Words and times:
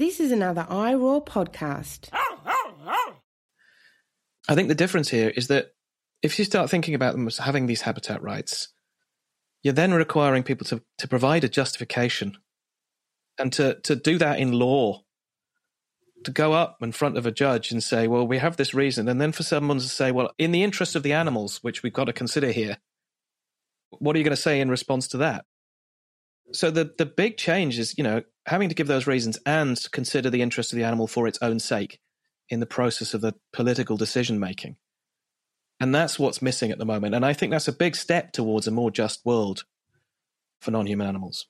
This 0.00 0.18
is 0.18 0.32
another 0.32 0.66
iRaw 0.70 1.26
podcast. 1.26 2.08
I 4.48 4.54
think 4.54 4.68
the 4.68 4.74
difference 4.74 5.10
here 5.10 5.28
is 5.28 5.48
that 5.48 5.74
if 6.22 6.38
you 6.38 6.46
start 6.46 6.70
thinking 6.70 6.94
about 6.94 7.12
them 7.12 7.26
as 7.26 7.36
having 7.36 7.66
these 7.66 7.82
habitat 7.82 8.22
rights, 8.22 8.68
you're 9.62 9.74
then 9.74 9.92
requiring 9.92 10.42
people 10.42 10.64
to, 10.68 10.82
to 10.96 11.06
provide 11.06 11.44
a 11.44 11.50
justification 11.50 12.38
and 13.38 13.52
to, 13.52 13.78
to 13.82 13.94
do 13.94 14.16
that 14.16 14.38
in 14.38 14.52
law, 14.52 15.02
to 16.24 16.30
go 16.30 16.54
up 16.54 16.78
in 16.80 16.92
front 16.92 17.18
of 17.18 17.26
a 17.26 17.30
judge 17.30 17.70
and 17.70 17.84
say, 17.84 18.08
well, 18.08 18.26
we 18.26 18.38
have 18.38 18.56
this 18.56 18.72
reason. 18.72 19.06
And 19.06 19.20
then 19.20 19.32
for 19.32 19.42
someone 19.42 19.80
to 19.80 19.84
say, 19.84 20.12
well, 20.12 20.30
in 20.38 20.50
the 20.50 20.62
interest 20.62 20.96
of 20.96 21.02
the 21.02 21.12
animals, 21.12 21.58
which 21.62 21.82
we've 21.82 21.92
got 21.92 22.04
to 22.04 22.14
consider 22.14 22.52
here, 22.52 22.78
what 23.90 24.16
are 24.16 24.18
you 24.18 24.24
going 24.24 24.34
to 24.34 24.40
say 24.40 24.62
in 24.62 24.70
response 24.70 25.08
to 25.08 25.18
that? 25.18 25.44
So 26.52 26.70
the, 26.70 26.92
the 26.98 27.06
big 27.06 27.36
change 27.36 27.78
is, 27.78 27.96
you 27.96 28.04
know, 28.04 28.22
having 28.46 28.68
to 28.68 28.74
give 28.74 28.86
those 28.86 29.06
reasons 29.06 29.38
and 29.46 29.78
consider 29.92 30.30
the 30.30 30.42
interest 30.42 30.72
of 30.72 30.76
the 30.76 30.84
animal 30.84 31.06
for 31.06 31.26
its 31.26 31.38
own 31.42 31.58
sake 31.58 32.00
in 32.48 32.60
the 32.60 32.66
process 32.66 33.14
of 33.14 33.20
the 33.20 33.34
political 33.52 33.96
decision 33.96 34.40
making. 34.40 34.76
And 35.78 35.94
that's 35.94 36.18
what's 36.18 36.42
missing 36.42 36.70
at 36.70 36.78
the 36.78 36.84
moment. 36.84 37.14
And 37.14 37.24
I 37.24 37.32
think 37.32 37.52
that's 37.52 37.68
a 37.68 37.72
big 37.72 37.96
step 37.96 38.32
towards 38.32 38.66
a 38.66 38.70
more 38.70 38.90
just 38.90 39.24
world 39.24 39.64
for 40.60 40.70
non 40.70 40.86
human 40.86 41.06
animals. 41.06 41.46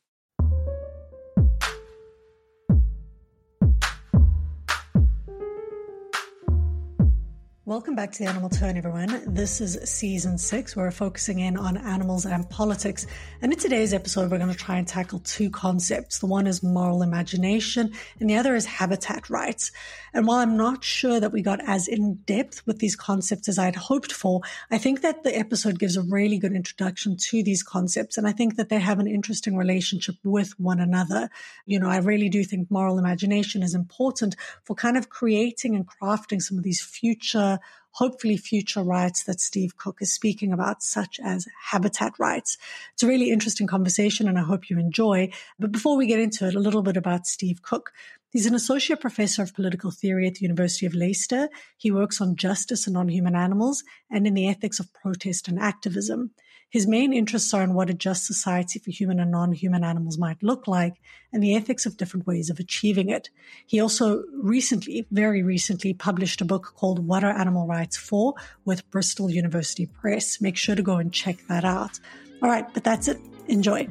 Welcome 7.67 7.95
back 7.95 8.11
to 8.13 8.19
the 8.21 8.31
Animal 8.31 8.49
Turn, 8.49 8.79
everyone. 8.79 9.35
This 9.35 9.61
is 9.61 9.79
season 9.85 10.39
six. 10.39 10.75
We're 10.75 10.91
focusing 10.91 11.41
in 11.41 11.59
on 11.59 11.77
animals 11.77 12.25
and 12.25 12.49
politics. 12.49 13.07
And 13.43 13.53
in 13.53 13.59
today's 13.59 13.93
episode, 13.93 14.31
we're 14.31 14.39
going 14.39 14.51
to 14.51 14.57
try 14.57 14.79
and 14.79 14.89
tackle 14.89 15.19
two 15.19 15.51
concepts. 15.51 16.21
The 16.21 16.27
one 16.27 16.47
is 16.47 16.63
moral 16.63 17.03
imagination, 17.03 17.93
and 18.19 18.31
the 18.31 18.37
other 18.37 18.55
is 18.55 18.65
habitat 18.65 19.29
rights. 19.29 19.73
And 20.15 20.27
while 20.27 20.39
I'm 20.39 20.57
not 20.57 20.83
sure 20.83 21.21
that 21.21 21.33
we 21.33 21.43
got 21.43 21.61
as 21.69 21.87
in 21.87 22.15
depth 22.25 22.67
with 22.67 22.79
these 22.79 22.97
concepts 22.97 23.47
as 23.47 23.59
I'd 23.59 23.77
hoped 23.77 24.11
for, 24.11 24.41
I 24.71 24.79
think 24.79 25.03
that 25.03 25.23
the 25.23 25.39
episode 25.39 25.79
gives 25.79 25.99
a 25.99 26.03
really 26.03 26.39
good 26.39 26.55
introduction 26.55 27.19
to 27.29 27.43
these 27.43 27.63
concepts. 27.63 28.17
And 28.17 28.27
I 28.27 28.33
think 28.33 28.57
that 28.57 28.71
they 28.71 28.79
have 28.79 28.99
an 28.99 29.07
interesting 29.07 29.55
relationship 29.55 30.17
with 30.25 30.59
one 30.59 30.81
another. 30.81 31.29
You 31.67 31.79
know, 31.79 31.91
I 31.91 31.99
really 31.99 32.31
do 32.31 32.43
think 32.43 32.71
moral 32.71 32.99
imagination 32.99 33.63
is 33.63 33.75
important 33.75 34.35
for 34.65 34.75
kind 34.75 34.97
of 34.97 35.11
creating 35.11 35.77
and 35.77 35.87
crafting 35.87 36.41
some 36.41 36.57
of 36.57 36.65
these 36.65 36.81
future 36.81 37.50
hopefully 37.93 38.37
future 38.37 38.83
rights 38.83 39.25
that 39.25 39.41
Steve 39.41 39.77
Cooke 39.77 40.01
is 40.01 40.13
speaking 40.13 40.53
about, 40.53 40.83
such 40.83 41.19
as 41.25 41.47
habitat 41.71 42.13
rights. 42.19 42.57
It's 42.93 43.03
a 43.03 43.09
really 43.09 43.31
interesting 43.31 43.67
conversation 43.67 44.29
and 44.29 44.39
I 44.39 44.43
hope 44.43 44.71
you 44.71 44.79
enjoy. 44.79 45.31
But 45.59 45.73
before 45.73 45.97
we 45.97 46.07
get 46.07 46.21
into 46.21 46.47
it, 46.47 46.55
a 46.55 46.61
little 46.61 46.83
bit 46.83 46.97
about 46.97 47.27
Steve 47.27 47.63
Cooke. 47.63 47.93
He's 48.33 48.47
an 48.47 48.55
associate 48.55 49.01
professor 49.01 49.43
of 49.43 49.55
political 49.55 49.91
theory 49.91 50.29
at 50.29 50.35
the 50.35 50.43
University 50.43 50.87
of 50.87 50.95
Leicester. 50.95 51.49
He 51.77 51.91
works 51.91 52.21
on 52.21 52.37
justice 52.37 52.87
and 52.87 52.95
non-human 52.95 53.35
animals 53.35 53.83
and 54.09 54.25
in 54.27 54.35
the 54.35 54.49
ethics 54.49 54.79
of 54.79 54.93
protest 54.93 55.49
and 55.49 55.59
activism. 55.59 56.31
His 56.71 56.87
main 56.87 57.13
interests 57.13 57.53
are 57.53 57.65
in 57.65 57.75
what 57.75 57.91
a 57.91 57.95
just 57.95 58.25
society 58.25 58.79
for 58.79 58.93
human 58.93 59.19
and 59.19 59.33
non-human 59.33 59.83
animals 59.83 60.19
might 60.19 60.41
look 60.41 60.69
like 60.69 60.95
and 61.33 61.43
the 61.43 61.57
ethics 61.57 61.85
of 61.85 61.97
different 61.97 62.29
ways 62.29 62.49
of 62.49 62.61
achieving 62.61 63.09
it. 63.09 63.29
He 63.67 63.81
also 63.81 64.23
recently, 64.41 65.05
very 65.11 65.43
recently, 65.43 65.95
published 65.95 66.41
a 66.41 66.45
book 66.45 66.75
called 66.77 67.09
What 67.09 67.25
Are 67.25 67.37
Animal 67.37 67.67
Rights 67.67 67.97
For 67.97 68.35
with 68.65 68.89
Bristol 68.93 69.29
University 69.31 69.87
Press. 69.87 70.41
Make 70.41 70.57
sure 70.57 70.77
to 70.77 70.83
go 70.83 70.99
and 70.99 71.13
check 71.13 71.39
that 71.49 71.65
out. 71.65 71.99
All 72.41 72.49
right, 72.49 72.73
but 72.73 72.85
that's 72.85 73.09
it. 73.09 73.19
Enjoy. 73.49 73.89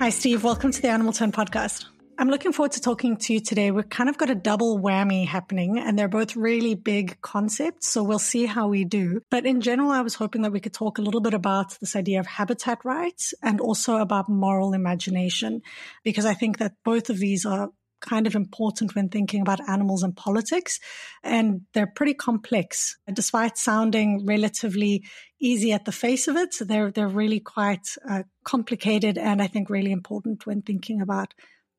Hi, 0.00 0.08
Steve. 0.08 0.42
Welcome 0.42 0.72
to 0.72 0.80
the 0.80 0.88
Animal 0.88 1.12
Turn 1.12 1.32
podcast. 1.32 1.84
I'm 2.20 2.30
looking 2.30 2.52
forward 2.52 2.72
to 2.72 2.80
talking 2.80 3.16
to 3.16 3.32
you 3.32 3.38
today. 3.38 3.70
We've 3.70 3.88
kind 3.88 4.10
of 4.10 4.18
got 4.18 4.28
a 4.28 4.34
double 4.34 4.80
whammy 4.80 5.24
happening 5.24 5.78
and 5.78 5.96
they're 5.96 6.08
both 6.08 6.34
really 6.34 6.74
big 6.74 7.16
concepts. 7.22 7.88
So 7.88 8.02
we'll 8.02 8.18
see 8.18 8.44
how 8.44 8.66
we 8.66 8.84
do. 8.84 9.20
But 9.30 9.46
in 9.46 9.60
general, 9.60 9.92
I 9.92 10.00
was 10.00 10.16
hoping 10.16 10.42
that 10.42 10.50
we 10.50 10.58
could 10.58 10.74
talk 10.74 10.98
a 10.98 11.02
little 11.02 11.20
bit 11.20 11.32
about 11.32 11.78
this 11.78 11.94
idea 11.94 12.18
of 12.18 12.26
habitat 12.26 12.84
rights 12.84 13.34
and 13.40 13.60
also 13.60 13.98
about 13.98 14.28
moral 14.28 14.72
imagination, 14.72 15.62
because 16.02 16.26
I 16.26 16.34
think 16.34 16.58
that 16.58 16.72
both 16.84 17.08
of 17.08 17.18
these 17.18 17.46
are 17.46 17.68
kind 18.00 18.26
of 18.26 18.34
important 18.34 18.96
when 18.96 19.08
thinking 19.10 19.40
about 19.40 19.68
animals 19.68 20.02
and 20.02 20.16
politics. 20.16 20.80
And 21.22 21.62
they're 21.72 21.86
pretty 21.86 22.14
complex. 22.14 22.96
Despite 23.12 23.56
sounding 23.58 24.26
relatively 24.26 25.04
easy 25.40 25.72
at 25.72 25.84
the 25.84 25.92
face 25.92 26.26
of 26.26 26.34
it, 26.34 26.56
they're, 26.60 26.90
they're 26.90 27.06
really 27.06 27.38
quite 27.38 27.86
uh, 28.08 28.24
complicated 28.42 29.18
and 29.18 29.40
I 29.40 29.46
think 29.46 29.70
really 29.70 29.92
important 29.92 30.46
when 30.46 30.62
thinking 30.62 31.00
about 31.00 31.32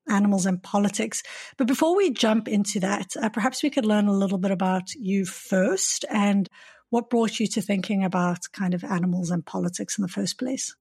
animals 0.10 0.46
and 0.46 0.62
politics. 0.62 1.24
But 1.58 1.68
before 1.68 1.96
we 1.96 2.12
jump 2.12 2.48
into 2.48 2.80
that, 2.80 3.16
uh, 3.22 3.30
perhaps 3.30 3.64
we 3.64 3.70
could 3.70 3.86
learn 3.86 4.08
a 4.08 4.14
little 4.14 4.38
bit 4.38 4.52
about 4.52 4.94
you 4.94 5.26
first 5.26 6.06
and 6.10 6.50
what 6.90 7.10
brought 7.10 7.40
you 7.40 7.48
to 7.48 7.62
thinking 7.62 8.04
about 8.04 8.40
kind 8.52 8.74
of 8.74 8.84
animals 8.84 9.30
and 9.30 9.46
politics 9.46 9.98
in 9.98 10.02
the 10.02 10.08
first 10.08 10.38
place. 10.40 10.76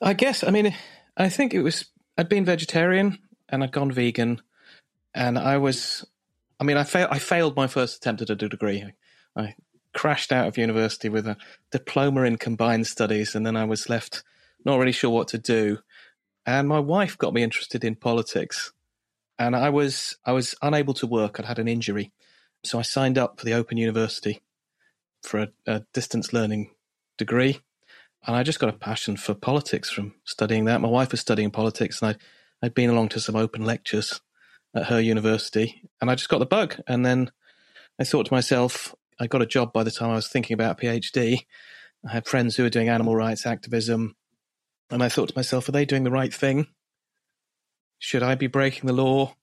I 0.00 0.14
guess, 0.14 0.44
I 0.44 0.50
mean, 0.50 0.74
I 1.16 1.28
think 1.28 1.54
it 1.54 1.62
was, 1.62 1.86
I'd 2.16 2.28
been 2.28 2.44
vegetarian 2.44 3.18
and 3.48 3.62
I'd 3.62 3.72
gone 3.72 3.90
vegan 3.90 4.40
and 5.14 5.38
I 5.38 5.58
was, 5.58 6.04
I 6.60 6.64
mean, 6.64 6.76
I, 6.76 6.86
I 7.10 7.18
failed 7.18 7.56
my 7.56 7.66
first 7.66 7.96
attempt 7.96 8.22
at 8.22 8.30
a 8.30 8.36
degree. 8.36 8.84
I 9.36 9.54
crashed 9.92 10.32
out 10.32 10.46
of 10.46 10.58
university 10.58 11.08
with 11.08 11.26
a 11.26 11.36
diploma 11.70 12.22
in 12.22 12.36
combined 12.36 12.86
studies 12.86 13.34
and 13.34 13.46
then 13.46 13.56
I 13.56 13.64
was 13.64 13.88
left 13.88 14.22
not 14.64 14.78
really 14.78 14.92
sure 14.92 15.10
what 15.10 15.28
to 15.28 15.38
do 15.38 15.78
and 16.46 16.68
my 16.68 16.78
wife 16.78 17.16
got 17.18 17.34
me 17.34 17.42
interested 17.42 17.84
in 17.84 17.94
politics. 17.94 18.72
And 19.38 19.56
I 19.56 19.70
was 19.70 20.16
I 20.24 20.32
was 20.32 20.54
unable 20.62 20.94
to 20.94 21.06
work. 21.06 21.38
I'd 21.38 21.46
had 21.46 21.58
an 21.58 21.68
injury, 21.68 22.12
so 22.62 22.78
I 22.78 22.82
signed 22.82 23.18
up 23.18 23.38
for 23.38 23.44
the 23.44 23.54
Open 23.54 23.78
University 23.78 24.42
for 25.22 25.40
a, 25.40 25.48
a 25.66 25.82
distance 25.92 26.32
learning 26.32 26.70
degree. 27.18 27.60
And 28.26 28.36
I 28.36 28.42
just 28.42 28.60
got 28.60 28.68
a 28.68 28.78
passion 28.78 29.16
for 29.16 29.34
politics 29.34 29.90
from 29.90 30.14
studying 30.24 30.66
that. 30.66 30.80
My 30.80 30.88
wife 30.88 31.10
was 31.10 31.20
studying 31.20 31.50
politics, 31.50 32.00
and 32.00 32.10
I 32.10 32.64
I'd 32.64 32.74
been 32.74 32.90
along 32.90 33.10
to 33.10 33.20
some 33.20 33.36
open 33.36 33.64
lectures 33.64 34.20
at 34.74 34.86
her 34.86 35.00
university, 35.00 35.82
and 36.00 36.10
I 36.10 36.14
just 36.14 36.28
got 36.28 36.38
the 36.38 36.46
bug. 36.46 36.76
And 36.86 37.04
then 37.04 37.30
I 38.00 38.04
thought 38.04 38.26
to 38.26 38.34
myself, 38.34 38.94
I 39.20 39.26
got 39.26 39.42
a 39.42 39.46
job 39.46 39.72
by 39.72 39.82
the 39.82 39.90
time 39.90 40.10
I 40.10 40.16
was 40.16 40.28
thinking 40.28 40.54
about 40.54 40.78
a 40.78 40.86
PhD. 40.86 41.46
I 42.08 42.12
had 42.12 42.26
friends 42.26 42.56
who 42.56 42.62
were 42.62 42.70
doing 42.70 42.88
animal 42.88 43.14
rights 43.14 43.46
activism. 43.46 44.16
And 44.90 45.02
I 45.02 45.08
thought 45.08 45.30
to 45.30 45.36
myself, 45.36 45.68
are 45.68 45.72
they 45.72 45.84
doing 45.84 46.04
the 46.04 46.10
right 46.10 46.32
thing? 46.32 46.66
Should 47.98 48.22
I 48.22 48.34
be 48.34 48.46
breaking 48.46 48.86
the 48.86 48.92
law 48.92 49.34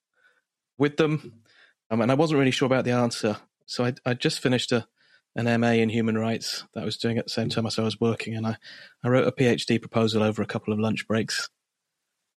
with 0.77 0.97
them? 0.97 1.41
Um, 1.89 2.01
and 2.01 2.11
I 2.11 2.15
wasn't 2.15 2.39
really 2.39 2.51
sure 2.51 2.67
about 2.67 2.85
the 2.85 2.91
answer. 2.91 3.37
So 3.65 3.85
I, 3.85 3.93
I 4.05 4.13
just 4.13 4.39
finished 4.39 4.71
a, 4.71 4.87
an 5.35 5.59
MA 5.59 5.71
in 5.71 5.89
human 5.89 6.17
rights 6.17 6.63
that 6.73 6.81
I 6.81 6.85
was 6.85 6.97
doing 6.97 7.17
at 7.17 7.25
the 7.25 7.31
same 7.31 7.49
time 7.49 7.65
as 7.65 7.79
I 7.79 7.83
was 7.83 7.99
working. 7.99 8.35
And 8.35 8.45
I, 8.45 8.57
I 9.03 9.09
wrote 9.09 9.27
a 9.27 9.31
PhD 9.31 9.79
proposal 9.79 10.23
over 10.23 10.41
a 10.41 10.47
couple 10.47 10.73
of 10.73 10.79
lunch 10.79 11.07
breaks 11.07 11.49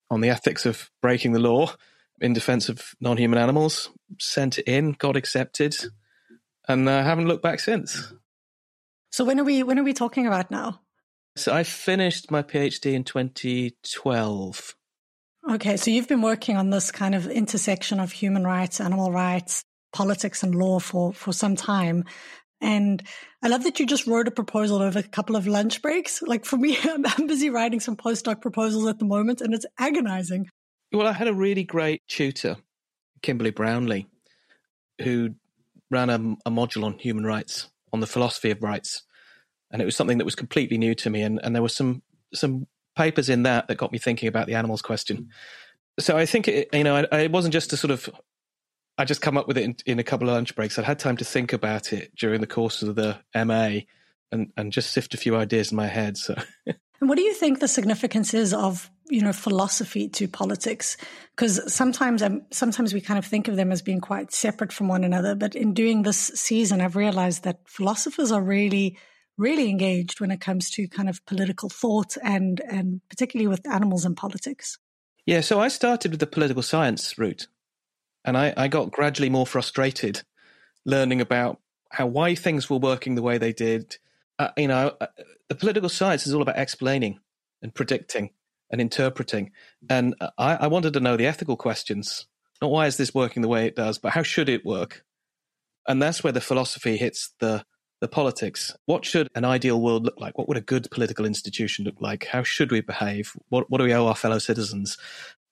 on 0.09 0.21
the 0.21 0.29
ethics 0.29 0.65
of 0.65 0.89
breaking 1.01 1.33
the 1.33 1.39
law 1.39 1.73
in 2.21 2.33
defense 2.33 2.69
of 2.69 2.95
non 3.01 3.17
human 3.17 3.39
animals, 3.39 3.89
sent 4.19 4.59
it 4.59 4.67
in, 4.67 4.93
got 4.93 5.17
accepted, 5.17 5.75
and 6.67 6.89
I 6.89 6.99
uh, 6.99 7.03
haven't 7.03 7.27
looked 7.27 7.43
back 7.43 7.59
since. 7.59 8.13
So 9.11 9.25
when 9.25 9.39
are 9.39 9.43
we 9.43 9.63
when 9.63 9.77
are 9.77 9.83
we 9.83 9.93
talking 9.93 10.25
about 10.27 10.49
now? 10.49 10.79
So 11.35 11.53
I 11.53 11.63
finished 11.63 12.29
my 12.29 12.43
PhD 12.43 12.93
in 12.93 13.03
2012. 13.03 14.75
Okay, 15.51 15.77
so 15.77 15.91
you've 15.91 16.07
been 16.07 16.21
working 16.21 16.57
on 16.57 16.69
this 16.69 16.91
kind 16.91 17.15
of 17.15 17.27
intersection 17.27 17.99
of 17.99 18.11
human 18.11 18.43
rights, 18.43 18.79
animal 18.79 19.11
rights, 19.11 19.63
politics, 19.91 20.43
and 20.43 20.55
law 20.55 20.79
for, 20.79 21.11
for 21.11 21.33
some 21.33 21.55
time. 21.55 22.05
And 22.61 23.03
I 23.41 23.49
love 23.49 23.63
that 23.63 23.79
you 23.79 23.85
just 23.85 24.07
wrote 24.07 24.27
a 24.27 24.31
proposal 24.31 24.81
over 24.81 24.99
a 24.99 25.03
couple 25.03 25.35
of 25.35 25.47
lunch 25.47 25.81
breaks. 25.81 26.21
Like 26.21 26.45
for 26.45 26.55
me, 26.55 26.77
I'm, 26.83 27.05
I'm 27.05 27.27
busy 27.27 27.49
writing 27.49 27.79
some 27.79 27.97
postdoc 27.97 28.41
proposals 28.41 28.87
at 28.87 28.99
the 28.99 29.05
moment, 29.05 29.41
and 29.41 29.53
it's 29.53 29.65
agonizing. 29.77 30.49
Well, 30.93 31.07
I 31.07 31.13
had 31.13 31.27
a 31.27 31.33
really 31.33 31.63
great 31.63 32.03
tutor, 32.07 32.57
Kimberly 33.23 33.51
Brownlee, 33.51 34.05
who 35.01 35.31
ran 35.89 36.09
a, 36.09 36.15
a 36.45 36.51
module 36.51 36.83
on 36.83 36.99
human 36.99 37.25
rights, 37.25 37.69
on 37.91 37.99
the 37.99 38.07
philosophy 38.07 38.51
of 38.51 38.61
rights 38.61 39.03
and 39.73 39.81
it 39.81 39.85
was 39.85 39.95
something 39.95 40.19
that 40.19 40.25
was 40.25 40.35
completely 40.35 40.77
new 40.77 40.95
to 40.95 41.09
me. 41.09 41.23
And, 41.23 41.41
and 41.43 41.53
there 41.53 41.61
were 41.61 41.69
some 41.69 42.03
some 42.33 42.67
papers 42.95 43.27
in 43.27 43.43
that 43.43 43.67
that 43.67 43.77
got 43.77 43.91
me 43.91 43.97
thinking 43.97 44.29
about 44.29 44.47
the 44.47 44.55
animals 44.55 44.81
question. 44.81 45.29
So 45.99 46.15
I 46.15 46.25
think 46.25 46.47
it, 46.47 46.69
you 46.71 46.83
know 46.83 47.05
I, 47.11 47.21
it 47.21 47.31
wasn't 47.31 47.53
just 47.53 47.73
a 47.73 47.77
sort 47.77 47.91
of 47.91 48.09
I 48.97 49.05
just 49.05 49.21
come 49.21 49.37
up 49.37 49.47
with 49.47 49.57
it 49.57 49.63
in, 49.63 49.75
in, 49.87 49.99
a 49.99 50.03
couple 50.03 50.29
of 50.29 50.35
lunch 50.35 50.55
breaks. 50.55 50.77
I'd 50.77 50.85
had 50.85 50.99
time 50.99 51.17
to 51.17 51.25
think 51.25 51.51
about 51.51 51.91
it 51.91 52.15
during 52.15 52.41
the 52.41 52.47
course 52.47 52.83
of 52.83 52.95
the 52.95 53.17
MA 53.35 53.81
and 54.31 54.53
and 54.55 54.71
just 54.71 54.93
sift 54.93 55.15
a 55.15 55.17
few 55.17 55.35
ideas 55.35 55.71
in 55.71 55.75
my 55.75 55.87
head. 55.87 56.15
So. 56.17 56.35
And 57.01 57.09
what 57.09 57.17
do 57.17 57.23
you 57.25 57.33
think 57.33 57.59
the 57.59 57.67
significance 57.67 58.33
is 58.33 58.53
of 58.53 58.89
you 59.09 59.21
know 59.21 59.33
philosophy 59.33 60.07
to 60.07 60.25
politics? 60.25 60.95
Because 61.35 61.73
sometimes 61.73 62.23
um, 62.23 62.43
sometimes 62.49 62.93
we 62.93 63.01
kind 63.01 63.17
of 63.17 63.25
think 63.25 63.49
of 63.49 63.57
them 63.57 63.73
as 63.73 63.81
being 63.81 63.99
quite 63.99 64.31
separate 64.31 64.71
from 64.71 64.87
one 64.87 65.03
another. 65.03 65.35
But 65.35 65.53
in 65.53 65.73
doing 65.73 66.03
this 66.03 66.17
season, 66.17 66.79
I've 66.79 66.95
realized 66.95 67.43
that 67.43 67.59
philosophers 67.67 68.31
are 68.31 68.41
really 68.41 68.97
really 69.37 69.69
engaged 69.69 70.19
when 70.19 70.31
it 70.31 70.41
comes 70.41 70.69
to 70.71 70.87
kind 70.87 71.09
of 71.09 71.25
political 71.25 71.69
thought 71.69 72.17
and 72.23 72.61
and 72.69 73.01
particularly 73.09 73.47
with 73.47 73.67
animals 73.67 74.05
and 74.05 74.15
politics. 74.15 74.77
Yeah, 75.25 75.41
so 75.41 75.59
I 75.59 75.69
started 75.69 76.11
with 76.11 76.19
the 76.19 76.27
political 76.27 76.63
science 76.63 77.17
route, 77.17 77.47
and 78.25 78.37
I, 78.37 78.53
I 78.57 78.67
got 78.67 78.91
gradually 78.91 79.29
more 79.29 79.47
frustrated 79.47 80.23
learning 80.85 81.21
about 81.21 81.59
how 81.91 82.07
why 82.07 82.35
things 82.35 82.69
were 82.69 82.77
working 82.77 83.15
the 83.15 83.21
way 83.21 83.37
they 83.37 83.53
did. 83.53 83.97
Uh, 84.37 84.49
you 84.57 84.67
know, 84.67 84.95
uh, 84.99 85.07
the 85.47 85.55
political 85.55 85.89
science 85.89 86.27
is 86.27 86.33
all 86.33 86.41
about 86.41 86.57
explaining 86.57 87.19
and 87.61 87.73
predicting 87.73 88.31
and 88.69 88.81
interpreting, 88.81 89.51
and 89.89 90.15
I, 90.37 90.55
I 90.55 90.67
wanted 90.67 90.93
to 90.93 90.99
know 90.99 91.17
the 91.17 91.27
ethical 91.27 91.55
questions. 91.55 92.27
Not 92.61 92.71
why 92.71 92.87
is 92.87 92.97
this 92.97 93.13
working 93.13 93.41
the 93.41 93.47
way 93.47 93.65
it 93.65 93.75
does, 93.75 93.97
but 93.97 94.13
how 94.13 94.23
should 94.23 94.49
it 94.49 94.65
work? 94.65 95.03
And 95.87 96.01
that's 96.01 96.23
where 96.23 96.31
the 96.33 96.41
philosophy 96.41 96.97
hits 96.97 97.33
the 97.39 97.65
the 98.03 98.09
politics. 98.09 98.75
What 98.85 99.05
should 99.05 99.29
an 99.33 99.45
ideal 99.45 99.79
world 99.79 100.03
look 100.03 100.19
like? 100.19 100.37
What 100.37 100.49
would 100.49 100.57
a 100.57 100.61
good 100.61 100.91
political 100.91 101.25
institution 101.25 101.85
look 101.85 102.01
like? 102.01 102.25
How 102.25 102.43
should 102.43 102.69
we 102.69 102.81
behave? 102.81 103.31
What, 103.47 103.71
what 103.71 103.77
do 103.77 103.85
we 103.85 103.93
owe 103.93 104.07
our 104.07 104.15
fellow 104.15 104.39
citizens? 104.39 104.97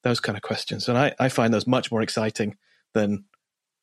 Those 0.03 0.19
kind 0.19 0.35
of 0.35 0.41
questions. 0.41 0.89
And 0.89 0.97
I, 0.97 1.15
I 1.17 1.29
find 1.29 1.53
those 1.53 1.65
much 1.65 1.93
more 1.93 2.01
exciting 2.01 2.57
than, 2.93 3.23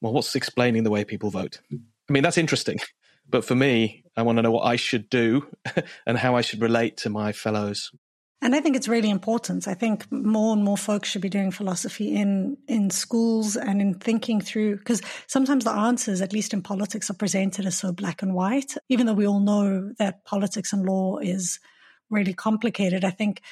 well, 0.02 0.12
what's 0.12 0.36
explaining 0.36 0.82
the 0.82 0.90
way 0.90 1.02
people 1.02 1.30
vote? 1.30 1.60
I 1.72 2.12
mean, 2.12 2.22
that's 2.22 2.36
interesting. 2.36 2.78
But 3.26 3.42
for 3.42 3.54
me, 3.54 4.04
I 4.18 4.22
want 4.22 4.36
to 4.36 4.42
know 4.42 4.50
what 4.50 4.66
I 4.66 4.76
should 4.76 5.08
do 5.08 5.46
and 6.06 6.18
how 6.18 6.36
I 6.36 6.42
should 6.42 6.60
relate 6.60 6.98
to 6.98 7.08
my 7.08 7.32
fellows. 7.32 7.90
And 8.40 8.54
I 8.54 8.60
think 8.60 8.76
it's 8.76 8.86
really 8.86 9.10
important. 9.10 9.66
I 9.66 9.74
think 9.74 10.10
more 10.12 10.52
and 10.52 10.62
more 10.62 10.76
folks 10.76 11.08
should 11.08 11.22
be 11.22 11.28
doing 11.28 11.50
philosophy 11.50 12.14
in, 12.14 12.56
in 12.68 12.90
schools 12.90 13.56
and 13.56 13.80
in 13.80 13.94
thinking 13.94 14.40
through, 14.40 14.76
because 14.76 15.02
sometimes 15.26 15.64
the 15.64 15.72
answers, 15.72 16.20
at 16.20 16.32
least 16.32 16.52
in 16.52 16.62
politics, 16.62 17.10
are 17.10 17.14
presented 17.14 17.66
as 17.66 17.76
so 17.76 17.90
black 17.92 18.22
and 18.22 18.34
white. 18.34 18.74
Even 18.88 19.06
though 19.06 19.14
we 19.14 19.26
all 19.26 19.40
know 19.40 19.92
that 19.98 20.24
politics 20.24 20.72
and 20.72 20.86
law 20.86 21.18
is 21.18 21.58
really 22.10 22.32
complicated, 22.32 23.04
I 23.04 23.10
think 23.10 23.42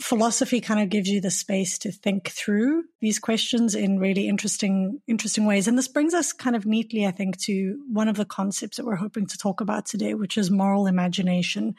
philosophy 0.00 0.60
kind 0.60 0.80
of 0.80 0.88
gives 0.88 1.08
you 1.08 1.20
the 1.20 1.30
space 1.30 1.78
to 1.78 1.92
think 1.92 2.28
through 2.30 2.84
these 3.00 3.18
questions 3.18 3.74
in 3.74 3.98
really 3.98 4.26
interesting 4.26 5.00
interesting 5.06 5.44
ways 5.46 5.68
and 5.68 5.76
this 5.76 5.86
brings 5.86 6.14
us 6.14 6.32
kind 6.32 6.56
of 6.56 6.66
neatly 6.66 7.06
i 7.06 7.10
think 7.10 7.36
to 7.36 7.78
one 7.88 8.08
of 8.08 8.16
the 8.16 8.24
concepts 8.24 8.76
that 8.76 8.86
we're 8.86 8.96
hoping 8.96 9.26
to 9.26 9.38
talk 9.38 9.60
about 9.60 9.86
today 9.86 10.14
which 10.14 10.36
is 10.36 10.50
moral 10.50 10.86
imagination 10.86 11.74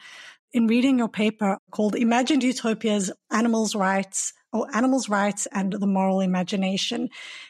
in 0.54 0.68
reading 0.68 0.96
your 0.98 1.08
paper 1.08 1.58
called 1.72 1.96
Imagined 1.96 2.44
Utopias, 2.44 3.10
Animals' 3.32 3.74
Rights, 3.74 4.32
or 4.52 4.68
Animals' 4.72 5.08
Rights 5.08 5.48
and 5.52 5.72
the 5.72 5.86
Moral 5.86 6.20
Imagination. 6.20 7.08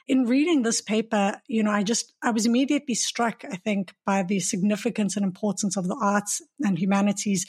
In 0.09 0.25
reading 0.25 0.63
this 0.63 0.81
paper, 0.81 1.35
you 1.47 1.63
know, 1.63 1.71
I 1.71 1.83
just, 1.83 2.15
I 2.23 2.31
was 2.31 2.47
immediately 2.47 2.95
struck, 2.95 3.45
I 3.45 3.57
think, 3.57 3.95
by 4.07 4.23
the 4.23 4.41
significance 4.41 5.17
and 5.17 5.25
importance 5.25 5.77
of 5.77 5.87
the 5.87 5.99
arts 6.01 6.41
and 6.65 6.79
humanities 6.79 7.47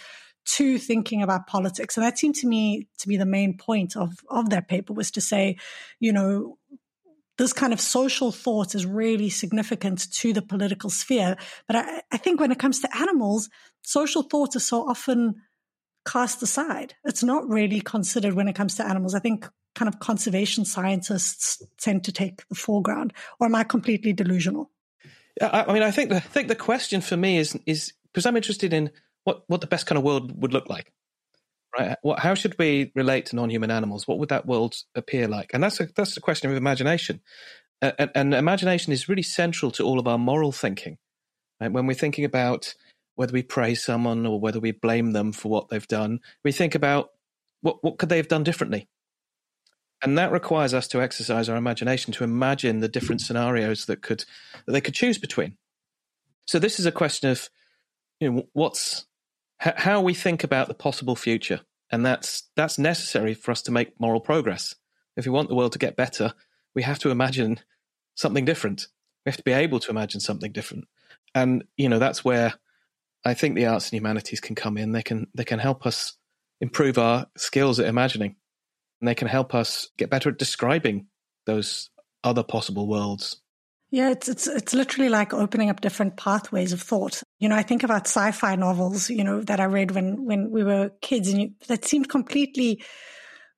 to 0.48 0.78
thinking 0.78 1.24
about 1.24 1.48
politics. 1.48 1.96
And 1.96 2.06
that 2.06 2.20
seemed 2.20 2.36
to 2.36 2.48
me 2.48 2.90
to 3.00 3.08
be 3.08 3.16
the 3.16 3.26
main 3.26 3.58
point 3.58 3.96
of, 3.96 4.20
of 4.30 4.50
that 4.50 4.68
paper 4.68 4.92
was 4.92 5.10
to 5.12 5.22
say, 5.22 5.58
you 6.02 6.12
know, 6.12 6.58
this 7.38 7.54
kind 7.54 7.74
of 7.74 7.82
social 7.82 8.32
thought 8.32 8.76
is 8.76 8.86
really 8.86 9.30
significant 9.30 10.12
to 10.14 10.34
the 10.34 10.42
political 10.42 10.90
sphere. 10.90 11.36
But 11.68 11.76
I, 11.78 12.02
I 12.12 12.18
think 12.18 12.40
when 12.40 12.52
it 12.52 12.60
comes 12.60 12.80
to 12.80 12.98
animals, 12.98 13.50
social 13.84 14.24
thought 14.24 14.56
is 14.56 14.66
so 14.66 14.88
often 14.88 15.36
cast 16.08 16.42
aside. 16.42 16.96
It's 17.04 17.24
not 17.24 17.48
really 17.50 17.82
considered 17.82 18.34
when 18.34 18.48
it 18.48 18.56
comes 18.56 18.76
to 18.76 18.88
animals. 18.88 19.16
I 19.16 19.20
think 19.20 19.48
kind 19.74 19.90
of 19.90 20.00
conservation 20.00 20.66
scientists 20.66 21.62
tend 21.78 22.04
to 22.06 22.12
take 22.12 22.48
the 22.48 22.56
foreground. 22.56 23.14
Or 23.40 23.48
am 23.48 23.56
I 23.56 23.64
completely 23.64 24.14
delusional? 24.14 24.72
I, 25.42 25.66
I 25.68 25.74
mean, 25.74 25.84
I 25.84 25.92
think 25.92 26.10
the 26.10 26.18
I 26.18 26.20
think 26.20 26.48
the 26.48 26.56
question 26.56 27.02
for 27.02 27.18
me 27.18 27.38
is 27.38 27.60
is 27.66 27.94
because 28.06 28.26
I'm 28.26 28.38
interested 28.38 28.74
in 28.74 28.92
what 29.26 29.44
what 29.48 29.62
the 29.62 29.68
best 29.68 29.86
kind 29.86 29.98
of 29.98 30.04
world 30.04 30.42
would 30.42 30.54
look 30.54 30.70
like. 30.70 30.94
Right? 31.78 31.98
What, 32.02 32.20
how 32.20 32.36
should 32.36 32.56
we 32.58 32.92
relate 32.96 33.28
to 33.28 33.36
non-human 33.36 33.72
animals? 33.72 34.08
What 34.08 34.20
would 34.20 34.30
that 34.30 34.46
world 34.46 34.76
appear 34.96 35.28
like? 35.28 35.52
And 35.54 35.64
that's 35.64 35.80
a, 35.80 35.88
that's 35.96 36.16
a 36.16 36.22
question 36.22 36.50
of 36.50 36.58
imagination. 36.58 37.22
And, 37.82 38.12
and 38.16 38.34
imagination 38.34 38.94
is 38.94 39.10
really 39.10 39.24
central 39.24 39.72
to 39.72 39.84
all 39.84 40.00
of 40.00 40.08
our 40.08 40.18
moral 40.18 40.52
thinking. 40.52 40.98
Right? 41.60 41.72
When 41.72 41.88
we're 41.88 41.94
thinking 41.94 42.26
about 42.26 42.74
whether 43.16 43.34
we 43.34 43.44
praise 43.44 43.84
someone 43.84 44.26
or 44.26 44.40
whether 44.40 44.60
we 44.60 44.72
blame 44.72 45.12
them 45.12 45.32
for 45.32 45.50
what 45.50 45.70
they've 45.70 45.88
done, 45.88 46.20
we 46.44 46.52
think 46.52 46.76
about 46.76 47.10
what, 47.62 47.84
what 47.84 47.98
could 47.98 48.10
they 48.10 48.18
have 48.18 48.28
done 48.28 48.44
differently? 48.44 48.88
And 50.02 50.18
that 50.18 50.32
requires 50.32 50.74
us 50.74 50.88
to 50.90 51.02
exercise 51.02 51.50
our 51.50 51.58
imagination 51.58 52.14
to 52.14 52.24
imagine 52.24 52.80
the 52.80 52.88
different 52.88 53.22
scenarios 53.22 53.86
that 53.86 54.02
could 54.02 54.26
that 54.66 54.72
they 54.72 54.82
could 54.82 54.94
choose 54.94 55.18
between. 55.18 55.58
So 56.46 56.60
this 56.60 56.80
is 56.80 56.86
a 56.86 56.92
question 56.92 57.30
of 57.30 57.50
you 58.20 58.32
know 58.32 58.48
what's 58.54 59.06
how 59.60 60.02
we 60.02 60.14
think 60.14 60.44
about 60.44 60.68
the 60.68 60.74
possible 60.74 61.16
future, 61.16 61.62
and 61.92 62.06
that's 62.06 62.44
that's 62.56 62.78
necessary 62.78 63.34
for 63.34 63.52
us 63.52 63.62
to 63.64 63.72
make 63.72 64.00
moral 64.00 64.20
progress. 64.20 64.76
If 65.16 65.26
we 65.26 65.32
want 65.32 65.50
the 65.50 65.56
world 65.56 65.72
to 65.74 65.80
get 65.80 65.96
better, 65.96 66.34
we 66.74 66.84
have 66.84 67.00
to 67.00 67.10
imagine 67.10 67.60
something 68.16 68.46
different. 68.46 68.88
We 69.26 69.30
have 69.30 69.38
to 69.38 69.44
be 69.44 69.54
able 69.54 69.80
to 69.80 69.90
imagine 69.90 70.20
something 70.20 70.52
different, 70.52 70.86
and 71.34 71.64
you 71.78 71.90
know 71.90 72.00
that's 72.00 72.26
where 72.26 72.56
I 73.24 73.34
think 73.34 73.56
the 73.56 73.66
arts 73.66 73.88
and 73.88 73.98
humanities 73.98 74.40
can 74.40 74.56
come 74.56 74.78
in. 74.78 74.92
They 74.92 75.04
can 75.04 75.28
they 75.34 75.46
can 75.46 75.60
help 75.60 75.86
us 75.86 76.14
improve 76.62 76.98
our 76.98 77.28
skills 77.38 77.80
at 77.80 77.88
imagining, 77.88 78.36
and 79.02 79.08
they 79.08 79.16
can 79.16 79.28
help 79.28 79.56
us 79.56 79.90
get 79.98 80.10
better 80.10 80.30
at 80.30 80.38
describing 80.38 81.08
those 81.46 81.90
other 82.24 82.44
possible 82.44 82.88
worlds. 82.88 83.38
Yeah, 83.92 84.12
it's 84.12 84.28
it's 84.28 84.48
it's 84.48 84.74
literally 84.74 85.10
like 85.10 85.34
opening 85.34 85.70
up 85.70 85.80
different 85.80 86.18
pathways 86.18 86.74
of 86.74 86.82
thought. 86.82 87.22
You 87.40 87.48
know, 87.48 87.56
I 87.56 87.64
think 87.64 87.84
about 87.84 88.08
sci-fi 88.08 88.56
novels, 88.56 89.10
you 89.10 89.24
know, 89.24 89.42
that 89.44 89.60
I 89.60 89.66
read 89.66 89.92
when 89.92 90.26
when 90.26 90.52
we 90.52 90.64
were 90.64 90.92
kids, 91.02 91.30
and 91.30 91.42
you, 91.42 91.52
that 91.68 91.86
seemed 91.86 92.10
completely 92.10 92.84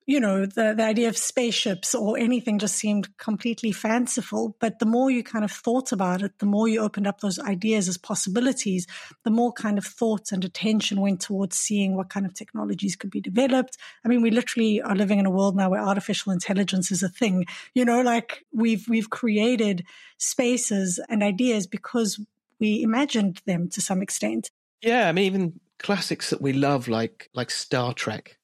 you 0.08 0.18
know, 0.18 0.46
the, 0.46 0.72
the 0.74 0.82
idea 0.82 1.06
of 1.06 1.18
spaceships 1.18 1.94
or 1.94 2.16
anything 2.16 2.58
just 2.58 2.76
seemed 2.76 3.14
completely 3.18 3.72
fanciful. 3.72 4.56
But 4.58 4.78
the 4.78 4.86
more 4.86 5.10
you 5.10 5.22
kind 5.22 5.44
of 5.44 5.52
thought 5.52 5.92
about 5.92 6.22
it, 6.22 6.38
the 6.38 6.46
more 6.46 6.66
you 6.66 6.80
opened 6.80 7.06
up 7.06 7.20
those 7.20 7.38
ideas 7.38 7.88
as 7.88 7.98
possibilities, 7.98 8.86
the 9.24 9.30
more 9.30 9.52
kind 9.52 9.76
of 9.76 9.84
thought 9.84 10.32
and 10.32 10.42
attention 10.46 11.02
went 11.02 11.20
towards 11.20 11.58
seeing 11.58 11.94
what 11.94 12.08
kind 12.08 12.24
of 12.24 12.32
technologies 12.32 12.96
could 12.96 13.10
be 13.10 13.20
developed. 13.20 13.76
I 14.02 14.08
mean, 14.08 14.22
we 14.22 14.30
literally 14.30 14.80
are 14.80 14.96
living 14.96 15.18
in 15.18 15.26
a 15.26 15.30
world 15.30 15.54
now 15.54 15.68
where 15.68 15.84
artificial 15.84 16.32
intelligence 16.32 16.90
is 16.90 17.02
a 17.02 17.10
thing. 17.10 17.44
You 17.74 17.84
know, 17.84 18.00
like 18.00 18.46
we've 18.50 18.88
we've 18.88 19.10
created 19.10 19.84
spaces 20.16 20.98
and 21.10 21.22
ideas 21.22 21.66
because 21.66 22.18
we 22.58 22.82
imagined 22.82 23.42
them 23.44 23.68
to 23.68 23.82
some 23.82 24.00
extent. 24.00 24.50
Yeah, 24.80 25.06
I 25.06 25.12
mean, 25.12 25.24
even 25.26 25.60
classics 25.78 26.30
that 26.30 26.40
we 26.40 26.54
love, 26.54 26.88
like 26.88 27.28
like 27.34 27.50
Star 27.50 27.92
Trek 27.92 28.37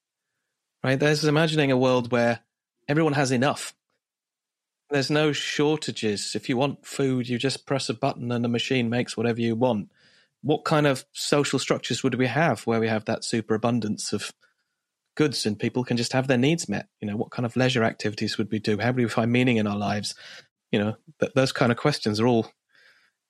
right? 0.85 0.99
There's 0.99 1.25
imagining 1.25 1.71
a 1.71 1.77
world 1.77 2.11
where 2.11 2.41
everyone 2.87 3.13
has 3.13 3.31
enough. 3.31 3.73
There's 4.91 5.09
no 5.09 5.31
shortages. 5.31 6.35
If 6.35 6.47
you 6.47 6.57
want 6.57 6.85
food, 6.85 7.27
you 7.27 7.39
just 7.39 7.65
press 7.65 7.89
a 7.89 7.93
button 7.95 8.31
and 8.31 8.45
the 8.45 8.49
machine 8.49 8.87
makes 8.87 9.17
whatever 9.17 9.41
you 9.41 9.55
want. 9.55 9.89
What 10.43 10.63
kind 10.63 10.85
of 10.85 11.03
social 11.11 11.57
structures 11.57 12.03
would 12.03 12.13
we 12.13 12.27
have 12.27 12.61
where 12.67 12.79
we 12.79 12.87
have 12.87 13.05
that 13.05 13.23
superabundance 13.23 14.13
of 14.13 14.31
goods 15.17 15.47
and 15.47 15.57
people 15.57 15.83
can 15.83 15.97
just 15.97 16.13
have 16.13 16.27
their 16.27 16.37
needs 16.37 16.69
met? 16.69 16.87
You 17.01 17.07
know, 17.07 17.17
what 17.17 17.31
kind 17.31 17.47
of 17.47 17.55
leisure 17.55 17.83
activities 17.83 18.37
would 18.37 18.51
we 18.51 18.59
do? 18.59 18.77
How 18.77 18.91
do 18.91 19.01
we 19.01 19.09
find 19.09 19.31
meaning 19.31 19.57
in 19.57 19.65
our 19.65 19.77
lives? 19.77 20.13
You 20.71 20.77
know, 20.77 20.95
th- 21.19 21.33
those 21.33 21.51
kind 21.51 21.71
of 21.71 21.79
questions 21.79 22.19
are 22.19 22.27
all 22.27 22.51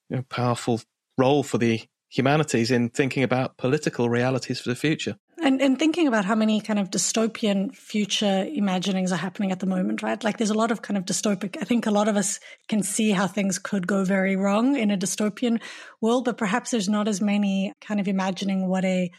you 0.09 0.17
know, 0.17 0.23
powerful 0.23 0.81
role 1.17 1.41
for 1.41 1.57
the 1.57 1.83
humanities 2.09 2.69
in 2.69 2.89
thinking 2.89 3.23
about 3.23 3.55
political 3.55 4.09
realities 4.09 4.59
for 4.59 4.67
the 4.67 4.75
future. 4.75 5.17
And, 5.45 5.61
and 5.61 5.77
thinking 5.77 6.07
about 6.07 6.25
how 6.25 6.33
many 6.33 6.59
kind 6.59 6.79
of 6.79 6.89
dystopian 6.89 7.73
future 7.75 8.47
imaginings 8.51 9.11
are 9.11 9.17
happening 9.17 9.51
at 9.51 9.59
the 9.59 9.67
moment, 9.67 10.01
right? 10.01 10.21
Like 10.23 10.39
there's 10.39 10.49
a 10.49 10.55
lot 10.55 10.71
of 10.71 10.81
kind 10.81 10.97
of 10.97 11.05
dystopic. 11.05 11.55
I 11.61 11.65
think 11.65 11.85
a 11.85 11.91
lot 11.91 12.07
of 12.07 12.17
us 12.17 12.39
can 12.67 12.81
see 12.81 13.11
how 13.11 13.27
things 13.27 13.59
could 13.59 13.85
go 13.85 14.03
very 14.03 14.35
wrong 14.35 14.75
in 14.75 14.89
a 14.89 14.97
dystopian 14.97 15.61
world, 16.01 16.25
but 16.25 16.39
perhaps 16.39 16.71
there's 16.71 16.89
not 16.89 17.07
as 17.07 17.21
many 17.21 17.73
kind 17.79 17.99
of 17.99 18.07
imagining 18.07 18.67
what 18.67 18.83
a 18.85 19.11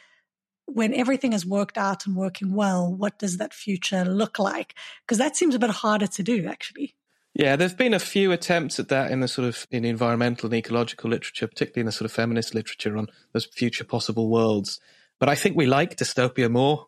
when 0.64 0.92
everything 0.94 1.32
is 1.32 1.46
worked 1.46 1.78
out 1.78 2.06
and 2.06 2.16
working 2.16 2.52
well, 2.54 2.92
what 2.92 3.20
does 3.20 3.36
that 3.36 3.54
future 3.54 4.04
look 4.04 4.40
like? 4.40 4.74
Because 5.02 5.18
that 5.18 5.36
seems 5.36 5.54
a 5.54 5.60
bit 5.60 5.70
harder 5.70 6.08
to 6.08 6.24
do, 6.24 6.48
actually. 6.48 6.96
Yeah, 7.34 7.54
there've 7.54 7.76
been 7.76 7.94
a 7.94 8.00
few 8.00 8.32
attempts 8.32 8.80
at 8.80 8.88
that 8.88 9.12
in 9.12 9.20
the 9.20 9.28
sort 9.28 9.46
of 9.46 9.64
in 9.70 9.84
environmental 9.84 10.46
and 10.46 10.54
ecological 10.56 11.08
literature, 11.08 11.46
particularly 11.46 11.82
in 11.82 11.86
the 11.86 11.92
sort 11.92 12.10
of 12.10 12.12
feminist 12.12 12.52
literature 12.52 12.96
on 12.96 13.06
those 13.32 13.44
future 13.44 13.84
possible 13.84 14.28
worlds. 14.28 14.80
But 15.18 15.28
I 15.28 15.34
think 15.34 15.56
we 15.56 15.66
like 15.66 15.96
dystopia 15.96 16.50
more 16.50 16.86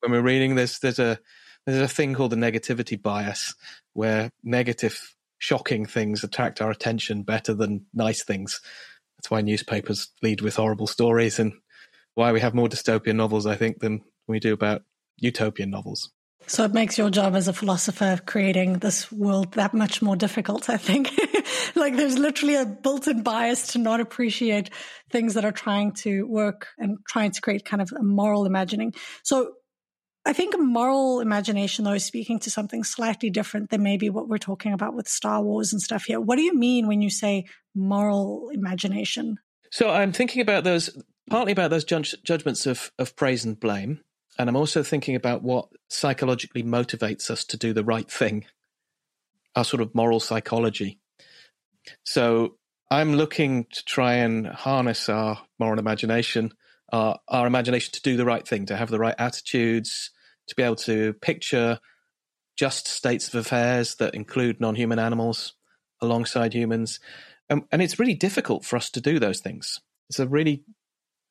when 0.00 0.12
we're 0.12 0.22
reading 0.22 0.54
this. 0.54 0.78
There's 0.78 0.98
a 0.98 1.18
there's 1.66 1.80
a 1.80 1.92
thing 1.92 2.14
called 2.14 2.30
the 2.30 2.36
negativity 2.36 3.00
bias, 3.00 3.54
where 3.92 4.30
negative, 4.44 5.14
shocking 5.38 5.84
things 5.84 6.22
attract 6.22 6.60
our 6.60 6.70
attention 6.70 7.22
better 7.22 7.54
than 7.54 7.86
nice 7.92 8.22
things. 8.22 8.60
That's 9.16 9.30
why 9.30 9.40
newspapers 9.40 10.12
lead 10.22 10.42
with 10.42 10.56
horrible 10.56 10.86
stories, 10.86 11.38
and 11.38 11.54
why 12.14 12.32
we 12.32 12.40
have 12.40 12.54
more 12.54 12.68
dystopian 12.68 13.16
novels, 13.16 13.46
I 13.46 13.56
think, 13.56 13.80
than 13.80 14.02
we 14.28 14.38
do 14.38 14.52
about 14.52 14.82
utopian 15.18 15.70
novels. 15.70 16.12
So 16.48 16.64
it 16.64 16.72
makes 16.72 16.96
your 16.96 17.10
job 17.10 17.34
as 17.34 17.48
a 17.48 17.52
philosopher 17.52 18.20
creating 18.24 18.74
this 18.74 19.10
world 19.10 19.52
that 19.54 19.74
much 19.74 20.00
more 20.00 20.14
difficult, 20.14 20.70
I 20.70 20.76
think. 20.76 21.10
like 21.74 21.96
there's 21.96 22.18
literally 22.18 22.54
a 22.54 22.64
built 22.64 23.08
in 23.08 23.22
bias 23.22 23.68
to 23.68 23.78
not 23.78 24.00
appreciate 24.00 24.70
things 25.10 25.34
that 25.34 25.44
are 25.44 25.52
trying 25.52 25.92
to 25.92 26.22
work 26.26 26.68
and 26.78 26.98
trying 27.08 27.32
to 27.32 27.40
create 27.40 27.64
kind 27.64 27.82
of 27.82 27.90
a 27.92 28.02
moral 28.02 28.46
imagining. 28.46 28.94
So 29.24 29.54
I 30.24 30.32
think 30.32 30.54
moral 30.58 31.20
imagination, 31.20 31.84
though, 31.84 31.92
is 31.92 32.04
speaking 32.04 32.38
to 32.40 32.50
something 32.50 32.84
slightly 32.84 33.30
different 33.30 33.70
than 33.70 33.82
maybe 33.82 34.10
what 34.10 34.28
we're 34.28 34.38
talking 34.38 34.72
about 34.72 34.94
with 34.94 35.08
Star 35.08 35.42
Wars 35.42 35.72
and 35.72 35.82
stuff 35.82 36.04
here. 36.04 36.20
What 36.20 36.36
do 36.36 36.42
you 36.42 36.54
mean 36.54 36.86
when 36.86 37.00
you 37.00 37.10
say 37.10 37.46
moral 37.74 38.50
imagination? 38.52 39.36
So 39.70 39.90
I'm 39.90 40.12
thinking 40.12 40.42
about 40.42 40.64
those, 40.64 41.00
partly 41.28 41.52
about 41.52 41.70
those 41.70 41.84
judgments 41.84 42.66
of, 42.66 42.92
of 42.98 43.14
praise 43.16 43.44
and 43.44 43.58
blame. 43.58 44.00
And 44.38 44.48
I'm 44.48 44.56
also 44.56 44.82
thinking 44.82 45.16
about 45.16 45.42
what 45.42 45.68
psychologically 45.88 46.62
motivates 46.62 47.30
us 47.30 47.44
to 47.46 47.56
do 47.56 47.72
the 47.72 47.84
right 47.84 48.10
thing, 48.10 48.44
our 49.54 49.64
sort 49.64 49.80
of 49.80 49.94
moral 49.94 50.20
psychology. 50.20 50.98
So 52.04 52.56
I'm 52.90 53.14
looking 53.14 53.64
to 53.72 53.84
try 53.84 54.14
and 54.14 54.46
harness 54.46 55.08
our 55.08 55.40
moral 55.58 55.78
imagination, 55.78 56.52
our, 56.92 57.18
our 57.28 57.46
imagination 57.46 57.92
to 57.92 58.02
do 58.02 58.16
the 58.16 58.26
right 58.26 58.46
thing, 58.46 58.66
to 58.66 58.76
have 58.76 58.90
the 58.90 58.98
right 58.98 59.14
attitudes, 59.18 60.10
to 60.48 60.54
be 60.54 60.62
able 60.62 60.76
to 60.76 61.14
picture 61.14 61.80
just 62.56 62.88
states 62.88 63.28
of 63.28 63.34
affairs 63.34 63.96
that 63.96 64.14
include 64.14 64.60
non-human 64.60 64.98
animals 64.98 65.54
alongside 66.00 66.54
humans. 66.54 67.00
Um, 67.50 67.66
and 67.70 67.82
it's 67.82 67.98
really 67.98 68.14
difficult 68.14 68.64
for 68.64 68.76
us 68.76 68.90
to 68.90 69.00
do 69.00 69.18
those 69.18 69.40
things. 69.40 69.80
It's 70.08 70.18
a 70.18 70.26
really 70.26 70.64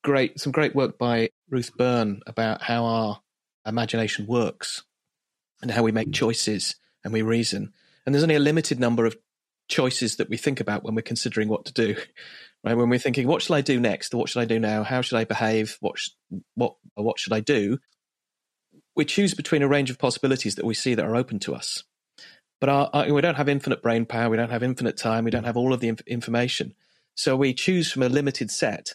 great, 0.05 0.39
some 0.39 0.51
great 0.51 0.75
work 0.75 0.97
by 0.97 1.29
Ruth 1.49 1.75
Byrne 1.75 2.21
about 2.25 2.61
how 2.61 2.85
our 2.85 3.21
imagination 3.65 4.27
works 4.27 4.83
and 5.61 5.71
how 5.71 5.83
we 5.83 5.91
make 5.91 6.13
choices 6.13 6.75
and 7.03 7.11
we 7.11 7.21
reason. 7.21 7.73
And 8.05 8.13
there's 8.13 8.23
only 8.23 8.35
a 8.35 8.39
limited 8.39 8.79
number 8.79 9.05
of 9.05 9.17
choices 9.67 10.17
that 10.17 10.29
we 10.29 10.37
think 10.37 10.59
about 10.59 10.83
when 10.83 10.95
we're 10.95 11.01
considering 11.01 11.49
what 11.49 11.65
to 11.65 11.73
do. 11.73 11.95
Right? 12.63 12.75
When 12.75 12.89
we're 12.89 12.97
thinking, 12.97 13.27
what 13.27 13.43
shall 13.43 13.55
I 13.55 13.61
do 13.61 13.79
next? 13.79 14.15
What 14.15 14.27
should 14.27 14.39
I 14.39 14.45
do 14.45 14.59
now? 14.59 14.81
How 14.81 15.01
should 15.01 15.19
I 15.19 15.23
behave? 15.23 15.77
What, 15.81 15.99
sh- 15.99 16.09
what, 16.55 16.73
what 16.95 17.19
should 17.19 17.31
I 17.31 17.39
do? 17.39 17.77
we 18.95 19.05
choose 19.05 19.33
between 19.33 19.61
a 19.61 19.67
range 19.67 19.89
of 19.89 19.99
possibilities 19.99 20.55
that 20.55 20.65
we 20.65 20.73
see 20.73 20.95
that 20.95 21.05
are 21.05 21.15
open 21.15 21.39
to 21.39 21.53
us. 21.53 21.83
But 22.59 22.69
our, 22.69 22.89
our, 22.93 23.13
we 23.13 23.21
don't 23.21 23.35
have 23.35 23.49
infinite 23.49 23.81
brain 23.81 24.05
power, 24.05 24.29
we 24.29 24.37
don't 24.37 24.51
have 24.51 24.63
infinite 24.63 24.97
time, 24.97 25.25
we 25.25 25.31
don't 25.31 25.43
have 25.43 25.57
all 25.57 25.73
of 25.73 25.81
the 25.81 25.89
inf- 25.89 26.07
information. 26.07 26.73
So 27.13 27.35
we 27.35 27.53
choose 27.53 27.91
from 27.91 28.03
a 28.03 28.09
limited 28.09 28.49
set, 28.49 28.93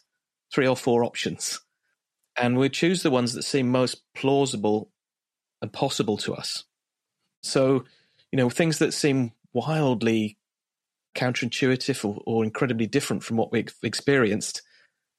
three 0.53 0.67
or 0.67 0.77
four 0.77 1.05
options, 1.05 1.61
and 2.37 2.59
we 2.59 2.69
choose 2.69 3.03
the 3.03 3.11
ones 3.11 3.35
that 3.35 3.43
seem 3.43 3.71
most 3.71 4.03
plausible 4.15 4.91
and 5.63 5.73
possible 5.73 6.17
to 6.19 6.35
us. 6.35 6.65
So, 7.43 7.85
you 8.33 8.37
know, 8.37 8.51
things 8.51 8.79
that 8.79 8.93
seem 8.93 9.33
wildly 9.53 10.39
counterintuitive 11.15 12.05
or, 12.05 12.23
or 12.27 12.45
incredibly 12.45 12.87
different 12.87 13.23
from 13.23 13.37
what 13.37 13.53
we've 13.53 13.75
experienced 13.83 14.63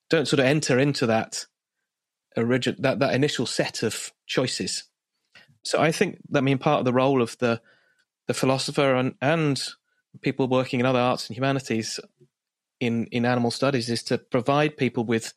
don't 0.09 0.27
sort 0.27 0.39
of 0.39 0.45
enter 0.45 0.79
into 0.79 1.05
that 1.07 1.45
original 2.37 2.79
that, 2.81 2.99
that 2.99 3.13
initial 3.13 3.45
set 3.45 3.83
of 3.83 4.11
choices. 4.25 4.83
So 5.63 5.81
I 5.81 5.91
think 5.91 6.19
that 6.29 6.39
I 6.39 6.41
mean 6.41 6.57
part 6.57 6.79
of 6.79 6.85
the 6.85 6.93
role 6.93 7.21
of 7.21 7.37
the 7.39 7.61
the 8.27 8.33
philosopher 8.33 8.95
and 8.95 9.15
and 9.21 9.61
people 10.21 10.47
working 10.47 10.79
in 10.79 10.85
other 10.85 10.99
arts 10.99 11.27
and 11.27 11.35
humanities 11.35 11.99
in 12.81 13.05
in 13.07 13.25
animal 13.25 13.51
studies 13.51 13.89
is 13.89 14.03
to 14.03 14.17
provide 14.17 14.75
people 14.75 15.05
with 15.05 15.33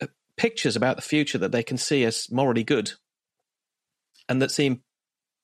uh, 0.00 0.06
pictures 0.36 0.76
about 0.76 0.94
the 0.94 1.02
future 1.02 1.38
that 1.38 1.50
they 1.50 1.64
can 1.64 1.76
see 1.76 2.04
as 2.04 2.30
morally 2.30 2.62
good 2.62 2.92
and 4.28 4.40
that 4.40 4.52
seem 4.52 4.82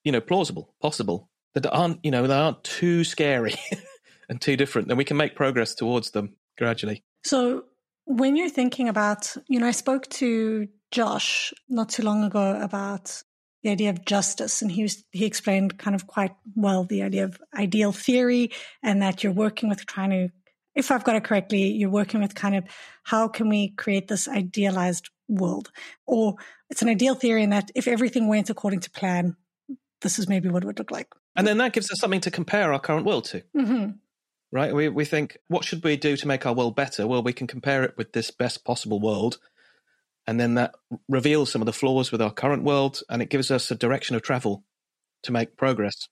you 0.05 0.13
know 0.13 0.21
plausible 0.21 0.75
possible 0.81 1.29
that 1.55 1.67
aren't 1.73 1.99
you 2.05 2.13
know 2.13 2.27
that 2.27 2.41
aren't 2.41 2.63
too 2.63 3.03
scary 3.03 3.57
and 4.29 4.41
too 4.41 4.57
different 4.57 4.87
then 4.87 4.97
we 4.97 5.05
can 5.05 5.17
make 5.17 5.35
progress 5.35 5.75
towards 5.75 6.13
them 6.13 6.37
gradually. 6.59 7.03
So 7.25 7.65
when 8.05 8.37
you're 8.37 8.51
thinking 8.51 8.89
about, 8.89 9.35
you 9.47 9.61
know, 9.61 9.67
I 9.67 9.71
spoke 9.71 10.09
to 10.11 10.69
Josh 10.91 11.55
not 11.69 11.89
too 11.89 12.03
long 12.03 12.25
ago 12.25 12.61
about 12.61 13.23
the 13.63 13.71
idea 13.71 13.91
of 13.91 14.05
justice, 14.05 14.63
and 14.63 14.71
he 14.71 14.83
was, 14.83 15.05
he 15.11 15.25
explained 15.25 15.79
kind 15.79 15.95
of 15.95 16.07
quite 16.07 16.35
well 16.55 16.85
the 16.85 17.03
idea 17.03 17.25
of 17.25 17.41
ideal 17.57 17.93
theory, 17.93 18.51
and 18.83 19.03
that 19.03 19.23
you're 19.23 19.33
working 19.33 19.69
with 19.69 19.85
trying 19.87 20.11
to, 20.11 20.29
if 20.78 20.90
I've 20.90 21.04
got 21.04 21.16
it 21.16 21.25
correctly, 21.25 21.73
you're 21.73 21.90
working 21.90 22.20
with 22.23 22.35
kind 22.35 22.56
of 22.56 22.64
how 23.02 23.28
can 23.28 23.49
we 23.49 23.70
create 23.70 24.08
this 24.08 24.28
idealized 24.28 25.11
world, 25.28 25.70
or 26.06 26.37
it's 26.70 26.80
an 26.80 26.88
ideal 26.88 27.14
theory 27.14 27.42
in 27.42 27.50
that 27.50 27.70
if 27.75 27.87
everything 27.87 28.28
went 28.28 28.49
according 28.49 28.80
to 28.80 28.90
plan, 28.90 29.37
this 30.00 30.18
is 30.18 30.28
maybe 30.28 30.49
what 30.49 30.62
it 30.62 30.66
would 30.66 30.78
look 30.78 30.90
like. 30.90 31.08
And 31.37 31.47
then 31.47 31.58
that 31.58 31.73
gives 31.73 31.90
us 31.90 32.00
something 32.00 32.20
to 32.23 32.30
compare 32.30 32.73
our 32.73 32.80
current 32.80 33.04
world 33.04 33.25
to. 33.26 33.42
Mm-hmm 33.56 33.90
right? 34.52 34.75
We 34.75 34.88
we 34.88 35.04
think, 35.04 35.38
what 35.49 35.64
should 35.64 35.85
we 35.85 35.97
do 35.97 36.16
to 36.16 36.28
make 36.28 36.47
our 36.47 36.54
world 36.54 36.76
better? 36.76 37.06
Well, 37.06 37.23
we 37.23 37.32
can 37.32 37.47
compare 37.47 37.82
it 37.85 37.97
with 37.97 38.12
this 38.12 38.30
best 38.30 38.64
possible 38.64 39.00
world, 39.00 39.38
and 40.26 40.38
then 40.38 40.54
that 40.54 40.75
reveals 41.08 41.50
some 41.50 41.62
of 41.62 41.66
the 41.66 41.73
flaws 41.73 42.11
with 42.12 42.23
our 42.23 42.30
current 42.30 42.64
world, 42.64 43.02
and 43.08 43.23
it 43.23 43.30
gives 43.30 43.50
us 43.50 43.70
a 43.70 43.75
direction 43.75 44.16
of 44.16 44.23
travel 44.23 44.64
to 45.25 45.32
make 45.32 45.56
progress. 45.56 46.08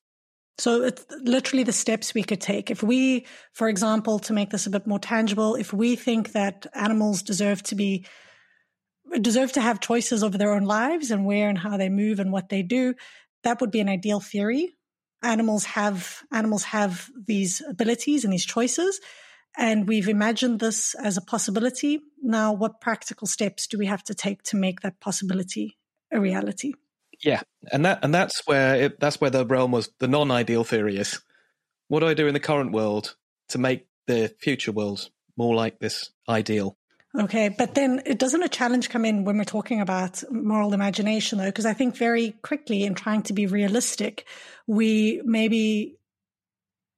So 0.59 0.83
it's 0.85 1.05
literally 1.23 1.65
the 1.65 1.73
steps 1.73 2.15
we 2.15 2.23
could 2.23 2.41
take. 2.41 2.71
If 2.71 2.83
we, 2.83 3.27
for 3.53 3.69
example, 3.69 4.19
to 4.21 4.33
make 4.33 4.51
this 4.51 4.67
a 4.67 4.71
bit 4.71 4.87
more 4.87 4.99
tangible, 4.99 5.55
if 5.55 5.73
we 5.73 5.97
think 5.97 6.33
that 6.33 6.67
animals 6.75 7.23
deserve 7.23 7.63
to 7.65 7.75
be 7.75 8.07
deserve 9.21 9.53
to 9.53 9.61
have 9.61 9.81
choices 9.81 10.25
over 10.25 10.37
their 10.37 10.53
own 10.53 10.65
lives 10.65 11.11
and 11.11 11.25
where 11.25 11.49
and 11.49 11.59
how 11.59 11.77
they 11.77 11.89
move 11.89 12.19
and 12.19 12.33
what 12.33 12.49
they 12.49 12.63
do, 12.63 12.95
that 13.45 13.61
would 13.61 13.71
be 13.71 13.81
an 13.81 13.89
ideal 13.89 14.19
theory. 14.19 14.75
Animals 15.23 15.65
have 15.65 16.23
animals 16.33 16.65
have 16.65 17.09
these 17.27 17.63
abilities 17.69 18.25
and 18.25 18.33
these 18.33 18.45
choices 18.45 19.01
and 19.57 19.89
we've 19.89 20.09
imagined 20.09 20.61
this 20.61 20.95
as 20.95 21.17
a 21.17 21.23
possibility. 21.23 22.01
Now 22.23 22.53
what 22.53 22.81
practical 22.81 23.27
steps 23.27 23.67
do 23.67 23.79
we 23.79 23.87
have 23.87 24.03
to 24.05 24.15
take 24.15 24.43
to 24.45 24.57
make 24.57 24.81
that 24.81 25.01
possibility 25.01 25.79
a 26.13 26.21
reality 26.21 26.75
yeah 27.23 27.43
and 27.73 27.85
that 27.85 27.99
and 28.03 28.15
that's 28.15 28.47
where 28.47 28.75
it, 28.77 29.01
that's 29.01 29.21
where 29.21 29.31
the 29.31 29.45
realm 29.47 29.73
was 29.73 29.91
the 29.99 30.09
non-ideal 30.09 30.65
theory 30.65 30.97
is 30.97 31.21
what 31.89 32.01
do 32.01 32.07
i 32.07 32.15
do 32.15 32.27
in 32.27 32.35
the 32.35 32.41
current 32.41 32.73
world 32.73 33.17
to 33.49 33.59
make 33.59 33.87
the 34.07 34.35
future 34.39 34.73
world 34.73 35.11
more 35.37 35.55
like 35.55 35.79
this 35.79 36.11
ideal 36.29 36.77
Okay, 37.19 37.49
but 37.49 37.75
then 37.75 38.03
it 38.05 38.19
doesn't 38.19 38.43
a 38.43 38.49
challenge 38.49 38.91
come 38.91 39.07
in 39.07 39.25
when 39.25 39.39
we're 39.39 39.45
talking 39.45 39.81
about 39.81 40.23
moral 40.31 40.75
imagination 40.75 41.39
though? 41.39 41.47
Because 41.47 41.65
I 41.65 41.73
think 41.73 41.97
very 41.97 42.33
quickly 42.43 42.85
in 42.85 42.95
trying 42.95 43.23
to 43.23 43.33
be 43.33 43.47
realistic, 43.47 44.27
we 44.67 45.23
maybe 45.25 45.97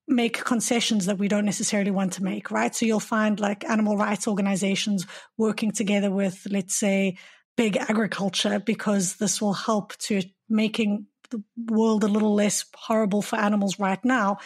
make 0.08 0.42
concessions 0.42 1.06
that 1.06 1.18
we 1.18 1.28
don't 1.28 1.44
necessarily 1.44 1.90
want 1.90 2.14
to 2.14 2.24
make, 2.24 2.50
right? 2.50 2.74
So 2.74 2.84
you'll 2.84 2.98
find 2.98 3.38
like 3.38 3.64
animal 3.68 3.96
rights 3.96 4.26
organizations 4.26 5.06
working 5.36 5.70
together 5.70 6.10
with, 6.10 6.46
let's 6.50 6.74
say, 6.74 7.16
big 7.58 7.76
agriculture 7.76 8.60
because 8.60 9.16
this 9.16 9.42
will 9.42 9.52
help 9.52 9.96
to 9.98 10.22
making 10.48 11.06
the 11.30 11.42
world 11.66 12.04
a 12.04 12.08
little 12.08 12.32
less 12.32 12.64
horrible 12.72 13.20
for 13.20 13.36
animals 13.36 13.80
right 13.80 14.02
now. 14.04 14.38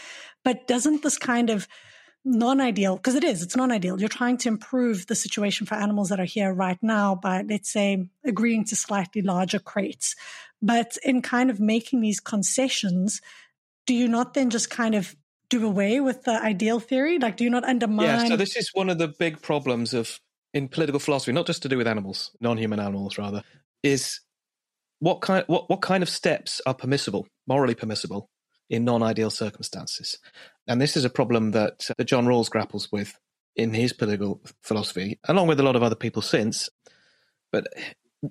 But 0.44 0.66
doesn't 0.66 1.02
this 1.02 1.18
kind 1.18 1.50
of 1.50 1.68
non-ideal 2.24 2.96
because 2.96 3.14
it 3.14 3.22
is 3.22 3.42
it's 3.42 3.54
non-ideal. 3.54 4.00
You're 4.00 4.08
trying 4.08 4.38
to 4.38 4.48
improve 4.48 5.06
the 5.08 5.14
situation 5.14 5.66
for 5.66 5.74
animals 5.74 6.08
that 6.08 6.20
are 6.20 6.24
here 6.24 6.54
right 6.54 6.78
now 6.80 7.14
by 7.14 7.42
let's 7.42 7.70
say 7.70 8.08
agreeing 8.24 8.64
to 8.66 8.76
slightly 8.76 9.20
larger 9.20 9.58
crates. 9.58 10.16
But 10.62 10.96
in 11.04 11.20
kind 11.20 11.50
of 11.50 11.60
making 11.60 12.00
these 12.00 12.18
concessions 12.18 13.20
do 13.84 13.94
you 13.94 14.08
not 14.08 14.32
then 14.32 14.48
just 14.48 14.70
kind 14.70 14.94
of 14.94 15.14
do 15.50 15.66
away 15.66 16.00
with 16.00 16.22
the 16.22 16.40
ideal 16.40 16.80
theory? 16.80 17.18
Like 17.18 17.36
do 17.36 17.44
you 17.44 17.50
not 17.50 17.64
undermine 17.64 18.06
yeah 18.06 18.28
so 18.28 18.36
this 18.36 18.56
is 18.56 18.70
one 18.72 18.88
of 18.88 18.96
the 18.96 19.08
big 19.08 19.42
problems 19.42 19.92
of 19.92 20.18
in 20.54 20.68
political 20.68 21.00
philosophy 21.00 21.32
not 21.32 21.46
just 21.46 21.62
to 21.62 21.68
do 21.68 21.78
with 21.78 21.86
animals 21.86 22.30
non-human 22.40 22.80
animals 22.80 23.18
rather 23.18 23.42
is 23.82 24.20
what 25.00 25.20
kind 25.20 25.44
what, 25.46 25.68
what 25.68 25.82
kind 25.82 26.02
of 26.02 26.08
steps 26.08 26.60
are 26.66 26.74
permissible 26.74 27.26
morally 27.46 27.74
permissible 27.74 28.28
in 28.70 28.84
non-ideal 28.84 29.30
circumstances 29.30 30.18
and 30.66 30.80
this 30.80 30.96
is 30.96 31.04
a 31.04 31.10
problem 31.10 31.52
that, 31.52 31.86
uh, 31.90 31.94
that 31.98 32.04
John 32.04 32.26
Rawls 32.26 32.50
grapples 32.50 32.90
with 32.92 33.18
in 33.56 33.74
his 33.74 33.92
political 33.92 34.40
philosophy, 34.62 35.18
along 35.24 35.48
with 35.48 35.60
a 35.60 35.62
lot 35.62 35.76
of 35.76 35.82
other 35.82 35.94
people 35.94 36.22
since. 36.22 36.70
But 37.50 37.66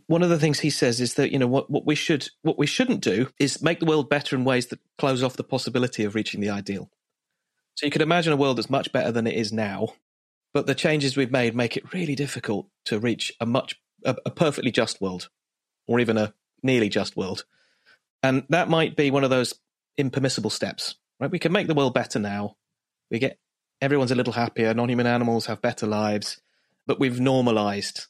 one 0.08 0.24
of 0.24 0.30
the 0.30 0.40
things 0.40 0.60
he 0.60 0.70
says 0.70 1.02
is 1.02 1.16
that 1.16 1.32
you 1.32 1.40
know 1.40 1.48
what, 1.48 1.70
what 1.70 1.86
we 1.86 1.96
should 1.96 2.30
what 2.42 2.58
we 2.58 2.66
shouldn't 2.66 3.02
do 3.02 3.30
is 3.40 3.62
make 3.62 3.80
the 3.80 3.86
world 3.86 4.10
better 4.10 4.36
in 4.36 4.46
ways 4.46 4.68
that 4.68 4.80
close 4.98 5.22
off 5.22 5.36
the 5.36 5.44
possibility 5.44 6.04
of 6.04 6.16
reaching 6.16 6.40
the 6.40 6.50
ideal. 6.50 6.90
So 7.76 7.86
you 7.86 7.92
could 7.92 8.02
imagine 8.02 8.34
a 8.34 8.38
world 8.38 8.58
that's 8.58 8.70
much 8.70 8.92
better 8.92 9.12
than 9.12 9.28
it 9.28 9.36
is 9.36 9.52
now, 9.52 9.90
but 10.54 10.68
the 10.68 10.76
changes 10.76 11.16
we've 11.16 11.32
made 11.32 11.56
make 11.56 11.78
it 11.78 11.94
really 11.94 12.16
difficult 12.16 12.68
to 12.86 13.00
reach 13.00 13.32
a 13.40 13.46
much 13.46 13.76
a, 14.04 14.16
a 14.26 14.32
perfectly 14.32 14.72
just 14.72 15.02
world, 15.02 15.30
or 15.88 16.00
even 16.00 16.18
a 16.18 16.34
nearly 16.64 16.90
just 16.90 17.16
world. 17.16 17.46
And 18.24 18.44
that 18.50 18.70
might 18.70 18.96
be 18.96 19.12
one 19.12 19.24
of 19.24 19.30
those 19.30 19.54
impermissible 19.98 20.50
steps 20.50 20.96
right? 21.22 21.32
We 21.32 21.40
can 21.40 21.54
make 21.54 21.68
the 21.68 21.76
world 21.76 21.94
better 21.94 22.20
now. 22.20 22.58
We 23.10 23.20
get 23.20 23.38
everyone's 23.80 24.12
a 24.12 24.16
little 24.16 24.34
happier. 24.34 24.74
Non-human 24.74 25.08
animals 25.08 25.46
have 25.46 25.62
better 25.62 25.88
lives, 25.88 26.42
but 26.86 27.00
we've 27.00 27.22
normalized 27.22 28.08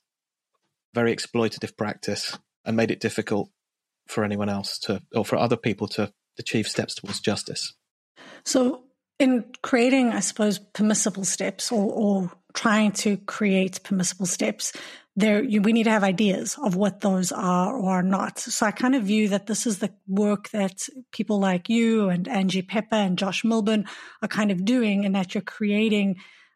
very 0.96 1.16
exploitative 1.16 1.78
practice 1.78 2.40
and 2.66 2.76
made 2.76 2.90
it 2.90 3.00
difficult 3.00 3.50
for 4.08 4.24
anyone 4.24 4.50
else 4.50 4.80
to, 4.80 5.02
or 5.14 5.24
for 5.24 5.36
other 5.36 5.58
people 5.58 5.88
to 5.90 6.12
achieve 6.40 6.68
steps 6.68 6.96
towards 6.96 7.20
justice. 7.20 7.74
So, 8.44 8.86
in 9.22 9.46
creating, 9.62 10.12
I 10.12 10.20
suppose, 10.20 10.58
permissible 10.58 11.24
steps 11.24 11.72
or, 11.72 11.92
or 11.92 12.32
trying 12.54 12.92
to 12.92 13.18
create 13.18 13.84
permissible 13.84 14.26
steps, 14.26 14.74
there 15.16 15.44
you, 15.44 15.62
we 15.62 15.74
need 15.74 15.84
to 15.84 15.92
have 15.92 16.04
ideas 16.04 16.58
of 16.64 16.76
what 16.76 17.02
those 17.02 17.32
are 17.32 17.76
or 17.76 17.92
are 17.92 18.04
not. 18.04 18.40
So 18.40 18.66
I 18.66 18.72
kind 18.72 18.96
of 18.96 19.04
view 19.04 19.30
that 19.30 19.46
this 19.46 19.68
is 19.68 19.80
the 19.80 19.94
work 20.08 20.50
that 20.50 20.88
people 21.12 21.40
like 21.40 21.70
you 21.70 22.10
and 22.10 22.28
Angie 22.28 22.62
Pepper 22.62 22.96
and 22.96 23.18
Josh 23.18 23.44
Milburn 23.44 23.86
are 24.22 24.28
kind 24.28 24.52
of 24.52 24.66
doing, 24.66 25.06
and 25.06 25.14
that 25.16 25.36
you're 25.36 25.42
creating 25.42 26.16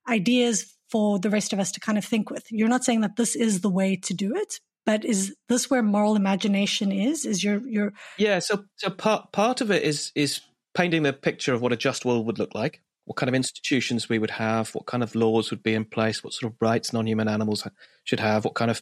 ideas 0.10 0.76
for 0.90 1.20
the 1.20 1.30
rest 1.30 1.54
of 1.54 1.60
us 1.60 1.72
to 1.74 1.80
kind 1.80 1.98
of 1.98 2.06
think 2.06 2.30
with. 2.30 2.46
You're 2.50 2.70
not 2.70 2.84
saying 2.84 3.02
that 3.02 3.16
this 3.16 3.36
is 3.36 3.62
the 3.62 3.70
way 3.70 3.96
to 3.98 4.14
do 4.14 4.36
it, 4.36 4.60
but 4.86 5.04
is 5.06 5.36
this 5.50 5.70
where 5.70 5.84
moral 5.84 6.16
imagination 6.16 6.92
is? 6.92 7.26
Is 7.26 7.44
your 7.44 7.60
your 7.68 7.94
yeah? 8.18 8.40
So 8.40 8.66
so 8.78 8.90
part 8.90 9.32
part 9.34 9.62
of 9.62 9.70
it 9.70 9.84
is 9.84 10.12
is 10.16 10.42
painting 10.76 11.04
the 11.04 11.14
picture 11.14 11.54
of 11.54 11.62
what 11.62 11.74
a 11.74 11.78
just 11.78 12.06
world 12.06 12.26
would 12.28 12.38
look 12.38 12.54
like 12.54 12.82
what 13.06 13.18
kind 13.18 13.30
of 13.30 13.36
institutions 13.36 14.10
we 14.10 14.20
would 14.20 14.32
have, 14.32 14.70
what 14.74 14.88
kind 14.88 15.04
of 15.04 15.16
laws 15.16 15.52
would 15.52 15.64
be 15.64 15.76
in 15.76 15.86
place, 15.86 16.24
what 16.24 16.34
sort 16.34 16.52
of 16.52 16.58
rights 16.60 16.92
non-human 16.92 17.28
animals 17.28 17.68
should 18.04 18.20
have, 18.20 18.44
what 18.44 18.56
kind 18.56 18.70
of 18.72 18.82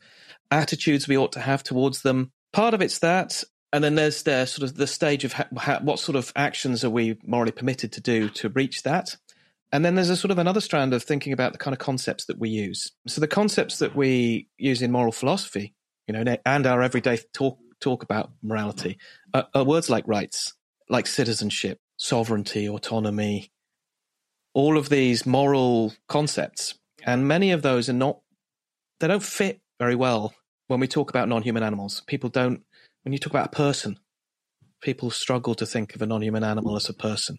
attitudes 0.49 1.07
we 1.07 1.17
ought 1.17 1.33
to 1.33 1.41
have 1.41 1.61
towards 1.61 2.01
them. 2.01 2.31
Part 2.53 2.73
of 2.73 2.81
it's 2.81 2.99
that, 2.99 3.43
and 3.71 3.83
then 3.83 3.95
there's 3.95 4.23
there 4.23 4.45
sort 4.45 4.69
of 4.69 4.75
the 4.75 4.87
stage 4.87 5.25
of 5.25 5.33
what 5.81 5.99
sort 5.99 6.15
of 6.15 6.31
actions 6.35 6.85
are 6.85 6.89
we 6.89 7.17
morally 7.25 7.51
permitted 7.51 7.91
to 7.93 8.01
do 8.01 8.29
to 8.29 8.49
reach 8.49 8.83
that. 8.83 9.17
And 9.71 9.83
then 9.83 9.95
there's 9.95 10.11
a 10.11 10.15
sort 10.15 10.31
of 10.31 10.37
another 10.37 10.61
strand 10.61 10.93
of 10.93 11.03
thinking 11.03 11.33
about 11.33 11.51
the 11.51 11.57
kind 11.57 11.73
of 11.73 11.79
concepts 11.79 12.25
that 12.25 12.39
we 12.39 12.49
use. 12.49 12.91
So 13.07 13.19
the 13.19 13.27
concepts 13.27 13.79
that 13.79 13.95
we 13.95 14.47
use 14.57 14.81
in 14.83 14.91
moral 14.91 15.11
philosophy, 15.11 15.73
you 16.07 16.13
know, 16.13 16.37
and 16.45 16.67
our 16.67 16.81
everyday 16.81 17.17
talk 17.33 17.57
talk 17.81 18.03
about 18.03 18.31
morality, 18.41 18.97
are, 19.33 19.47
are 19.53 19.63
words 19.65 19.89
like 19.89 20.07
rights, 20.07 20.53
like 20.89 21.07
citizenship, 21.07 21.79
sovereignty, 22.03 22.67
autonomy, 22.67 23.49
all 24.53 24.77
of 24.77 24.89
these 24.89 25.25
moral 25.25 25.93
concepts. 26.09 26.75
And 27.05 27.27
many 27.27 27.51
of 27.51 27.61
those 27.61 27.89
are 27.89 27.93
not, 27.93 28.19
they 28.99 29.07
don't 29.07 29.23
fit 29.23 29.61
very 29.79 29.95
well 29.95 30.33
when 30.67 30.81
we 30.81 30.87
talk 30.87 31.09
about 31.09 31.29
non 31.29 31.43
human 31.43 31.63
animals. 31.63 32.03
People 32.05 32.29
don't, 32.29 32.61
when 33.03 33.13
you 33.13 33.19
talk 33.19 33.31
about 33.31 33.47
a 33.47 33.55
person, 33.55 33.99
people 34.81 35.11
struggle 35.11 35.55
to 35.55 35.65
think 35.65 35.95
of 35.95 36.01
a 36.01 36.05
non 36.05 36.21
human 36.21 36.43
animal 36.43 36.75
as 36.75 36.89
a 36.89 36.93
person. 36.93 37.37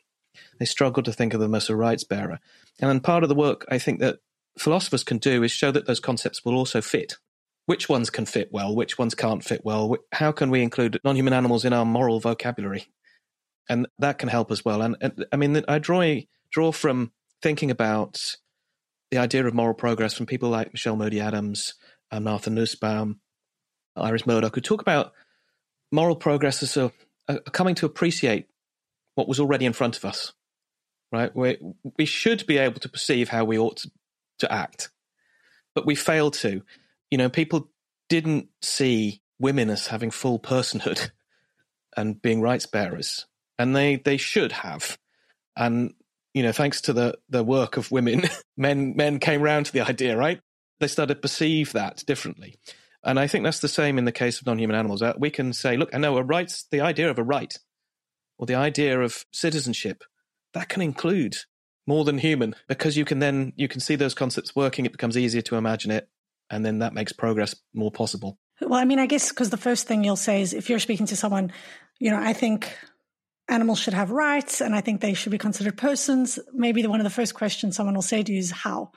They 0.58 0.64
struggle 0.64 1.02
to 1.02 1.12
think 1.12 1.34
of 1.34 1.40
them 1.40 1.54
as 1.54 1.68
a 1.68 1.76
rights 1.76 2.04
bearer. 2.04 2.40
And 2.80 3.04
part 3.04 3.22
of 3.22 3.28
the 3.28 3.34
work 3.34 3.66
I 3.70 3.78
think 3.78 4.00
that 4.00 4.20
philosophers 4.58 5.04
can 5.04 5.18
do 5.18 5.42
is 5.42 5.52
show 5.52 5.72
that 5.72 5.86
those 5.86 6.00
concepts 6.00 6.42
will 6.42 6.56
also 6.56 6.80
fit. 6.80 7.18
Which 7.66 7.88
ones 7.88 8.08
can 8.08 8.24
fit 8.24 8.48
well? 8.50 8.74
Which 8.74 8.98
ones 8.98 9.14
can't 9.14 9.44
fit 9.44 9.62
well? 9.62 9.96
How 10.12 10.32
can 10.32 10.50
we 10.50 10.62
include 10.62 11.00
non 11.04 11.16
human 11.16 11.34
animals 11.34 11.66
in 11.66 11.74
our 11.74 11.84
moral 11.84 12.18
vocabulary? 12.18 12.86
And 13.68 13.86
that 13.98 14.18
can 14.18 14.28
help 14.28 14.50
as 14.50 14.64
well. 14.64 14.82
And, 14.82 14.96
and 15.00 15.26
I 15.32 15.36
mean, 15.36 15.62
I 15.68 15.78
draw 15.78 16.20
draw 16.50 16.72
from 16.72 17.12
thinking 17.42 17.70
about 17.70 18.20
the 19.10 19.18
idea 19.18 19.46
of 19.46 19.54
moral 19.54 19.74
progress 19.74 20.14
from 20.14 20.26
people 20.26 20.50
like 20.50 20.72
Michele 20.72 20.96
Moody-Adams, 20.96 21.74
uh, 22.10 22.20
Martha 22.20 22.50
Nussbaum, 22.50 23.20
Iris 23.96 24.26
Murdoch, 24.26 24.54
who 24.54 24.60
talk 24.60 24.80
about 24.80 25.12
moral 25.92 26.16
progress 26.16 26.62
as 26.62 26.76
a, 26.76 26.92
a 27.28 27.38
coming 27.38 27.74
to 27.76 27.86
appreciate 27.86 28.48
what 29.14 29.28
was 29.28 29.40
already 29.40 29.64
in 29.64 29.72
front 29.72 29.96
of 29.96 30.04
us. 30.04 30.32
Right, 31.12 31.34
we 31.34 31.58
we 31.96 32.06
should 32.06 32.44
be 32.44 32.58
able 32.58 32.80
to 32.80 32.88
perceive 32.88 33.28
how 33.28 33.44
we 33.44 33.56
ought 33.56 33.76
to, 33.78 33.90
to 34.40 34.52
act, 34.52 34.90
but 35.72 35.86
we 35.86 35.94
fail 35.94 36.32
to. 36.32 36.62
You 37.08 37.18
know, 37.18 37.28
people 37.28 37.70
didn't 38.08 38.48
see 38.62 39.22
women 39.38 39.70
as 39.70 39.86
having 39.86 40.10
full 40.10 40.40
personhood 40.40 41.10
and 41.96 42.20
being 42.20 42.40
rights 42.40 42.66
bearers, 42.66 43.26
and 43.58 43.74
they 43.74 43.96
they 43.96 44.16
should 44.16 44.52
have. 44.52 44.98
And 45.56 45.94
you 46.32 46.42
know, 46.42 46.52
thanks 46.52 46.80
to 46.82 46.92
the 46.92 47.16
the 47.28 47.44
work 47.44 47.76
of 47.76 47.90
women, 47.90 48.22
men 48.56 48.94
men 48.96 49.18
came 49.18 49.42
round 49.42 49.66
to 49.66 49.72
the 49.72 49.82
idea, 49.82 50.16
right? 50.16 50.40
They 50.80 50.88
started 50.88 51.14
to 51.14 51.20
perceive 51.20 51.72
that 51.72 52.02
differently. 52.06 52.56
And 53.04 53.20
I 53.20 53.26
think 53.26 53.44
that's 53.44 53.60
the 53.60 53.68
same 53.68 53.98
in 53.98 54.06
the 54.06 54.12
case 54.12 54.40
of 54.40 54.46
non-human 54.46 54.76
animals. 54.76 55.02
We 55.18 55.30
can 55.30 55.52
say, 55.52 55.76
look, 55.76 55.94
I 55.94 55.98
know 55.98 56.16
a 56.16 56.22
rights, 56.22 56.66
the 56.70 56.80
idea 56.80 57.10
of 57.10 57.18
a 57.18 57.22
right, 57.22 57.54
or 58.38 58.46
the 58.46 58.54
idea 58.54 58.98
of 59.00 59.26
citizenship, 59.30 60.02
that 60.54 60.70
can 60.70 60.80
include 60.80 61.36
more 61.86 62.04
than 62.04 62.16
human, 62.16 62.54
because 62.66 62.96
you 62.96 63.04
can 63.04 63.18
then 63.18 63.52
you 63.56 63.68
can 63.68 63.80
see 63.80 63.94
those 63.94 64.14
concepts 64.14 64.56
working. 64.56 64.86
It 64.86 64.92
becomes 64.92 65.18
easier 65.18 65.42
to 65.42 65.56
imagine 65.56 65.90
it, 65.90 66.08
and 66.50 66.64
then 66.64 66.78
that 66.78 66.94
makes 66.94 67.12
progress 67.12 67.54
more 67.74 67.92
possible. 67.92 68.38
Well, 68.60 68.80
I 68.80 68.84
mean, 68.84 68.98
I 68.98 69.06
guess 69.06 69.28
because 69.28 69.50
the 69.50 69.56
first 69.56 69.86
thing 69.86 70.02
you'll 70.02 70.16
say 70.16 70.40
is 70.40 70.54
if 70.54 70.70
you're 70.70 70.78
speaking 70.78 71.06
to 71.06 71.16
someone, 71.16 71.52
you 71.98 72.10
know, 72.10 72.18
I 72.18 72.32
think 72.32 72.74
animals 73.48 73.78
should 73.78 73.94
have 73.94 74.10
rights 74.10 74.60
and 74.60 74.74
I 74.74 74.80
think 74.80 75.00
they 75.00 75.14
should 75.14 75.32
be 75.32 75.38
considered 75.38 75.76
persons, 75.76 76.38
maybe 76.52 76.82
the, 76.82 76.90
one 76.90 77.00
of 77.00 77.04
the 77.04 77.10
first 77.10 77.34
questions 77.34 77.76
someone 77.76 77.94
will 77.94 78.02
say 78.02 78.22
to 78.22 78.32
you 78.32 78.38
is 78.38 78.50
how. 78.50 78.92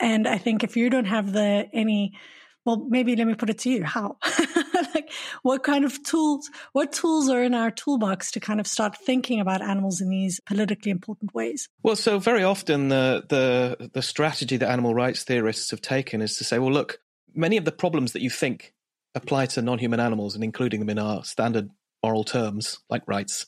And 0.00 0.26
I 0.26 0.38
think 0.38 0.64
if 0.64 0.76
you 0.76 0.90
don't 0.90 1.04
have 1.04 1.32
the 1.32 1.68
any, 1.72 2.18
well, 2.64 2.86
maybe 2.88 3.14
let 3.16 3.26
me 3.26 3.34
put 3.34 3.50
it 3.50 3.58
to 3.60 3.70
you, 3.70 3.84
how? 3.84 4.16
like 4.94 5.10
what 5.42 5.62
kind 5.62 5.84
of 5.84 6.02
tools, 6.02 6.50
what 6.72 6.92
tools 6.92 7.28
are 7.28 7.42
in 7.42 7.54
our 7.54 7.70
toolbox 7.70 8.32
to 8.32 8.40
kind 8.40 8.60
of 8.60 8.66
start 8.66 8.96
thinking 8.96 9.40
about 9.40 9.62
animals 9.62 10.00
in 10.00 10.08
these 10.08 10.40
politically 10.46 10.90
important 10.90 11.34
ways? 11.34 11.68
Well, 11.82 11.96
so 11.96 12.18
very 12.18 12.42
often 12.42 12.88
the 12.88 13.24
the 13.28 13.90
the 13.92 14.02
strategy 14.02 14.56
that 14.56 14.70
animal 14.70 14.94
rights 14.94 15.22
theorists 15.22 15.70
have 15.70 15.80
taken 15.80 16.20
is 16.20 16.36
to 16.38 16.44
say, 16.44 16.58
well, 16.58 16.72
look, 16.72 16.98
many 17.34 17.56
of 17.56 17.64
the 17.64 17.72
problems 17.72 18.12
that 18.12 18.22
you 18.22 18.30
think 18.30 18.74
apply 19.14 19.46
to 19.46 19.62
non-human 19.62 20.00
animals 20.00 20.34
and 20.34 20.42
including 20.42 20.80
them 20.80 20.90
in 20.90 20.98
our 20.98 21.22
standard 21.24 21.70
moral 22.02 22.24
terms, 22.24 22.78
like 22.88 23.02
rights, 23.06 23.46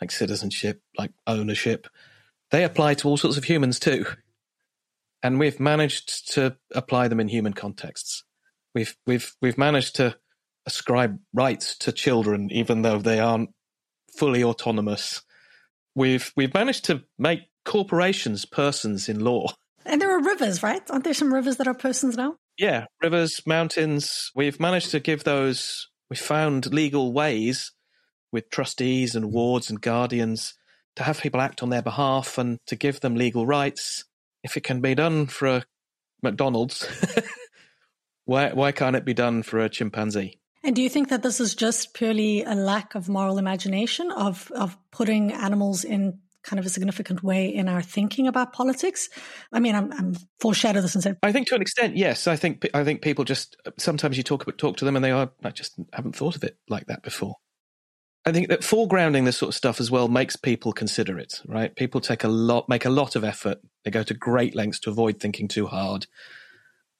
like 0.00 0.10
citizenship, 0.10 0.80
like 0.98 1.12
ownership, 1.26 1.86
they 2.50 2.64
apply 2.64 2.94
to 2.94 3.08
all 3.08 3.16
sorts 3.16 3.36
of 3.36 3.44
humans 3.44 3.78
too. 3.78 4.06
And 5.22 5.38
we've 5.38 5.58
managed 5.58 6.32
to 6.34 6.56
apply 6.74 7.08
them 7.08 7.20
in 7.20 7.28
human 7.28 7.54
contexts. 7.54 8.24
We've 8.74 8.96
we've 9.06 9.34
we've 9.40 9.58
managed 9.58 9.96
to 9.96 10.16
ascribe 10.66 11.18
rights 11.32 11.76
to 11.78 11.92
children, 11.92 12.50
even 12.52 12.82
though 12.82 12.98
they 12.98 13.20
aren't 13.20 13.50
fully 14.16 14.44
autonomous. 14.44 15.22
We've 15.94 16.32
we've 16.36 16.54
managed 16.54 16.84
to 16.86 17.04
make 17.18 17.40
corporations 17.64 18.44
persons 18.44 19.08
in 19.08 19.20
law. 19.20 19.48
And 19.86 20.00
there 20.00 20.10
are 20.16 20.22
rivers, 20.22 20.62
right? 20.62 20.82
Aren't 20.90 21.04
there 21.04 21.14
some 21.14 21.32
rivers 21.32 21.56
that 21.56 21.66
are 21.66 21.74
persons 21.74 22.16
now? 22.16 22.36
Yeah, 22.58 22.86
rivers, 23.02 23.40
mountains. 23.46 24.30
We've 24.34 24.60
managed 24.60 24.90
to 24.92 25.00
give 25.00 25.24
those. 25.24 25.88
We 26.10 26.16
found 26.16 26.72
legal 26.72 27.12
ways 27.12 27.72
with 28.34 28.50
trustees 28.50 29.14
and 29.14 29.26
mm-hmm. 29.26 29.34
wards 29.34 29.70
and 29.70 29.80
guardians 29.80 30.54
to 30.96 31.04
have 31.04 31.20
people 31.20 31.40
act 31.40 31.62
on 31.62 31.70
their 31.70 31.82
behalf 31.82 32.36
and 32.36 32.58
to 32.66 32.76
give 32.76 33.00
them 33.00 33.14
legal 33.14 33.46
rights. 33.46 34.04
If 34.42 34.56
it 34.56 34.64
can 34.64 34.80
be 34.80 34.94
done 34.94 35.26
for 35.26 35.46
a 35.46 35.64
McDonald's, 36.22 36.86
why 38.26 38.52
why 38.52 38.72
can't 38.72 38.96
it 38.96 39.04
be 39.06 39.14
done 39.14 39.42
for 39.42 39.60
a 39.60 39.70
chimpanzee? 39.70 40.38
And 40.62 40.74
do 40.74 40.82
you 40.82 40.88
think 40.90 41.08
that 41.10 41.22
this 41.22 41.40
is 41.40 41.54
just 41.54 41.94
purely 41.94 42.42
a 42.42 42.54
lack 42.54 42.94
of 42.94 43.08
moral 43.08 43.38
imagination 43.38 44.10
of 44.10 44.50
of 44.52 44.76
putting 44.90 45.32
animals 45.32 45.84
in 45.84 46.18
kind 46.42 46.60
of 46.60 46.66
a 46.66 46.68
significant 46.68 47.22
way 47.22 47.46
in 47.46 47.68
our 47.68 47.82
thinking 47.82 48.26
about 48.26 48.52
politics? 48.52 49.08
I 49.52 49.60
mean, 49.60 49.74
I'm, 49.74 49.92
I'm 49.92 50.16
foreshadow 50.40 50.82
this 50.82 50.94
and 50.94 51.04
say. 51.04 51.14
I 51.22 51.32
think 51.32 51.46
to 51.48 51.54
an 51.54 51.62
extent, 51.62 51.96
yes. 51.96 52.26
I 52.26 52.36
think 52.36 52.68
I 52.74 52.84
think 52.84 53.00
people 53.00 53.24
just 53.24 53.56
sometimes 53.78 54.16
you 54.16 54.22
talk 54.22 54.42
about 54.42 54.58
talk 54.58 54.76
to 54.78 54.84
them 54.84 54.96
and 54.96 55.04
they 55.04 55.12
are 55.12 55.30
I 55.42 55.50
just 55.50 55.78
haven't 55.92 56.16
thought 56.16 56.36
of 56.36 56.44
it 56.44 56.58
like 56.68 56.86
that 56.86 57.02
before. 57.02 57.36
I 58.26 58.32
think 58.32 58.48
that 58.48 58.60
foregrounding 58.60 59.26
this 59.26 59.36
sort 59.36 59.50
of 59.50 59.54
stuff 59.54 59.80
as 59.80 59.90
well 59.90 60.08
makes 60.08 60.34
people 60.34 60.72
consider 60.72 61.18
it, 61.18 61.42
right? 61.46 61.74
People 61.76 62.00
take 62.00 62.24
a 62.24 62.28
lot, 62.28 62.68
make 62.68 62.86
a 62.86 62.90
lot 62.90 63.16
of 63.16 63.24
effort. 63.24 63.58
They 63.84 63.90
go 63.90 64.02
to 64.02 64.14
great 64.14 64.54
lengths 64.54 64.80
to 64.80 64.90
avoid 64.90 65.20
thinking 65.20 65.46
too 65.46 65.66
hard 65.66 66.06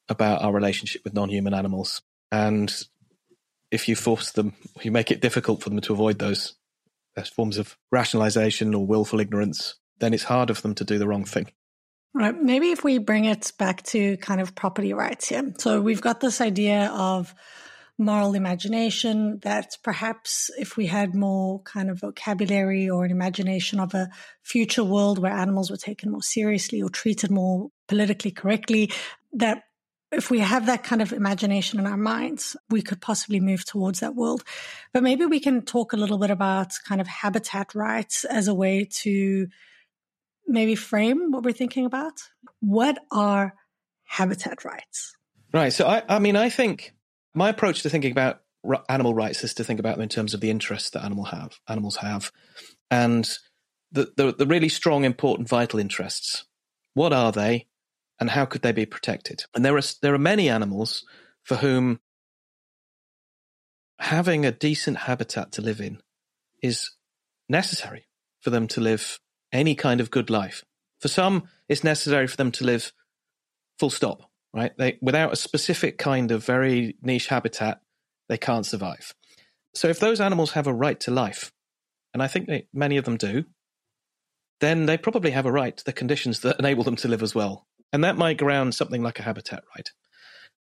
about 0.08 0.42
our 0.42 0.52
relationship 0.52 1.02
with 1.02 1.14
non-human 1.14 1.54
animals. 1.54 2.02
And 2.30 2.70
if 3.70 3.88
you 3.88 3.96
force 3.96 4.32
them, 4.32 4.52
you 4.82 4.90
make 4.90 5.10
it 5.10 5.22
difficult 5.22 5.62
for 5.62 5.70
them 5.70 5.80
to 5.80 5.94
avoid 5.94 6.18
those, 6.18 6.54
forms 7.32 7.58
of 7.58 7.78
rationalization 7.92 8.74
or 8.74 8.84
willful 8.84 9.20
ignorance, 9.20 9.76
then 10.00 10.12
it's 10.12 10.24
harder 10.24 10.52
for 10.52 10.62
them 10.62 10.74
to 10.74 10.84
do 10.84 10.98
the 10.98 11.06
wrong 11.06 11.24
thing. 11.24 11.48
Right. 12.12 12.34
Maybe 12.37 12.70
if 12.70 12.82
we 12.84 12.98
bring 12.98 13.24
it 13.24 13.52
back 13.56 13.82
to 13.84 14.16
kind 14.16 14.40
of 14.40 14.54
property 14.54 14.92
rights 14.92 15.28
here. 15.28 15.54
So 15.58 15.80
we've 15.80 16.00
got 16.00 16.20
this 16.20 16.40
idea 16.40 16.90
of 16.92 17.32
moral 17.98 18.35
imagination 18.35 19.38
that 19.42 19.76
perhaps 19.83 20.50
if 20.59 20.76
we 20.76 20.87
had 20.87 21.14
more 21.14 21.61
kind 21.62 21.90
of 21.90 22.00
vocabulary 22.00 22.90
or 22.90 23.04
an 23.04 23.11
imagination 23.11 23.78
of 23.78 23.94
a 23.94 24.09
future 24.42 24.83
world 24.83 25.18
where 25.18 25.33
animals 25.33 25.70
were 25.70 25.76
taken 25.76 26.11
more 26.11 26.22
seriously 26.22 26.83
or 26.83 26.88
treated 26.88 27.30
more 27.30 27.70
politically 27.87 28.33
correctly, 28.33 28.90
that 29.33 29.62
if 30.11 30.30
we 30.30 30.40
have 30.40 30.66
that 30.66 30.83
kind 30.85 31.02
of 31.02 31.12
imagination 31.12 31.78
in 31.78 31.87
our 31.87 31.96
minds, 31.96 32.57
we 32.68 32.83
could 32.83 33.00
possibly 33.00 33.40
move 33.40 33.64
towards 33.64 34.00
that 34.00 34.14
world. 34.14 34.42
But 34.92 35.02
maybe 35.02 35.26
we 35.26 35.40
can 35.40 35.62
talk 35.62 35.92
a 35.92 35.96
little 35.96 36.18
bit 36.18 36.30
about 36.30 36.72
kind 36.87 37.00
of 37.00 37.07
habitat 37.07 37.74
rights 37.74 38.24
as 38.24 38.48
a 38.48 38.54
way 38.54 38.88
to 39.02 39.48
maybe 40.46 40.74
frame 40.74 41.30
what 41.30 41.44
we're 41.44 41.52
thinking 41.52 41.87
about. 41.87 42.12
What 42.61 42.98
are 43.11 43.54
habitat 44.04 44.64
rights? 44.64 45.16
Right. 45.52 45.72
So, 45.72 45.87
I, 45.87 46.02
I 46.09 46.18
mean, 46.18 46.37
I 46.37 46.48
think 46.48 46.94
my 47.34 47.48
approach 47.48 47.82
to 47.82 47.90
thinking 47.90 48.12
about 48.12 48.40
animal 48.88 49.14
rights 49.14 49.44
is 49.44 49.54
to 49.54 49.64
think 49.64 49.80
about 49.80 49.96
them 49.96 50.02
in 50.02 50.08
terms 50.08 50.34
of 50.34 50.40
the 50.40 50.50
interests 50.50 50.90
that 50.90 51.04
animal 51.04 51.24
have, 51.24 51.58
animals 51.68 51.96
have, 51.96 52.32
and 52.90 53.28
the, 53.92 54.12
the, 54.16 54.32
the 54.32 54.46
really 54.46 54.68
strong, 54.68 55.04
important, 55.04 55.48
vital 55.48 55.78
interests. 55.78 56.44
What 56.94 57.12
are 57.12 57.32
they, 57.32 57.66
and 58.20 58.30
how 58.30 58.44
could 58.44 58.62
they 58.62 58.72
be 58.72 58.86
protected? 58.86 59.44
And 59.54 59.64
there 59.64 59.76
are 59.76 59.82
there 60.00 60.14
are 60.14 60.18
many 60.18 60.48
animals 60.48 61.04
for 61.42 61.56
whom 61.56 62.00
having 63.98 64.44
a 64.44 64.52
decent 64.52 64.98
habitat 64.98 65.52
to 65.52 65.62
live 65.62 65.80
in 65.80 65.98
is 66.62 66.90
necessary 67.48 68.06
for 68.40 68.50
them 68.50 68.66
to 68.68 68.80
live 68.80 69.18
any 69.52 69.74
kind 69.74 70.00
of 70.00 70.10
good 70.10 70.30
life. 70.30 70.64
For 71.00 71.08
some, 71.08 71.48
it's 71.68 71.84
necessary 71.84 72.26
for 72.26 72.36
them 72.36 72.50
to 72.52 72.64
live 72.64 72.92
full 73.78 73.90
stop, 73.90 74.30
right? 74.54 74.72
They, 74.78 74.98
without 75.02 75.32
a 75.32 75.36
specific 75.36 75.98
kind 75.98 76.30
of 76.30 76.44
very 76.44 76.96
niche 77.02 77.26
habitat, 77.26 77.80
they 78.28 78.38
can't 78.38 78.64
survive. 78.64 79.12
So 79.74 79.88
if 79.88 79.98
those 79.98 80.20
animals 80.20 80.52
have 80.52 80.66
a 80.66 80.72
right 80.72 80.98
to 81.00 81.10
life, 81.10 81.52
and 82.14 82.22
I 82.22 82.28
think 82.28 82.46
they, 82.46 82.68
many 82.72 82.96
of 82.96 83.04
them 83.04 83.16
do, 83.16 83.44
then 84.60 84.86
they 84.86 84.96
probably 84.96 85.32
have 85.32 85.46
a 85.46 85.52
right 85.52 85.76
to 85.76 85.84
the 85.84 85.92
conditions 85.92 86.40
that 86.40 86.58
enable 86.60 86.84
them 86.84 86.96
to 86.96 87.08
live 87.08 87.22
as 87.22 87.34
well. 87.34 87.66
And 87.92 88.04
that 88.04 88.16
might 88.16 88.38
ground 88.38 88.74
something 88.74 89.02
like 89.02 89.18
a 89.18 89.24
habitat 89.24 89.64
right. 89.76 89.90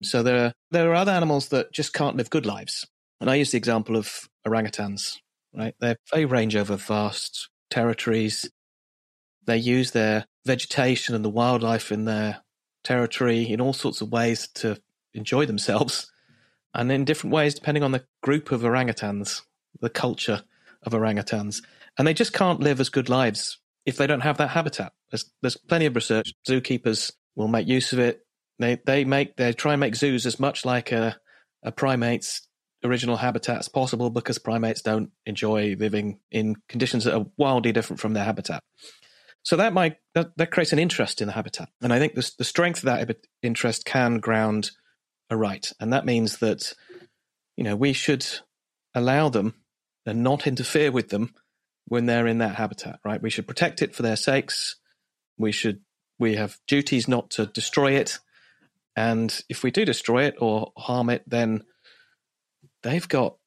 So 0.03 0.23
there 0.23 0.45
are, 0.45 0.53
there 0.71 0.89
are 0.91 0.95
other 0.95 1.11
animals 1.11 1.49
that 1.49 1.71
just 1.71 1.93
can't 1.93 2.15
live 2.15 2.29
good 2.29 2.45
lives. 2.45 2.87
And 3.19 3.29
I 3.29 3.35
use 3.35 3.51
the 3.51 3.57
example 3.57 3.95
of 3.95 4.29
orangutans, 4.47 5.17
right? 5.53 5.75
They, 5.79 5.95
they 6.11 6.25
range 6.25 6.55
over 6.55 6.75
vast 6.75 7.49
territories. 7.69 8.49
They 9.45 9.57
use 9.57 9.91
their 9.91 10.25
vegetation 10.45 11.13
and 11.13 11.23
the 11.23 11.29
wildlife 11.29 11.91
in 11.91 12.05
their 12.05 12.41
territory 12.83 13.43
in 13.43 13.61
all 13.61 13.73
sorts 13.73 14.01
of 14.01 14.11
ways 14.11 14.47
to 14.55 14.79
enjoy 15.13 15.45
themselves 15.45 16.11
and 16.73 16.91
in 16.91 17.05
different 17.05 17.33
ways 17.33 17.53
depending 17.53 17.83
on 17.83 17.91
the 17.91 18.05
group 18.21 18.51
of 18.51 18.61
orangutans, 18.61 19.41
the 19.79 19.89
culture 19.89 20.43
of 20.83 20.93
orangutans. 20.93 21.61
And 21.97 22.07
they 22.07 22.13
just 22.13 22.33
can't 22.33 22.59
live 22.59 22.79
as 22.79 22.89
good 22.89 23.09
lives 23.09 23.59
if 23.85 23.97
they 23.97 24.07
don't 24.07 24.21
have 24.21 24.37
that 24.37 24.49
habitat. 24.49 24.93
There's, 25.11 25.29
there's 25.41 25.57
plenty 25.57 25.85
of 25.85 25.95
research. 25.95 26.33
Zookeepers 26.47 27.11
will 27.35 27.47
make 27.47 27.67
use 27.67 27.93
of 27.93 27.99
it. 27.99 28.25
They 28.59 28.79
they 28.85 29.05
make 29.05 29.37
they 29.37 29.53
try 29.53 29.73
and 29.73 29.79
make 29.79 29.95
zoos 29.95 30.27
as 30.27 30.39
much 30.39 30.65
like 30.65 30.91
a, 30.91 31.17
a 31.63 31.71
primate's 31.71 32.47
original 32.83 33.17
habitat 33.17 33.59
as 33.59 33.69
possible 33.69 34.09
because 34.09 34.37
primates 34.37 34.81
don't 34.81 35.11
enjoy 35.25 35.75
living 35.79 36.19
in 36.31 36.55
conditions 36.67 37.03
that 37.03 37.15
are 37.15 37.25
wildly 37.37 37.71
different 37.71 37.99
from 37.99 38.13
their 38.13 38.23
habitat. 38.23 38.63
So 39.43 39.55
that 39.57 39.73
might 39.73 39.97
that, 40.13 40.31
that 40.37 40.51
creates 40.51 40.73
an 40.73 40.79
interest 40.79 41.21
in 41.21 41.27
the 41.27 41.33
habitat, 41.33 41.69
and 41.81 41.91
I 41.91 41.99
think 41.99 42.13
the, 42.13 42.31
the 42.37 42.43
strength 42.43 42.79
of 42.79 42.85
that 42.85 43.17
interest 43.41 43.85
can 43.85 44.19
ground 44.19 44.71
a 45.29 45.37
right, 45.37 45.71
and 45.79 45.93
that 45.93 46.05
means 46.05 46.37
that 46.37 46.73
you 47.57 47.63
know 47.63 47.75
we 47.75 47.93
should 47.93 48.25
allow 48.93 49.29
them 49.29 49.55
and 50.05 50.23
not 50.23 50.45
interfere 50.45 50.91
with 50.91 51.09
them 51.09 51.33
when 51.87 52.05
they're 52.05 52.27
in 52.27 52.37
that 52.37 52.55
habitat. 52.55 52.99
Right? 53.03 53.21
We 53.21 53.29
should 53.29 53.47
protect 53.47 53.81
it 53.81 53.95
for 53.95 54.03
their 54.03 54.15
sakes. 54.15 54.75
We 55.37 55.51
should 55.51 55.81
we 56.19 56.35
have 56.35 56.59
duties 56.67 57.07
not 57.07 57.31
to 57.31 57.47
destroy 57.47 57.93
it, 57.93 58.19
and 58.95 59.41
if 59.49 59.63
we 59.63 59.71
do 59.71 59.85
destroy 59.85 60.25
it 60.25 60.35
or 60.39 60.71
harm 60.77 61.09
it, 61.09 61.23
then 61.25 61.63
they've 62.83 63.07
got 63.07 63.37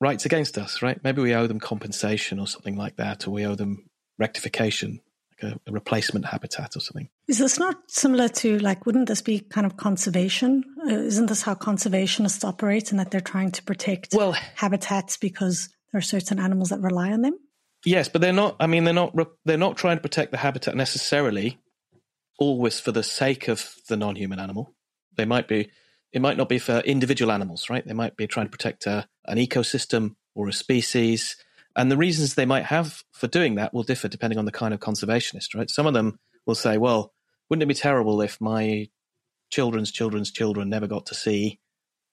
rights 0.00 0.24
against 0.24 0.58
us, 0.58 0.82
right? 0.82 0.98
Maybe 1.04 1.22
we 1.22 1.34
owe 1.34 1.46
them 1.46 1.60
compensation 1.60 2.40
or 2.40 2.48
something 2.48 2.76
like 2.76 2.96
that, 2.96 3.28
or 3.28 3.30
we 3.30 3.46
owe 3.46 3.54
them 3.54 3.90
rectification 4.18 5.00
a, 5.42 5.58
a, 5.66 5.72
replacement 5.72 6.26
habitat 6.26 6.76
or 6.76 6.80
something. 6.80 7.08
Is 7.28 7.38
this 7.38 7.58
not 7.58 7.76
similar 7.88 8.28
to 8.28 8.58
like? 8.58 8.86
Wouldn't 8.86 9.08
this 9.08 9.22
be 9.22 9.40
kind 9.40 9.66
of 9.66 9.76
conservation? 9.76 10.64
Uh, 10.86 10.94
isn't 10.94 11.26
this 11.26 11.42
how 11.42 11.54
conservationists 11.54 12.44
operate, 12.44 12.90
and 12.90 12.98
that 13.00 13.10
they're 13.10 13.20
trying 13.20 13.50
to 13.52 13.62
protect 13.62 14.14
well 14.14 14.32
habitats 14.32 15.16
because 15.16 15.68
there 15.92 15.98
are 15.98 16.02
certain 16.02 16.38
animals 16.38 16.70
that 16.70 16.80
rely 16.80 17.12
on 17.12 17.22
them? 17.22 17.38
Yes, 17.84 18.08
but 18.08 18.20
they're 18.20 18.32
not. 18.32 18.56
I 18.60 18.66
mean, 18.66 18.84
they're 18.84 18.94
not. 18.94 19.16
They're 19.44 19.56
not 19.56 19.76
trying 19.76 19.96
to 19.96 20.02
protect 20.02 20.32
the 20.32 20.38
habitat 20.38 20.76
necessarily, 20.76 21.58
always 22.38 22.80
for 22.80 22.92
the 22.92 23.02
sake 23.02 23.48
of 23.48 23.74
the 23.88 23.96
non-human 23.96 24.38
animal. 24.38 24.74
They 25.16 25.24
might 25.24 25.48
be. 25.48 25.70
It 26.12 26.20
might 26.20 26.36
not 26.36 26.48
be 26.48 26.58
for 26.58 26.78
individual 26.80 27.30
animals, 27.30 27.70
right? 27.70 27.86
They 27.86 27.94
might 27.94 28.16
be 28.16 28.26
trying 28.26 28.46
to 28.46 28.50
protect 28.50 28.86
a, 28.86 29.06
an 29.26 29.38
ecosystem 29.38 30.16
or 30.34 30.48
a 30.48 30.52
species 30.52 31.36
and 31.76 31.90
the 31.90 31.96
reasons 31.96 32.34
they 32.34 32.46
might 32.46 32.64
have 32.64 33.04
for 33.12 33.26
doing 33.26 33.54
that 33.56 33.72
will 33.72 33.82
differ 33.82 34.08
depending 34.08 34.38
on 34.38 34.44
the 34.44 34.52
kind 34.52 34.74
of 34.74 34.80
conservationist, 34.80 35.54
right? 35.54 35.70
Some 35.70 35.86
of 35.86 35.94
them 35.94 36.18
will 36.46 36.54
say, 36.54 36.78
well, 36.78 37.12
wouldn't 37.48 37.62
it 37.62 37.66
be 37.66 37.74
terrible 37.74 38.20
if 38.20 38.40
my 38.40 38.88
children's 39.50 39.90
children's 39.90 40.30
children 40.30 40.68
never 40.68 40.86
got 40.86 41.06
to 41.06 41.14
see 41.14 41.60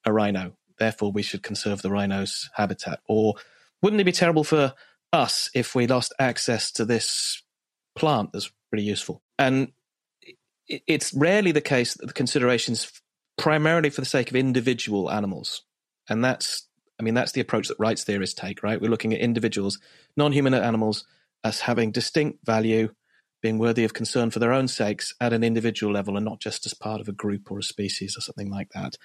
a 0.06 0.14
rhino? 0.14 0.58
Therefore, 0.80 1.12
we 1.12 1.24
should 1.24 1.44
conserve 1.44 1.82
the 1.82 1.90
rhino's 1.90 2.50
habitat. 2.54 3.00
Or 3.08 3.36
wouldn't 3.82 4.02
it 4.02 4.06
be 4.06 4.12
terrible 4.12 4.44
for 4.44 4.74
us 5.12 5.50
if 5.54 5.74
we 5.74 5.88
lost 5.88 6.14
access 6.20 6.72
to 6.74 6.86
this 6.86 7.42
plant 7.96 8.32
that's 8.34 8.52
pretty 8.70 8.84
useful? 8.84 9.22
And 9.40 9.72
it's 10.68 11.14
rarely 11.14 11.52
the 11.52 11.62
case 11.62 11.96
that 11.96 12.08
the 12.08 12.14
considerations 12.14 12.92
primarily 13.38 13.90
for 13.90 14.02
the 14.02 14.08
sake 14.08 14.30
of 14.30 14.36
individual 14.36 15.12
animals. 15.12 15.64
And 16.10 16.24
that's 16.24 16.67
I 17.00 17.04
mean, 17.04 17.14
that's 17.14 17.32
the 17.32 17.42
approach 17.42 17.68
that 17.68 17.80
rights 17.80 18.04
theorists 18.04 18.40
take, 18.40 18.64
right? 18.64 18.82
We're 18.82 18.90
looking 18.90 19.14
at 19.14 19.20
individuals, 19.20 19.80
non 20.16 20.32
human 20.32 20.54
animals, 20.54 21.06
as 21.44 21.62
having 21.62 21.92
distinct 21.92 22.46
value, 22.46 22.90
being 23.42 23.60
worthy 23.60 23.84
of 23.84 23.94
concern 23.94 24.32
for 24.32 24.40
their 24.40 24.54
own 24.54 24.68
sakes 24.68 25.14
at 25.22 25.34
an 25.34 25.44
individual 25.44 25.94
level 25.94 26.18
and 26.18 26.26
not 26.26 26.40
just 26.40 26.66
as 26.66 26.74
part 26.74 27.00
of 27.00 27.08
a 27.08 27.14
group 27.14 27.52
or 27.52 27.60
a 27.60 27.64
species 27.64 28.18
or 28.18 28.22
something 28.22 28.50
like 28.50 28.70
that. 28.74 28.96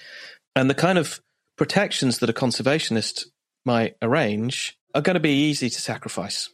And 0.57 0.71
the 0.71 0.75
kind 0.75 0.99
of 0.99 1.21
protections 1.57 2.19
that 2.19 2.31
a 2.31 2.33
conservationist 2.33 3.27
might 3.65 3.97
arrange 4.01 4.79
are 4.95 5.03
going 5.03 5.15
to 5.15 5.21
be 5.21 5.49
easy 5.49 5.69
to 5.69 5.81
sacrifice. 5.81 6.49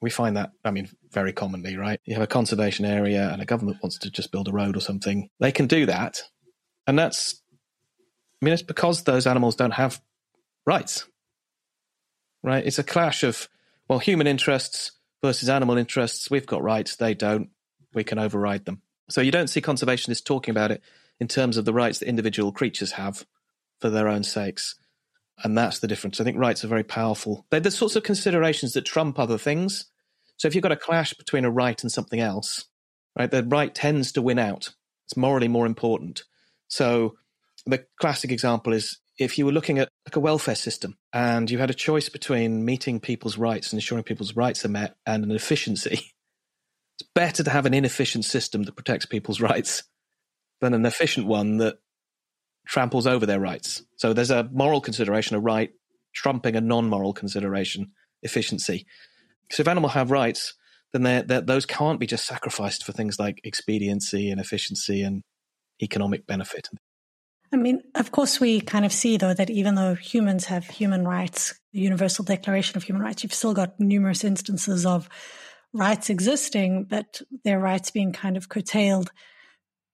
We 0.00 0.10
find 0.10 0.36
that, 0.36 0.50
I 0.64 0.70
mean, 0.70 0.90
very 1.12 1.32
commonly, 1.32 1.76
right? 1.76 1.98
You 2.04 2.14
have 2.14 2.22
a 2.22 2.26
conservation 2.26 2.84
area 2.84 3.30
and 3.30 3.40
a 3.40 3.46
government 3.46 3.78
wants 3.82 3.98
to 3.98 4.10
just 4.10 4.32
build 4.32 4.48
a 4.48 4.52
road 4.52 4.76
or 4.76 4.80
something. 4.80 5.30
They 5.40 5.52
can 5.52 5.66
do 5.66 5.86
that. 5.86 6.22
And 6.86 6.98
that's, 6.98 7.40
I 8.42 8.44
mean, 8.44 8.52
it's 8.52 8.62
because 8.62 9.04
those 9.04 9.26
animals 9.26 9.56
don't 9.56 9.70
have 9.70 10.00
rights. 10.66 11.06
Right? 12.42 12.64
It's 12.66 12.78
a 12.78 12.84
clash 12.84 13.22
of, 13.22 13.48
well, 13.88 13.98
human 13.98 14.26
interests 14.26 14.92
versus 15.22 15.48
animal 15.48 15.78
interests. 15.78 16.30
We've 16.30 16.46
got 16.46 16.62
rights, 16.62 16.96
they 16.96 17.14
don't. 17.14 17.50
We 17.94 18.04
can 18.04 18.18
override 18.18 18.64
them. 18.64 18.82
So 19.08 19.20
you 19.20 19.30
don't 19.30 19.48
see 19.48 19.60
conservationists 19.60 20.24
talking 20.24 20.52
about 20.52 20.70
it 20.70 20.82
in 21.20 21.28
terms 21.28 21.56
of 21.56 21.64
the 21.64 21.72
rights 21.72 21.98
that 21.98 22.08
individual 22.08 22.52
creatures 22.52 22.92
have 22.92 23.24
for 23.80 23.88
their 23.90 24.08
own 24.08 24.24
sakes. 24.24 24.74
And 25.42 25.56
that's 25.56 25.78
the 25.78 25.88
difference. 25.88 26.20
I 26.20 26.24
think 26.24 26.38
rights 26.38 26.64
are 26.64 26.68
very 26.68 26.84
powerful. 26.84 27.46
They're 27.50 27.60
the 27.60 27.70
sorts 27.70 27.96
of 27.96 28.02
considerations 28.02 28.72
that 28.72 28.84
trump 28.84 29.18
other 29.18 29.38
things. 29.38 29.86
So 30.36 30.48
if 30.48 30.54
you've 30.54 30.62
got 30.62 30.72
a 30.72 30.76
clash 30.76 31.14
between 31.14 31.44
a 31.44 31.50
right 31.50 31.80
and 31.82 31.90
something 31.90 32.20
else, 32.20 32.64
right, 33.18 33.30
the 33.30 33.42
right 33.42 33.74
tends 33.74 34.12
to 34.12 34.22
win 34.22 34.38
out. 34.38 34.74
It's 35.06 35.16
morally 35.16 35.48
more 35.48 35.66
important. 35.66 36.24
So 36.68 37.16
the 37.66 37.84
classic 38.00 38.30
example 38.30 38.72
is 38.72 38.98
if 39.18 39.38
you 39.38 39.46
were 39.46 39.52
looking 39.52 39.78
at 39.78 39.88
like 40.06 40.16
a 40.16 40.20
welfare 40.20 40.54
system 40.54 40.96
and 41.12 41.50
you 41.50 41.58
had 41.58 41.70
a 41.70 41.74
choice 41.74 42.08
between 42.08 42.64
meeting 42.64 43.00
people's 43.00 43.38
rights 43.38 43.72
and 43.72 43.78
ensuring 43.78 44.04
people's 44.04 44.36
rights 44.36 44.64
are 44.64 44.68
met 44.68 44.96
and 45.06 45.24
an 45.24 45.30
efficiency, 45.30 45.92
it's 46.98 47.08
better 47.14 47.42
to 47.42 47.50
have 47.50 47.66
an 47.66 47.74
inefficient 47.74 48.24
system 48.24 48.64
that 48.64 48.76
protects 48.76 49.06
people's 49.06 49.40
rights 49.40 49.84
than 50.60 50.74
an 50.74 50.86
efficient 50.86 51.26
one 51.26 51.58
that 51.58 51.78
tramples 52.66 53.06
over 53.06 53.26
their 53.26 53.40
rights. 53.40 53.82
So 53.96 54.12
there's 54.12 54.30
a 54.30 54.48
moral 54.52 54.80
consideration, 54.80 55.36
a 55.36 55.40
right 55.40 55.70
trumping 56.14 56.56
a 56.56 56.60
non-moral 56.60 57.12
consideration, 57.12 57.92
efficiency. 58.22 58.86
So 59.50 59.60
if 59.60 59.68
animals 59.68 59.92
have 59.92 60.10
rights, 60.10 60.54
then 60.92 61.02
they're, 61.02 61.22
they're, 61.22 61.40
those 61.40 61.66
can't 61.66 62.00
be 62.00 62.06
just 62.06 62.24
sacrificed 62.24 62.84
for 62.84 62.92
things 62.92 63.18
like 63.18 63.40
expediency 63.44 64.30
and 64.30 64.40
efficiency 64.40 65.02
and 65.02 65.22
economic 65.82 66.26
benefit. 66.26 66.68
I 67.54 67.56
mean, 67.56 67.82
of 67.94 68.10
course, 68.10 68.40
we 68.40 68.60
kind 68.60 68.84
of 68.84 68.92
see, 68.92 69.16
though, 69.16 69.32
that 69.32 69.48
even 69.48 69.76
though 69.76 69.94
humans 69.94 70.46
have 70.46 70.64
human 70.64 71.06
rights, 71.06 71.54
the 71.72 71.78
Universal 71.78 72.24
Declaration 72.24 72.76
of 72.76 72.82
Human 72.82 73.00
Rights, 73.00 73.22
you've 73.22 73.32
still 73.32 73.54
got 73.54 73.78
numerous 73.78 74.24
instances 74.24 74.84
of 74.84 75.08
rights 75.72 76.10
existing, 76.10 76.84
but 76.84 77.22
their 77.44 77.60
rights 77.60 77.92
being 77.92 78.12
kind 78.12 78.36
of 78.36 78.48
curtailed 78.48 79.12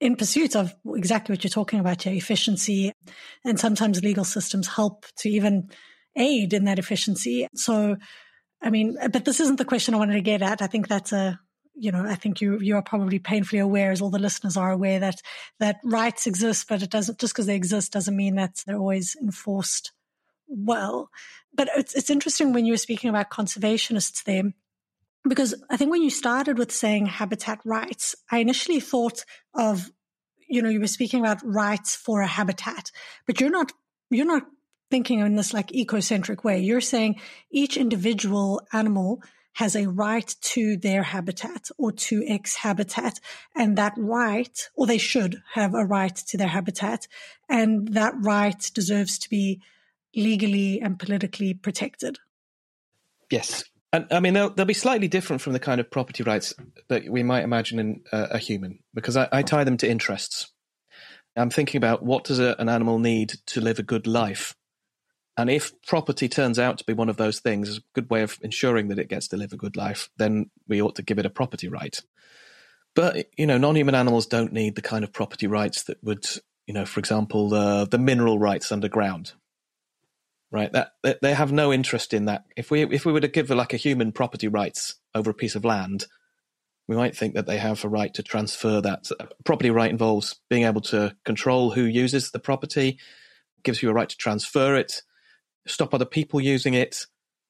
in 0.01 0.17
pursuit 0.17 0.57
of 0.57 0.75
exactly 0.95 1.35
what 1.35 1.45
you're 1.45 1.51
talking 1.51 1.81
about, 1.81 2.07
your 2.07 2.15
efficiency. 2.15 2.93
And 3.45 3.61
sometimes 3.61 4.03
legal 4.03 4.25
systems 4.25 4.67
help 4.67 5.05
to 5.19 5.29
even 5.29 5.69
aid 6.17 6.55
in 6.55 6.65
that 6.65 6.79
efficiency. 6.79 7.47
So, 7.55 7.97
I 8.63 8.71
mean, 8.71 8.97
but 9.13 9.27
this 9.27 9.39
isn't 9.39 9.57
the 9.57 9.67
question 9.67 9.93
I 9.93 9.99
wanted 9.99 10.15
to 10.15 10.23
get 10.23 10.41
at. 10.41 10.63
I 10.63 10.67
think 10.67 10.89
that's 10.89 11.13
a 11.13 11.39
you 11.81 11.91
know, 11.91 12.05
I 12.07 12.15
think 12.15 12.41
you 12.41 12.59
you 12.61 12.77
are 12.77 12.83
probably 12.83 13.19
painfully 13.19 13.59
aware, 13.59 13.91
as 13.91 14.03
all 14.03 14.11
the 14.11 14.19
listeners 14.19 14.57
are 14.57 14.71
aware, 14.71 15.01
that 15.01 15.23
that 15.59 15.79
rights 15.83 16.27
exist, 16.27 16.67
but 16.69 16.83
it 16.83 16.91
doesn't 16.91 17.19
just 17.19 17.33
because 17.33 17.47
they 17.47 17.57
exist 17.57 17.93
doesn't 17.93 18.17
mean 18.17 18.35
that 18.37 18.63
they're 18.67 18.77
always 18.77 19.17
enforced 19.21 19.93
well. 20.47 21.11
But 21.55 21.69
it's 21.77 21.95
it's 21.95 22.11
interesting 22.11 22.53
when 22.53 22.67
you 22.67 22.75
were 22.75 22.79
speaking 22.79 23.09
about 23.09 23.31
conservationists 23.31 24.25
there, 24.25 24.53
because 25.27 25.55
I 25.71 25.79
think 25.79 25.91
when 25.91 26.03
you 26.03 26.11
started 26.11 26.59
with 26.59 26.71
saying 26.71 27.07
habitat 27.07 27.61
rights, 27.65 28.15
I 28.31 28.39
initially 28.39 28.81
thought 28.81 29.25
of, 29.55 29.91
you 30.49 30.61
know, 30.61 30.69
you 30.69 30.81
were 30.81 30.87
speaking 30.87 31.21
about 31.21 31.41
rights 31.43 31.97
for 31.97 32.21
a 32.21 32.27
habitat, 32.27 32.91
but 33.27 33.41
you're 33.41 33.51
not 33.51 33.73
you're 34.11 34.27
not 34.27 34.43
thinking 34.91 35.21
in 35.21 35.37
this 35.37 35.55
like 35.55 35.69
ecocentric 35.69 36.45
way. 36.45 36.61
You're 36.61 36.81
saying 36.81 37.21
each 37.51 37.79
individual 37.79 38.61
animal 38.73 39.23
has 39.55 39.75
a 39.75 39.89
right 39.89 40.35
to 40.41 40.77
their 40.77 41.03
habitat 41.03 41.69
or 41.77 41.93
to 41.93 42.25
X 42.27 42.57
habitat. 42.57 43.21
And 43.55 43.77
that 43.77 43.95
right, 43.97 44.69
or 44.75 44.87
they 44.87 44.99
should 44.99 45.43
have 45.55 45.75
a 45.75 45.85
right 45.85 46.15
to 46.15 46.37
their 46.37 46.49
habitat. 46.49 47.09
And 47.49 47.89
that 47.95 48.15
right 48.19 48.71
deserves 48.75 49.19
to 49.21 49.31
be 49.31 49.61
legally 50.15 50.81
and 50.81 50.99
politically 50.99 51.55
protected. 51.55 52.19
Yes. 53.31 53.65
And 53.93 54.07
I 54.11 54.21
mean, 54.21 54.35
they'll, 54.35 54.51
they'll 54.51 54.67
be 54.67 54.75
slightly 54.75 55.09
different 55.09 55.43
from 55.43 55.53
the 55.53 55.59
kind 55.59 55.81
of 55.81 55.91
property 55.91 56.23
rights 56.23 56.55
that 56.89 57.09
we 57.09 57.23
might 57.23 57.45
imagine 57.45 57.79
in 57.79 58.03
uh, 58.13 58.29
a 58.31 58.39
human, 58.39 58.79
because 58.95 59.17
I, 59.17 59.29
I, 59.33 59.43
tie 59.43 59.65
them 59.65 59.77
to 59.79 59.91
interests. 59.91 60.53
I'm 61.37 61.51
thinking 61.51 61.79
about 61.79 62.03
what 62.03 62.25
does 62.25 62.39
a, 62.39 62.55
an 62.61 62.69
animal 62.69 62.99
need 62.99 63.35
to 63.47 63.61
live 63.61 63.79
a 63.79 63.85
good 63.85 64.07
life? 64.07 64.55
And 65.41 65.49
if 65.49 65.73
property 65.87 66.29
turns 66.29 66.59
out 66.59 66.79
to 66.79 66.85
be 66.85 66.93
one 66.93 67.09
of 67.09 67.17
those 67.17 67.41
things, 67.41 67.79
a 67.79 67.81
good 67.95 68.11
way 68.11 68.23
of 68.23 68.39
ensuring 68.43 68.89
that 68.89 68.99
it 68.99 69.09
gets 69.09 69.29
to 69.29 69.39
live 69.39 69.55
a 69.55 69.57
good 69.57 69.75
life, 69.75 70.11
then 70.19 70.51
we 70.69 70.83
ought 70.83 70.97
to 70.97 71.03
give 71.03 71.19
it 71.19 71.25
a 71.25 71.31
property 71.31 71.69
right. 71.69 71.99
But, 72.95 73.27
you 73.39 73.47
know, 73.47 73.57
non 73.57 73.77
human 73.77 73.95
animals 73.95 74.27
don't 74.27 74.53
need 74.53 74.75
the 74.75 74.83
kind 74.83 75.03
of 75.03 75.13
property 75.13 75.47
rights 75.47 75.85
that 75.85 76.03
would, 76.05 76.27
you 76.67 76.75
know, 76.75 76.85
for 76.85 77.01
example, 77.01 77.49
the, 77.49 77.87
the 77.91 77.99
mineral 77.99 78.39
rights 78.39 78.71
underground. 78.71 79.33
Right, 80.53 80.73
that 80.73 80.95
they 81.23 81.33
have 81.33 81.53
no 81.53 81.73
interest 81.73 82.13
in 82.13 82.25
that. 82.25 82.45
If 82.57 82.73
we 82.73 82.83
if 82.83 83.07
we 83.07 83.13
were 83.13 83.21
to 83.21 83.29
give 83.29 83.51
like 83.51 83.73
a 83.73 83.77
human 83.77 84.11
property 84.11 84.49
rights 84.49 84.97
over 85.15 85.31
a 85.31 85.35
piece 85.35 85.55
of 85.55 85.65
land, 85.65 86.07
we 86.89 86.97
might 86.97 87.17
think 87.17 87.35
that 87.35 87.47
they 87.47 87.59
have 87.59 87.85
a 87.85 87.89
right 87.89 88.13
to 88.15 88.25
transfer 88.25 88.81
that. 88.81 89.09
property 89.45 89.71
right 89.71 89.93
involves 89.93 90.41
being 90.51 90.65
able 90.65 90.81
to 90.81 91.15
control 91.25 91.71
who 91.71 91.83
uses 91.83 92.33
the 92.33 92.41
property, 92.41 92.99
gives 93.63 93.81
you 93.81 93.91
a 93.91 93.93
right 93.93 94.09
to 94.09 94.17
transfer 94.17 94.75
it, 94.75 95.03
stop 95.67 95.95
other 95.95 96.05
people 96.05 96.41
using 96.41 96.75
it, 96.75 97.07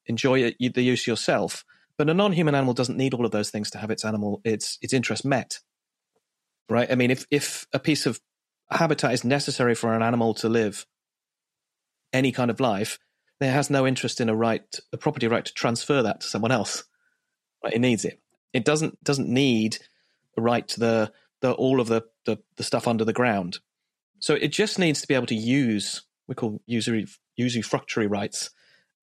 enjoy 0.07 0.41
it, 0.43 0.75
the 0.75 0.83
use 0.83 1.07
yourself. 1.07 1.65
But 1.97 2.09
a 2.09 2.15
non-human 2.15 2.55
animal 2.55 2.75
doesn't 2.75 2.97
need 2.97 3.15
all 3.15 3.27
of 3.27 3.31
those 3.31 3.51
things 3.51 3.71
to 3.71 3.79
have 3.79 3.91
its 3.91 4.05
animal 4.05 4.41
its 4.45 4.79
its 4.81 4.93
interest 4.93 5.25
met. 5.25 5.59
Right? 6.69 6.91
I 6.91 6.95
mean, 6.95 7.11
if 7.11 7.27
if 7.31 7.67
a 7.73 7.79
piece 7.79 8.07
of 8.07 8.21
habitat 8.71 9.13
is 9.13 9.25
necessary 9.25 9.75
for 9.75 9.93
an 9.93 10.03
animal 10.03 10.35
to 10.35 10.49
live 10.49 10.87
any 12.13 12.33
kind 12.33 12.51
of 12.51 12.61
life, 12.61 12.99
then 13.39 13.51
it 13.51 13.53
has 13.53 13.71
no 13.71 13.87
interest 13.87 14.21
in 14.21 14.29
a 14.29 14.37
right, 14.37 14.79
a 14.93 14.97
property 14.97 15.27
right 15.27 15.45
to 15.45 15.53
transfer 15.53 16.03
that 16.03 16.21
to 16.21 16.27
someone 16.27 16.53
else. 16.53 16.85
Right? 17.63 17.75
It 17.75 17.81
needs 17.81 18.05
it. 18.05 18.21
It 18.53 18.65
doesn't 18.65 19.03
doesn't 19.05 19.29
need 19.29 19.79
a 20.37 20.43
right 20.43 20.67
to 20.69 20.81
the 20.81 21.13
the 21.41 21.53
all 21.53 21.81
of 21.81 21.89
the, 21.89 22.03
the 22.25 22.39
the 22.57 22.65
stuff 22.65 22.89
under 22.89 23.05
the 23.05 23.13
ground. 23.13 23.59
So 24.21 24.35
it 24.35 24.49
just 24.49 24.79
needs 24.79 25.01
to 25.01 25.09
be 25.09 25.15
able 25.15 25.27
to 25.27 25.35
use 25.35 26.03
we 26.29 26.35
call 26.35 26.63
usury 26.67 27.07
usufructuary 27.41 28.11
rights. 28.11 28.51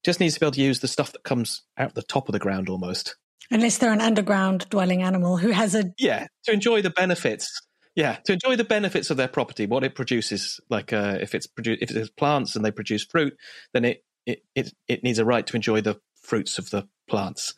Just 0.03 0.19
needs 0.19 0.35
to 0.35 0.39
be 0.39 0.45
able 0.45 0.53
to 0.53 0.61
use 0.61 0.79
the 0.79 0.87
stuff 0.87 1.11
that 1.13 1.23
comes 1.23 1.63
out 1.77 1.95
the 1.95 2.03
top 2.03 2.29
of 2.29 2.33
the 2.33 2.39
ground 2.39 2.69
almost. 2.69 3.15
Unless 3.49 3.77
they're 3.77 3.93
an 3.93 4.01
underground 4.01 4.67
dwelling 4.69 5.03
animal 5.03 5.37
who 5.37 5.51
has 5.51 5.73
a 5.73 5.91
yeah 5.97 6.27
to 6.45 6.51
enjoy 6.51 6.81
the 6.81 6.89
benefits. 6.89 7.61
Yeah, 7.95 8.17
to 8.25 8.33
enjoy 8.33 8.55
the 8.55 8.63
benefits 8.63 9.09
of 9.09 9.17
their 9.17 9.27
property, 9.27 9.65
what 9.65 9.83
it 9.83 9.95
produces. 9.95 10.59
Like 10.69 10.93
uh, 10.93 11.17
if 11.19 11.33
it's 11.33 11.47
produ- 11.47 11.79
if 11.81 11.89
it's 11.89 12.11
plants 12.11 12.55
and 12.55 12.63
they 12.63 12.71
produce 12.71 13.03
fruit, 13.03 13.35
then 13.73 13.85
it, 13.85 14.03
it 14.25 14.43
it 14.53 14.73
it 14.87 15.03
needs 15.03 15.17
a 15.17 15.25
right 15.25 15.45
to 15.47 15.55
enjoy 15.55 15.81
the 15.81 15.99
fruits 16.21 16.59
of 16.59 16.69
the 16.69 16.87
plants. 17.09 17.55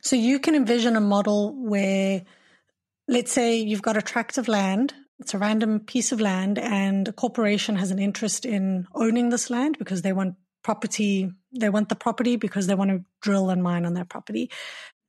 So 0.00 0.16
you 0.16 0.38
can 0.38 0.54
envision 0.54 0.96
a 0.96 1.00
model 1.00 1.52
where, 1.54 2.22
let's 3.08 3.32
say, 3.32 3.56
you've 3.56 3.82
got 3.82 3.96
a 3.96 4.02
tract 4.02 4.38
of 4.38 4.48
land 4.48 4.94
it's 5.18 5.34
a 5.34 5.38
random 5.38 5.80
piece 5.80 6.12
of 6.12 6.20
land, 6.20 6.58
and 6.58 7.08
a 7.08 7.12
corporation 7.12 7.76
has 7.76 7.90
an 7.90 7.98
interest 7.98 8.44
in 8.44 8.86
owning 8.94 9.30
this 9.30 9.50
land 9.50 9.78
because 9.78 10.02
they 10.02 10.12
want 10.12 10.34
property. 10.62 11.30
They 11.58 11.70
want 11.70 11.88
the 11.88 11.96
property 11.96 12.36
because 12.36 12.66
they 12.66 12.74
want 12.74 12.90
to 12.90 13.04
drill 13.22 13.50
and 13.50 13.62
mine 13.62 13.86
on 13.86 13.94
their 13.94 14.04
property. 14.04 14.50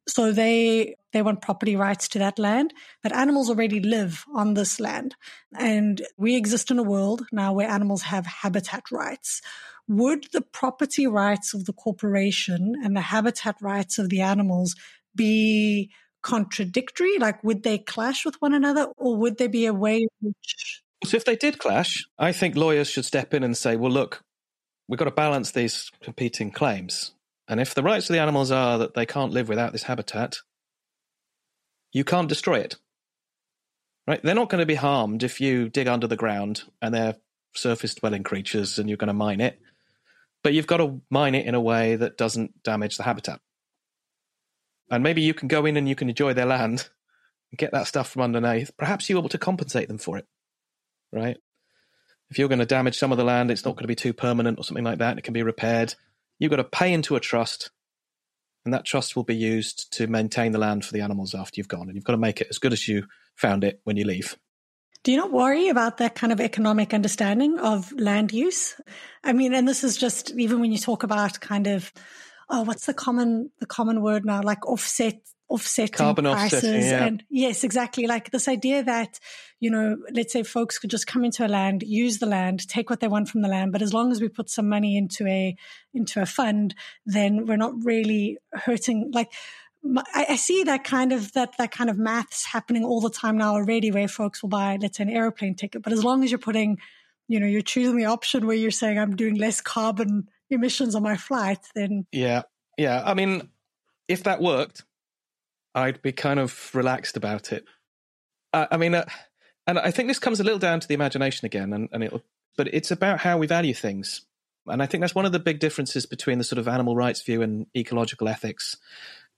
So 0.08 0.32
they 0.32 0.96
they 1.12 1.22
want 1.22 1.42
property 1.42 1.76
rights 1.76 2.08
to 2.10 2.20
that 2.20 2.40
land, 2.40 2.74
but 3.04 3.12
animals 3.12 3.50
already 3.50 3.82
live 3.82 4.24
on 4.34 4.54
this 4.54 4.80
land, 4.80 5.16
and 5.58 6.02
we 6.18 6.36
exist 6.36 6.72
in 6.72 6.80
a 6.80 6.84
world 6.84 7.26
now 7.32 7.52
where 7.54 7.68
animals 7.68 8.04
have 8.04 8.26
habitat 8.26 8.84
rights. 8.92 9.42
Would 9.90 10.28
the 10.32 10.42
property 10.42 11.08
rights 11.08 11.54
of 11.54 11.66
the 11.66 11.74
corporation 11.74 12.76
and 12.84 12.96
the 12.96 13.02
habitat 13.02 13.56
rights 13.62 13.98
of 13.98 14.10
the 14.10 14.22
animals 14.22 14.76
be 15.16 15.90
contradictory? 16.28 17.18
Like, 17.18 17.42
would 17.42 17.64
they 17.64 17.78
clash 17.78 18.26
with 18.26 18.36
one 18.42 18.54
another, 18.54 18.88
or 18.98 19.16
would 19.16 19.38
there 19.38 19.50
be 19.50 19.66
a 19.66 19.74
way 19.74 20.08
which? 20.20 20.84
So, 21.06 21.16
if 21.16 21.24
they 21.24 21.38
did 21.38 21.58
clash, 21.58 22.06
I 22.20 22.34
think 22.34 22.56
lawyers 22.56 22.90
should 22.90 23.06
step 23.06 23.34
in 23.34 23.44
and 23.44 23.56
say, 23.56 23.78
"Well, 23.78 23.92
look, 23.92 24.24
we've 24.88 25.00
got 25.00 25.06
to 25.06 25.12
balance 25.12 25.52
these 25.52 25.90
competing 26.02 26.52
claims, 26.52 27.14
and 27.48 27.62
if 27.62 27.74
the 27.74 27.84
rights 27.84 28.10
of 28.10 28.14
the 28.14 28.20
animals 28.20 28.52
are 28.52 28.78
that 28.78 28.94
they 28.94 29.06
can't 29.06 29.32
live 29.32 29.48
without 29.48 29.72
this 29.72 29.84
habitat, 29.84 30.36
you 31.94 32.04
can't 32.04 32.28
destroy 32.28 32.60
it." 32.60 32.76
Right? 34.06 34.22
They're 34.22 34.36
not 34.36 34.50
going 34.50 34.60
to 34.60 34.66
be 34.66 34.76
harmed 34.76 35.24
if 35.24 35.40
you 35.40 35.70
dig 35.70 35.88
under 35.88 36.08
the 36.08 36.16
ground 36.16 36.64
and 36.82 36.94
they're 36.94 37.16
surface 37.56 37.96
dwelling 37.96 38.24
creatures 38.24 38.80
and 38.80 38.90
you're 38.90 38.98
going 38.98 39.08
to 39.08 39.14
mine 39.14 39.42
it. 39.42 39.60
But 40.44 40.54
you've 40.54 40.68
got 40.68 40.78
to 40.78 41.02
mine 41.10 41.36
it 41.36 41.46
in 41.46 41.56
a 41.56 41.62
way 41.62 41.96
that 41.98 42.18
doesn't 42.18 42.64
damage 42.64 42.96
the 42.98 43.04
habitat 43.04 43.42
and 44.90 45.04
maybe 45.04 45.22
you 45.22 45.34
can 45.34 45.48
go 45.48 45.66
in 45.66 45.78
and 45.78 45.88
you 45.88 45.96
can 45.96 46.10
enjoy 46.10 46.34
their 46.34 46.46
land 46.46 46.90
and 47.52 47.58
get 47.58 47.72
that 47.72 47.88
stuff 47.88 48.10
from 48.10 48.22
underneath. 48.22 48.72
Perhaps 48.78 49.10
you're 49.10 49.20
able 49.20 49.30
to 49.30 49.38
compensate 49.38 49.88
them 49.88 49.98
for 49.98 50.18
it, 50.18 50.26
right? 51.12 51.38
If 52.30 52.38
you're 52.38 52.50
going 52.50 52.60
to 52.60 52.66
damage 52.66 52.98
some 52.98 53.12
of 53.12 53.18
the 53.18 53.24
land, 53.24 53.52
it's 53.52 53.64
not 53.64 53.76
going 53.76 53.84
to 53.84 53.88
be 53.88 53.96
too 53.96 54.14
permanent 54.14 54.60
or 54.60 54.64
something 54.64 54.84
like 54.84 55.00
that. 55.00 55.18
It 55.18 55.24
can 55.24 55.34
be 55.34 55.44
repaired. 55.44 55.96
You've 56.40 56.52
got 56.52 56.58
to 56.58 56.64
pay 56.66 56.94
into 56.94 57.16
a 57.16 57.20
trust, 57.20 57.72
and 58.66 58.74
that 58.74 58.86
trust 58.86 59.16
will 59.16 59.24
be 59.24 59.36
used 59.36 59.92
to 59.94 60.08
maintain 60.08 60.52
the 60.52 60.60
land 60.60 60.84
for 60.84 60.92
the 60.92 61.02
animals 61.02 61.34
after 61.34 61.54
you've 61.58 61.70
gone. 61.70 61.88
And 61.88 61.96
you've 61.96 62.04
got 62.04 62.14
to 62.14 62.18
make 62.18 62.42
it 62.42 62.48
as 62.50 62.58
good 62.58 62.74
as 62.74 62.88
you 62.88 63.06
found 63.36 63.64
it 63.64 63.80
when 63.86 63.96
you 63.96 64.06
leave. 64.06 64.38
Do 65.04 65.12
you 65.12 65.18
not 65.18 65.32
worry 65.32 65.70
about 65.70 65.98
that 65.98 66.16
kind 66.16 66.34
of 66.34 66.42
economic 66.42 66.94
understanding 66.94 67.60
of 67.60 67.94
land 67.94 68.34
use? 68.34 68.76
I 69.24 69.32
mean, 69.32 69.54
and 69.54 69.66
this 69.66 69.86
is 69.86 69.96
just 69.96 70.32
even 70.32 70.60
when 70.60 70.74
you 70.74 70.78
talk 70.78 71.04
about 71.04 71.40
kind 71.40 71.68
of 71.68 71.94
oh, 72.50 72.64
what's 72.64 72.86
the 72.86 72.94
common 72.94 73.52
the 73.60 73.66
common 73.66 74.02
word 74.02 74.26
now? 74.26 74.42
Like 74.42 74.66
offset 74.68 75.20
offsetting 75.50 75.94
Carbon 75.94 76.26
prices 76.26 76.86
yeah. 76.86 77.06
and 77.06 77.24
yes 77.30 77.64
exactly 77.64 78.06
like 78.06 78.32
this 78.32 78.50
idea 78.50 78.84
that 78.84 79.18
you 79.62 79.72
know 79.72 79.98
let's 80.12 80.34
say 80.34 80.44
folks 80.44 80.78
could 80.78 80.90
just 80.90 81.08
come 81.08 81.24
into 81.24 81.46
a 81.46 81.48
land 81.48 81.84
use 81.84 82.20
the 82.20 82.26
land 82.26 82.68
take 82.68 82.90
what 82.90 83.00
they 83.00 83.08
want 83.08 83.30
from 83.30 83.42
the 83.42 83.48
land 83.48 83.72
but 83.72 83.82
as 83.82 83.94
long 83.94 84.12
as 84.12 84.20
we 84.20 84.28
put 84.28 84.50
some 84.50 84.68
money 84.68 84.98
into 84.98 85.26
a 85.26 85.56
into 85.94 86.22
a 86.22 86.26
fund 86.26 86.76
then 87.06 87.46
we're 87.46 87.56
not 87.56 87.74
really 87.86 88.38
hurting 88.52 89.10
like 89.14 89.32
I, 90.14 90.36
see 90.36 90.64
that 90.64 90.84
kind 90.84 91.14
of 91.14 91.32
that 91.34 91.58
that 91.60 91.72
kind 91.72 91.90
of 91.90 91.98
maths 91.98 92.46
happening 92.46 92.84
all 92.84 93.00
the 93.00 93.10
time 93.10 93.38
now 93.38 93.54
already, 93.54 93.90
where 93.92 94.08
folks 94.08 94.42
will 94.42 94.50
buy, 94.50 94.78
let's 94.82 94.98
say, 94.98 95.04
an 95.04 95.10
airplane 95.10 95.56
ticket. 95.56 95.82
But 95.82 95.94
as 95.94 96.04
long 96.04 96.26
as 96.26 96.32
you're 96.32 96.40
putting, 96.40 96.80
you 97.30 97.40
know, 97.40 97.46
you're 97.46 97.62
choosing 97.62 97.96
the 97.96 98.06
option 98.06 98.48
where 98.48 98.56
you're 98.56 98.72
saying 98.72 99.00
I'm 99.00 99.16
doing 99.16 99.36
less 99.36 99.62
carbon 99.62 100.28
emissions 100.50 100.96
on 100.96 101.04
my 101.04 101.18
flight, 101.18 101.60
then 101.76 102.06
yeah, 102.12 102.44
yeah. 102.78 103.02
I 103.06 103.14
mean, 103.14 103.50
if 104.08 104.24
that 104.24 104.42
worked, 104.42 104.84
I'd 105.76 106.02
be 106.02 106.12
kind 106.12 106.40
of 106.40 106.72
relaxed 106.74 107.18
about 107.18 107.52
it. 107.52 107.66
Uh, 108.54 108.68
I 108.72 108.78
mean, 108.78 108.96
uh, 108.96 109.06
and 109.66 109.78
I 109.78 109.92
think 109.92 110.08
this 110.08 110.20
comes 110.20 110.40
a 110.40 110.44
little 110.44 110.60
down 110.60 110.80
to 110.80 110.88
the 110.88 110.94
imagination 110.94 111.46
again, 111.46 111.74
and, 111.74 111.90
and 111.92 112.04
it 112.04 112.14
but 112.58 112.74
it's 112.74 112.92
about 112.92 113.20
how 113.20 113.38
we 113.38 113.48
value 113.48 113.74
things. 113.74 114.26
And 114.66 114.82
I 114.84 114.86
think 114.86 115.02
that's 115.02 115.16
one 115.16 115.26
of 115.26 115.32
the 115.32 115.40
big 115.40 115.60
differences 115.60 116.06
between 116.06 116.40
the 116.40 116.44
sort 116.44 116.60
of 116.60 116.68
animal 116.68 116.96
rights 116.96 117.22
view 117.22 117.42
and 117.42 117.68
ecological 117.76 118.28
ethics, 118.28 118.76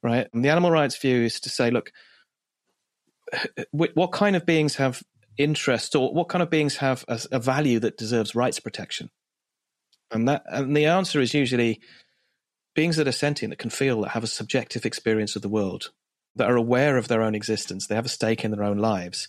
right? 0.02 0.28
And 0.34 0.44
the 0.44 0.50
animal 0.50 0.72
rights 0.72 0.98
view 0.98 1.24
is 1.24 1.40
to 1.42 1.50
say, 1.50 1.70
look, 1.70 1.92
what 3.72 4.12
kind 4.12 4.36
of 4.36 4.46
beings 4.46 4.78
have 4.78 5.04
interest 5.38 5.96
or 5.96 6.14
what 6.14 6.30
kind 6.30 6.42
of 6.42 6.50
beings 6.50 6.78
have 6.78 7.06
a, 7.08 7.20
a 7.32 7.40
value 7.40 7.80
that 7.80 7.98
deserves 7.98 8.34
rights 8.34 8.60
protection? 8.60 9.12
And 10.12 10.28
that 10.28 10.44
and 10.48 10.76
the 10.76 10.86
answer 10.86 11.20
is 11.20 11.34
usually 11.34 11.82
beings 12.76 12.98
that 12.98 13.08
are 13.08 13.12
sentient, 13.12 13.52
that 13.52 13.60
can 13.60 13.70
feel, 13.70 14.02
that 14.02 14.12
have 14.12 14.24
a 14.24 14.28
subjective 14.28 14.86
experience 14.86 15.36
of 15.36 15.42
the 15.42 15.50
world, 15.50 15.92
that 16.36 16.50
are 16.50 16.56
aware 16.56 16.98
of 16.98 17.08
their 17.08 17.22
own 17.22 17.36
existence, 17.36 17.88
they 17.88 17.96
have 17.96 18.06
a 18.06 18.10
stake 18.10 18.46
in 18.46 18.52
their 18.52 18.64
own 18.64 18.78
lives. 18.78 19.28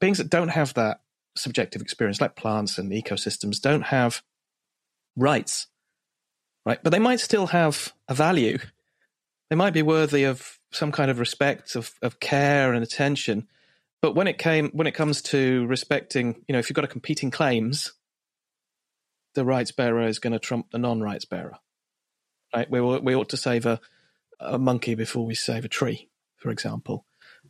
Beings 0.00 0.18
that 0.18 0.30
don't 0.30 0.48
have 0.48 0.74
that 0.74 1.00
subjective 1.36 1.82
experience, 1.82 2.20
like 2.20 2.36
plants 2.36 2.78
and 2.78 2.90
ecosystems, 2.92 3.60
don't 3.60 3.82
have 3.82 4.22
rights, 5.16 5.68
right? 6.66 6.82
But 6.82 6.90
they 6.90 6.98
might 6.98 7.20
still 7.20 7.48
have 7.48 7.92
a 8.08 8.14
value. 8.14 8.58
They 9.50 9.56
might 9.56 9.72
be 9.72 9.82
worthy 9.82 10.24
of 10.24 10.58
some 10.72 10.90
kind 10.90 11.10
of 11.10 11.18
respect, 11.18 11.76
of, 11.76 11.92
of 12.02 12.18
care 12.18 12.72
and 12.72 12.82
attention. 12.82 13.46
But 14.02 14.14
when 14.14 14.26
it 14.26 14.38
came, 14.38 14.70
when 14.70 14.86
it 14.86 14.94
comes 14.94 15.22
to 15.22 15.66
respecting, 15.66 16.42
you 16.48 16.52
know, 16.52 16.58
if 16.58 16.68
you've 16.68 16.74
got 16.74 16.84
a 16.84 16.88
competing 16.88 17.30
claims, 17.30 17.92
the 19.34 19.44
rights 19.44 19.72
bearer 19.72 20.06
is 20.06 20.18
going 20.18 20.32
to 20.32 20.38
trump 20.38 20.70
the 20.70 20.78
non-rights 20.78 21.24
bearer. 21.24 21.58
Right? 22.54 22.70
We 22.70 22.80
we 22.80 23.14
ought 23.14 23.30
to 23.30 23.36
save 23.36 23.66
a, 23.66 23.80
a 24.40 24.58
monkey 24.58 24.94
before 24.94 25.26
we 25.26 25.34
save 25.34 25.64
a 25.64 25.68
tree, 25.68 26.08
for 26.36 26.50
example. 26.50 27.06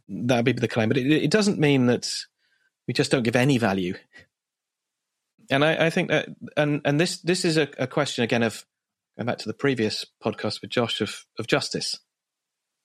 That 0.09 0.37
would 0.37 0.45
be 0.45 0.53
the 0.53 0.69
claim, 0.69 0.89
but 0.89 0.99
it, 0.99 1.11
it 1.11 1.31
doesn't 1.31 1.59
mean 1.59 1.87
that 1.87 2.11
we 2.87 2.95
just 2.95 3.11
don't 3.11 3.23
give 3.23 3.37
any 3.37 3.59
value. 3.59 3.95
And 5.51 5.65
I, 5.65 5.87
I 5.87 5.91
think 5.91 6.09
that, 6.09 6.29
and 6.57 6.81
and 6.85 6.99
this 6.99 7.19
this 7.19 7.45
is 7.45 7.57
a, 7.57 7.69
a 7.79 7.87
question 7.87 8.25
again 8.25 8.43
of 8.43 8.65
going 9.17 9.27
back 9.27 9.39
to 9.39 9.49
the 9.49 9.55
previous 9.55 10.07
podcast 10.23 10.63
with 10.63 10.71
Josh 10.71 11.01
of 11.01 11.27
of 11.39 11.47
justice, 11.47 12.01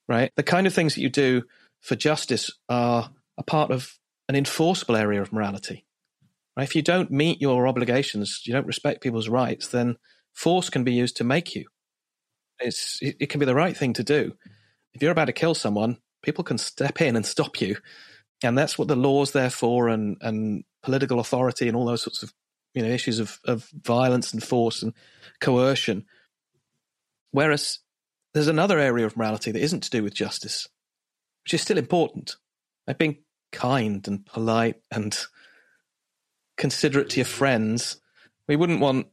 right? 0.08 0.30
The 0.36 0.42
kind 0.42 0.66
of 0.66 0.74
things 0.74 0.94
that 0.94 1.00
you 1.00 1.08
do 1.08 1.44
for 1.80 1.96
justice 1.96 2.50
are 2.68 3.10
a 3.38 3.42
part 3.42 3.70
of 3.70 3.98
an 4.28 4.36
enforceable 4.36 4.96
area 4.96 5.22
of 5.22 5.32
morality. 5.32 5.86
If 6.58 6.74
you 6.74 6.82
don't 6.82 7.10
meet 7.10 7.40
your 7.40 7.66
obligations, 7.66 8.42
you 8.44 8.52
don't 8.52 8.66
respect 8.66 9.02
people's 9.02 9.28
rights, 9.28 9.68
then 9.68 9.96
force 10.34 10.68
can 10.70 10.84
be 10.84 10.92
used 10.92 11.16
to 11.16 11.24
make 11.24 11.54
you. 11.54 11.66
It's 12.58 12.98
it, 13.00 13.16
it 13.20 13.26
can 13.30 13.40
be 13.40 13.46
the 13.46 13.54
right 13.54 13.76
thing 13.76 13.92
to 13.94 14.04
do. 14.04 14.34
If 14.92 15.02
you're 15.02 15.12
about 15.12 15.26
to 15.26 15.32
kill 15.32 15.54
someone, 15.54 15.98
people 16.22 16.44
can 16.44 16.58
step 16.58 17.00
in 17.00 17.16
and 17.16 17.24
stop 17.24 17.60
you, 17.60 17.76
and 18.42 18.58
that's 18.58 18.78
what 18.78 18.88
the 18.88 18.96
law's 18.96 19.32
there 19.32 19.50
for, 19.50 19.88
and 19.88 20.16
and 20.20 20.64
political 20.82 21.20
authority 21.20 21.68
and 21.68 21.76
all 21.76 21.86
those 21.86 22.02
sorts 22.02 22.22
of 22.22 22.32
you 22.74 22.82
know 22.82 22.88
issues 22.88 23.18
of 23.18 23.38
of 23.44 23.68
violence 23.72 24.32
and 24.32 24.42
force 24.42 24.82
and 24.82 24.92
coercion. 25.40 26.04
Whereas 27.30 27.78
there's 28.34 28.48
another 28.48 28.78
area 28.78 29.06
of 29.06 29.16
morality 29.16 29.52
that 29.52 29.62
isn't 29.62 29.82
to 29.84 29.90
do 29.90 30.02
with 30.02 30.14
justice, 30.14 30.68
which 31.44 31.54
is 31.54 31.62
still 31.62 31.78
important. 31.78 32.36
Like 32.86 32.98
being 32.98 33.18
kind 33.52 34.06
and 34.06 34.26
polite 34.26 34.76
and 34.90 35.16
considerate 36.60 37.08
to 37.10 37.16
your 37.16 37.26
friends. 37.26 38.00
We 38.46 38.54
wouldn't 38.54 38.80
want 38.80 39.06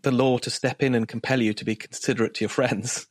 the 0.00 0.10
law 0.10 0.38
to 0.38 0.50
step 0.50 0.82
in 0.82 0.94
and 0.94 1.06
compel 1.06 1.40
you 1.40 1.52
to 1.52 1.64
be 1.64 1.76
considerate 1.76 2.34
to 2.34 2.40
your 2.44 2.48
friends. 2.48 3.06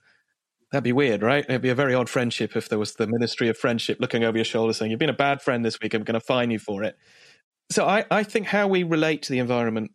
That'd 0.72 0.84
be 0.84 0.94
weird, 0.94 1.22
right? 1.22 1.46
It'd 1.48 1.62
be 1.62 1.70
a 1.70 1.76
very 1.76 1.94
odd 1.94 2.10
friendship 2.10 2.56
if 2.56 2.70
there 2.70 2.80
was 2.80 2.96
the 2.96 3.06
Ministry 3.06 3.50
of 3.50 3.58
Friendship 3.58 4.00
looking 4.00 4.24
over 4.24 4.38
your 4.38 4.46
shoulder 4.46 4.74
saying, 4.74 4.90
You've 4.90 5.00
been 5.00 5.10
a 5.10 5.14
bad 5.14 5.42
friend 5.42 5.64
this 5.64 5.80
week, 5.80 5.94
I'm 5.94 6.04
going 6.04 6.20
to 6.20 6.26
fine 6.26 6.50
you 6.50 6.60
for 6.60 6.84
it. 6.84 6.98
So 7.70 7.86
I, 7.86 8.06
I 8.10 8.24
think 8.24 8.48
how 8.48 8.68
we 8.68 8.84
relate 8.84 9.24
to 9.24 9.32
the 9.32 9.40
environment 9.40 9.92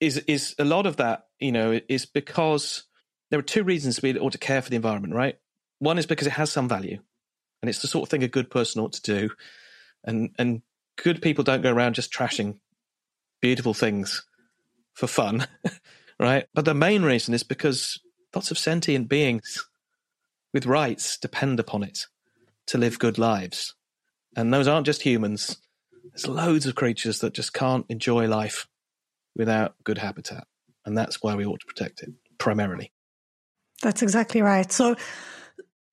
is 0.00 0.16
is 0.16 0.54
a 0.58 0.64
lot 0.64 0.86
of 0.86 0.96
that, 0.96 1.26
you 1.38 1.52
know, 1.52 1.78
is 1.88 2.06
because 2.06 2.84
there 3.30 3.38
are 3.38 3.42
two 3.42 3.64
reasons 3.64 4.00
we 4.00 4.18
ought 4.18 4.32
to 4.32 4.38
care 4.38 4.62
for 4.62 4.70
the 4.70 4.76
environment, 4.76 5.12
right? 5.12 5.36
One 5.80 5.98
is 5.98 6.06
because 6.06 6.26
it 6.26 6.32
has 6.32 6.50
some 6.50 6.68
value, 6.68 6.98
and 7.60 7.68
it's 7.68 7.82
the 7.82 7.88
sort 7.88 8.04
of 8.04 8.10
thing 8.10 8.22
a 8.22 8.28
good 8.28 8.48
person 8.48 8.80
ought 8.80 8.94
to 8.94 9.02
do, 9.02 9.30
and 10.04 10.30
and 10.38 10.62
good 11.02 11.22
people 11.22 11.44
don't 11.44 11.62
go 11.62 11.72
around 11.72 11.94
just 11.94 12.12
trashing 12.12 12.58
beautiful 13.40 13.74
things 13.74 14.26
for 14.92 15.06
fun, 15.06 15.46
right? 16.20 16.46
But 16.54 16.64
the 16.64 16.74
main 16.74 17.02
reason 17.02 17.34
is 17.34 17.42
because 17.42 18.00
lots 18.34 18.50
of 18.50 18.58
sentient 18.58 19.08
beings 19.08 19.66
with 20.52 20.66
rights 20.66 21.16
depend 21.16 21.60
upon 21.60 21.82
it 21.82 22.06
to 22.66 22.78
live 22.78 22.98
good 22.98 23.18
lives, 23.18 23.74
and 24.36 24.52
those 24.52 24.68
aren't 24.68 24.86
just 24.86 25.02
humans. 25.02 25.58
There's 26.10 26.26
loads 26.26 26.66
of 26.66 26.74
creatures 26.74 27.20
that 27.20 27.34
just 27.34 27.52
can't 27.52 27.86
enjoy 27.88 28.26
life 28.26 28.66
without 29.36 29.76
good 29.84 29.98
habitat, 29.98 30.46
and 30.84 30.96
that's 30.96 31.22
why 31.22 31.34
we 31.34 31.46
ought 31.46 31.60
to 31.60 31.66
protect 31.66 32.02
it 32.02 32.10
primarily. 32.38 32.92
That's 33.82 34.02
exactly 34.02 34.42
right. 34.42 34.70
So, 34.72 34.96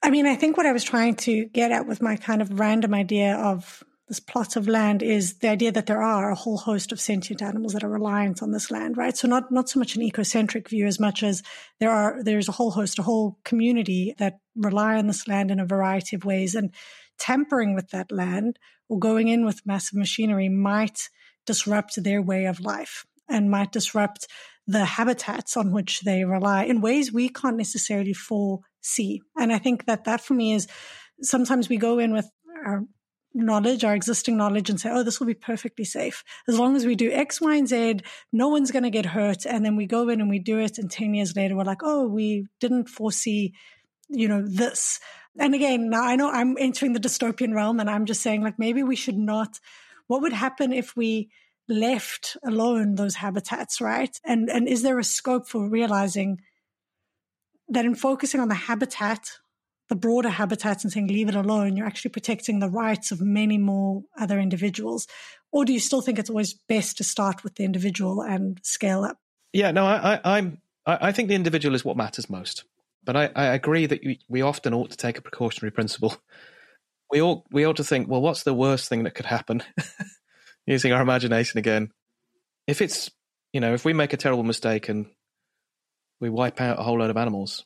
I 0.02 0.10
mean, 0.10 0.26
I 0.26 0.36
think 0.36 0.58
what 0.58 0.66
I 0.66 0.72
was 0.72 0.84
trying 0.84 1.16
to 1.18 1.46
get 1.46 1.72
at 1.72 1.86
with 1.86 2.02
my 2.02 2.16
kind 2.16 2.42
of 2.42 2.60
random 2.60 2.96
idea 2.96 3.36
of 3.36 3.84
this 4.08 4.20
plot 4.20 4.56
of 4.56 4.68
land 4.68 5.02
is 5.02 5.40
the 5.40 5.50
idea 5.50 5.72
that 5.72 5.88
there 5.88 6.02
are 6.02 6.30
a 6.30 6.36
whole 6.36 6.58
host 6.58 6.92
of 6.92 7.00
sentient 7.00 7.42
animals 7.42 7.74
that 7.74 7.84
are 7.84 7.90
reliant 7.90 8.44
on 8.44 8.52
this 8.52 8.70
land, 8.70 8.98
right? 8.98 9.18
So 9.18 9.28
not 9.28 9.52
not 9.52 9.68
so 9.68 9.80
much 9.80 9.96
an 9.96 10.04
ecocentric 10.04 10.70
view 10.70 10.86
as 10.86 11.00
much 11.00 11.24
as 11.24 11.42
there 11.80 11.92
are 11.92 12.22
there's 12.24 12.48
a 12.48 12.54
whole 12.54 12.72
host, 12.72 13.00
a 13.00 13.04
whole 13.04 13.40
community 13.44 14.14
that 14.20 14.40
rely 14.56 14.96
on 14.96 15.08
this 15.08 15.28
land 15.28 15.50
in 15.50 15.60
a 15.60 15.66
variety 15.66 16.16
of 16.16 16.24
ways, 16.24 16.54
and 16.54 16.72
tampering 17.18 17.74
with 17.74 17.90
that 17.90 18.12
land 18.12 18.60
or 18.90 19.00
going 19.00 19.28
in 19.28 19.44
with 19.44 19.66
massive 19.66 19.98
machinery 19.98 20.50
might 20.50 21.10
disrupt 21.46 22.04
their 22.04 22.22
way 22.22 22.46
of 22.46 22.60
life 22.60 23.06
and 23.28 23.50
might 23.50 23.72
disrupt 23.72 24.28
the 24.68 24.86
habitats 24.86 25.58
on 25.58 25.72
which 25.72 26.02
they 26.02 26.26
rely 26.26 26.64
in 26.64 26.82
ways 26.82 27.12
we 27.12 27.30
can't 27.30 27.58
necessarily 27.58 28.14
foresee. 28.14 29.22
And 29.36 29.52
I 29.52 29.60
think 29.60 29.86
that 29.86 30.06
that 30.06 30.22
for 30.22 30.34
me 30.34 30.54
is 30.54 30.68
sometimes 31.22 31.70
we 31.70 31.78
go 31.78 32.00
in 32.00 32.14
with 32.14 32.30
our 32.66 32.84
knowledge, 33.36 33.84
our 33.84 33.94
existing 33.94 34.38
knowledge, 34.38 34.70
and 34.70 34.80
say, 34.80 34.90
oh, 34.92 35.04
this 35.04 35.20
will 35.20 35.28
be 35.28 35.34
perfectly 35.34 35.86
safe. 35.86 36.24
As 36.48 36.58
long 36.58 36.76
as 36.76 36.86
we 36.86 36.96
do 36.96 37.12
X, 37.12 37.42
Y, 37.42 37.56
and 37.56 37.68
Z, 37.68 38.00
no 38.32 38.48
one's 38.48 38.72
going 38.72 38.84
to 38.84 38.90
get 38.90 39.06
hurt. 39.06 39.46
And 39.46 39.66
then 39.66 39.76
we 39.76 39.86
go 39.86 40.10
in 40.10 40.22
and 40.22 40.30
we 40.30 40.40
do 40.40 40.60
it. 40.60 40.78
And 40.78 40.90
10 40.90 41.14
years 41.14 41.36
later, 41.36 41.56
we're 41.56 41.64
like, 41.64 41.84
oh, 41.84 42.08
we 42.08 42.48
didn't 42.60 42.90
foresee, 42.90 43.54
you 44.10 44.28
know, 44.28 44.44
this. 44.46 45.00
And 45.38 45.54
again, 45.54 45.90
now 45.90 46.04
I 46.04 46.16
know 46.16 46.32
I'm 46.32 46.56
entering 46.58 46.94
the 46.94 47.00
dystopian 47.00 47.54
realm 47.54 47.80
and 47.80 47.90
I'm 47.90 48.06
just 48.06 48.22
saying, 48.22 48.42
like, 48.42 48.58
maybe 48.58 48.84
we 48.84 48.96
should 48.96 49.18
not. 49.18 49.60
What 50.08 50.22
would 50.22 50.34
happen 50.34 50.72
if 50.72 50.96
we 50.96 51.30
left 51.68 52.38
alone 52.46 52.96
those 52.96 53.16
habitats, 53.16 53.82
right? 53.82 54.20
And 54.24 54.50
and 54.50 54.68
is 54.68 54.84
there 54.84 55.00
a 55.00 55.04
scope 55.04 55.48
for 55.48 55.68
realizing 55.68 56.42
that 57.70 57.86
in 57.86 57.96
focusing 57.96 58.40
on 58.40 58.48
the 58.48 58.56
habitat, 58.56 59.40
the 59.90 59.96
broader 59.96 60.30
habitats 60.30 60.84
and 60.84 60.92
saying 60.92 61.08
leave 61.08 61.30
it 61.30 61.36
alone, 61.36 61.76
you're 61.76 61.86
actually 61.86 62.12
protecting 62.12 62.60
the 62.60 62.70
rights 62.70 63.12
of 63.12 63.22
many 63.22 63.58
more 63.58 64.04
other 64.18 64.40
individuals? 64.40 65.08
Or 65.52 65.66
do 65.66 65.74
you 65.74 65.80
still 65.80 66.02
think 66.02 66.20
it's 66.20 66.30
always 66.30 66.54
best 66.54 66.98
to 66.98 67.04
start 67.04 67.44
with 67.44 67.56
the 67.56 67.64
individual 67.64 68.22
and 68.22 68.60
scale 68.64 69.04
up? 69.04 69.18
Yeah, 69.54 69.72
no, 69.72 69.86
I, 69.86 70.16
I, 70.16 70.38
I'm 70.38 70.62
I 70.86 71.12
think 71.12 71.30
the 71.30 71.36
individual 71.36 71.74
is 71.76 71.84
what 71.84 71.98
matters 71.98 72.30
most. 72.30 72.64
But 73.04 73.16
I, 73.16 73.30
I 73.36 73.46
agree 73.54 73.86
that 73.86 74.02
we 74.28 74.42
often 74.42 74.74
ought 74.74 74.92
to 74.92 74.98
take 74.98 75.18
a 75.18 75.22
precautionary 75.22 75.72
principle. 75.72 76.16
We 77.12 77.22
ought 77.22 77.44
we 77.52 77.66
ought 77.66 77.78
to 77.78 77.84
think, 77.84 78.10
well, 78.10 78.22
what's 78.22 78.44
the 78.44 78.54
worst 78.54 78.90
thing 78.90 79.04
that 79.04 79.14
could 79.14 79.28
happen? 79.28 79.64
using 80.66 80.92
our 80.92 81.02
imagination 81.02 81.58
again. 81.58 81.92
If 82.68 82.82
it's, 82.82 83.12
you 83.54 83.62
know, 83.62 83.74
if 83.74 83.86
we 83.86 83.94
make 83.94 84.14
a 84.14 84.18
terrible 84.18 84.44
mistake 84.44 84.90
and 84.90 85.08
we 86.20 86.30
wipe 86.30 86.60
out 86.60 86.80
a 86.80 86.84
whole 86.84 87.00
load 87.00 87.10
of 87.10 87.18
animals, 87.18 87.66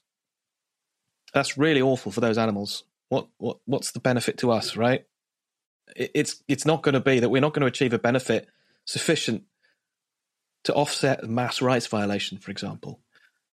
that's 1.34 1.58
really 1.58 1.82
awful 1.82 2.12
for 2.12 2.22
those 2.22 2.38
animals. 2.38 2.84
What, 3.10 3.28
what, 3.38 3.58
what's 3.66 3.92
the 3.92 4.00
benefit 4.00 4.38
to 4.40 4.52
us, 4.52 4.76
right? 4.76 5.06
it's, 5.96 6.44
it's 6.48 6.66
not 6.66 6.84
going 6.84 6.94
to 6.94 7.00
be 7.00 7.20
that 7.20 7.30
we're 7.30 7.42
not 7.42 7.54
going 7.54 7.62
to 7.62 7.68
achieve 7.68 7.94
a 7.94 8.00
benefit 8.00 8.48
sufficient 8.86 9.44
to 10.64 10.74
offset 10.74 11.24
a 11.24 11.28
mass 11.28 11.62
rights 11.62 11.88
violation, 11.88 12.38
for 12.38 12.52
example. 12.52 13.00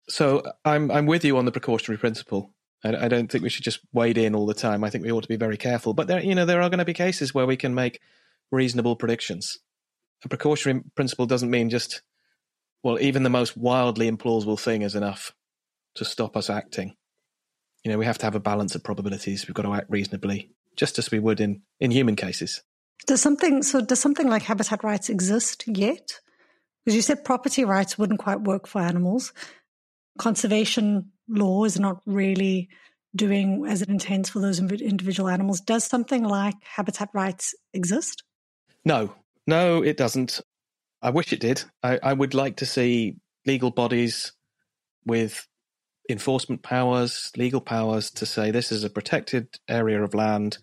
So 0.09 0.43
I'm, 0.65 0.91
I'm 0.91 1.07
with 1.07 1.25
you 1.25 1.39
on 1.39 1.45
the 1.45 1.53
precautionary 1.53 1.99
principle. 1.99 2.53
I, 2.85 3.07
I 3.07 3.09
don't 3.09 3.31
think 3.31 3.43
we 3.43 3.51
should 3.51 3.65
just 3.65 3.81
wade 3.93 4.19
in 4.19 4.35
all 4.35 4.47
the 4.47 4.55
time. 4.55 4.85
I 4.85 4.91
think 4.91 5.05
we 5.05 5.13
ought 5.13 5.23
to 5.23 5.29
be 5.29 5.37
very 5.37 5.57
careful. 5.57 5.95
But 5.95 6.09
there, 6.09 6.23
you 6.23 6.35
know, 6.35 6.47
there 6.47 6.63
are 6.63 6.69
going 6.69 6.79
to 6.79 6.85
be 6.85 6.95
cases 6.95 7.35
where 7.35 7.47
we 7.47 7.57
can 7.57 7.75
make 7.75 8.01
reasonable 8.51 8.97
predictions. 8.97 9.59
A 10.25 10.29
precautionary 10.29 10.83
principle 10.95 11.27
doesn't 11.27 11.51
mean 11.51 11.71
just, 11.71 12.03
well, 12.83 13.01
even 13.01 13.23
the 13.23 13.31
most 13.31 13.57
wildly 13.57 14.11
implausible 14.11 14.61
thing 14.61 14.83
is 14.83 14.95
enough 14.95 15.33
to 15.95 16.05
stop 16.05 16.37
us 16.37 16.51
acting. 16.51 16.95
You 17.85 17.91
know, 17.91 17.99
we 17.99 18.05
have 18.05 18.19
to 18.19 18.27
have 18.27 18.35
a 18.35 18.41
balance 18.41 18.75
of 18.75 18.85
probabilities. 18.85 19.47
We've 19.47 19.55
got 19.55 19.63
to 19.63 19.75
act 19.75 19.91
reasonably, 19.91 20.51
just 20.77 20.99
as 20.99 21.11
we 21.11 21.19
would 21.19 21.41
in, 21.41 21.63
in 21.79 21.91
human 21.91 22.17
cases. 22.17 22.63
Does 23.07 23.23
something 23.23 23.63
so 23.63 23.81
does 23.81 23.99
something 23.99 24.29
like 24.29 24.43
habitat 24.43 24.85
rights 24.85 25.09
exist 25.09 25.65
yet? 25.67 26.21
Because 26.85 26.95
you 26.95 27.03
said 27.03 27.25
property 27.25 27.65
rights 27.65 27.99
wouldn't 27.99 28.21
quite 28.21 28.43
work 28.43 28.67
for 28.67 28.81
animals. 28.81 29.33
Conservation 30.19 31.11
law 31.29 31.65
is 31.65 31.79
not 31.79 32.03
really 32.05 32.69
doing 33.15 33.65
as 33.67 33.83
it 33.83 33.89
intends 33.89 34.29
for 34.29 34.41
those 34.41 34.61
individual 34.61 35.29
animals. 35.29 35.61
Does 35.61 35.85
something 35.85 36.25
like 36.25 36.55
habitat 36.63 37.09
rights 37.13 37.55
exist? 37.73 38.23
No, 38.85 39.15
no, 39.47 39.83
it 39.83 39.97
doesn't. 39.97 40.41
I 41.03 41.11
wish 41.11 41.33
it 41.33 41.41
did. 41.41 41.65
I, 41.83 41.99
I 42.03 42.13
would 42.13 42.35
like 42.35 42.57
to 42.57 42.67
see 42.67 43.17
legal 43.47 43.71
bodies 43.71 44.33
with 45.07 45.47
enforcement 46.13 46.63
powers, 46.63 47.31
legal 47.37 47.61
powers 47.61 48.11
to 48.13 48.27
say 48.27 48.51
this 48.51 48.73
is 48.73 48.85
a 48.85 48.91
protected 48.91 49.49
area 49.69 50.03
of 50.03 50.15
land 50.15 50.59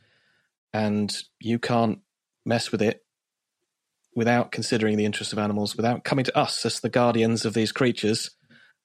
and 0.73 1.15
you 1.39 1.59
can't 1.59 1.99
mess 2.45 2.71
with 2.71 2.81
it 2.81 3.03
without 4.15 4.51
considering 4.51 4.97
the 4.97 5.05
interests 5.05 5.33
of 5.33 5.39
animals, 5.39 5.75
without 5.75 6.03
coming 6.03 6.25
to 6.25 6.37
us 6.37 6.65
as 6.65 6.79
the 6.79 6.89
guardians 6.89 7.45
of 7.45 7.53
these 7.53 7.71
creatures 7.71 8.31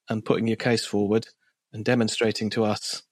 and 0.09 0.25
putting 0.25 0.47
your 0.47 0.57
case 0.57 0.85
forward 0.85 1.27
and 1.73 1.85
demonstrating 1.85 2.51
to 2.51 2.65
us 2.65 3.03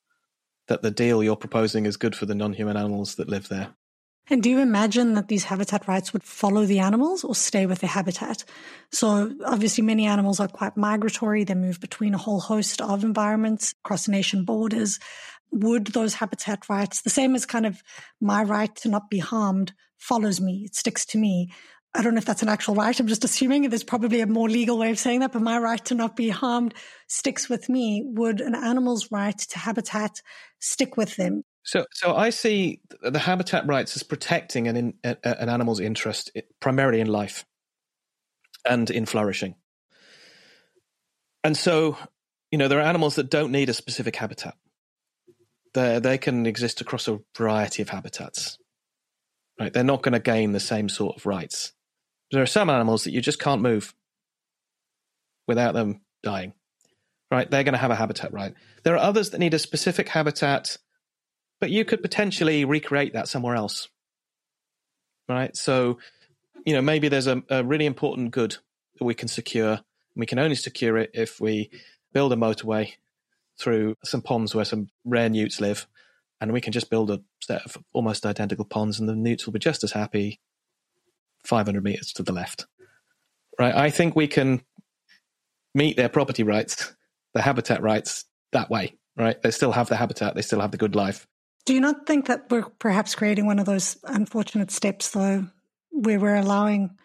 that 0.68 0.82
the 0.82 0.90
deal 0.90 1.22
you're 1.22 1.36
proposing 1.36 1.86
is 1.86 1.96
good 1.96 2.14
for 2.14 2.26
the 2.26 2.34
non 2.34 2.52
human 2.52 2.76
animals 2.76 3.14
that 3.16 3.28
live 3.28 3.48
there. 3.48 3.74
And 4.30 4.44
do 4.44 4.48
you 4.48 4.60
imagine 4.60 5.14
that 5.14 5.26
these 5.26 5.42
habitat 5.42 5.88
rights 5.88 6.12
would 6.12 6.22
follow 6.22 6.64
the 6.64 6.78
animals 6.78 7.24
or 7.24 7.34
stay 7.34 7.66
with 7.66 7.80
the 7.80 7.88
habitat? 7.88 8.44
So 8.92 9.32
obviously 9.44 9.82
many 9.82 10.06
animals 10.06 10.38
are 10.38 10.46
quite 10.46 10.76
migratory. 10.76 11.42
They 11.42 11.54
move 11.54 11.80
between 11.80 12.14
a 12.14 12.18
whole 12.18 12.38
host 12.38 12.80
of 12.80 13.02
environments 13.02 13.74
across 13.84 14.06
nation 14.06 14.44
borders. 14.44 15.00
Would 15.50 15.88
those 15.88 16.14
habitat 16.14 16.68
rights, 16.68 17.02
the 17.02 17.10
same 17.10 17.34
as 17.34 17.44
kind 17.44 17.66
of 17.66 17.82
my 18.20 18.44
right 18.44 18.74
to 18.76 18.88
not 18.88 19.10
be 19.10 19.18
harmed 19.18 19.72
follows 19.98 20.40
me, 20.40 20.62
it 20.64 20.76
sticks 20.76 21.04
to 21.06 21.18
me. 21.18 21.52
I 21.92 22.02
don't 22.02 22.14
know 22.14 22.18
if 22.18 22.24
that's 22.24 22.42
an 22.42 22.48
actual 22.48 22.76
right. 22.76 22.98
I'm 22.98 23.08
just 23.08 23.24
assuming 23.24 23.68
there's 23.68 23.82
probably 23.82 24.20
a 24.20 24.26
more 24.26 24.48
legal 24.48 24.78
way 24.78 24.90
of 24.90 24.98
saying 24.98 25.20
that, 25.20 25.32
but 25.32 25.42
my 25.42 25.58
right 25.58 25.84
to 25.86 25.94
not 25.96 26.14
be 26.14 26.28
harmed 26.28 26.72
sticks 27.08 27.48
with 27.48 27.68
me. 27.68 28.04
Would 28.06 28.40
an 28.40 28.54
animal's 28.54 29.10
right 29.10 29.36
to 29.36 29.58
habitat 29.58 30.22
stick 30.60 30.96
with 30.96 31.16
them? 31.16 31.42
So, 31.62 31.84
so 31.92 32.14
I 32.16 32.30
see 32.30 32.80
the 33.02 33.18
habitat 33.18 33.66
rights 33.66 33.96
as 33.96 34.02
protecting 34.02 34.66
an 34.68 34.76
in, 34.76 34.94
an 35.04 35.48
animal's 35.48 35.80
interest 35.80 36.30
primarily 36.60 37.00
in 37.00 37.06
life. 37.06 37.44
and 38.64 38.90
in 38.90 39.06
flourishing. 39.06 39.54
And 41.42 41.56
so, 41.56 41.96
you 42.50 42.58
know, 42.58 42.68
there 42.68 42.78
are 42.78 42.82
animals 42.82 43.14
that 43.16 43.30
don't 43.30 43.52
need 43.52 43.68
a 43.68 43.74
specific 43.74 44.16
habitat. 44.16 44.54
They 45.74 45.98
they 46.00 46.18
can 46.18 46.46
exist 46.46 46.80
across 46.80 47.08
a 47.08 47.20
variety 47.36 47.82
of 47.82 47.88
habitats. 47.88 48.58
Right? 49.58 49.72
They're 49.72 49.84
not 49.84 50.02
going 50.02 50.14
to 50.14 50.20
gain 50.20 50.52
the 50.52 50.60
same 50.60 50.88
sort 50.88 51.16
of 51.16 51.26
rights. 51.26 51.72
There 52.32 52.42
are 52.42 52.46
some 52.46 52.70
animals 52.70 53.04
that 53.04 53.12
you 53.12 53.20
just 53.20 53.38
can't 53.40 53.62
move 53.62 53.94
without 55.46 55.74
them 55.74 56.00
dying. 56.22 56.54
Right? 57.30 57.50
They're 57.50 57.64
going 57.64 57.74
to 57.74 57.78
have 57.78 57.90
a 57.90 57.96
habitat 57.96 58.32
right. 58.32 58.54
There 58.82 58.94
are 58.94 58.98
others 58.98 59.30
that 59.30 59.38
need 59.38 59.54
a 59.54 59.58
specific 59.58 60.08
habitat, 60.08 60.76
but 61.60 61.70
you 61.70 61.84
could 61.84 62.02
potentially 62.02 62.64
recreate 62.64 63.12
that 63.12 63.28
somewhere 63.28 63.54
else. 63.54 63.88
Right? 65.28 65.56
So, 65.56 65.98
you 66.64 66.74
know, 66.74 66.82
maybe 66.82 67.08
there's 67.08 67.26
a, 67.26 67.42
a 67.48 67.62
really 67.62 67.86
important 67.86 68.32
good 68.32 68.56
that 68.98 69.04
we 69.04 69.14
can 69.14 69.28
secure. 69.28 69.80
We 70.16 70.26
can 70.26 70.38
only 70.38 70.56
secure 70.56 70.96
it 70.98 71.10
if 71.14 71.40
we 71.40 71.70
build 72.12 72.32
a 72.32 72.36
motorway 72.36 72.94
through 73.58 73.96
some 74.02 74.22
ponds 74.22 74.54
where 74.54 74.64
some 74.64 74.88
rare 75.04 75.28
newts 75.28 75.60
live, 75.60 75.86
and 76.40 76.52
we 76.52 76.60
can 76.60 76.72
just 76.72 76.90
build 76.90 77.10
a 77.10 77.20
set 77.40 77.62
of 77.64 77.76
almost 77.92 78.26
identical 78.26 78.64
ponds, 78.64 78.98
and 78.98 79.08
the 79.08 79.14
newts 79.14 79.46
will 79.46 79.52
be 79.52 79.58
just 79.58 79.84
as 79.84 79.92
happy 79.92 80.40
500 81.44 81.84
meters 81.84 82.12
to 82.14 82.22
the 82.22 82.32
left. 82.32 82.66
Right? 83.58 83.74
I 83.74 83.90
think 83.90 84.16
we 84.16 84.26
can 84.26 84.62
meet 85.74 85.96
their 85.96 86.08
property 86.08 86.42
rights, 86.42 86.94
the 87.34 87.42
habitat 87.42 87.82
rights 87.82 88.24
that 88.52 88.70
way. 88.70 88.96
Right? 89.16 89.40
They 89.40 89.50
still 89.50 89.72
have 89.72 89.88
the 89.88 89.96
habitat, 89.96 90.34
they 90.34 90.42
still 90.42 90.60
have 90.60 90.70
the 90.70 90.78
good 90.78 90.96
life. 90.96 91.26
Do 91.66 91.74
you 91.74 91.80
not 91.80 92.06
think 92.06 92.26
that 92.26 92.50
we're 92.50 92.64
perhaps 92.78 93.14
creating 93.14 93.46
one 93.46 93.58
of 93.58 93.66
those 93.66 93.98
unfortunate 94.04 94.70
steps, 94.70 95.10
though, 95.10 95.46
where 95.90 96.18
we're 96.18 96.36
allowing 96.36 96.96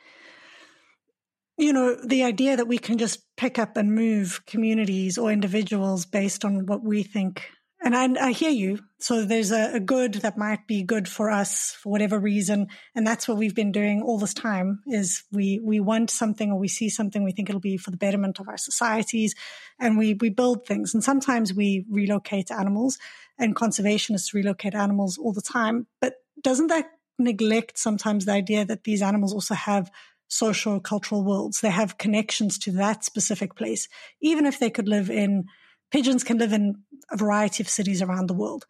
you 1.57 1.71
know, 1.71 1.95
the 1.95 2.23
idea 2.23 2.57
that 2.57 2.67
we 2.67 2.77
can 2.77 2.97
just 2.97 3.23
pick 3.37 3.57
up 3.57 3.77
and 3.77 3.95
move 3.95 4.41
communities 4.45 5.17
or 5.17 5.31
individuals 5.31 6.05
based 6.05 6.43
on 6.43 6.65
what 6.65 6.83
we 6.83 7.03
think. 7.03 7.49
And 7.81 7.95
I, 7.95 8.27
I 8.27 8.31
hear 8.31 8.49
you. 8.49 8.79
So 8.99 9.25
there's 9.25 9.51
a, 9.51 9.75
a, 9.75 9.79
good 9.79 10.15
that 10.15 10.37
might 10.37 10.65
be 10.65 10.81
good 10.81 11.07
for 11.07 11.29
us 11.29 11.77
for 11.79 11.91
whatever 11.91 12.17
reason. 12.17 12.67
And 12.95 13.05
that's 13.05 13.27
what 13.27 13.37
we've 13.37 13.53
been 13.53 13.71
doing 13.71 14.01
all 14.01 14.17
this 14.17 14.33
time 14.33 14.81
is 14.87 15.23
we, 15.31 15.61
we 15.63 15.79
want 15.79 16.09
something 16.09 16.51
or 16.51 16.57
we 16.57 16.67
see 16.67 16.89
something, 16.89 17.23
we 17.23 17.31
think 17.31 17.47
it'll 17.47 17.61
be 17.61 17.77
for 17.77 17.91
the 17.91 17.97
betterment 17.97 18.39
of 18.39 18.47
our 18.47 18.57
societies 18.57 19.35
and 19.79 19.97
we, 19.97 20.15
we 20.15 20.29
build 20.29 20.65
things. 20.65 20.93
And 20.93 21.03
sometimes 21.03 21.53
we 21.53 21.85
relocate 21.89 22.49
animals 22.49 22.97
and 23.37 23.55
conservationists 23.55 24.33
relocate 24.33 24.75
animals 24.75 25.17
all 25.17 25.33
the 25.33 25.41
time. 25.41 25.87
But 26.01 26.15
doesn't 26.41 26.67
that 26.67 26.91
neglect 27.17 27.77
sometimes 27.77 28.25
the 28.25 28.33
idea 28.33 28.65
that 28.65 28.83
these 28.83 29.01
animals 29.01 29.33
also 29.33 29.53
have 29.55 29.91
social 30.27 30.79
cultural 30.79 31.23
worlds. 31.23 31.61
They 31.61 31.69
have 31.69 31.97
connections 31.97 32.57
to 32.59 32.71
that 32.73 33.03
specific 33.03 33.55
place, 33.55 33.87
even 34.21 34.45
if 34.45 34.59
they 34.59 34.69
could 34.69 34.87
live 34.87 35.09
in 35.09 35.45
pigeons 35.91 36.23
can 36.23 36.37
live 36.37 36.51
in 36.51 36.83
a 37.11 37.17
variety 37.17 37.63
of 37.63 37.69
cities 37.69 38.01
around 38.01 38.27
the 38.27 38.33
world. 38.33 38.65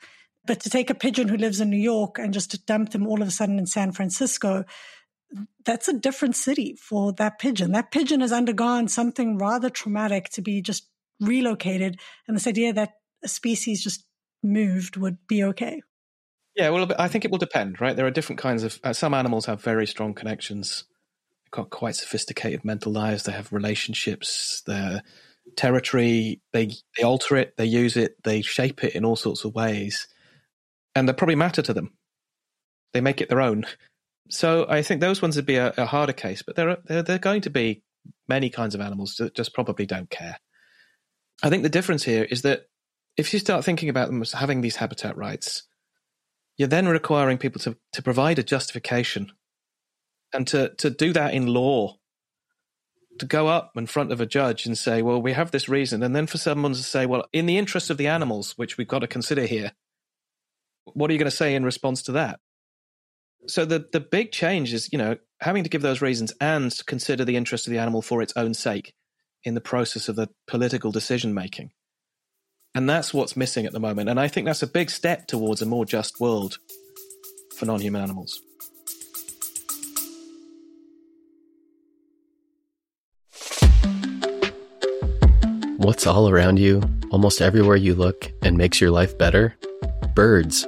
But 0.45 0.59
to 0.61 0.69
take 0.69 0.89
a 0.89 0.95
pigeon 0.95 1.27
who 1.27 1.37
lives 1.37 1.59
in 1.59 1.69
New 1.69 1.77
York 1.77 2.19
and 2.19 2.33
just 2.33 2.51
to 2.51 2.59
dump 2.59 2.91
them 2.91 3.07
all 3.07 3.21
of 3.21 3.27
a 3.27 3.31
sudden 3.31 3.57
in 3.57 3.65
San 3.65 3.91
Francisco, 3.91 4.63
that's 5.65 5.87
a 5.87 5.93
different 5.93 6.35
city 6.35 6.75
for 6.79 7.13
that 7.13 7.39
pigeon. 7.39 7.71
That 7.71 7.91
pigeon 7.91 8.21
has 8.21 8.31
undergone 8.31 8.87
something 8.87 9.37
rather 9.37 9.69
traumatic 9.69 10.29
to 10.31 10.41
be 10.41 10.61
just 10.61 10.87
relocated. 11.19 11.99
And 12.27 12.35
this 12.35 12.47
idea 12.47 12.73
that 12.73 12.93
a 13.23 13.27
species 13.27 13.83
just 13.83 14.05
moved 14.45 14.97
would 14.97 15.17
be 15.27 15.43
okay. 15.43 15.81
Yeah, 16.55 16.69
well, 16.69 16.89
I 16.97 17.09
think 17.09 17.25
it 17.25 17.31
will 17.31 17.37
depend, 17.37 17.81
right? 17.81 17.95
There 17.95 18.05
are 18.05 18.11
different 18.11 18.39
kinds 18.39 18.63
of. 18.63 18.79
Uh, 18.83 18.93
some 18.93 19.13
animals 19.13 19.45
have 19.45 19.61
very 19.61 19.85
strong 19.85 20.13
connections 20.13 20.85
They've 21.45 21.51
got 21.51 21.69
quite 21.69 21.95
sophisticated 21.95 22.65
mental 22.65 22.91
lives. 22.91 23.23
They 23.23 23.31
have 23.31 23.53
relationships. 23.53 24.63
Their 24.65 25.03
territory. 25.55 26.41
They 26.53 26.71
they 26.97 27.03
alter 27.03 27.35
it. 27.37 27.55
They 27.57 27.65
use 27.65 27.97
it. 27.97 28.15
They 28.23 28.41
shape 28.41 28.83
it 28.83 28.95
in 28.95 29.05
all 29.05 29.15
sorts 29.15 29.45
of 29.45 29.53
ways, 29.53 30.07
and 30.95 31.07
they 31.07 31.13
probably 31.13 31.35
matter 31.35 31.61
to 31.61 31.73
them. 31.73 31.93
They 32.93 33.01
make 33.01 33.21
it 33.21 33.29
their 33.29 33.41
own. 33.41 33.65
So 34.29 34.65
I 34.67 34.81
think 34.81 35.01
those 35.01 35.21
ones 35.21 35.35
would 35.35 35.45
be 35.45 35.57
a, 35.57 35.73
a 35.77 35.85
harder 35.85 36.13
case. 36.13 36.41
But 36.41 36.55
there 36.55 36.69
are 36.69 36.77
there, 36.85 37.03
there 37.03 37.17
are 37.17 37.19
going 37.19 37.41
to 37.41 37.49
be 37.51 37.83
many 38.27 38.49
kinds 38.49 38.73
of 38.73 38.81
animals 38.81 39.15
that 39.17 39.35
just 39.35 39.53
probably 39.53 39.85
don't 39.85 40.09
care. 40.09 40.37
I 41.43 41.49
think 41.49 41.63
the 41.63 41.69
difference 41.69 42.03
here 42.03 42.23
is 42.23 42.41
that 42.41 42.67
if 43.17 43.33
you 43.33 43.39
start 43.39 43.63
thinking 43.63 43.89
about 43.89 44.07
them 44.07 44.21
as 44.21 44.33
having 44.33 44.61
these 44.61 44.77
habitat 44.77 45.17
rights, 45.17 45.63
you're 46.57 46.67
then 46.67 46.87
requiring 46.87 47.37
people 47.37 47.59
to, 47.61 47.77
to 47.93 48.01
provide 48.01 48.39
a 48.39 48.43
justification 48.43 49.31
and 50.33 50.47
to 50.47 50.69
to 50.77 50.89
do 50.89 51.13
that 51.13 51.33
in 51.33 51.47
law 51.47 51.97
to 53.19 53.25
go 53.25 53.47
up 53.47 53.71
in 53.75 53.85
front 53.85 54.11
of 54.11 54.19
a 54.19 54.25
judge 54.25 54.65
and 54.65 54.77
say, 54.77 55.01
well, 55.01 55.21
we 55.21 55.31
have 55.31 55.51
this 55.51 55.69
reason, 55.69 56.03
and 56.03 56.13
then 56.13 56.27
for 56.27 56.37
someone 56.37 56.73
to 56.73 56.83
say, 56.83 57.05
well, 57.05 57.25
in 57.31 57.45
the 57.45 57.57
interest 57.57 57.89
of 57.89 57.97
the 57.97 58.07
animals, 58.07 58.53
which 58.57 58.77
we've 58.77 58.89
got 58.89 58.99
to 58.99 59.07
consider 59.07 59.45
here, 59.45 59.71
what 60.83 61.09
are 61.09 61.13
you 61.13 61.19
going 61.19 61.29
to 61.29 61.35
say 61.35 61.55
in 61.55 61.63
response 61.63 62.03
to 62.03 62.11
that? 62.13 62.39
So 63.47 63.63
the 63.63 63.87
the 63.91 63.99
big 63.99 64.31
change 64.31 64.73
is, 64.73 64.89
you 64.91 64.97
know, 64.97 65.17
having 65.39 65.63
to 65.63 65.69
give 65.69 65.81
those 65.81 66.01
reasons 66.01 66.33
and 66.41 66.73
consider 66.87 67.23
the 67.23 67.37
interest 67.37 67.67
of 67.67 67.71
the 67.71 67.79
animal 67.79 68.01
for 68.01 68.21
its 68.21 68.33
own 68.35 68.53
sake 68.53 68.93
in 69.43 69.53
the 69.53 69.61
process 69.61 70.09
of 70.09 70.15
the 70.15 70.29
political 70.47 70.91
decision 70.91 71.33
making. 71.33 71.71
And 72.75 72.89
that's 72.89 73.13
what's 73.13 73.37
missing 73.37 73.65
at 73.65 73.71
the 73.71 73.79
moment. 73.79 74.09
And 74.09 74.19
I 74.19 74.27
think 74.27 74.45
that's 74.45 74.61
a 74.61 74.67
big 74.67 74.89
step 74.91 75.27
towards 75.27 75.61
a 75.61 75.65
more 75.65 75.85
just 75.85 76.19
world 76.19 76.59
for 77.55 77.65
non 77.65 77.79
human 77.79 78.01
animals. 78.01 78.41
What's 85.77 86.05
all 86.05 86.29
around 86.29 86.57
you, 86.57 86.81
almost 87.11 87.41
everywhere 87.41 87.75
you 87.77 87.95
look, 87.95 88.31
and 88.41 88.57
makes 88.57 88.81
your 88.81 88.91
life 88.91 89.17
better? 89.17 89.55
Birds. 90.13 90.67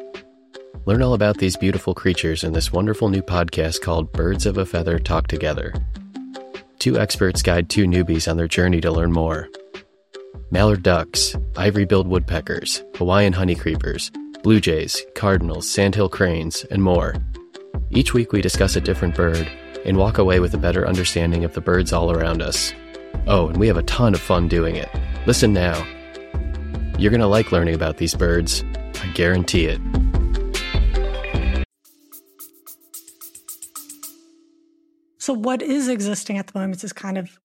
Learn 0.85 1.01
all 1.01 1.13
about 1.13 1.39
these 1.39 1.57
beautiful 1.57 1.93
creatures 1.93 2.45
in 2.45 2.53
this 2.53 2.71
wonderful 2.71 3.09
new 3.09 3.21
podcast 3.21 3.81
called 3.81 4.13
Birds 4.13 4.45
of 4.45 4.57
a 4.57 4.65
Feather 4.65 4.99
Talk 4.99 5.27
Together. 5.27 5.73
Two 6.79 6.97
experts 6.97 7.41
guide 7.41 7.69
two 7.69 7.85
newbies 7.85 8.29
on 8.29 8.37
their 8.37 8.47
journey 8.47 8.79
to 8.79 8.91
learn 8.91 9.11
more. 9.11 9.49
Mallard 10.49 10.81
ducks, 10.81 11.35
ivory 11.57 11.83
billed 11.83 12.07
woodpeckers, 12.07 12.81
Hawaiian 12.95 13.33
honeycreepers, 13.33 14.11
blue 14.43 14.61
jays, 14.61 15.05
cardinals, 15.13 15.69
sandhill 15.69 16.07
cranes, 16.07 16.63
and 16.71 16.81
more. 16.81 17.15
Each 17.89 18.13
week 18.13 18.31
we 18.31 18.41
discuss 18.41 18.77
a 18.77 18.81
different 18.81 19.13
bird 19.13 19.45
and 19.85 19.97
walk 19.97 20.17
away 20.17 20.39
with 20.39 20.53
a 20.53 20.57
better 20.57 20.87
understanding 20.87 21.43
of 21.43 21.53
the 21.53 21.59
birds 21.59 21.91
all 21.91 22.13
around 22.13 22.41
us. 22.41 22.73
Oh, 23.27 23.49
and 23.49 23.57
we 23.57 23.67
have 23.67 23.75
a 23.75 23.83
ton 23.83 24.13
of 24.13 24.21
fun 24.21 24.47
doing 24.47 24.77
it. 24.77 24.89
Listen 25.25 25.51
now. 25.51 25.85
You're 26.97 27.11
going 27.11 27.19
to 27.19 27.27
like 27.27 27.51
learning 27.51 27.75
about 27.75 27.97
these 27.97 28.15
birds. 28.15 28.63
I 29.01 29.11
guarantee 29.13 29.65
it. 29.65 29.81
So, 35.17 35.33
what 35.33 35.61
is 35.61 35.89
existing 35.89 36.37
at 36.37 36.47
the 36.47 36.57
moment 36.57 36.85
is 36.85 36.93
kind 36.93 37.17
of 37.17 37.37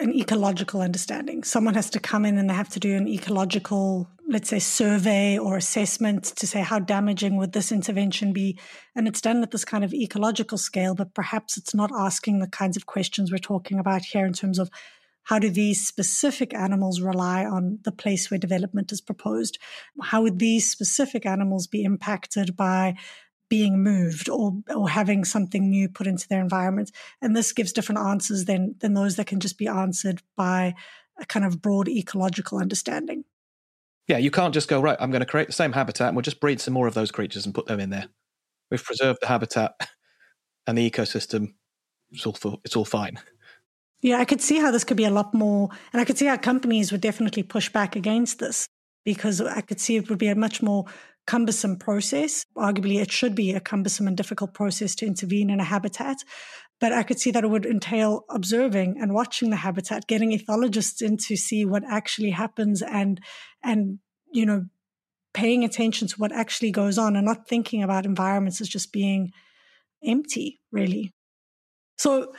an 0.00 0.12
ecological 0.12 0.80
understanding. 0.80 1.44
Someone 1.44 1.74
has 1.74 1.88
to 1.90 2.00
come 2.00 2.24
in 2.24 2.36
and 2.36 2.50
they 2.50 2.54
have 2.54 2.68
to 2.70 2.80
do 2.80 2.96
an 2.96 3.06
ecological, 3.06 4.08
let's 4.28 4.48
say, 4.48 4.58
survey 4.58 5.38
or 5.38 5.56
assessment 5.56 6.24
to 6.24 6.46
say 6.46 6.62
how 6.62 6.80
damaging 6.80 7.36
would 7.36 7.52
this 7.52 7.70
intervention 7.70 8.32
be. 8.32 8.58
And 8.96 9.06
it's 9.06 9.20
done 9.20 9.42
at 9.42 9.52
this 9.52 9.64
kind 9.64 9.84
of 9.84 9.94
ecological 9.94 10.58
scale, 10.58 10.94
but 10.94 11.14
perhaps 11.14 11.56
it's 11.56 11.74
not 11.74 11.92
asking 11.96 12.40
the 12.40 12.48
kinds 12.48 12.76
of 12.76 12.86
questions 12.86 13.30
we're 13.30 13.38
talking 13.38 13.78
about 13.78 14.02
here 14.02 14.26
in 14.26 14.32
terms 14.32 14.58
of 14.58 14.68
how 15.24 15.38
do 15.38 15.48
these 15.48 15.86
specific 15.86 16.52
animals 16.54 17.00
rely 17.00 17.44
on 17.44 17.78
the 17.82 17.92
place 17.92 18.30
where 18.30 18.38
development 18.38 18.92
is 18.92 19.00
proposed? 19.00 19.58
How 20.02 20.22
would 20.22 20.38
these 20.38 20.70
specific 20.70 21.24
animals 21.24 21.66
be 21.66 21.82
impacted 21.82 22.56
by 22.56 22.96
being 23.54 23.84
moved 23.84 24.28
or 24.28 24.52
or 24.74 24.88
having 24.88 25.24
something 25.24 25.70
new 25.70 25.88
put 25.88 26.08
into 26.08 26.26
their 26.26 26.40
environment? 26.40 26.90
And 27.22 27.36
this 27.36 27.52
gives 27.52 27.72
different 27.72 28.00
answers 28.00 28.46
than 28.46 28.74
than 28.80 28.94
those 28.94 29.14
that 29.14 29.28
can 29.28 29.38
just 29.38 29.58
be 29.58 29.68
answered 29.68 30.22
by 30.36 30.74
a 31.20 31.24
kind 31.24 31.46
of 31.46 31.62
broad 31.62 31.88
ecological 31.88 32.58
understanding. 32.58 33.24
Yeah, 34.08 34.18
you 34.18 34.32
can't 34.32 34.52
just 34.52 34.68
go 34.68 34.80
right. 34.80 34.98
I'm 35.00 35.12
going 35.12 35.20
to 35.20 35.34
create 35.34 35.46
the 35.46 35.52
same 35.52 35.72
habitat, 35.72 36.08
and 36.08 36.16
we'll 36.16 36.30
just 36.30 36.40
breed 36.40 36.60
some 36.60 36.74
more 36.74 36.88
of 36.88 36.94
those 36.94 37.12
creatures 37.12 37.46
and 37.46 37.54
put 37.54 37.66
them 37.66 37.78
in 37.78 37.90
there. 37.90 38.08
We've 38.70 38.82
preserved 38.82 39.20
the 39.22 39.28
habitat 39.28 39.72
and 40.66 40.76
the 40.76 40.90
ecosystem. 40.90 41.54
It's 42.10 42.26
all 42.26 42.32
for, 42.32 42.58
it's 42.64 42.76
all 42.76 42.84
fine. 42.84 43.20
Yeah, 44.02 44.18
I 44.18 44.24
could 44.24 44.42
see 44.42 44.58
how 44.58 44.70
this 44.72 44.84
could 44.84 44.98
be 44.98 45.06
a 45.06 45.10
lot 45.10 45.32
more, 45.32 45.70
and 45.92 46.00
I 46.00 46.04
could 46.04 46.18
see 46.18 46.26
how 46.26 46.36
companies 46.36 46.92
would 46.92 47.00
definitely 47.00 47.44
push 47.44 47.70
back 47.70 47.96
against 47.96 48.40
this 48.40 48.68
because 49.04 49.40
I 49.40 49.60
could 49.60 49.80
see 49.80 49.96
it 49.96 50.08
would 50.10 50.18
be 50.18 50.28
a 50.28 50.34
much 50.34 50.62
more 50.62 50.86
cumbersome 51.26 51.76
process. 51.76 52.44
Arguably, 52.56 53.00
it 53.00 53.10
should 53.10 53.34
be 53.34 53.52
a 53.52 53.60
cumbersome 53.60 54.06
and 54.06 54.16
difficult 54.16 54.54
process 54.54 54.94
to 54.96 55.06
intervene 55.06 55.50
in 55.50 55.60
a 55.60 55.64
habitat. 55.64 56.18
But 56.80 56.92
I 56.92 57.02
could 57.02 57.18
see 57.18 57.30
that 57.30 57.44
it 57.44 57.50
would 57.50 57.66
entail 57.66 58.24
observing 58.28 58.96
and 59.00 59.14
watching 59.14 59.50
the 59.50 59.56
habitat, 59.56 60.06
getting 60.06 60.36
ethologists 60.36 61.00
in 61.00 61.16
to 61.28 61.36
see 61.36 61.64
what 61.64 61.84
actually 61.88 62.30
happens 62.30 62.82
and, 62.82 63.20
and, 63.62 64.00
you 64.32 64.44
know, 64.44 64.66
paying 65.32 65.64
attention 65.64 66.08
to 66.08 66.16
what 66.16 66.32
actually 66.32 66.70
goes 66.70 66.98
on 66.98 67.16
and 67.16 67.26
not 67.26 67.48
thinking 67.48 67.82
about 67.82 68.06
environments 68.06 68.60
as 68.60 68.68
just 68.68 68.92
being 68.92 69.32
empty, 70.04 70.60
really. 70.72 71.12
So 71.96 72.32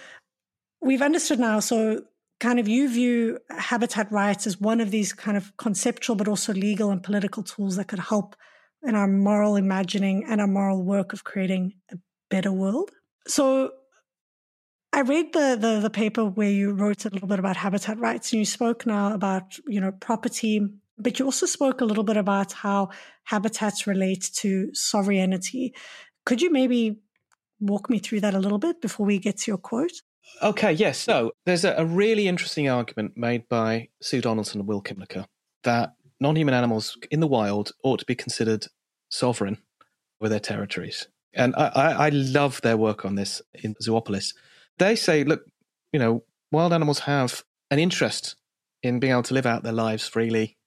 we've 0.81 1.01
understood 1.01 1.39
now. 1.39 1.59
So, 1.59 2.03
kind 2.39 2.59
of, 2.59 2.67
you 2.67 2.89
view 2.89 3.39
habitat 3.49 4.11
rights 4.11 4.45
as 4.45 4.59
one 4.59 4.81
of 4.81 4.91
these 4.91 5.13
kind 5.13 5.37
of 5.37 5.55
conceptual, 5.57 6.15
but 6.15 6.27
also 6.27 6.53
legal 6.53 6.91
and 6.91 7.01
political 7.01 7.43
tools 7.43 7.77
that 7.77 7.87
could 7.87 7.99
help 7.99 8.35
in 8.87 8.95
our 8.95 9.07
moral 9.07 9.55
imagining 9.55 10.25
and 10.25 10.41
our 10.41 10.47
moral 10.47 10.83
work 10.83 11.13
of 11.13 11.23
creating 11.23 11.73
a 11.91 11.97
better 12.29 12.51
world. 12.51 12.91
So, 13.27 13.71
I 14.93 15.01
read 15.01 15.33
the, 15.33 15.57
the, 15.59 15.81
the 15.81 15.89
paper 15.89 16.23
where 16.23 16.49
you 16.49 16.71
wrote 16.71 17.03
a 17.03 17.09
little 17.09 17.27
bit 17.27 17.37
about 17.37 17.57
habitat 17.57 17.99
rights, 17.99 18.31
and 18.31 18.39
you 18.39 18.45
spoke 18.45 18.85
now 18.85 19.13
about 19.13 19.57
you 19.67 19.81
know 19.81 19.91
property, 19.91 20.61
but 20.97 21.19
you 21.19 21.25
also 21.25 21.45
spoke 21.45 21.81
a 21.81 21.85
little 21.85 22.05
bit 22.05 22.15
about 22.15 22.53
how 22.53 22.89
habitats 23.25 23.87
relate 23.87 24.29
to 24.35 24.73
sovereignty. 24.73 25.73
Could 26.25 26.41
you 26.41 26.49
maybe 26.49 27.01
walk 27.59 27.89
me 27.89 27.99
through 27.99 28.21
that 28.21 28.33
a 28.33 28.39
little 28.39 28.57
bit 28.57 28.81
before 28.81 29.05
we 29.05 29.19
get 29.19 29.37
to 29.39 29.51
your 29.51 29.57
quote? 29.57 29.91
Okay, 30.41 30.71
yes. 30.71 30.97
So 30.97 31.31
there's 31.45 31.65
a, 31.65 31.75
a 31.77 31.85
really 31.85 32.27
interesting 32.27 32.69
argument 32.69 33.17
made 33.17 33.47
by 33.49 33.89
Sue 34.01 34.21
Donaldson 34.21 34.61
and 34.61 34.67
Will 34.67 34.81
Kymlicka 34.81 35.25
that 35.63 35.93
non-human 36.19 36.53
animals 36.53 36.97
in 37.11 37.19
the 37.19 37.27
wild 37.27 37.71
ought 37.83 37.99
to 37.99 38.05
be 38.05 38.15
considered 38.15 38.67
sovereign 39.09 39.57
with 40.19 40.31
their 40.31 40.39
territories. 40.39 41.07
And 41.33 41.53
I, 41.55 41.67
I, 41.67 41.91
I 42.05 42.09
love 42.09 42.61
their 42.61 42.77
work 42.77 43.03
on 43.05 43.15
this 43.15 43.41
in 43.53 43.75
Zoopolis 43.83 44.33
they 44.77 44.95
say, 44.95 45.23
look, 45.23 45.45
you 45.91 45.99
know, 45.99 46.23
wild 46.51 46.73
animals 46.73 46.99
have 46.99 47.43
an 47.71 47.79
interest 47.79 48.35
in 48.83 48.99
being 48.99 49.11
able 49.11 49.23
to 49.23 49.33
live 49.33 49.45
out 49.45 49.63
their 49.63 49.73
lives 49.73 50.07
freely, 50.07 50.57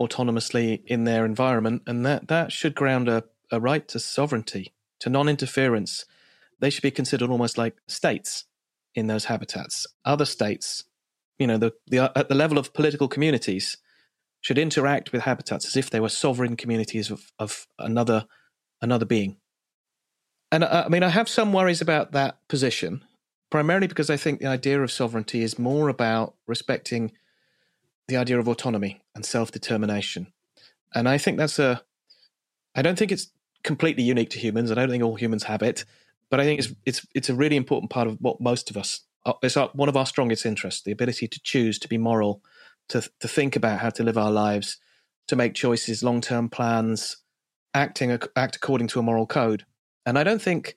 autonomously 0.00 0.82
in 0.86 1.04
their 1.04 1.24
environment, 1.24 1.82
and 1.86 2.06
that, 2.06 2.28
that 2.28 2.52
should 2.52 2.74
ground 2.74 3.08
a, 3.08 3.24
a 3.50 3.60
right 3.60 3.86
to 3.88 3.98
sovereignty, 3.98 4.72
to 5.00 5.10
non 5.10 5.28
interference. 5.28 6.04
They 6.60 6.70
should 6.70 6.82
be 6.82 6.90
considered 6.90 7.30
almost 7.30 7.58
like 7.58 7.76
states 7.88 8.44
in 8.94 9.08
those 9.08 9.24
habitats. 9.24 9.86
Other 10.04 10.24
states, 10.24 10.84
you 11.38 11.46
know, 11.46 11.58
the, 11.58 11.72
the, 11.88 12.12
at 12.16 12.28
the 12.28 12.34
level 12.34 12.58
of 12.58 12.72
political 12.72 13.08
communities, 13.08 13.76
should 14.42 14.58
interact 14.58 15.12
with 15.12 15.22
habitats 15.22 15.64
as 15.66 15.76
if 15.76 15.88
they 15.88 16.00
were 16.00 16.08
sovereign 16.10 16.56
communities 16.56 17.10
of, 17.10 17.32
of 17.38 17.66
another 17.78 18.26
another 18.82 19.06
being. 19.06 19.36
And 20.50 20.64
I, 20.64 20.82
I 20.82 20.88
mean, 20.88 21.02
I 21.02 21.08
have 21.08 21.28
some 21.28 21.52
worries 21.52 21.80
about 21.80 22.12
that 22.12 22.36
position 22.48 23.04
primarily 23.52 23.86
because 23.86 24.10
I 24.10 24.16
think 24.16 24.40
the 24.40 24.46
idea 24.46 24.82
of 24.82 24.90
sovereignty 24.90 25.42
is 25.42 25.58
more 25.58 25.88
about 25.88 26.34
respecting 26.46 27.12
the 28.08 28.16
idea 28.16 28.38
of 28.38 28.48
autonomy 28.48 29.02
and 29.14 29.24
self 29.24 29.52
determination. 29.52 30.32
And 30.94 31.08
I 31.08 31.18
think 31.18 31.36
that's 31.36 31.58
a, 31.58 31.82
I 32.74 32.82
don't 32.82 32.98
think 32.98 33.12
it's 33.12 33.28
completely 33.62 34.02
unique 34.02 34.30
to 34.30 34.38
humans. 34.38 34.72
I 34.72 34.74
don't 34.74 34.88
think 34.88 35.04
all 35.04 35.14
humans 35.14 35.44
have 35.44 35.62
it, 35.62 35.84
but 36.30 36.40
I 36.40 36.44
think 36.44 36.60
it's 36.60 36.72
it's 36.86 37.06
it's 37.14 37.28
a 37.28 37.34
really 37.34 37.56
important 37.56 37.90
part 37.90 38.08
of 38.08 38.16
what 38.20 38.40
most 38.40 38.70
of 38.70 38.76
us. 38.76 39.00
Uh, 39.24 39.34
it's 39.42 39.54
one 39.54 39.88
of 39.88 39.96
our 39.96 40.06
strongest 40.06 40.46
interests: 40.46 40.82
the 40.82 40.90
ability 40.90 41.28
to 41.28 41.40
choose, 41.42 41.78
to 41.78 41.88
be 41.88 41.98
moral, 41.98 42.42
to 42.88 43.08
to 43.20 43.28
think 43.28 43.56
about 43.56 43.80
how 43.80 43.90
to 43.90 44.02
live 44.02 44.18
our 44.18 44.30
lives, 44.30 44.78
to 45.28 45.36
make 45.36 45.54
choices, 45.54 46.02
long 46.02 46.20
term 46.20 46.48
plans, 46.48 47.18
acting 47.74 48.18
act 48.36 48.56
according 48.56 48.88
to 48.88 48.98
a 48.98 49.02
moral 49.02 49.26
code. 49.26 49.64
And 50.04 50.18
I 50.18 50.24
don't 50.24 50.42
think 50.42 50.74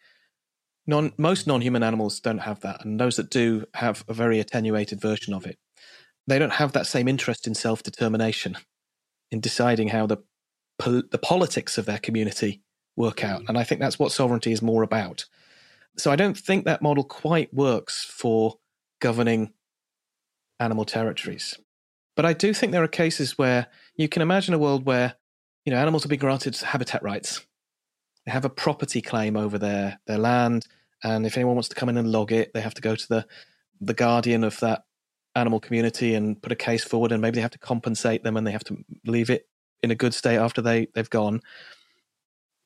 non 0.88 1.14
most 1.18 1.48
non-human 1.48 1.84
animals 1.84 2.20
don't 2.20 2.40
have 2.40 2.62
that 2.62 2.86
and 2.86 3.00
those 3.00 3.16
that 3.16 3.30
do 3.30 3.66
have 3.74 4.04
a 4.08 4.14
very 4.14 4.40
attenuated 4.40 5.02
version 5.02 5.34
of 5.34 5.46
it. 5.46 5.58
They 6.28 6.40
don't 6.40 6.54
have 6.54 6.72
that 6.74 6.88
same 6.88 7.08
interest 7.08 7.48
in 7.48 7.54
self-determination 7.54 8.58
in 9.32 9.40
deciding 9.40 9.90
how 9.90 10.06
the 10.06 10.18
the 10.78 11.20
politics 11.22 11.78
of 11.78 11.86
their 11.86 12.00
community 12.00 12.62
work 12.98 13.24
out. 13.24 13.44
Mm. 13.44 13.50
And 13.50 13.58
i 13.58 13.64
think 13.64 13.82
that's 13.82 14.00
what 14.00 14.12
sovereignty 14.12 14.52
is 14.52 14.62
more 14.62 14.84
about. 14.84 15.26
So 15.98 16.12
i 16.12 16.16
don't 16.16 16.38
think 16.38 16.66
that 16.66 16.82
model 16.82 17.04
quite 17.04 17.54
works 17.54 18.06
for 18.06 18.56
governing 19.02 19.54
animal 20.60 20.86
territories 20.86 21.58
but 22.16 22.26
i 22.26 22.34
do 22.34 22.54
think 22.54 22.72
there 22.72 22.84
are 22.84 22.88
cases 22.88 23.38
where 23.38 23.68
you 23.96 24.08
can 24.08 24.22
imagine 24.22 24.54
a 24.54 24.60
world 24.60 24.86
where 24.86 25.16
you 25.66 25.72
know 25.72 25.80
animals 25.80 26.04
will 26.04 26.10
be 26.10 26.18
granted 26.18 26.56
habitat 26.58 27.02
rights 27.04 27.46
they 28.26 28.32
have 28.32 28.46
a 28.46 28.50
property 28.50 29.02
claim 29.02 29.38
over 29.38 29.58
their 29.58 30.00
their 30.08 30.18
land, 30.18 30.68
and 31.04 31.26
if 31.26 31.38
anyone 31.38 31.56
wants 31.56 31.70
to 31.70 31.76
come 31.76 31.90
in 31.90 31.98
and 31.98 32.12
log 32.12 32.32
it, 32.32 32.54
they 32.54 32.62
have 32.62 32.74
to 32.74 32.82
go 32.82 32.96
to 32.96 33.08
the 33.08 33.26
the 33.80 33.94
guardian 33.94 34.44
of 34.44 34.60
that 34.62 34.84
animal 35.36 35.60
community 35.60 36.16
and 36.16 36.42
put 36.42 36.52
a 36.52 36.56
case 36.56 36.84
forward, 36.84 37.12
and 37.12 37.22
maybe 37.22 37.36
they 37.36 37.42
have 37.42 37.52
to 37.52 37.60
compensate 37.60 38.24
them, 38.24 38.36
and 38.36 38.46
they 38.46 38.52
have 38.52 38.64
to 38.66 38.78
leave 39.06 39.30
it 39.30 39.48
in 39.84 39.92
a 39.92 39.96
good 39.96 40.14
state 40.14 40.38
after 40.38 40.62
they 40.62 40.88
they've 40.96 41.10
gone. 41.10 41.42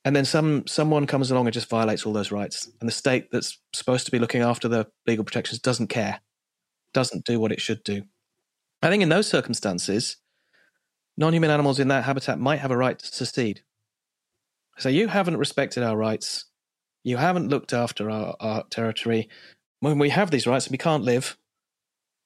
And 0.04 0.16
then 0.16 0.24
some 0.24 0.66
someone 0.66 1.06
comes 1.06 1.30
along 1.30 1.46
and 1.46 1.52
just 1.52 1.68
violates 1.68 2.06
all 2.06 2.14
those 2.14 2.32
rights, 2.32 2.70
and 2.80 2.88
the 2.88 2.92
state 2.92 3.30
that's 3.30 3.58
supposed 3.74 4.06
to 4.06 4.12
be 4.12 4.18
looking 4.18 4.40
after 4.40 4.66
the 4.66 4.86
legal 5.06 5.24
protections 5.24 5.60
doesn't 5.60 5.88
care, 5.88 6.20
doesn't 6.94 7.26
do 7.26 7.38
what 7.38 7.52
it 7.52 7.60
should 7.60 7.84
do. 7.84 8.04
I 8.82 8.88
think 8.88 9.02
in 9.02 9.08
those 9.08 9.28
circumstances, 9.28 10.16
non-human 11.16 11.50
animals 11.50 11.78
in 11.78 11.88
that 11.88 12.04
habitat 12.04 12.38
might 12.38 12.60
have 12.60 12.70
a 12.70 12.76
right 12.76 12.98
to 12.98 13.06
secede 13.06 13.62
so 14.80 14.88
you 14.88 15.08
haven't 15.08 15.36
respected 15.36 15.82
our 15.82 15.94
rights. 15.94 16.46
You 17.04 17.18
haven't 17.18 17.50
looked 17.50 17.74
after 17.74 18.10
our, 18.10 18.34
our 18.40 18.64
territory. 18.70 19.28
When 19.80 19.98
we 19.98 20.08
have 20.08 20.30
these 20.30 20.46
rights, 20.46 20.70
we 20.70 20.78
can't 20.78 21.04
live, 21.04 21.36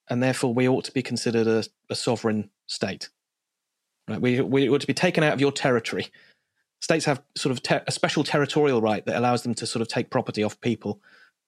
and 0.09 0.23
therefore 0.23 0.53
we 0.53 0.67
ought 0.67 0.85
to 0.85 0.93
be 0.93 1.01
considered 1.01 1.47
a, 1.47 1.65
a 1.89 1.95
sovereign 1.95 2.49
state. 2.67 3.09
Right? 4.07 4.21
We, 4.21 4.39
we 4.39 4.69
ought 4.69 4.79
to 4.81 4.87
be 4.87 4.93
taken 4.93 5.21
out 5.21 5.33
of 5.33 5.41
your 5.41 5.51
territory. 5.51 6.07
States 6.79 7.03
have 7.05 7.21
sort 7.35 7.51
of 7.51 7.61
ter- 7.61 7.83
a 7.87 7.91
special 7.91 8.23
territorial 8.23 8.81
right 8.81 9.05
that 9.05 9.17
allows 9.17 9.43
them 9.43 9.55
to 9.55 9.67
sort 9.67 9.81
of 9.81 9.89
take 9.89 10.09
property 10.09 10.41
off 10.41 10.61
people 10.61 11.01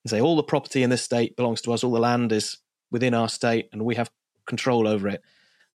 and 0.03 0.09
say 0.09 0.19
all 0.19 0.35
the 0.35 0.43
property 0.43 0.83
in 0.83 0.89
this 0.89 1.03
state 1.03 1.37
belongs 1.37 1.61
to 1.61 1.71
us, 1.71 1.85
all 1.85 1.91
the 1.91 1.99
land 2.01 2.33
is 2.33 2.57
within 2.91 3.13
our 3.13 3.29
state, 3.29 3.69
and 3.71 3.85
we 3.85 3.95
have 3.95 4.09
control 4.47 4.87
over 4.87 5.07
it. 5.07 5.21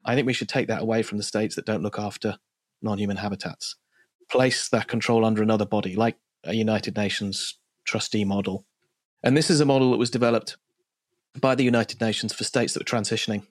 I 0.05 0.13
think 0.15 0.27
we 0.27 0.33
should 0.33 0.49
take 0.49 0.67
that 0.67 0.81
away 0.81 1.01
from 1.01 1.17
the 1.17 1.23
states 1.23 1.55
that 1.55 1.65
don't 1.65 1.83
look 1.83 1.97
after 1.97 2.37
non-human 2.81 3.17
habitats 3.17 3.75
place 4.29 4.69
that 4.69 4.87
control 4.87 5.25
under 5.25 5.41
another 5.41 5.65
body, 5.65 5.95
like 5.95 6.17
a 6.43 6.53
United 6.53 6.95
Nations 6.95 7.55
trustee 7.85 8.25
model. 8.25 8.65
And 9.23 9.35
this 9.35 9.49
is 9.49 9.59
a 9.59 9.65
model 9.65 9.91
that 9.91 9.97
was 9.97 10.09
developed 10.09 10.57
by 11.39 11.55
the 11.55 11.63
United 11.63 12.01
Nations 12.01 12.33
for 12.33 12.43
states 12.43 12.73
that 12.73 12.81
are 12.81 12.97
transitioning. 12.97 13.43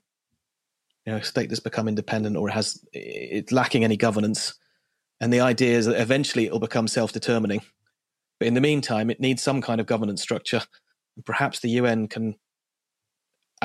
You 1.04 1.12
know, 1.12 1.18
a 1.18 1.24
state 1.24 1.48
that's 1.48 1.60
become 1.60 1.88
independent 1.88 2.36
or 2.36 2.48
has 2.50 2.84
it's 2.92 3.52
lacking 3.52 3.84
any 3.84 3.96
governance. 3.96 4.54
And 5.20 5.32
the 5.32 5.40
idea 5.40 5.76
is 5.76 5.86
that 5.86 6.00
eventually 6.00 6.46
it'll 6.46 6.58
become 6.58 6.88
self-determining. 6.88 7.62
But 8.38 8.48
in 8.48 8.54
the 8.54 8.60
meantime, 8.60 9.08
it 9.08 9.20
needs 9.20 9.42
some 9.42 9.62
kind 9.62 9.80
of 9.80 9.86
governance 9.86 10.20
structure. 10.20 10.62
Perhaps 11.24 11.60
the 11.60 11.70
UN 11.70 12.08
can 12.08 12.36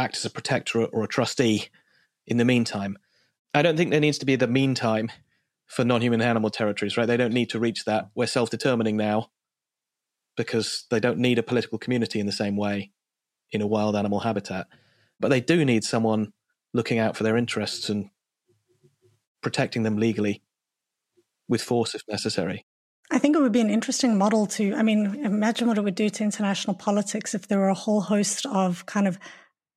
act 0.02 0.18
as 0.18 0.26
a 0.26 0.30
protector 0.30 0.86
or 0.86 1.04
a 1.04 1.08
trustee 1.08 1.70
in 2.28 2.38
the 2.38 2.46
meantime. 2.46 2.98
I 3.54 3.62
don't 3.62 3.78
think 3.78 3.92
there 3.92 4.00
needs 4.00 4.18
to 4.20 4.26
be 4.26 4.36
the 4.36 4.48
meantime 4.48 5.12
for 5.68 5.86
non-human 5.86 6.22
animal 6.22 6.50
territories, 6.50 6.98
right? 6.98 7.06
They 7.06 7.18
don't 7.18 7.34
need 7.34 7.50
to 7.52 7.60
reach 7.60 7.86
that. 7.86 8.10
We're 8.16 8.28
self-determining 8.28 8.98
now 8.98 9.30
because 10.36 10.86
they 10.90 11.00
don't 11.00 11.20
need 11.20 11.40
a 11.40 11.44
political 11.44 11.78
community 11.78 12.20
in 12.20 12.26
the 12.26 12.32
same 12.32 12.58
way 12.58 12.92
in 13.52 13.62
a 13.62 13.68
wild 13.68 13.96
animal 13.96 14.22
habitat. 14.22 14.68
But 15.20 15.30
they 15.30 15.42
do 15.42 15.64
need 15.64 15.84
someone 15.84 16.34
looking 16.74 17.00
out 17.00 17.16
for 17.16 17.24
their 17.24 17.38
interests 17.38 17.90
and 17.90 18.10
protecting 19.42 19.84
them 19.84 19.98
legally 19.98 20.42
with 21.48 21.62
force 21.62 21.94
if 21.96 22.02
necessary. 22.08 22.66
I 23.12 23.20
think 23.20 23.36
it 23.36 23.42
would 23.42 23.52
be 23.52 23.60
an 23.60 23.70
interesting 23.70 24.18
model 24.18 24.46
to, 24.48 24.74
I 24.74 24.84
mean, 24.84 25.26
imagine 25.26 25.68
what 25.68 25.78
it 25.78 25.84
would 25.84 25.96
do 25.96 26.10
to 26.10 26.24
international 26.24 26.76
politics 26.76 27.36
if 27.36 27.48
there 27.48 27.60
were 27.60 27.68
a 27.68 27.74
whole 27.74 28.02
host 28.02 28.46
of 28.46 28.86
kind 28.86 29.08
of 29.08 29.20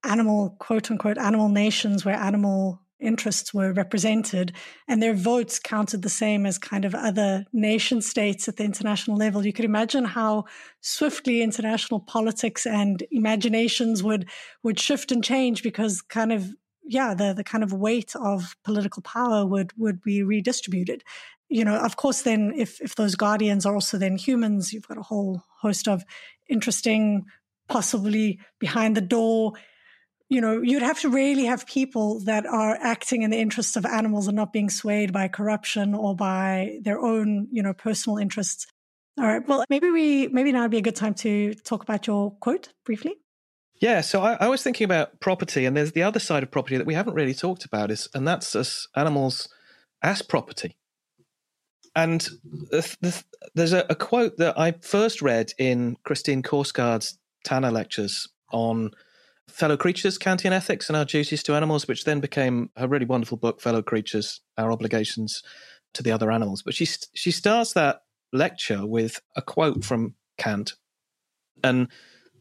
animal, 0.04 0.56
quote 0.58 0.90
unquote, 0.90 1.18
animal 1.18 1.48
nations 1.48 2.04
where 2.04 2.16
animal 2.16 2.84
interests 3.00 3.52
were 3.52 3.72
represented 3.72 4.52
and 4.88 5.02
their 5.02 5.14
votes 5.14 5.58
counted 5.58 6.02
the 6.02 6.08
same 6.08 6.46
as 6.46 6.58
kind 6.58 6.84
of 6.84 6.94
other 6.94 7.44
nation 7.52 8.00
states 8.00 8.48
at 8.48 8.56
the 8.56 8.64
international 8.64 9.16
level. 9.16 9.44
You 9.44 9.52
could 9.52 9.64
imagine 9.64 10.04
how 10.04 10.44
swiftly 10.80 11.42
international 11.42 12.00
politics 12.00 12.66
and 12.66 13.02
imaginations 13.10 14.02
would 14.02 14.28
would 14.62 14.80
shift 14.80 15.12
and 15.12 15.22
change 15.22 15.62
because 15.62 16.02
kind 16.02 16.32
of 16.32 16.48
yeah 16.84 17.14
the 17.14 17.34
the 17.34 17.44
kind 17.44 17.62
of 17.62 17.72
weight 17.72 18.14
of 18.16 18.56
political 18.64 19.02
power 19.02 19.46
would 19.46 19.72
would 19.76 20.00
be 20.02 20.22
redistributed. 20.22 21.04
You 21.48 21.64
know 21.64 21.76
of 21.76 21.96
course 21.96 22.22
then 22.22 22.52
if 22.56 22.80
if 22.80 22.94
those 22.94 23.16
guardians 23.16 23.66
are 23.66 23.74
also 23.74 23.98
then 23.98 24.16
humans 24.16 24.72
you've 24.72 24.88
got 24.88 24.98
a 24.98 25.02
whole 25.02 25.42
host 25.60 25.88
of 25.88 26.04
interesting 26.48 27.26
possibly 27.68 28.38
behind 28.58 28.96
the 28.96 29.00
door 29.00 29.54
you 30.28 30.40
know, 30.40 30.62
you'd 30.62 30.82
have 30.82 31.00
to 31.00 31.10
really 31.10 31.44
have 31.44 31.66
people 31.66 32.20
that 32.20 32.46
are 32.46 32.76
acting 32.80 33.22
in 33.22 33.30
the 33.30 33.38
interests 33.38 33.76
of 33.76 33.84
animals 33.84 34.26
and 34.26 34.36
not 34.36 34.52
being 34.52 34.70
swayed 34.70 35.12
by 35.12 35.28
corruption 35.28 35.94
or 35.94 36.16
by 36.16 36.78
their 36.82 36.98
own, 36.98 37.48
you 37.50 37.62
know, 37.62 37.74
personal 37.74 38.18
interests. 38.18 38.66
All 39.18 39.26
right. 39.26 39.46
Well, 39.46 39.64
maybe 39.70 39.90
we 39.90 40.28
maybe 40.28 40.50
now 40.50 40.62
would 40.62 40.70
be 40.70 40.78
a 40.78 40.82
good 40.82 40.96
time 40.96 41.14
to 41.14 41.54
talk 41.54 41.82
about 41.82 42.06
your 42.06 42.32
quote 42.36 42.70
briefly. 42.84 43.14
Yeah. 43.80 44.00
So 44.00 44.22
I, 44.22 44.34
I 44.40 44.48
was 44.48 44.62
thinking 44.62 44.84
about 44.84 45.20
property, 45.20 45.66
and 45.66 45.76
there's 45.76 45.92
the 45.92 46.02
other 46.02 46.20
side 46.20 46.42
of 46.42 46.50
property 46.50 46.76
that 46.78 46.86
we 46.86 46.94
haven't 46.94 47.14
really 47.14 47.34
talked 47.34 47.64
about 47.64 47.90
is, 47.90 48.08
and 48.14 48.26
that's 48.26 48.56
us 48.56 48.88
animals 48.96 49.48
as 50.02 50.22
property. 50.22 50.76
And 51.96 52.22
the, 52.70 52.96
the, 53.00 53.22
there's 53.54 53.72
a, 53.72 53.86
a, 53.88 53.94
quote 53.94 54.36
that 54.38 54.58
I 54.58 54.72
first 54.72 55.22
read 55.22 55.52
in 55.58 55.96
Christine 56.02 56.42
Korsgaard's 56.42 57.18
Tanner 57.44 57.70
lectures 57.70 58.28
on 58.50 58.90
Fellow 59.48 59.76
Creatures, 59.76 60.18
Kantian 60.18 60.52
Ethics 60.52 60.88
and 60.88 60.96
Our 60.96 61.04
Duties 61.04 61.42
to 61.44 61.54
Animals, 61.54 61.86
which 61.86 62.04
then 62.04 62.20
became 62.20 62.70
a 62.76 62.88
really 62.88 63.06
wonderful 63.06 63.36
book, 63.36 63.60
Fellow 63.60 63.82
Creatures, 63.82 64.40
Our 64.58 64.72
Obligations 64.72 65.42
to 65.94 66.02
the 66.02 66.12
Other 66.12 66.32
Animals. 66.32 66.62
But 66.62 66.74
she, 66.74 66.86
she 67.14 67.30
starts 67.30 67.72
that 67.74 68.00
lecture 68.32 68.86
with 68.86 69.20
a 69.36 69.42
quote 69.42 69.84
from 69.84 70.14
Kant. 70.38 70.74
And 71.62 71.88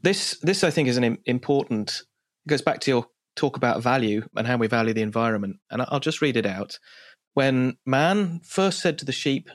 this, 0.02 0.38
this 0.42 0.64
I 0.64 0.72
think, 0.72 0.88
is 0.88 0.98
an 0.98 1.18
important, 1.26 2.02
it 2.46 2.50
goes 2.50 2.62
back 2.62 2.80
to 2.82 2.92
your 2.92 3.08
talk 3.36 3.58
about 3.58 3.82
value 3.82 4.26
and 4.36 4.48
how 4.48 4.58
we 4.58 4.68
value 4.68 4.94
the 4.94 5.02
environment. 5.02 5.58
And 5.70 5.84
I'll 5.88 6.00
just 6.00 6.22
read 6.22 6.38
it 6.38 6.46
out. 6.46 6.80
When 7.34 7.78
man 7.86 8.42
first 8.44 8.80
said 8.80 8.98
to 9.00 9.06
the 9.06 9.12
sheep, 9.12 9.50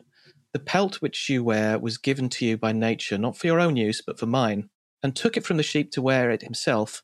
The 0.53 0.59
pelt 0.59 0.97
which 0.97 1.29
you 1.29 1.45
wear 1.45 1.79
was 1.79 1.99
given 1.99 2.29
to 2.31 2.47
you 2.47 2.57
by 2.57 2.73
nature, 2.73 3.19
not 3.19 3.37
for 3.37 3.47
your 3.47 3.61
own 3.61 3.77
use, 3.77 4.03
but 4.05 4.19
for 4.19 4.27
mine, 4.27 4.71
and 5.03 5.15
took 5.15 5.37
it 5.37 5.45
from 5.45 5.59
the 5.59 5.63
sheep 5.63 5.91
to 5.93 6.03
wear 6.03 6.31
it 6.31 6.43
himself, 6.43 7.03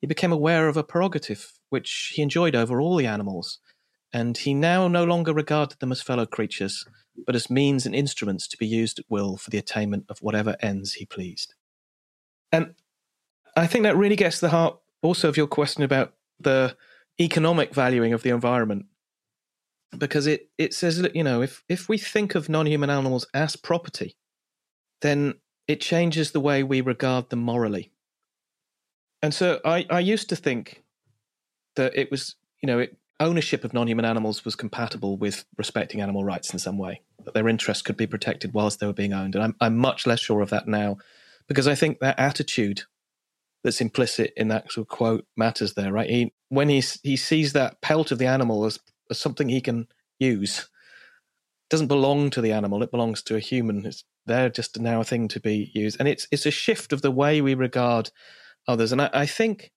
he 0.00 0.06
became 0.06 0.32
aware 0.32 0.68
of 0.68 0.76
a 0.76 0.84
prerogative 0.84 1.52
which 1.70 2.12
he 2.14 2.22
enjoyed 2.22 2.54
over 2.54 2.80
all 2.80 2.96
the 2.96 3.06
animals, 3.06 3.58
and 4.12 4.36
he 4.36 4.54
now 4.54 4.88
no 4.88 5.04
longer 5.04 5.32
regarded 5.32 5.78
them 5.80 5.92
as 5.92 6.02
fellow 6.02 6.26
creatures, 6.26 6.84
but 7.26 7.34
as 7.34 7.50
means 7.50 7.86
and 7.86 7.94
instruments 7.94 8.46
to 8.48 8.56
be 8.56 8.66
used 8.66 8.98
at 8.98 9.06
will 9.08 9.36
for 9.36 9.50
the 9.50 9.58
attainment 9.58 10.04
of 10.08 10.18
whatever 10.20 10.56
ends 10.60 10.94
he 10.94 11.06
pleased. 11.06 11.54
And 12.52 12.74
I 13.56 13.66
think 13.66 13.84
that 13.84 13.96
really 13.96 14.16
gets 14.16 14.40
to 14.40 14.46
the 14.46 14.50
heart 14.50 14.78
also 15.02 15.28
of 15.28 15.36
your 15.36 15.46
question 15.46 15.82
about 15.82 16.14
the 16.38 16.76
economic 17.20 17.74
valuing 17.74 18.12
of 18.12 18.22
the 18.22 18.30
environment. 18.30 18.86
Because 19.96 20.26
it, 20.26 20.50
it 20.58 20.74
says 20.74 20.98
that, 20.98 21.16
you 21.16 21.24
know, 21.24 21.42
if, 21.42 21.64
if 21.68 21.88
we 21.88 21.96
think 21.96 22.34
of 22.34 22.48
non 22.48 22.66
human 22.66 22.90
animals 22.90 23.26
as 23.32 23.56
property, 23.56 24.16
then 25.00 25.34
it 25.68 25.80
changes 25.80 26.32
the 26.32 26.40
way 26.40 26.62
we 26.62 26.80
regard 26.80 27.30
them 27.30 27.40
morally. 27.40 27.92
And 29.26 29.34
so 29.34 29.60
I, 29.64 29.84
I 29.90 29.98
used 29.98 30.28
to 30.28 30.36
think 30.36 30.84
that 31.74 31.98
it 31.98 32.12
was, 32.12 32.36
you 32.62 32.68
know, 32.68 32.78
it, 32.78 32.96
ownership 33.18 33.64
of 33.64 33.74
non 33.74 33.88
human 33.88 34.04
animals 34.04 34.44
was 34.44 34.54
compatible 34.54 35.16
with 35.16 35.44
respecting 35.58 36.00
animal 36.00 36.22
rights 36.22 36.52
in 36.52 36.60
some 36.60 36.78
way, 36.78 37.00
that 37.24 37.34
their 37.34 37.48
interests 37.48 37.82
could 37.82 37.96
be 37.96 38.06
protected 38.06 38.54
whilst 38.54 38.78
they 38.78 38.86
were 38.86 38.92
being 38.92 39.12
owned. 39.12 39.34
And 39.34 39.42
I'm, 39.42 39.56
I'm 39.60 39.76
much 39.76 40.06
less 40.06 40.20
sure 40.20 40.42
of 40.42 40.50
that 40.50 40.68
now 40.68 40.98
because 41.48 41.66
I 41.66 41.74
think 41.74 41.98
that 41.98 42.20
attitude 42.20 42.84
that's 43.64 43.80
implicit 43.80 44.32
in 44.36 44.46
that 44.46 44.70
sort 44.70 44.84
of 44.84 44.96
quote 44.96 45.26
matters 45.36 45.74
there, 45.74 45.92
right? 45.92 46.08
He, 46.08 46.32
when 46.50 46.68
he, 46.68 46.80
he 47.02 47.16
sees 47.16 47.52
that 47.52 47.80
pelt 47.80 48.12
of 48.12 48.18
the 48.18 48.26
animal 48.26 48.64
as, 48.64 48.78
as 49.10 49.18
something 49.18 49.48
he 49.48 49.60
can 49.60 49.88
use, 50.20 50.68
doesn't 51.68 51.88
belong 51.88 52.30
to 52.30 52.40
the 52.40 52.52
animal, 52.52 52.80
it 52.84 52.92
belongs 52.92 53.22
to 53.24 53.34
a 53.34 53.40
human. 53.40 53.86
It's 53.86 54.04
there 54.24 54.50
just 54.50 54.78
now 54.78 55.00
a 55.00 55.04
thing 55.04 55.26
to 55.26 55.40
be 55.40 55.72
used. 55.74 55.96
And 55.98 56.06
it's, 56.06 56.28
it's 56.30 56.46
a 56.46 56.52
shift 56.52 56.92
of 56.92 57.02
the 57.02 57.10
way 57.10 57.40
we 57.40 57.54
regard 57.54 58.12
others. 58.68 58.92
And 58.92 59.02
I, 59.02 59.10
I 59.12 59.26
think 59.26 59.70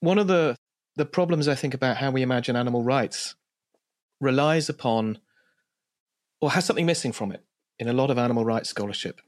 one 0.00 0.18
of 0.18 0.26
the 0.26 0.56
the 0.96 1.06
problems 1.06 1.46
I 1.46 1.54
think 1.54 1.74
about 1.74 1.98
how 1.98 2.10
we 2.10 2.22
imagine 2.22 2.56
animal 2.56 2.82
rights 2.82 3.34
relies 4.18 4.68
upon 4.68 5.18
or 6.40 6.52
has 6.52 6.64
something 6.64 6.86
missing 6.86 7.12
from 7.12 7.32
it 7.32 7.44
in 7.78 7.86
a 7.86 7.92
lot 7.92 8.10
of 8.10 8.16
animal 8.16 8.44
rights 8.44 8.70
scholarship. 8.70 9.20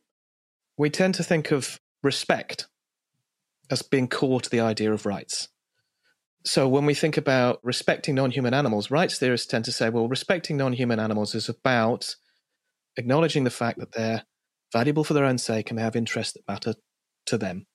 We 0.79 0.89
tend 0.89 1.15
to 1.17 1.23
think 1.23 1.51
of 1.51 1.79
respect 2.03 2.69
as 3.71 3.83
being 3.83 4.09
core 4.09 4.41
to 4.41 4.49
the 4.49 4.61
idea 4.61 4.93
of 4.93 5.05
rights. 5.05 5.49
So 6.45 6.69
when 6.69 6.87
we 6.87 6.95
think 6.95 7.17
about 7.17 7.61
respecting 7.63 8.15
non 8.15 8.31
human 8.31 8.55
animals, 8.55 8.91
rights 8.91 9.19
theorists 9.19 9.47
tend 9.47 9.65
to 9.67 9.73
say, 9.73 9.91
well, 9.91 10.09
respecting 10.09 10.57
non 10.57 10.73
human 10.73 11.01
animals 11.01 11.35
is 11.35 11.49
about 11.49 12.17
acknowledging 12.97 13.45
the 13.45 13.51
fact 13.51 13.79
that 13.79 13.93
they're 13.93 14.25
valuable 14.73 15.05
for 15.05 15.15
their 15.15 15.25
own 15.25 15.39
sake 15.39 15.71
and 15.71 15.79
they 15.79 15.83
have 15.83 15.97
interests 15.97 16.33
that 16.33 16.49
matter 16.49 16.75
to 17.27 17.37
them. 17.37 17.67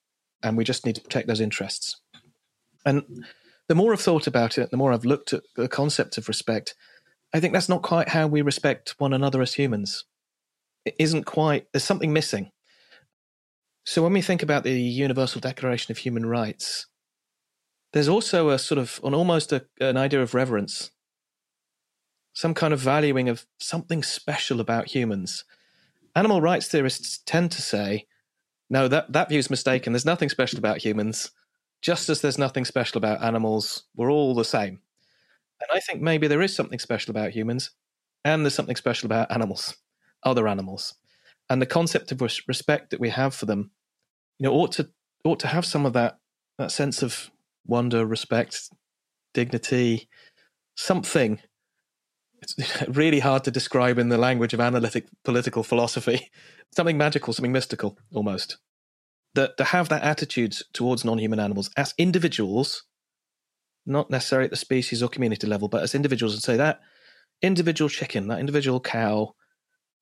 And 0.43 0.57
we 0.57 0.65
just 0.65 0.85
need 0.85 0.95
to 0.95 1.01
protect 1.01 1.27
those 1.27 1.39
interests. 1.39 2.01
And 2.85 3.25
the 3.69 3.75
more 3.75 3.93
I've 3.93 4.01
thought 4.01 4.27
about 4.27 4.57
it, 4.57 4.71
the 4.71 4.77
more 4.77 4.91
I've 4.91 5.05
looked 5.05 5.31
at 5.31 5.43
the 5.55 5.69
concept 5.69 6.17
of 6.17 6.27
respect, 6.27 6.75
I 7.33 7.39
think 7.39 7.53
that's 7.53 7.69
not 7.69 7.81
quite 7.81 8.09
how 8.09 8.27
we 8.27 8.41
respect 8.41 8.95
one 8.97 9.13
another 9.13 9.41
as 9.41 9.53
humans. 9.53 10.03
It 10.85 10.95
isn't 10.99 11.23
quite, 11.23 11.71
there's 11.71 11.83
something 11.83 12.11
missing. 12.11 12.51
So 13.85 14.03
when 14.03 14.13
we 14.13 14.21
think 14.21 14.43
about 14.43 14.63
the 14.63 14.79
Universal 14.79 15.41
Declaration 15.41 15.91
of 15.91 15.99
Human 15.99 16.25
Rights, 16.25 16.87
there's 17.93 18.09
also 18.09 18.49
a 18.49 18.59
sort 18.59 18.79
of, 18.79 18.99
an 19.03 19.13
almost 19.13 19.53
a, 19.53 19.65
an 19.79 19.97
idea 19.97 20.21
of 20.21 20.33
reverence, 20.33 20.91
some 22.33 22.53
kind 22.53 22.73
of 22.73 22.79
valuing 22.79 23.29
of 23.29 23.45
something 23.59 24.03
special 24.03 24.59
about 24.59 24.87
humans. 24.87 25.45
Animal 26.15 26.41
rights 26.41 26.67
theorists 26.67 27.19
tend 27.25 27.51
to 27.51 27.61
say, 27.61 28.07
no, 28.73 28.87
that, 28.87 29.11
that 29.13 29.29
view 29.29 29.39
is 29.39 29.49
mistaken. 29.49 29.93
There's 29.93 30.05
nothing 30.05 30.29
special 30.29 30.59
about 30.59 30.83
humans 30.83 31.31
just 31.83 32.07
as 32.07 32.21
there's 32.21 32.37
nothing 32.37 32.63
special 32.63 32.97
about 32.97 33.21
animals, 33.21 33.83
we're 33.95 34.09
all 34.09 34.33
the 34.33 34.45
same. 34.45 34.79
And 35.59 35.69
I 35.71 35.81
think 35.81 36.01
maybe 36.01 36.27
there 36.27 36.41
is 36.41 36.55
something 36.55 36.79
special 36.79 37.11
about 37.11 37.31
humans, 37.31 37.71
and 38.23 38.43
there's 38.43 38.55
something 38.55 38.77
special 38.77 39.05
about 39.05 39.29
animals, 39.29 39.75
other 40.23 40.47
animals. 40.47 40.95
And 41.49 41.61
the 41.61 41.67
concept 41.67 42.13
of 42.13 42.21
respect 42.21 42.89
that 42.89 43.01
we 43.01 43.09
have 43.09 43.35
for 43.35 43.45
them, 43.45 43.71
you 44.39 44.47
know, 44.47 44.53
ought 44.53 44.71
to 44.73 44.89
ought 45.25 45.41
to 45.41 45.47
have 45.47 45.65
some 45.65 45.85
of 45.85 45.93
that 45.93 46.17
that 46.57 46.71
sense 46.71 47.03
of 47.03 47.29
wonder, 47.65 48.05
respect, 48.05 48.69
dignity, 49.33 50.07
something. 50.75 51.39
It's 52.43 52.55
really 52.87 53.19
hard 53.19 53.43
to 53.45 53.51
describe 53.51 53.97
in 53.97 54.09
the 54.09 54.17
language 54.17 54.53
of 54.53 54.59
analytic 54.59 55.07
political 55.23 55.63
philosophy. 55.63 56.29
Something 56.75 56.97
magical, 56.97 57.33
something 57.33 57.51
mystical, 57.51 57.99
almost 58.13 58.57
that 59.35 59.57
to 59.57 59.63
have 59.63 59.89
that 59.89 60.03
attitude 60.03 60.55
towards 60.73 61.05
non-human 61.05 61.39
animals 61.39 61.69
as 61.77 61.93
individuals, 61.97 62.83
not 63.85 64.09
necessarily 64.09 64.45
at 64.45 64.51
the 64.51 64.57
species 64.57 65.01
or 65.01 65.09
community 65.09 65.47
level, 65.47 65.67
but 65.67 65.83
as 65.83 65.95
individuals, 65.95 66.33
and 66.33 66.43
say 66.43 66.57
that 66.57 66.81
individual 67.41 67.89
chicken, 67.89 68.27
that 68.27 68.39
individual 68.39 68.79
cow, 68.79 69.33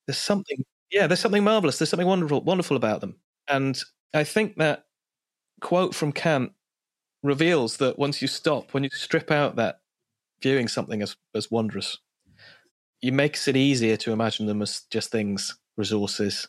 there's 0.07 0.17
something, 0.17 0.63
yeah, 0.91 1.07
there's 1.07 1.19
something 1.19 1.43
marvelous, 1.43 1.77
there's 1.77 1.89
something 1.89 2.07
wonderful, 2.07 2.41
wonderful 2.41 2.77
about 2.77 3.01
them, 3.01 3.17
and 3.47 3.79
I 4.13 4.23
think 4.23 4.57
that 4.57 4.85
quote 5.61 5.95
from 5.95 6.11
Kant 6.11 6.51
reveals 7.23 7.77
that 7.77 7.99
once 7.99 8.21
you 8.21 8.27
stop, 8.27 8.73
when 8.73 8.83
you 8.83 8.89
strip 8.91 9.31
out 9.31 9.55
that 9.55 9.79
viewing 10.41 10.67
something 10.67 11.01
as 11.01 11.15
as 11.35 11.49
wondrous, 11.49 11.97
it 13.01 13.13
makes 13.13 13.47
it 13.47 13.57
easier 13.57 13.97
to 13.97 14.11
imagine 14.11 14.45
them 14.45 14.61
as 14.61 14.83
just 14.91 15.11
things, 15.11 15.57
resources, 15.77 16.47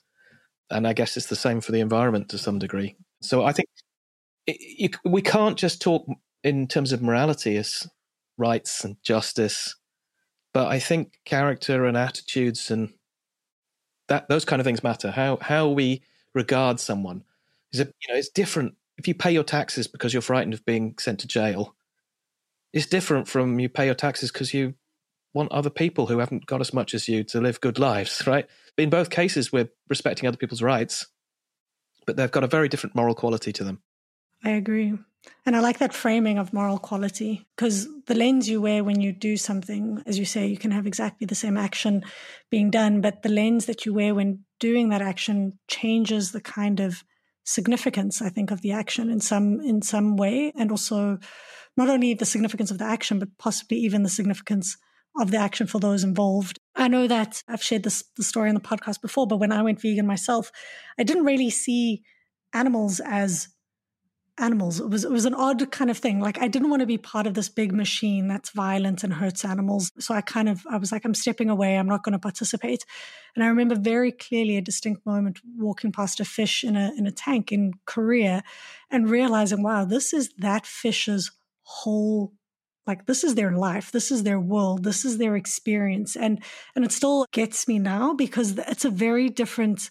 and 0.71 0.87
I 0.87 0.93
guess 0.93 1.17
it's 1.17 1.27
the 1.27 1.37
same 1.37 1.61
for 1.61 1.73
the 1.73 1.81
environment 1.81 2.29
to 2.31 2.39
some 2.39 2.59
degree. 2.59 2.97
So 3.21 3.45
I 3.45 3.53
think 3.53 3.69
it, 4.47 4.57
you, 4.61 4.89
we 5.05 5.23
can't 5.23 5.59
just 5.59 5.81
talk 5.81 6.07
in 6.45 6.67
terms 6.67 6.93
of 6.93 7.03
morality 7.03 7.57
as 7.57 7.87
rights 8.37 8.85
and 8.85 8.97
justice, 9.03 9.77
but 10.53 10.69
I 10.69 10.79
think 10.79 11.13
character 11.25 11.85
and 11.85 11.97
attitudes 11.97 12.71
and 12.71 12.93
that 14.09 14.29
those 14.29 14.45
kind 14.45 14.61
of 14.61 14.65
things 14.65 14.83
matter. 14.83 15.11
How 15.11 15.39
how 15.41 15.69
we 15.69 16.03
regard 16.35 16.81
someone 16.81 17.25
is 17.73 17.81
you 17.81 17.85
know 17.85 18.19
it's 18.19 18.29
different. 18.29 18.75
If 18.99 19.09
you 19.09 19.15
pay 19.15 19.33
your 19.33 19.45
taxes 19.45 19.87
because 19.87 20.13
you're 20.13 20.23
frightened 20.23 20.55
of 20.55 20.65
being 20.65 20.95
sent 20.99 21.21
to 21.21 21.27
jail, 21.27 21.75
it's 22.73 22.87
different 22.87 23.29
from 23.29 23.59
you 23.59 23.69
pay 23.69 23.87
your 23.87 23.95
taxes 23.95 24.31
because 24.31 24.53
you 24.53 24.75
want 25.35 25.53
other 25.53 25.71
people 25.71 26.07
who 26.07 26.19
haven't 26.19 26.47
got 26.47 26.61
as 26.61 26.75
much 26.75 26.95
as 26.95 27.09
you 27.09 27.25
to 27.25 27.41
live 27.41 27.61
good 27.61 27.79
lives, 27.79 28.25
right? 28.27 28.47
in 28.79 28.91
both 28.91 29.11
cases, 29.11 29.53
we're 29.53 29.69
respecting 29.89 30.27
other 30.27 30.37
people's 30.37 30.63
rights, 30.63 31.07
but 32.07 32.17
they've 32.17 32.31
got 32.31 32.45
a 32.45 32.49
very 32.49 32.69
different 32.69 32.97
moral 32.97 33.15
quality 33.15 33.53
to 33.53 33.65
them. 33.65 33.83
I 34.45 34.51
agree. 34.51 34.95
And 35.47 35.55
I 35.55 35.61
like 35.61 35.79
that 35.79 35.95
framing 35.95 36.39
of 36.39 36.53
moral 36.53 36.79
quality 36.79 37.47
because 37.55 37.87
the 38.07 38.15
lens 38.15 38.49
you 38.49 38.61
wear 38.61 38.83
when 38.83 39.01
you 39.01 39.13
do 39.13 39.37
something, 39.37 40.03
as 40.05 40.19
you 40.19 40.25
say, 40.25 40.47
you 40.47 40.57
can 40.57 40.73
have 40.73 40.87
exactly 40.87 41.27
the 41.27 41.35
same 41.35 41.57
action 41.57 42.03
being 42.51 42.71
done, 42.71 43.01
but 43.01 43.23
the 43.23 43.29
lens 43.29 43.67
that 43.67 43.87
you 43.87 43.95
wear 43.95 44.15
when 44.15 44.45
doing 44.59 44.89
that 44.89 45.03
action 45.03 45.59
changes 45.69 46.33
the 46.33 46.41
kind 46.41 46.81
of 46.81 47.05
significance, 47.45 48.21
I 48.21 48.31
think, 48.31 48.51
of 48.51 48.63
the 48.63 48.73
action 48.73 49.11
in 49.11 49.21
some 49.21 49.61
in 49.61 49.83
some 49.83 50.17
way, 50.17 50.53
and 50.57 50.71
also 50.71 51.19
not 51.77 51.89
only 51.89 52.15
the 52.15 52.25
significance 52.25 52.71
of 52.71 52.79
the 52.79 52.85
action, 52.85 53.19
but 53.19 53.37
possibly 53.39 53.79
even 53.79 54.03
the 54.03 54.09
significance 54.09 54.77
of 55.19 55.31
the 55.31 55.37
action 55.37 55.67
for 55.67 55.79
those 55.79 56.05
involved. 56.05 56.59
I 56.75 56.89
know 56.89 57.07
that 57.07 57.43
I've 57.49 57.63
shared 57.63 57.83
this 57.83 58.05
the 58.17 58.25
story 58.25 58.49
on 58.49 58.55
the 58.55 58.61
podcast 58.61 59.03
before, 59.03 59.27
but 59.27 59.39
when 59.39 59.53
I 59.53 59.63
went 59.63 59.81
vegan 59.81 60.07
myself, 60.07 60.51
I 60.99 61.03
didn't 61.03 61.25
really 61.25 61.51
see 61.51 62.03
animals 62.55 63.01
as 63.01 63.49
animals. 64.39 64.81
It 64.81 64.89
was 64.89 65.05
it 65.05 65.11
was 65.11 65.27
an 65.27 65.35
odd 65.35 65.71
kind 65.71 65.91
of 65.91 65.99
thing. 65.99 66.21
Like 66.21 66.39
I 66.39 66.49
didn't 66.49 66.71
want 66.71 66.81
to 66.81 66.87
be 66.87 66.99
part 66.99 67.27
of 67.27 67.35
this 67.35 67.49
big 67.49 67.73
machine 67.73 68.29
that's 68.29 68.51
violent 68.51 69.05
and 69.05 69.13
hurts 69.13 69.45
animals. 69.45 69.93
So 69.99 70.15
I 70.15 70.23
kind 70.23 70.49
of 70.49 70.67
I 70.71 70.79
was 70.79 70.91
like, 70.93 71.05
I'm 71.05 71.15
stepping 71.15 71.51
away. 71.51 71.77
I'm 71.77 71.89
not 71.89 72.03
going 72.03 72.15
to 72.15 72.19
participate. 72.19 72.85
And 73.35 73.45
I 73.45 73.49
remember 73.49 73.75
very 73.75 74.13
clearly 74.13 74.57
a 74.57 74.63
distinct 74.63 75.05
moment 75.05 75.41
walking 75.57 75.93
past 75.93 76.21
a 76.21 76.25
fish 76.25 76.65
in 76.65 76.77
a 76.77 76.93
in 76.97 77.07
a 77.07 77.13
tank 77.13 77.53
in 77.53 77.75
Korea 77.85 78.43
and 78.91 79.11
realizing, 79.11 79.63
wow, 79.63 79.85
this 79.85 80.13
is 80.13 80.31
that 80.39 80.67
fish's 80.67 81.31
whole 81.63 82.33
like 82.87 83.07
this 83.07 83.25
is 83.25 83.35
their 83.35 83.53
life 83.53 83.93
this 83.93 84.11
is 84.11 84.23
their 84.23 84.41
world 84.41 84.85
this 84.85 85.05
is 85.05 85.19
their 85.19 85.37
experience 85.37 86.17
and 86.17 86.43
and 86.75 86.85
it 86.85 86.93
still 86.93 87.27
gets 87.33 87.69
me 87.69 87.79
now 87.79 88.15
because 88.15 88.59
it's 88.59 88.85
a 88.85 88.91
very 88.91 89.29
different 89.29 89.91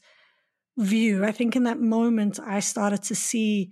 view 0.77 1.23
i 1.23 1.31
think 1.31 1.55
in 1.55 1.63
that 1.63 1.79
moment 1.79 2.39
i 2.45 2.59
started 2.59 3.01
to 3.03 3.15
see 3.15 3.71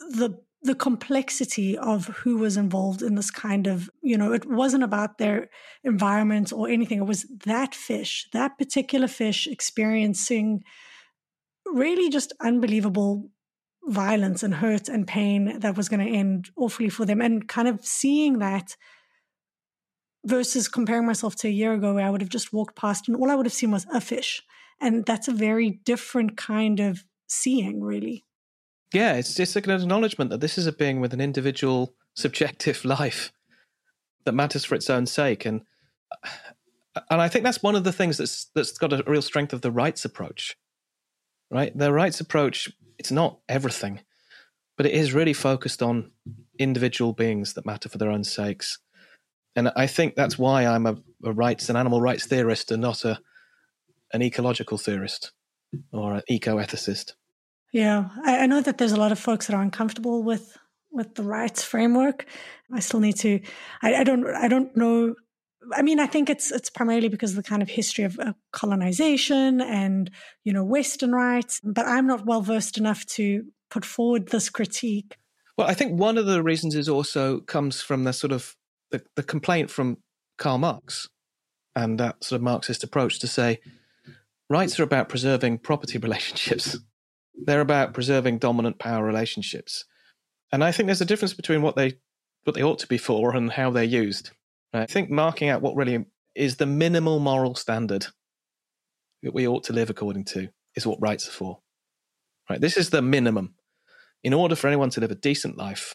the 0.00 0.38
the 0.62 0.74
complexity 0.74 1.78
of 1.78 2.06
who 2.08 2.36
was 2.36 2.56
involved 2.56 3.00
in 3.00 3.14
this 3.14 3.30
kind 3.30 3.66
of, 3.66 3.88
you 4.02 4.18
know, 4.18 4.32
it 4.32 4.44
wasn't 4.44 4.82
about 4.82 5.18
their 5.18 5.48
environment 5.84 6.52
or 6.52 6.68
anything. 6.68 6.98
It 6.98 7.06
was 7.06 7.26
that 7.44 7.74
fish, 7.74 8.28
that 8.32 8.58
particular 8.58 9.06
fish 9.06 9.46
experiencing 9.46 10.64
really 11.64 12.10
just 12.10 12.32
unbelievable 12.40 13.30
violence 13.88 14.42
and 14.42 14.54
hurt 14.54 14.88
and 14.88 15.06
pain 15.06 15.58
that 15.60 15.76
was 15.76 15.88
going 15.88 16.06
to 16.06 16.12
end 16.12 16.50
awfully 16.56 16.88
for 16.88 17.04
them. 17.04 17.20
And 17.20 17.48
kind 17.48 17.68
of 17.68 17.84
seeing 17.84 18.38
that 18.38 18.76
versus 20.24 20.68
comparing 20.68 21.06
myself 21.06 21.36
to 21.36 21.48
a 21.48 21.52
year 21.52 21.72
ago 21.72 21.94
where 21.94 22.06
I 22.06 22.10
would 22.10 22.20
have 22.20 22.30
just 22.30 22.52
walked 22.52 22.76
past 22.76 23.08
and 23.08 23.16
all 23.16 23.30
I 23.30 23.34
would 23.34 23.46
have 23.46 23.52
seen 23.52 23.70
was 23.70 23.86
a 23.92 24.00
fish. 24.00 24.42
And 24.80 25.04
that's 25.04 25.28
a 25.28 25.32
very 25.32 25.70
different 25.70 26.36
kind 26.36 26.80
of 26.80 27.04
seeing, 27.26 27.82
really. 27.82 28.24
Yeah, 28.92 29.14
it's 29.14 29.34
just 29.34 29.54
like 29.54 29.66
an 29.66 29.72
acknowledgement 29.72 30.30
that 30.30 30.40
this 30.40 30.56
is 30.56 30.66
a 30.66 30.72
being 30.72 31.00
with 31.00 31.12
an 31.12 31.20
individual, 31.20 31.94
subjective 32.14 32.84
life 32.84 33.32
that 34.24 34.32
matters 34.32 34.64
for 34.64 34.74
its 34.74 34.90
own 34.90 35.06
sake, 35.06 35.44
and 35.44 35.62
uh, 36.10 37.00
and 37.10 37.20
I 37.20 37.28
think 37.28 37.44
that's 37.44 37.62
one 37.62 37.76
of 37.76 37.84
the 37.84 37.92
things 37.92 38.16
that's 38.16 38.46
that's 38.54 38.76
got 38.76 38.92
a 38.92 39.02
real 39.06 39.22
strength 39.22 39.52
of 39.52 39.60
the 39.60 39.70
rights 39.70 40.04
approach, 40.04 40.56
right? 41.50 41.76
The 41.76 41.92
rights 41.92 42.20
approach, 42.20 42.70
it's 42.98 43.12
not 43.12 43.38
everything, 43.48 44.00
but 44.76 44.86
it 44.86 44.92
is 44.92 45.14
really 45.14 45.32
focused 45.32 45.82
on 45.82 46.12
individual 46.58 47.12
beings 47.12 47.54
that 47.54 47.66
matter 47.66 47.88
for 47.88 47.98
their 47.98 48.10
own 48.10 48.24
sakes, 48.24 48.78
and 49.56 49.72
I 49.74 49.86
think 49.88 50.14
that's 50.14 50.38
why 50.38 50.66
I'm 50.66 50.86
a, 50.86 50.96
a 51.24 51.32
rights 51.32 51.68
and 51.68 51.76
animal 51.76 52.00
rights 52.00 52.26
theorist 52.26 52.70
and 52.70 52.80
not 52.80 53.04
a 53.04 53.20
an 54.12 54.22
ecological 54.22 54.78
theorist 54.78 55.32
or 55.92 56.14
an 56.14 56.22
eco 56.28 56.56
ethicist. 56.56 57.12
Yeah, 57.72 58.08
I, 58.24 58.38
I, 58.38 58.46
know 58.46 58.62
that 58.62 58.78
there's 58.78 58.92
a 58.92 59.00
lot 59.00 59.12
of 59.12 59.18
folks 59.18 59.46
that 59.46 59.54
are 59.54 59.62
uncomfortable 59.62 60.22
with 60.22 60.56
with 60.90 61.14
the 61.14 61.22
rights 61.22 61.62
framework. 61.62 62.26
I 62.72 62.80
still 62.80 63.00
need 63.00 63.16
to. 63.16 63.40
I, 63.82 63.96
I 63.96 64.04
don't. 64.04 64.26
I 64.26 64.48
don't 64.48 64.74
know. 64.76 65.14
I 65.74 65.82
mean, 65.82 66.00
I 66.00 66.06
think 66.06 66.30
it's 66.30 66.50
it's 66.50 66.70
primarily 66.70 67.08
because 67.08 67.30
of 67.30 67.36
the 67.36 67.48
kind 67.48 67.62
of 67.62 67.68
history 67.68 68.04
of 68.04 68.18
uh, 68.18 68.32
colonization 68.52 69.60
and 69.60 70.10
you 70.44 70.52
know 70.52 70.64
Western 70.64 71.12
rights. 71.12 71.60
But 71.64 71.86
I'm 71.86 72.06
not 72.06 72.26
well 72.26 72.42
versed 72.42 72.78
enough 72.78 73.04
to 73.06 73.44
put 73.70 73.84
forward 73.84 74.28
this 74.28 74.50
critique. 74.50 75.16
Well, 75.56 75.66
I 75.66 75.74
think 75.74 75.98
one 75.98 76.18
of 76.18 76.26
the 76.26 76.42
reasons 76.42 76.74
is 76.74 76.88
also 76.88 77.40
comes 77.40 77.82
from 77.82 78.04
the 78.04 78.12
sort 78.12 78.32
of 78.32 78.56
the, 78.90 79.02
the 79.16 79.22
complaint 79.22 79.70
from 79.70 79.98
Karl 80.38 80.58
Marx 80.58 81.08
and 81.74 81.98
that 81.98 82.22
sort 82.22 82.38
of 82.38 82.42
Marxist 82.42 82.84
approach 82.84 83.18
to 83.20 83.26
say 83.26 83.58
rights 84.48 84.78
are 84.78 84.84
about 84.84 85.08
preserving 85.08 85.58
property 85.58 85.98
relationships 86.02 86.78
they're 87.44 87.60
about 87.60 87.94
preserving 87.94 88.38
dominant 88.38 88.78
power 88.78 89.04
relationships. 89.04 89.84
And 90.52 90.64
I 90.64 90.72
think 90.72 90.86
there's 90.86 91.00
a 91.00 91.06
difference 91.06 91.34
between 91.34 91.62
what 91.62 91.76
they 91.76 91.94
what 92.44 92.54
they 92.54 92.62
ought 92.62 92.78
to 92.78 92.86
be 92.86 92.98
for 92.98 93.34
and 93.34 93.52
how 93.52 93.70
they're 93.70 93.84
used. 93.84 94.30
I 94.72 94.86
think 94.86 95.10
marking 95.10 95.48
out 95.48 95.62
what 95.62 95.76
really 95.76 96.04
is 96.34 96.56
the 96.56 96.66
minimal 96.66 97.18
moral 97.18 97.54
standard 97.54 98.06
that 99.22 99.34
we 99.34 99.48
ought 99.48 99.64
to 99.64 99.72
live 99.72 99.90
according 99.90 100.24
to 100.24 100.48
is 100.76 100.86
what 100.86 101.00
rights 101.00 101.28
are 101.28 101.32
for. 101.32 101.58
Right? 102.48 102.60
This 102.60 102.76
is 102.76 102.90
the 102.90 103.02
minimum. 103.02 103.54
In 104.22 104.34
order 104.34 104.54
for 104.54 104.66
anyone 104.66 104.90
to 104.90 105.00
live 105.00 105.10
a 105.10 105.16
decent 105.16 105.56
life, 105.56 105.94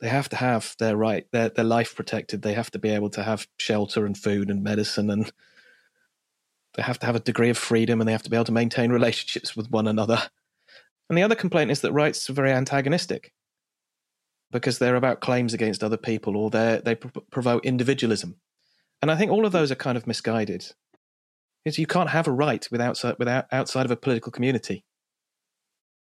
they 0.00 0.08
have 0.08 0.28
to 0.30 0.36
have 0.36 0.74
their 0.78 0.96
right, 0.96 1.26
their 1.32 1.50
their 1.50 1.64
life 1.64 1.94
protected. 1.94 2.42
They 2.42 2.54
have 2.54 2.70
to 2.72 2.78
be 2.78 2.90
able 2.90 3.10
to 3.10 3.22
have 3.22 3.46
shelter 3.58 4.06
and 4.06 4.16
food 4.16 4.50
and 4.50 4.62
medicine 4.62 5.10
and 5.10 5.30
they 6.74 6.82
have 6.82 6.98
to 7.00 7.06
have 7.06 7.16
a 7.16 7.20
degree 7.20 7.50
of 7.50 7.58
freedom 7.58 8.00
and 8.00 8.06
they 8.08 8.12
have 8.12 8.22
to 8.22 8.30
be 8.30 8.36
able 8.36 8.44
to 8.44 8.52
maintain 8.52 8.92
relationships 8.92 9.56
with 9.56 9.70
one 9.70 9.88
another. 9.88 10.30
And 11.08 11.18
the 11.18 11.22
other 11.24 11.34
complaint 11.34 11.72
is 11.72 11.80
that 11.80 11.92
rights 11.92 12.30
are 12.30 12.34
very 12.34 12.52
antagonistic 12.52 13.32
because 14.52 14.78
they're 14.78 14.96
about 14.96 15.20
claims 15.20 15.54
against 15.54 15.84
other 15.84 15.96
people 15.96 16.36
or 16.36 16.50
they 16.50 16.80
they 16.84 16.94
provoke 16.94 17.64
individualism. 17.64 18.36
And 19.02 19.10
I 19.10 19.16
think 19.16 19.30
all 19.30 19.46
of 19.46 19.52
those 19.52 19.70
are 19.70 19.76
kind 19.76 19.96
of 19.96 20.06
misguided. 20.06 20.72
Because 21.64 21.78
you 21.78 21.86
can't 21.86 22.10
have 22.10 22.26
a 22.26 22.32
right 22.32 22.66
without, 22.70 23.02
without 23.18 23.46
outside 23.52 23.84
of 23.84 23.90
a 23.90 23.96
political 23.96 24.32
community. 24.32 24.84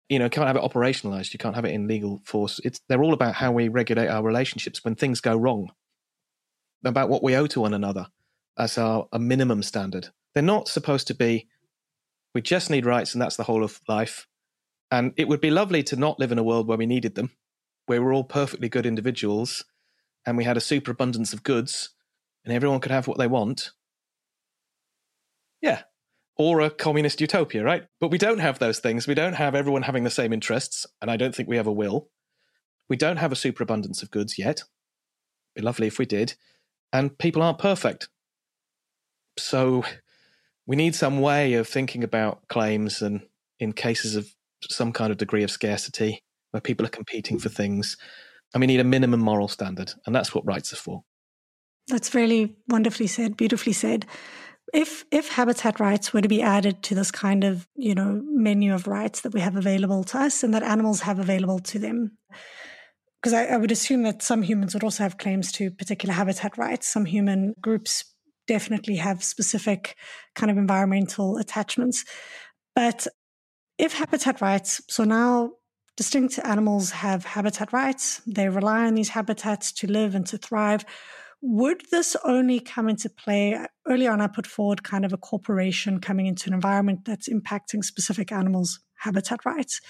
You 0.09 0.19
know, 0.19 0.29
can't 0.29 0.47
have 0.47 0.57
it 0.57 0.63
operationalized. 0.63 1.33
You 1.33 1.39
can't 1.39 1.55
have 1.55 1.65
it 1.65 1.73
in 1.73 1.89
legal 1.89 2.21
force. 2.25 2.61
It's 2.63 2.81
they're 2.89 3.03
all 3.03 3.15
about 3.15 3.35
how 3.35 3.53
we 3.53 3.69
regulate 3.69 4.09
our 4.09 4.23
relationships 4.23 4.85
when 4.85 4.95
things 4.95 5.21
go 5.21 5.37
wrong. 5.37 5.73
About 6.85 7.09
what 7.09 7.23
we 7.23 7.35
owe 7.35 7.47
to 7.49 7.61
one 7.61 7.75
another 7.75 8.07
as 8.59 8.79
our 8.79 9.09
a 9.13 9.19
minimum 9.19 9.63
standard. 9.63 10.09
They're 10.35 10.43
not 10.43 10.69
supposed 10.69 11.07
to 11.09 11.15
be, 11.15 11.49
we 12.35 12.43
just 12.43 12.71
need 12.71 12.87
rights 12.87 13.15
and 13.15 13.23
that's 13.23 13.37
the 13.37 13.45
whole 13.45 13.65
of 13.65 13.81
life. 13.89 14.27
And 14.91 15.13
it 15.17 15.29
would 15.29 15.41
be 15.41 15.51
lovely 15.51 15.83
to 15.85 15.97
not 15.97 16.19
live 16.19 16.33
in 16.33 16.39
a 16.39 16.45
world 16.45 16.69
where 16.69 16.79
we 16.79 16.87
needed 16.87 17.15
them, 17.15 17.33
where 17.87 18.03
we're 18.03 18.15
all 18.15 18.25
perfectly 18.25 18.69
good 18.69 18.87
individuals 18.87 19.65
and 20.27 20.37
we 20.37 20.45
had 20.45 20.57
a 20.57 20.61
superabundance 20.61 21.33
of 21.33 21.43
goods 21.43 21.91
and 22.45 22.55
everyone 22.55 22.81
could 22.81 22.93
have 22.93 23.09
what 23.09 23.19
they 23.19 23.27
want. 23.27 23.73
Yeah. 25.61 25.83
Or 26.37 26.61
a 26.61 26.71
communist 26.71 27.21
utopia, 27.21 27.65
right? 27.65 27.87
But 28.01 28.11
we 28.11 28.19
don't 28.19 28.41
have 28.41 28.59
those 28.59 28.79
things. 28.79 29.07
We 29.07 29.15
don't 29.15 29.35
have 29.35 29.55
everyone 29.55 29.83
having 29.83 30.05
the 30.05 30.11
same 30.11 30.33
interests, 30.33 30.87
and 31.01 31.11
I 31.11 31.17
don't 31.17 31.35
think 31.35 31.49
we 31.49 31.59
ever 31.59 31.73
will. 31.73 32.11
We 32.89 32.97
don't 32.97 33.17
have 33.17 33.33
a 33.33 33.37
superabundance 33.37 34.03
of 34.03 34.11
goods 34.11 34.39
yet. 34.39 34.59
It'd 34.59 34.67
be 35.57 35.63
lovely 35.63 35.87
if 35.87 35.99
we 35.99 36.05
did. 36.05 36.35
And 36.93 37.17
people 37.19 37.43
aren't 37.43 37.59
perfect. 37.59 38.09
So 39.39 39.85
we 40.67 40.77
need 40.77 40.95
some 40.95 41.21
way 41.21 41.55
of 41.55 41.67
thinking 41.67 42.05
about 42.05 42.47
claims 42.49 43.01
and 43.01 43.23
in 43.59 43.73
cases 43.73 44.15
of 44.15 44.29
some 44.69 44.93
kind 44.93 45.11
of 45.11 45.19
degree 45.19 45.43
of 45.43 45.51
scarcity 45.51 46.23
where 46.57 46.63
people 46.63 46.87
are 46.87 46.91
competing 46.91 47.39
for 47.39 47.51
things. 47.51 47.99
And 48.55 48.63
we 48.63 48.67
need 48.67 48.81
a 48.81 48.85
minimum 48.85 49.21
moral 49.21 49.49
standard. 49.49 49.93
And 50.07 50.15
that's 50.15 50.35
what 50.35 50.47
rights 50.47 50.73
are 50.73 50.77
for. 50.77 51.03
That's 51.89 52.15
really 52.15 52.57
wonderfully 52.67 53.09
said, 53.09 53.37
beautifully 53.37 53.75
said. 53.75 54.07
If 54.73 55.05
if 55.13 55.29
habitat 55.29 55.79
rights 55.79 56.13
were 56.13 56.23
to 56.23 56.29
be 56.29 56.41
added 56.41 56.83
to 56.85 56.95
this 56.95 57.11
kind 57.11 57.45
of, 57.45 57.69
you 57.77 57.95
know, 57.95 58.23
menu 58.25 58.75
of 58.75 58.87
rights 58.87 59.21
that 59.21 59.35
we 59.35 59.41
have 59.41 59.55
available 59.55 60.03
to 60.05 60.19
us 60.19 60.43
and 60.43 60.55
that 60.55 60.63
animals 60.63 61.03
have 61.03 61.19
available 61.19 61.59
to 61.59 61.79
them, 61.79 62.17
because 63.21 63.35
I, 63.35 63.45
I 63.45 63.59
would 63.59 63.71
assume 63.71 64.03
that 64.05 64.23
some 64.23 64.43
humans 64.43 64.73
would 64.73 64.83
also 64.83 65.03
have 65.03 65.19
claims 65.19 65.53
to 65.53 65.71
particular 65.71 66.15
habitat 66.15 66.57
rights. 66.57 66.89
Some 66.89 67.05
human 67.05 67.55
groups 67.61 68.05
definitely 68.49 68.97
have 68.97 69.23
specific 69.23 69.95
kind 70.35 70.51
of 70.51 70.57
environmental 70.57 71.37
attachments. 71.37 72.05
But 72.75 73.07
if 73.79 73.93
habitat 73.93 74.41
rights, 74.41 74.81
so 74.89 75.05
now 75.05 75.53
distinct 75.97 76.39
animals 76.45 76.91
have 76.91 77.25
habitat 77.25 77.73
rights, 77.73 78.21
they 78.27 78.49
rely 78.49 78.87
on 78.87 78.95
these 78.95 79.11
habitats 79.11 79.73
to 79.73 79.87
live 79.87 80.15
and 80.15 80.27
to 80.27 80.39
thrive. 80.39 80.85
Would 81.43 81.83
this 81.91 82.17
only 82.25 82.61
come 82.61 82.89
into 82.89 83.09
play? 83.09 83.59
Early 83.87 84.07
on, 84.07 84.21
I 84.21 84.27
put 84.27 84.47
forward 84.47 84.83
kind 84.83 85.05
of 85.05 85.13
a 85.13 85.19
corporation 85.19 86.01
coming 86.01 86.27
into 86.27 86.49
an 86.49 86.55
environment 86.55 87.05
that's 87.05 87.29
impacting 87.29 87.85
specific 87.85 88.33
animals' 88.33 88.81
habitat 88.97 89.45
rights. 89.45 89.81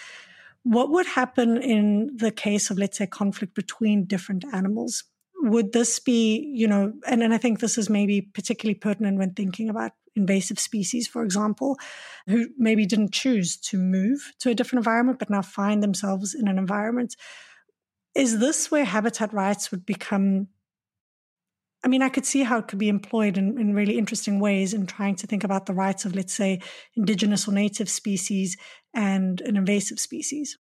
What 0.63 0.91
would 0.91 1.07
happen 1.07 1.57
in 1.59 2.11
the 2.17 2.33
case 2.33 2.71
of, 2.71 2.79
let's 2.79 2.99
say, 2.99 3.07
conflict 3.07 3.55
between 3.55 4.05
different 4.05 4.45
animals? 4.53 5.05
Would 5.43 5.73
this 5.73 5.99
be, 5.99 6.53
you 6.55 6.67
know, 6.67 6.93
and, 7.07 7.23
and 7.23 7.35
I 7.35 7.39
think 7.39 7.61
this 7.61 7.79
is 7.79 7.91
maybe 7.91 8.21
particularly 8.21 8.75
pertinent 8.75 9.19
when 9.19 9.35
thinking 9.35 9.69
about 9.69 9.93
invasive 10.15 10.59
species, 10.59 11.07
for 11.07 11.23
example, 11.23 11.79
who 12.27 12.49
maybe 12.57 12.87
didn't 12.87 13.13
choose 13.13 13.57
to 13.57 13.79
move 13.79 14.33
to 14.41 14.51
a 14.51 14.55
different 14.55 14.81
environment, 14.81 15.19
but 15.19 15.31
now 15.31 15.43
find 15.43 15.83
themselves 15.83 16.35
in 16.35 16.49
an 16.49 16.59
environment. 16.59 17.17
Is 18.15 18.39
this 18.39 18.71
where 18.71 18.85
habitat 18.85 19.33
rights 19.33 19.71
would 19.71 19.85
become? 19.85 20.49
I 21.85 21.89
mean, 21.89 22.03
I 22.03 22.09
could 22.09 22.27
see 22.27 22.43
how 22.43 22.59
it 22.59 22.67
could 22.67 22.79
be 22.79 22.89
employed 22.89 23.37
in, 23.37 23.61
in 23.61 23.75
really 23.75 23.99
interesting 23.99 24.41
ways 24.41 24.73
in 24.73 24.87
trying 24.87 25.17
to 25.17 25.27
think 25.27 25.45
about 25.45 25.67
the 25.67 25.75
rights 25.75 26.05
of, 26.05 26.17
let's 26.17 26.33
say, 26.33 26.61
indigenous 26.97 27.47
or 27.47 27.53
native 27.53 27.91
species 27.91 28.57
and 28.95 29.41
an 29.43 29.57
invasive 29.57 30.01
species. 30.01 30.59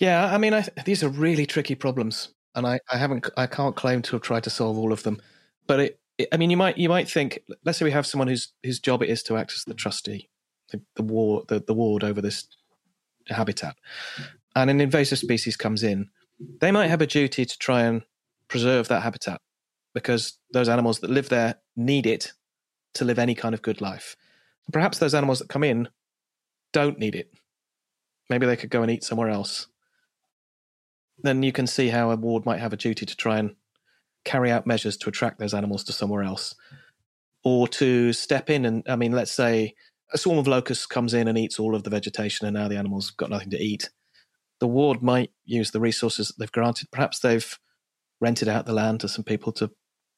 Yeah, 0.00 0.26
I 0.26 0.38
mean, 0.38 0.52
I, 0.52 0.66
these 0.84 1.04
are 1.04 1.08
really 1.08 1.46
tricky 1.46 1.76
problems 1.76 2.34
and 2.54 2.66
I, 2.66 2.80
I 2.90 2.96
haven't 2.96 3.28
I 3.36 3.46
can't 3.46 3.76
claim 3.76 4.02
to 4.02 4.12
have 4.12 4.22
tried 4.22 4.44
to 4.44 4.50
solve 4.50 4.78
all 4.78 4.92
of 4.92 5.02
them. 5.02 5.20
But 5.66 5.80
it, 5.80 6.00
it, 6.18 6.28
I 6.32 6.36
mean, 6.36 6.50
you 6.50 6.56
might 6.56 6.78
you 6.78 6.88
might 6.88 7.08
think, 7.08 7.40
let's 7.64 7.78
say 7.78 7.84
we 7.84 7.90
have 7.90 8.06
someone 8.06 8.28
whose 8.28 8.52
whose 8.62 8.78
job 8.80 9.02
it 9.02 9.10
is 9.10 9.22
to 9.24 9.36
act 9.36 9.52
as 9.52 9.64
the 9.64 9.74
trustee, 9.74 10.28
the, 10.70 10.80
the 10.96 11.02
the, 11.48 11.64
the 11.66 11.74
ward 11.74 12.04
over 12.04 12.20
this 12.20 12.46
habitat, 13.28 13.76
and 14.54 14.70
an 14.70 14.80
invasive 14.80 15.18
species 15.18 15.56
comes 15.56 15.82
in, 15.82 16.10
they 16.60 16.70
might 16.70 16.88
have 16.88 17.02
a 17.02 17.06
duty 17.06 17.44
to 17.44 17.58
try 17.58 17.82
and 17.82 18.02
preserve 18.48 18.88
that 18.88 19.02
habitat 19.02 19.40
because 19.94 20.38
those 20.52 20.68
animals 20.68 21.00
that 21.00 21.10
live 21.10 21.28
there 21.28 21.56
need 21.76 22.06
it 22.06 22.32
to 22.94 23.04
live 23.04 23.18
any 23.18 23.34
kind 23.34 23.54
of 23.54 23.62
good 23.62 23.80
life. 23.80 24.16
Perhaps 24.72 24.98
those 24.98 25.14
animals 25.14 25.38
that 25.38 25.48
come 25.48 25.64
in 25.64 25.88
don't 26.72 26.98
need 26.98 27.14
it. 27.14 27.32
Maybe 28.30 28.46
they 28.46 28.56
could 28.56 28.70
go 28.70 28.82
and 28.82 28.90
eat 28.90 29.04
somewhere 29.04 29.28
else 29.28 29.66
then 31.18 31.42
you 31.42 31.52
can 31.52 31.66
see 31.66 31.88
how 31.88 32.10
a 32.10 32.16
ward 32.16 32.44
might 32.44 32.60
have 32.60 32.72
a 32.72 32.76
duty 32.76 33.06
to 33.06 33.16
try 33.16 33.38
and 33.38 33.54
carry 34.24 34.50
out 34.50 34.66
measures 34.66 34.96
to 34.96 35.08
attract 35.08 35.38
those 35.38 35.54
animals 35.54 35.84
to 35.84 35.92
somewhere 35.92 36.22
else 36.22 36.54
or 37.44 37.68
to 37.68 38.12
step 38.12 38.48
in 38.48 38.64
and 38.64 38.82
i 38.88 38.96
mean 38.96 39.12
let's 39.12 39.32
say 39.32 39.74
a 40.14 40.18
swarm 40.18 40.38
of 40.38 40.46
locusts 40.48 40.86
comes 40.86 41.12
in 41.12 41.28
and 41.28 41.36
eats 41.36 41.58
all 41.58 41.74
of 41.74 41.82
the 41.82 41.90
vegetation 41.90 42.46
and 42.46 42.54
now 42.54 42.68
the 42.68 42.78
animals 42.78 43.10
got 43.10 43.28
nothing 43.28 43.50
to 43.50 43.62
eat 43.62 43.90
the 44.60 44.68
ward 44.68 45.02
might 45.02 45.30
use 45.44 45.70
the 45.70 45.80
resources 45.80 46.28
that 46.28 46.38
they've 46.38 46.52
granted. 46.52 46.88
Perhaps 46.90 47.20
they've 47.20 47.58
rented 48.20 48.48
out 48.48 48.66
the 48.66 48.72
land 48.72 49.00
to 49.00 49.08
some 49.08 49.24
people 49.24 49.52
to 49.52 49.70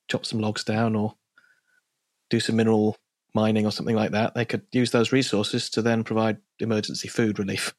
chop 0.09 0.25
some 0.27 0.39
logs 0.39 0.63
down 0.63 0.95
or 0.95 1.15
do 2.31 2.41
some 2.41 2.57
mineral 2.57 2.97
mining 3.35 3.67
or 3.67 3.73
something 3.73 3.97
like 3.97 4.13
that. 4.13 4.35
They 4.35 4.45
could 4.45 4.63
use 4.73 4.91
those 4.91 5.13
resources 5.13 5.69
to 5.71 5.83
then 5.83 6.05
provide 6.05 6.39
emergency 6.61 7.09
food 7.09 7.39
relief 7.39 7.75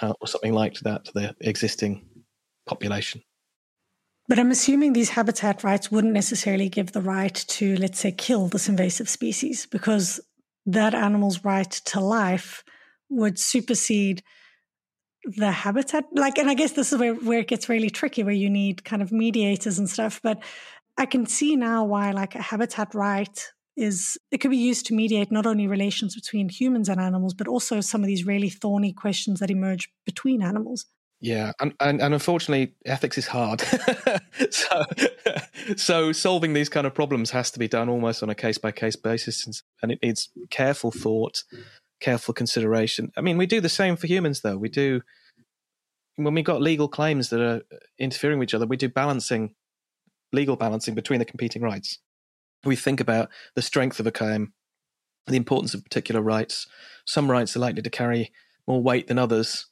uh, 0.00 0.12
or 0.20 0.26
something 0.26 0.54
like 0.54 0.78
that 0.80 1.04
to 1.06 1.12
the 1.12 1.36
existing 1.40 2.06
population. 2.66 3.22
But 4.28 4.38
I'm 4.38 4.50
assuming 4.50 4.92
these 4.92 5.10
habitat 5.10 5.64
rights 5.64 5.90
wouldn't 5.90 6.12
necessarily 6.12 6.68
give 6.68 6.92
the 6.92 7.02
right 7.02 7.34
to, 7.34 7.76
let's 7.76 7.98
say, 7.98 8.12
kill 8.12 8.46
this 8.46 8.68
invasive 8.68 9.08
species 9.08 9.66
because 9.66 10.20
that 10.66 10.94
animal's 10.94 11.44
right 11.44 11.70
to 11.70 12.00
life 12.00 12.62
would 13.08 13.38
supersede 13.38 14.22
the 15.24 15.50
habitat 15.50 16.04
like 16.14 16.38
and 16.38 16.48
i 16.48 16.54
guess 16.54 16.72
this 16.72 16.92
is 16.92 16.98
where, 16.98 17.14
where 17.14 17.40
it 17.40 17.48
gets 17.48 17.68
really 17.68 17.90
tricky 17.90 18.22
where 18.22 18.32
you 18.32 18.48
need 18.48 18.84
kind 18.84 19.02
of 19.02 19.12
mediators 19.12 19.78
and 19.78 19.90
stuff 19.90 20.18
but 20.22 20.42
i 20.96 21.04
can 21.04 21.26
see 21.26 21.56
now 21.56 21.84
why 21.84 22.10
like 22.12 22.34
a 22.34 22.40
habitat 22.40 22.94
right 22.94 23.52
is 23.80 24.18
it 24.30 24.38
could 24.38 24.50
be 24.50 24.56
used 24.56 24.86
to 24.86 24.94
mediate 24.94 25.32
not 25.32 25.46
only 25.46 25.66
relations 25.66 26.14
between 26.14 26.48
humans 26.48 26.88
and 26.88 27.00
animals 27.00 27.34
but 27.34 27.48
also 27.48 27.80
some 27.80 28.02
of 28.02 28.06
these 28.06 28.26
really 28.26 28.50
thorny 28.50 28.92
questions 28.92 29.40
that 29.40 29.50
emerge 29.50 29.90
between 30.04 30.42
animals 30.42 30.86
yeah, 31.22 31.52
and, 31.60 31.74
and, 31.80 32.00
and 32.00 32.14
unfortunately, 32.14 32.74
ethics 32.86 33.18
is 33.18 33.26
hard. 33.26 33.60
so, 34.50 34.84
so 35.76 36.12
solving 36.12 36.54
these 36.54 36.70
kind 36.70 36.86
of 36.86 36.94
problems 36.94 37.30
has 37.30 37.50
to 37.50 37.58
be 37.58 37.68
done 37.68 37.90
almost 37.90 38.22
on 38.22 38.30
a 38.30 38.34
case 38.34 38.56
by 38.56 38.72
case 38.72 38.96
basis, 38.96 39.62
and 39.82 39.92
it 39.92 39.98
needs 40.02 40.30
careful 40.48 40.90
thought, 40.90 41.44
careful 42.00 42.32
consideration. 42.32 43.12
I 43.18 43.20
mean, 43.20 43.36
we 43.36 43.44
do 43.44 43.60
the 43.60 43.68
same 43.68 43.96
for 43.96 44.06
humans, 44.06 44.40
though. 44.40 44.56
We 44.56 44.70
do 44.70 45.02
when 46.16 46.32
we've 46.32 46.44
got 46.44 46.62
legal 46.62 46.88
claims 46.88 47.28
that 47.28 47.40
are 47.40 47.62
interfering 47.98 48.38
with 48.38 48.48
each 48.48 48.54
other. 48.54 48.66
We 48.66 48.78
do 48.78 48.88
balancing, 48.88 49.54
legal 50.32 50.56
balancing 50.56 50.94
between 50.94 51.18
the 51.18 51.26
competing 51.26 51.60
rights. 51.60 51.98
We 52.64 52.76
think 52.76 53.00
about 53.00 53.30
the 53.54 53.62
strength 53.62 54.00
of 54.00 54.06
a 54.06 54.12
claim, 54.12 54.52
the 55.26 55.36
importance 55.36 55.74
of 55.74 55.84
particular 55.84 56.20
rights. 56.20 56.66
Some 57.06 57.30
rights 57.30 57.56
are 57.56 57.60
likely 57.60 57.82
to 57.82 57.90
carry 57.90 58.32
more 58.66 58.82
weight 58.82 59.06
than 59.08 59.18
others 59.18 59.70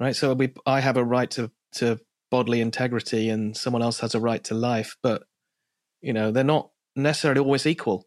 right? 0.00 0.16
So 0.16 0.34
we, 0.34 0.52
I 0.64 0.80
have 0.80 0.96
a 0.96 1.04
right 1.04 1.30
to 1.32 1.50
to 1.76 1.98
bodily 2.30 2.60
integrity, 2.60 3.28
and 3.28 3.56
someone 3.56 3.82
else 3.82 4.00
has 4.00 4.14
a 4.14 4.20
right 4.20 4.42
to 4.44 4.54
life, 4.54 4.96
but 5.02 5.24
you 6.00 6.12
know 6.12 6.30
they're 6.30 6.44
not 6.44 6.70
necessarily 6.94 7.40
always 7.40 7.66
equal. 7.66 8.06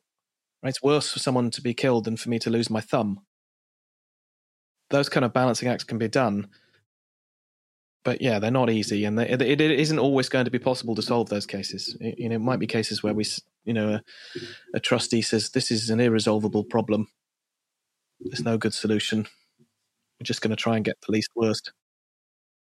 Right? 0.64 0.70
It's 0.70 0.84
worse 0.84 1.12
for 1.12 1.20
someone 1.20 1.52
to 1.52 1.62
be 1.62 1.74
killed 1.74 2.06
than 2.06 2.18
for 2.18 2.30
me 2.30 2.40
to 2.40 2.50
lose 2.50 2.70
my 2.70 2.82
thumb. 2.82 3.22
Those 4.90 5.10
kind 5.10 5.24
of 5.24 5.34
balancing 5.34 5.70
acts 5.70 5.84
can 5.84 5.98
be 5.98 6.08
done, 6.08 6.48
but 8.04 8.22
yeah, 8.22 8.40
they're 8.40 8.52
not 8.52 8.70
easy, 8.70 9.06
and 9.06 9.18
they, 9.18 9.30
it, 9.30 9.42
it 9.42 9.62
isn't 9.62 10.00
always 10.00 10.30
going 10.30 10.46
to 10.46 10.52
be 10.52 10.60
possible 10.60 10.96
to 10.96 11.02
solve 11.02 11.30
those 11.30 11.46
cases. 11.46 11.96
It, 12.00 12.20
you 12.20 12.30
know, 12.30 12.36
it 12.36 12.40
might 12.40 12.60
be 12.60 12.68
cases 12.68 13.04
where 13.04 13.14
we, 13.14 13.26
you 13.70 13.74
know, 13.76 13.90
a, 13.94 14.02
a 14.74 14.80
trustee 14.80 15.22
says 15.22 15.52
this 15.52 15.70
is 15.70 15.92
an 15.92 16.00
irresolvable 16.00 16.64
problem. 16.64 17.08
There's 18.20 18.44
no 18.44 18.58
good 18.58 18.74
solution. 18.74 19.28
We're 20.20 20.26
just 20.26 20.42
going 20.42 20.50
to 20.50 20.58
try 20.58 20.76
and 20.76 20.84
get 20.84 20.98
the 21.06 21.12
least 21.12 21.30
worst. 21.36 21.72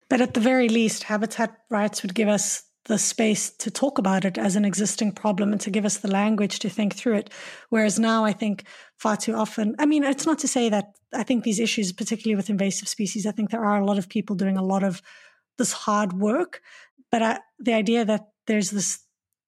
But 0.09 0.19
at 0.19 0.33
the 0.33 0.39
very 0.39 0.67
least, 0.67 1.03
habitat 1.03 1.57
rights 1.69 2.01
would 2.01 2.15
give 2.15 2.27
us 2.27 2.63
the 2.85 2.97
space 2.97 3.51
to 3.51 3.69
talk 3.69 3.99
about 3.99 4.25
it 4.25 4.39
as 4.39 4.55
an 4.55 4.65
existing 4.65 5.11
problem 5.11 5.51
and 5.51 5.61
to 5.61 5.69
give 5.69 5.85
us 5.85 5.97
the 5.97 6.11
language 6.11 6.57
to 6.59 6.69
think 6.69 6.95
through 6.95 7.17
it. 7.17 7.29
Whereas 7.69 7.99
now, 7.99 8.25
I 8.25 8.33
think 8.33 8.65
far 8.97 9.15
too 9.15 9.35
often, 9.35 9.75
I 9.77 9.85
mean, 9.85 10.03
it's 10.03 10.25
not 10.25 10.39
to 10.39 10.47
say 10.47 10.69
that 10.69 10.93
I 11.13 11.21
think 11.21 11.43
these 11.43 11.59
issues, 11.59 11.93
particularly 11.93 12.35
with 12.35 12.49
invasive 12.49 12.87
species, 12.87 13.27
I 13.27 13.31
think 13.31 13.51
there 13.51 13.65
are 13.65 13.79
a 13.79 13.85
lot 13.85 13.99
of 13.99 14.09
people 14.09 14.35
doing 14.35 14.57
a 14.57 14.65
lot 14.65 14.83
of 14.83 15.03
this 15.59 15.71
hard 15.71 16.13
work. 16.13 16.61
But 17.11 17.21
I, 17.21 17.39
the 17.59 17.73
idea 17.73 18.05
that 18.05 18.27
there's 18.47 18.71
this, 18.71 18.99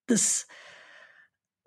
this, 0.08 0.45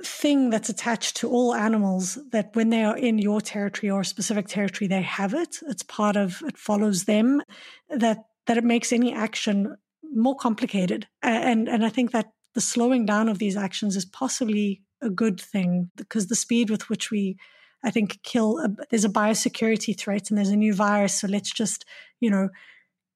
thing 0.04 0.50
that's 0.50 0.68
attached 0.68 1.16
to 1.16 1.28
all 1.28 1.54
animals 1.54 2.18
that 2.32 2.54
when 2.54 2.70
they 2.70 2.84
are 2.84 2.96
in 2.96 3.18
your 3.18 3.40
territory 3.40 3.90
or 3.90 4.00
a 4.00 4.04
specific 4.04 4.46
territory, 4.48 4.88
they 4.88 5.02
have 5.02 5.34
it. 5.34 5.58
It's 5.68 5.82
part 5.82 6.16
of, 6.16 6.42
it 6.46 6.56
follows 6.56 7.04
them. 7.04 7.42
That 7.88 8.24
that 8.46 8.58
it 8.58 8.64
makes 8.64 8.92
any 8.92 9.14
action 9.14 9.76
more 10.12 10.34
complicated. 10.34 11.06
And, 11.22 11.68
and 11.68 11.84
I 11.84 11.88
think 11.88 12.10
that 12.10 12.32
the 12.54 12.60
slowing 12.60 13.06
down 13.06 13.28
of 13.28 13.38
these 13.38 13.56
actions 13.56 13.94
is 13.94 14.04
possibly 14.04 14.82
a 15.00 15.08
good 15.08 15.40
thing 15.40 15.90
because 15.96 16.26
the 16.26 16.34
speed 16.34 16.68
with 16.68 16.88
which 16.88 17.10
we, 17.10 17.36
I 17.84 17.90
think, 17.90 18.20
kill, 18.22 18.58
a, 18.58 18.68
there's 18.90 19.04
a 19.04 19.08
biosecurity 19.10 19.96
threat 19.96 20.30
and 20.30 20.38
there's 20.38 20.48
a 20.48 20.56
new 20.56 20.74
virus. 20.74 21.20
So 21.20 21.28
let's 21.28 21.52
just, 21.52 21.84
you 22.18 22.28
know, 22.28 22.48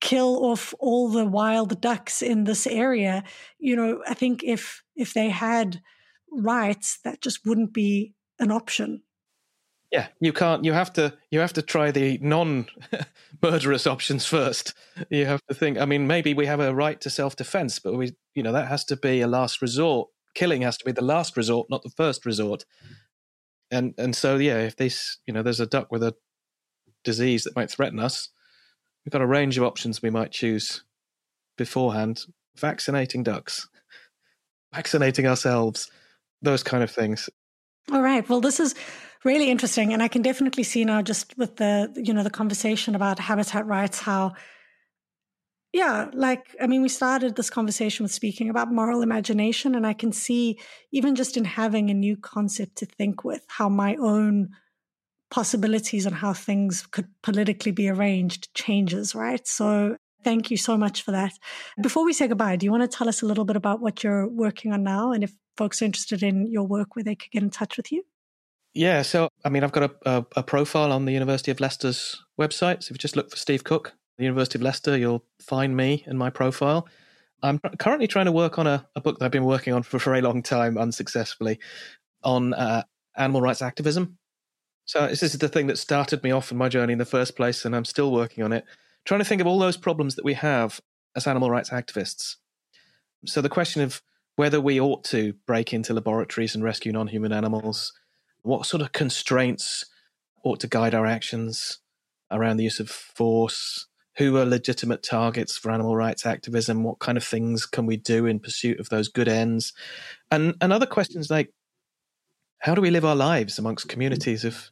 kill 0.01 0.45
off 0.45 0.73
all 0.79 1.09
the 1.09 1.25
wild 1.25 1.81
ducks 1.81 2.23
in 2.23 2.45
this 2.45 2.67
area. 2.67 3.25
You 3.59 3.75
know, 3.75 4.03
I 4.07 4.15
think 4.15 4.45
if, 4.45 4.83
if 4.95 5.15
they 5.15 5.31
had 5.31 5.81
rights, 6.43 6.99
that 7.05 7.21
just 7.21 7.47
wouldn't 7.47 7.73
be 7.73 8.15
an 8.39 8.51
option. 8.51 9.03
Yeah, 9.91 10.09
you 10.21 10.33
can't. 10.33 10.65
You 10.65 10.73
have 10.73 10.93
to. 10.95 11.15
You 11.31 11.39
have 11.41 11.53
to 11.53 11.63
try 11.63 11.93
the 11.93 12.19
non-murderous 12.21 13.87
options 13.87 14.27
first. 14.27 14.75
You 15.09 15.27
have 15.27 15.41
to 15.49 15.55
think. 15.55 15.79
I 15.79 15.85
mean, 15.85 16.07
maybe 16.07 16.35
we 16.35 16.47
have 16.47 16.59
a 16.59 16.75
right 16.75 17.01
to 17.01 17.11
self-defense, 17.11 17.79
but 17.79 17.95
we, 17.95 18.13
you 18.35 18.43
know, 18.43 18.53
that 18.53 18.69
has 18.69 18.85
to 18.87 18.97
be 18.97 19.21
a 19.21 19.29
last 19.29 19.63
resort. 19.63 20.09
Killing 20.35 20.63
has 20.63 20.77
to 20.79 20.85
be 20.85 20.91
the 20.91 21.05
last 21.05 21.37
resort, 21.37 21.71
not 21.71 21.85
the 21.85 21.91
first 21.91 22.27
resort. 22.27 22.65
And 23.71 23.95
and 23.97 24.17
so 24.17 24.37
yeah, 24.37 24.59
if 24.59 24.77
this, 24.77 25.19
you 25.27 25.33
know, 25.33 25.43
there's 25.43 25.61
a 25.61 25.67
duck 25.67 25.93
with 25.93 26.03
a 26.03 26.17
disease 27.05 27.45
that 27.45 27.55
might 27.55 27.71
threaten 27.71 28.01
us, 28.01 28.31
we've 29.05 29.13
got 29.13 29.23
a 29.23 29.27
range 29.27 29.59
of 29.59 29.65
options 29.65 30.03
we 30.03 30.11
might 30.11 30.33
choose 30.33 30.83
beforehand. 31.57 32.25
Vaccinating 32.57 33.25
ducks, 33.25 33.69
vaccinating 34.73 35.27
ourselves, 35.27 35.91
those 36.43 36.63
kind 36.63 36.83
of 36.83 36.91
things. 36.91 37.31
All 37.93 38.03
right. 38.03 38.27
Well, 38.29 38.41
this 38.41 38.61
is 38.61 38.75
really 39.25 39.51
interesting. 39.51 39.93
And 39.93 40.03
I 40.03 40.09
can 40.09 40.23
definitely 40.23 40.63
see 40.63 40.85
now 40.85 41.03
just 41.03 41.37
with 41.37 41.57
the, 41.57 41.93
you 41.97 42.15
know, 42.15 42.23
the 42.23 42.31
conversation 42.31 42.95
about 42.95 43.19
habitat 43.19 43.67
rights, 43.67 44.01
how, 44.01 44.35
yeah, 45.73 46.09
like, 46.13 46.55
I 46.61 46.67
mean, 46.67 46.83
we 46.83 46.89
started 46.89 47.37
this 47.37 47.51
conversation 47.51 48.05
with 48.05 48.13
speaking 48.13 48.49
about 48.49 48.73
moral 48.73 49.03
imagination. 49.03 49.75
And 49.75 49.87
I 49.87 49.93
can 49.93 50.13
see 50.13 50.59
even 50.93 51.15
just 51.15 51.37
in 51.37 51.45
having 51.45 51.91
a 51.91 51.95
new 51.95 52.17
concept 52.17 52.77
to 52.77 52.87
think 52.87 53.25
with 53.25 53.45
how 53.49 53.69
my 53.69 53.97
own 53.97 54.51
possibilities 55.31 56.07
on 56.07 56.13
how 56.13 56.33
things 56.33 56.87
could 56.87 57.09
politically 57.23 57.73
be 57.73 57.89
arranged 57.89 58.55
changes, 58.55 59.15
right? 59.15 59.47
So 59.47 59.97
thank 60.25 60.51
you 60.51 60.57
so 60.57 60.77
much 60.77 61.03
for 61.03 61.13
that. 61.13 61.33
Before 61.81 62.05
we 62.05 62.13
say 62.13 62.27
goodbye, 62.27 62.57
do 62.57 62.67
you 62.67 62.73
want 62.73 62.91
to 62.91 62.97
tell 62.97 63.09
us 63.09 63.23
a 63.23 63.27
little 63.27 63.45
bit 63.45 63.57
about 63.57 63.81
what 63.81 64.03
you're 64.03 64.29
working 64.29 64.73
on 64.73 64.83
now 64.83 65.13
and 65.13 65.23
if 65.23 65.33
folks 65.57 65.81
are 65.81 65.85
interested 65.85 66.23
in 66.23 66.51
your 66.51 66.65
work, 66.65 66.97
where 66.97 67.05
they 67.05 67.15
could 67.15 67.31
get 67.31 67.43
in 67.43 67.51
touch 67.51 67.77
with 67.77 67.93
you? 67.93 68.03
Yeah, 68.75 69.03
so 69.03 69.29
I 69.45 69.51
mean, 69.51 69.63
I've 69.63 69.73
got 69.73 69.91
a, 69.91 70.11
a, 70.11 70.27
a, 70.37 70.43
profile 70.43 70.91
on 70.91 71.05
the 71.05 71.13
University 71.13 71.53
of 71.53 71.61
Leicester's 71.61 72.21
website. 72.41 72.83
So 72.83 72.89
if 72.89 72.91
you 72.93 72.99
just 72.99 73.15
look 73.15 73.31
for 73.31 73.37
Steve 73.37 73.63
Cooke, 73.63 73.95
the 74.19 74.25
University 74.25 74.59
of 74.59 74.63
Leicester, 74.63 74.97
you'll 74.97 75.25
find 75.41 75.77
me 75.77 76.03
and 76.07 76.19
my 76.19 76.29
profile. 76.29 76.89
I'm 77.43 77.61
currently 77.79 78.09
trying 78.09 78.25
to 78.25 78.33
work 78.33 78.59
on 78.59 78.67
a, 78.67 78.85
a 78.97 79.01
book 79.01 79.19
that 79.19 79.27
I've 79.27 79.31
been 79.31 79.45
working 79.45 79.75
on 79.75 79.85
for 79.85 79.99
a 79.99 80.01
very 80.01 80.23
long 80.23 80.43
time, 80.43 80.77
unsuccessfully, 80.77 81.61
on 82.25 82.55
uh, 82.55 82.83
animal 83.17 83.43
rights 83.43 83.63
activism. 83.63 84.19
So 84.87 85.07
this 85.07 85.23
is 85.23 85.39
the 85.39 85.49
thing 85.49 85.69
that 85.69 85.79
started 85.79 86.23
me 86.23 86.31
off 86.31 86.51
in 86.51 86.59
my 86.59 86.69
journey 86.69 86.95
in 86.95 86.99
the 86.99 87.05
first 87.05 87.37
place, 87.37 87.65
and 87.65 87.77
I'm 87.77 87.85
still 87.85 88.11
working 88.11 88.43
on 88.45 88.53
it, 88.53 88.65
trying 89.05 89.21
to 89.21 89.25
think 89.25 89.41
of 89.41 89.47
all 89.47 89.59
those 89.59 89.77
problems 89.77 90.17
that 90.17 90.25
we 90.25 90.35
have 90.35 90.81
as 91.17 91.27
animal 91.27 91.51
rights 91.51 91.71
activists. 91.71 92.37
So 93.27 93.41
the 93.41 93.49
question 93.49 93.83
of 93.83 94.03
whether 94.37 94.61
we 94.61 94.81
ought 94.81 95.05
to 95.05 95.35
break 95.47 95.73
into 95.73 95.95
laboratories 95.95 96.55
and 96.55 96.65
rescue 96.65 96.93
non-human 96.93 97.33
animals 97.33 97.93
what 98.45 98.67
sort 98.67 98.83
of 98.83 98.93
constraints 98.93 99.87
ought 100.45 100.61
to 100.61 100.69
guide 100.69 100.95
our 100.95 101.07
actions 101.07 101.81
around 102.31 102.59
the 102.59 102.65
use 102.65 102.79
of 102.79 102.89
force? 102.89 103.89
Who 104.19 104.37
are 104.37 104.45
legitimate 104.45 105.03
targets 105.03 105.57
for 105.57 105.73
animal 105.73 105.97
rights 105.97 106.25
activism? 106.25 106.85
What 106.85 107.01
kind 107.01 107.19
of 107.19 107.25
things 107.25 107.67
can 107.67 107.85
we 107.85 107.97
do 107.97 108.27
in 108.27 108.39
pursuit 108.39 108.79
of 108.79 108.89
those 108.89 109.09
good 109.09 109.27
ends? 109.27 109.73
And, 110.31 110.55
and 110.61 110.73
other 110.73 110.87
questions 110.87 111.31
like 111.31 111.53
how 112.59 112.75
do 112.75 112.81
we 112.81 112.91
live 112.91 113.05
our 113.05 113.17
lives 113.17 113.59
amongst 113.59 113.89
communities 113.89 114.45
of 114.45 114.71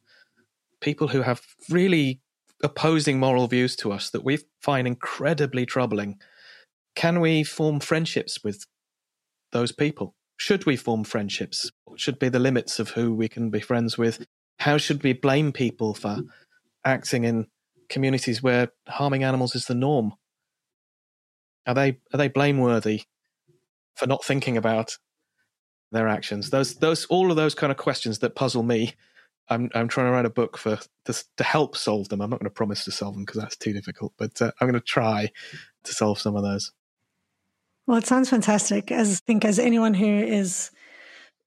people 0.81 1.09
who 1.09 1.23
have 1.23 1.43
really 1.69 2.21
opposing 2.63 3.19
moral 3.19 3.49
views 3.49 3.77
to 3.77 3.93
us 3.93 4.11
that 4.11 4.25
we 4.25 4.39
find 4.61 4.87
incredibly 4.87 5.67
troubling? 5.67 6.19
Can 6.95 7.21
we 7.21 7.45
form 7.45 7.81
friendships 7.81 8.43
with 8.45 8.65
those 9.53 9.73
people? 9.73 10.15
should 10.43 10.67
we 10.67 10.75
form 10.75 11.05
friendships? 11.05 11.71
What 11.85 12.01
should 12.01 12.19
be 12.19 12.29
the 12.29 12.41
limits 12.41 12.81
of 12.81 12.91
who 12.91 13.15
we 13.15 13.29
can 13.29 13.49
be 13.49 13.61
friends 13.61 13.97
with? 13.97 14.27
How 14.59 14.77
should 14.77 15.05
we 15.05 15.13
blame 15.13 15.53
people 15.53 15.95
for 15.95 16.19
acting 16.85 17.23
in 17.23 17.47
communities 17.89 18.43
where 18.43 18.73
harming 18.89 19.23
animals 19.23 19.55
is 19.55 19.67
the 19.67 19.75
norm? 19.77 20.15
Are 21.65 21.75
they 21.75 21.99
are 22.13 22.19
they 22.19 22.27
blameworthy 22.27 23.03
for 23.95 24.09
not 24.09 24.25
thinking 24.25 24.57
about 24.57 24.99
their 25.93 26.09
actions? 26.09 26.51
Those 26.51 26.75
those 26.75 27.05
all 27.05 27.31
of 27.31 27.37
those 27.37 27.55
kind 27.55 27.71
of 27.71 27.77
questions 27.77 28.19
that 28.19 28.35
puzzle 28.35 28.65
me 28.65 28.95
I'm 29.53 29.71
I'm 29.75 29.89
trying 29.89 30.07
to 30.07 30.13
write 30.13 30.27
a 30.27 30.31
book 30.31 30.59
for 30.59 30.79
to, 31.05 31.25
to 31.37 31.45
help 31.45 31.77
solve 31.77 32.09
them. 32.09 32.21
I'm 32.21 32.31
not 32.31 32.41
going 32.41 32.51
to 32.51 32.55
promise 32.55 32.85
to 32.85 32.91
solve 32.91 33.15
them 33.15 33.25
because 33.25 33.41
that's 33.41 33.57
too 33.57 33.73
difficult, 33.73 34.13
but 34.17 34.41
uh, 34.41 34.51
I'm 34.61 34.69
going 34.69 34.81
to 34.81 34.87
try 34.87 35.31
to 35.85 35.93
solve 35.93 36.19
some 36.19 36.37
of 36.37 36.43
those. 36.43 36.73
Well, 37.87 37.99
it 37.99 38.07
sounds 38.07 38.31
fantastic. 38.31 38.91
As 38.91 39.17
I 39.17 39.21
think 39.27 39.45
as 39.45 39.59
anyone 39.59 39.95
who 39.95 40.07
is 40.07 40.71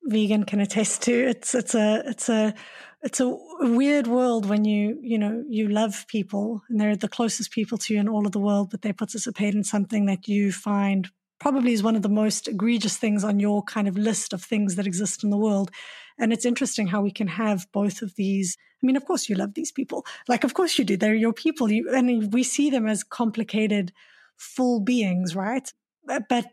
vegan 0.04 0.44
can 0.44 0.60
attest 0.60 1.02
to, 1.04 1.14
it's 1.14 1.56
it's 1.56 1.76
a 1.76 2.04
it's 2.06 2.30
a 2.30 2.54
it's 3.02 3.20
a 3.20 3.38
weird 3.60 4.08
world 4.08 4.48
when 4.48 4.66
you 4.66 5.00
you 5.02 5.18
know 5.18 5.44
you 5.48 5.68
love 5.68 6.06
people 6.08 6.62
and 6.70 6.80
they're 6.80 6.96
the 6.96 7.08
closest 7.08 7.52
people 7.52 7.78
to 7.78 7.94
you 7.94 8.00
in 8.00 8.10
all 8.10 8.26
of 8.26 8.32
the 8.32 8.40
world, 8.40 8.70
but 8.72 8.82
they 8.82 8.94
participate 8.94 9.56
in 9.56 9.64
something 9.64 10.06
that 10.06 10.28
you 10.28 10.52
find 10.52 11.10
probably 11.46 11.74
is 11.74 11.84
one 11.84 11.96
of 11.96 12.02
the 12.02 12.10
most 12.10 12.48
egregious 12.48 12.98
things 12.98 13.24
on 13.24 13.40
your 13.40 13.62
kind 13.62 13.88
of 13.88 13.96
list 13.96 14.34
of 14.34 14.44
things 14.44 14.74
that 14.74 14.88
exist 14.88 15.24
in 15.24 15.30
the 15.30 15.38
world. 15.38 15.70
And 16.18 16.34
it's 16.34 16.44
interesting 16.44 16.88
how 16.88 17.02
we 17.02 17.12
can 17.12 17.28
have 17.28 17.68
both 17.72 18.02
of 18.02 18.16
these. 18.16 18.58
I 18.82 18.88
mean, 18.88 18.96
of 18.96 19.06
course, 19.06 19.30
you 19.30 19.36
love 19.36 19.54
these 19.54 19.72
people. 19.72 20.08
Like, 20.28 20.44
of 20.44 20.56
course 20.56 20.80
you 20.80 20.84
do. 20.84 20.98
They're 20.98 21.14
your 21.14 21.34
people. 21.34 21.72
You, 21.72 21.94
and 21.94 22.34
we 22.34 22.42
see 22.42 22.72
them 22.72 22.88
as 22.88 23.04
complicated, 23.04 23.94
full 24.38 24.80
beings, 24.80 25.36
right? 25.36 25.72
But 26.08 26.46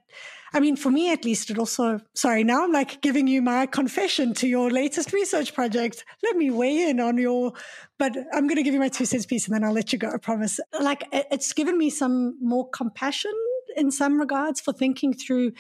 I 0.52 0.60
mean, 0.60 0.76
for 0.76 0.90
me 0.90 1.10
at 1.10 1.24
least, 1.24 1.48
it 1.48 1.58
also, 1.58 1.98
sorry, 2.14 2.44
now 2.44 2.62
I'm 2.62 2.72
like 2.72 3.00
giving 3.00 3.26
you 3.26 3.40
my 3.40 3.64
confession 3.64 4.34
to 4.34 4.46
your 4.46 4.70
latest 4.70 5.14
research 5.14 5.54
project. 5.54 6.04
Let 6.22 6.36
me 6.36 6.50
weigh 6.50 6.90
in 6.90 7.00
on 7.00 7.16
your, 7.16 7.54
but 7.98 8.14
I'm 8.34 8.46
going 8.46 8.56
to 8.56 8.62
give 8.62 8.74
you 8.74 8.80
my 8.80 8.90
two 8.90 9.06
cents 9.06 9.24
piece 9.24 9.46
and 9.46 9.54
then 9.54 9.64
I'll 9.64 9.72
let 9.72 9.94
you 9.94 9.98
go, 9.98 10.10
I 10.12 10.18
promise. 10.18 10.60
Like, 10.78 11.04
it's 11.12 11.54
given 11.54 11.78
me 11.78 11.88
some 11.88 12.36
more 12.42 12.68
compassion 12.68 13.32
in 13.76 13.90
some 13.90 14.18
regards 14.18 14.60
for 14.60 14.72
thinking 14.72 15.12
through 15.14 15.52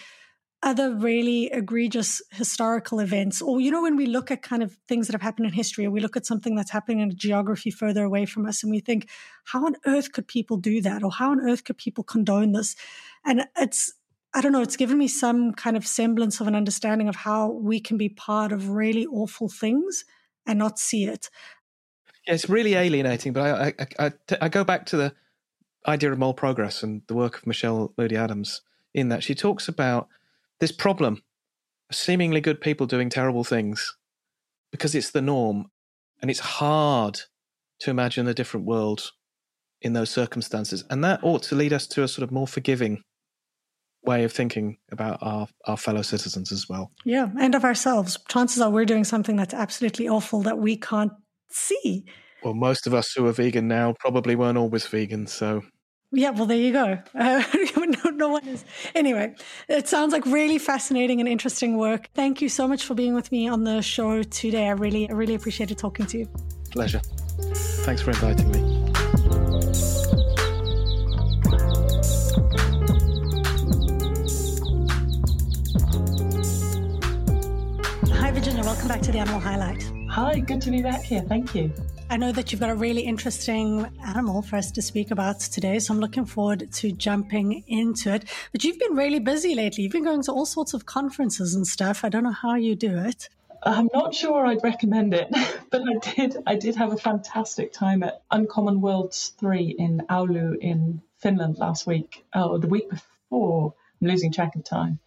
other 0.62 0.94
really 0.94 1.50
egregious 1.52 2.22
historical 2.30 3.00
events. 3.00 3.42
Or 3.42 3.60
you 3.60 3.70
know 3.70 3.82
when 3.82 3.96
we 3.96 4.06
look 4.06 4.30
at 4.30 4.42
kind 4.42 4.62
of 4.62 4.76
things 4.88 5.06
that 5.06 5.12
have 5.12 5.22
happened 5.22 5.46
in 5.46 5.52
history 5.52 5.84
or 5.84 5.90
we 5.90 6.00
look 6.00 6.16
at 6.16 6.26
something 6.26 6.54
that's 6.54 6.70
happening 6.70 7.00
in 7.00 7.10
a 7.10 7.14
geography 7.14 7.70
further 7.70 8.04
away 8.04 8.26
from 8.26 8.46
us 8.46 8.62
and 8.62 8.70
we 8.70 8.80
think 8.80 9.08
how 9.44 9.66
on 9.66 9.74
earth 9.86 10.12
could 10.12 10.28
people 10.28 10.56
do 10.56 10.80
that? 10.80 11.02
Or 11.02 11.10
how 11.10 11.32
on 11.32 11.40
earth 11.40 11.64
could 11.64 11.78
people 11.78 12.04
condone 12.04 12.52
this? 12.52 12.76
And 13.24 13.46
it's 13.56 13.92
i 14.34 14.40
don't 14.40 14.52
know 14.52 14.62
it's 14.62 14.76
given 14.76 14.96
me 14.96 15.06
some 15.06 15.52
kind 15.52 15.76
of 15.76 15.86
semblance 15.86 16.40
of 16.40 16.46
an 16.46 16.54
understanding 16.54 17.06
of 17.06 17.14
how 17.14 17.50
we 17.50 17.78
can 17.78 17.98
be 17.98 18.08
part 18.08 18.50
of 18.50 18.70
really 18.70 19.04
awful 19.06 19.46
things 19.46 20.06
and 20.46 20.58
not 20.58 20.78
see 20.78 21.04
it. 21.04 21.28
Yeah, 22.26 22.34
it's 22.34 22.48
really 22.48 22.74
alienating 22.74 23.32
but 23.32 23.42
I, 23.42 23.74
I, 23.78 24.06
I, 24.06 24.12
I 24.42 24.48
go 24.48 24.64
back 24.64 24.86
to 24.86 24.96
the 24.96 25.14
idea 25.86 26.12
of 26.12 26.18
moral 26.18 26.34
progress 26.34 26.82
and 26.82 27.02
the 27.08 27.14
work 27.14 27.36
of 27.36 27.46
Michele 27.46 27.92
Moody-Adams 27.98 28.62
in 28.94 29.08
that 29.08 29.22
she 29.22 29.34
talks 29.34 29.68
about 29.68 30.08
this 30.60 30.72
problem 30.72 31.22
of 31.90 31.96
seemingly 31.96 32.40
good 32.40 32.60
people 32.60 32.86
doing 32.86 33.08
terrible 33.08 33.44
things 33.44 33.96
because 34.70 34.94
it's 34.94 35.10
the 35.10 35.22
norm 35.22 35.66
and 36.20 36.30
it's 36.30 36.40
hard 36.40 37.20
to 37.80 37.90
imagine 37.90 38.28
a 38.28 38.34
different 38.34 38.66
world 38.66 39.10
in 39.80 39.92
those 39.92 40.10
circumstances. 40.10 40.84
And 40.88 41.02
that 41.04 41.20
ought 41.22 41.42
to 41.44 41.56
lead 41.56 41.72
us 41.72 41.86
to 41.88 42.02
a 42.02 42.08
sort 42.08 42.22
of 42.22 42.30
more 42.30 42.46
forgiving 42.46 43.02
way 44.04 44.24
of 44.24 44.32
thinking 44.32 44.78
about 44.90 45.18
our, 45.20 45.46
our 45.66 45.76
fellow 45.76 46.02
citizens 46.02 46.50
as 46.50 46.68
well. 46.68 46.90
Yeah 47.04 47.30
and 47.38 47.54
of 47.54 47.64
ourselves. 47.64 48.18
Chances 48.28 48.60
are 48.60 48.70
we're 48.70 48.84
doing 48.84 49.04
something 49.04 49.36
that's 49.36 49.54
absolutely 49.54 50.08
awful 50.08 50.42
that 50.42 50.58
we 50.58 50.76
can't 50.76 51.12
see. 51.50 52.04
Well 52.42 52.54
most 52.54 52.86
of 52.86 52.94
us 52.94 53.12
who 53.12 53.26
are 53.26 53.32
vegan 53.32 53.68
now 53.68 53.94
probably 53.98 54.34
weren't 54.34 54.58
always 54.58 54.86
vegan 54.86 55.26
so 55.26 55.62
yeah, 56.12 56.30
well, 56.30 56.46
there 56.46 56.58
you 56.58 56.72
go. 56.72 56.98
Uh, 57.14 57.42
no, 57.76 58.10
no, 58.10 58.28
one 58.30 58.46
is. 58.48 58.64
Anyway, 58.94 59.34
it 59.68 59.86
sounds 59.86 60.12
like 60.12 60.24
really 60.26 60.58
fascinating 60.58 61.20
and 61.20 61.28
interesting 61.28 61.76
work. 61.76 62.08
Thank 62.14 62.42
you 62.42 62.48
so 62.48 62.66
much 62.66 62.84
for 62.84 62.94
being 62.94 63.14
with 63.14 63.30
me 63.30 63.48
on 63.48 63.64
the 63.64 63.80
show 63.80 64.22
today. 64.24 64.66
I 64.66 64.72
really, 64.72 65.08
I 65.08 65.12
really 65.12 65.34
appreciated 65.34 65.78
talking 65.78 66.06
to 66.06 66.18
you. 66.18 66.28
Pleasure. 66.70 67.00
Thanks 67.84 68.02
for 68.02 68.10
inviting 68.10 68.50
me. 68.50 68.82
Hi, 78.12 78.30
Virginia. 78.32 78.64
Welcome 78.64 78.88
back 78.88 79.02
to 79.02 79.12
the 79.12 79.18
Animal 79.18 79.40
Highlight. 79.40 79.92
Hi, 80.10 80.40
good 80.40 80.60
to 80.62 80.70
be 80.70 80.82
back 80.82 81.02
here. 81.02 81.22
Thank 81.22 81.54
you. 81.54 81.72
I 82.10 82.16
know 82.16 82.32
that 82.32 82.52
you've 82.52 82.60
got 82.60 82.70
a 82.70 82.74
really 82.74 83.02
interesting 83.02 83.86
animal 84.04 84.42
for 84.42 84.56
us 84.56 84.70
to 84.72 84.82
speak 84.82 85.10
about 85.10 85.40
today, 85.40 85.78
so 85.78 85.94
I'm 85.94 86.00
looking 86.00 86.26
forward 86.26 86.70
to 86.72 86.92
jumping 86.92 87.64
into 87.66 88.12
it. 88.12 88.24
But 88.52 88.64
you've 88.64 88.78
been 88.78 88.94
really 88.94 89.18
busy 89.18 89.54
lately. 89.54 89.84
You've 89.84 89.92
been 89.92 90.04
going 90.04 90.22
to 90.24 90.32
all 90.32 90.46
sorts 90.46 90.74
of 90.74 90.86
conferences 90.86 91.54
and 91.54 91.66
stuff. 91.66 92.04
I 92.04 92.08
don't 92.08 92.24
know 92.24 92.32
how 92.32 92.54
you 92.54 92.74
do 92.74 92.98
it. 92.98 93.28
I'm 93.62 93.88
not 93.94 94.14
sure 94.14 94.44
I'd 94.44 94.62
recommend 94.62 95.14
it, 95.14 95.28
but 95.70 95.82
I 95.82 96.14
did. 96.14 96.36
I 96.46 96.56
did 96.56 96.76
have 96.76 96.92
a 96.92 96.96
fantastic 96.96 97.72
time 97.72 98.02
at 98.02 98.22
Uncommon 98.30 98.80
Worlds 98.80 99.32
Three 99.38 99.74
in 99.78 100.02
Oulu 100.10 100.58
in 100.60 101.00
Finland 101.18 101.58
last 101.58 101.86
week. 101.86 102.24
Oh, 102.34 102.58
the 102.58 102.68
week 102.68 102.90
before. 102.90 103.74
I'm 104.00 104.08
losing 104.08 104.32
track 104.32 104.56
of 104.56 104.64
time. 104.64 104.98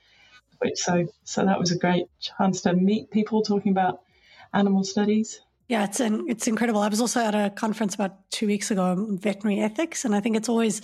So 0.75 1.07
so 1.23 1.45
that 1.45 1.59
was 1.59 1.71
a 1.71 1.77
great 1.77 2.07
chance 2.19 2.61
to 2.61 2.73
meet 2.73 3.11
people 3.11 3.43
talking 3.43 3.71
about 3.71 4.01
animal 4.53 4.83
studies 4.83 5.41
yeah, 5.67 5.83
it's 5.83 5.99
an, 5.99 6.25
it's 6.27 6.47
incredible. 6.47 6.81
I 6.81 6.89
was 6.89 7.01
also 7.01 7.21
at 7.21 7.33
a 7.33 7.49
conference 7.49 7.95
about 7.95 8.29
two 8.29 8.45
weeks 8.45 8.69
ago 8.69 8.83
on 8.83 9.17
veterinary 9.17 9.61
ethics, 9.61 10.05
and 10.05 10.13
I 10.13 10.19
think 10.19 10.37
it's 10.37 10.47
always 10.47 10.81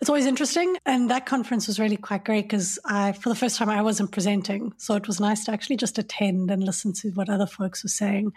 it's 0.00 0.08
always 0.08 0.24
interesting. 0.24 0.76
And 0.86 1.10
that 1.10 1.26
conference 1.26 1.66
was 1.66 1.78
really 1.78 1.98
quite 1.98 2.24
great 2.24 2.44
because 2.44 2.78
I, 2.86 3.12
for 3.12 3.28
the 3.28 3.34
first 3.34 3.58
time, 3.58 3.68
I 3.68 3.82
wasn't 3.82 4.12
presenting, 4.12 4.72
so 4.78 4.94
it 4.94 5.06
was 5.06 5.20
nice 5.20 5.44
to 5.44 5.52
actually 5.52 5.76
just 5.76 5.98
attend 5.98 6.50
and 6.50 6.64
listen 6.64 6.94
to 6.94 7.10
what 7.10 7.28
other 7.28 7.46
folks 7.46 7.82
were 7.82 7.90
saying. 7.90 8.32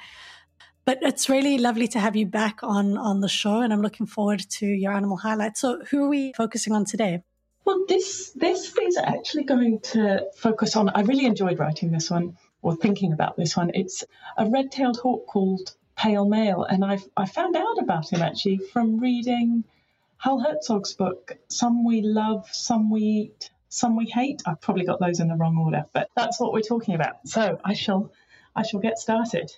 But 0.84 1.00
it's 1.02 1.30
really 1.30 1.58
lovely 1.58 1.88
to 1.90 2.00
have 2.00 2.18
you 2.18 2.26
back 2.26 2.60
on 2.64 2.98
on 2.98 3.22
the 3.22 3.30
show, 3.30 3.62
and 3.62 3.72
I'm 3.72 3.82
looking 3.82 4.08
forward 4.08 4.40
to 4.40 4.66
your 4.66 4.92
animal 4.92 5.16
highlights. 5.16 5.62
So, 5.62 5.84
who 5.90 6.04
are 6.04 6.10
we 6.10 6.34
focusing 6.34 6.74
on 6.74 6.84
today? 6.84 7.24
Well, 7.64 7.86
this 7.88 8.32
this 8.32 8.76
is 8.78 8.98
actually 8.98 9.44
going 9.44 9.80
to 9.92 10.26
focus 10.36 10.76
on. 10.76 10.90
I 10.90 11.02
really 11.02 11.26
enjoyed 11.26 11.60
writing 11.60 11.92
this 11.92 12.10
one 12.10 12.38
or 12.62 12.76
thinking 12.76 13.14
about 13.14 13.38
this 13.38 13.56
one. 13.56 13.72
It's 13.74 14.04
a 14.38 14.50
red-tailed 14.50 14.98
hawk 14.98 15.28
called 15.28 15.76
Pale 15.98 16.26
Male, 16.26 16.64
and 16.64 16.86
I 16.86 17.00
I 17.18 17.26
found 17.26 17.56
out 17.56 17.80
about 17.80 18.14
him 18.14 18.22
actually 18.22 18.58
from 18.58 19.00
reading 19.00 19.64
Hal 20.18 20.40
Herzog's 20.40 20.94
book, 20.94 21.38
Some 21.50 21.84
We 21.84 22.02
Love, 22.02 22.48
Some 22.52 22.92
We 22.92 23.02
Eat, 23.02 23.50
Some 23.70 23.96
We 23.96 24.06
Hate. 24.06 24.44
I've 24.46 24.62
probably 24.62 24.86
got 24.86 25.00
those 25.00 25.20
in 25.20 25.28
the 25.28 25.36
wrong 25.36 25.58
order, 25.58 25.86
but 25.94 26.10
that's 26.16 26.40
what 26.40 26.54
we're 26.54 26.62
talking 26.62 26.94
about. 26.94 27.28
So 27.28 27.60
I 27.66 27.74
shall 27.74 28.12
I 28.56 28.62
shall 28.62 28.80
get 28.80 29.00
started. 29.00 29.52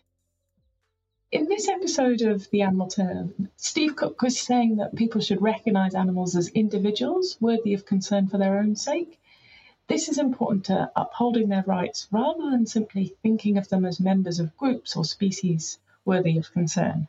In 1.31 1.49
this 1.49 1.67
episode 1.67 2.21
of 2.21 2.49
The 2.49 2.61
Animal 2.61 2.87
Turn, 2.87 3.49
Steve 3.57 3.97
Cooke 3.97 4.21
was 4.21 4.39
saying 4.39 4.77
that 4.77 4.95
people 4.95 5.21
should 5.21 5.41
recognize 5.41 5.93
animals 5.93 6.37
as 6.37 6.47
individuals 6.47 7.37
worthy 7.41 7.73
of 7.73 7.85
concern 7.85 8.27
for 8.27 8.37
their 8.37 8.59
own 8.59 8.77
sake 8.77 9.19
this 9.89 10.07
is 10.07 10.19
important 10.19 10.65
to 10.65 10.91
upholding 10.95 11.49
their 11.49 11.63
rights 11.63 12.07
rather 12.11 12.51
than 12.51 12.67
simply 12.67 13.15
thinking 13.23 13.57
of 13.57 13.67
them 13.69 13.85
as 13.85 13.99
members 13.99 14.39
of 14.39 14.55
groups 14.55 14.95
or 14.95 15.03
species 15.03 15.79
worthy 16.10 16.39
of 16.39 16.51
concern. 16.51 17.07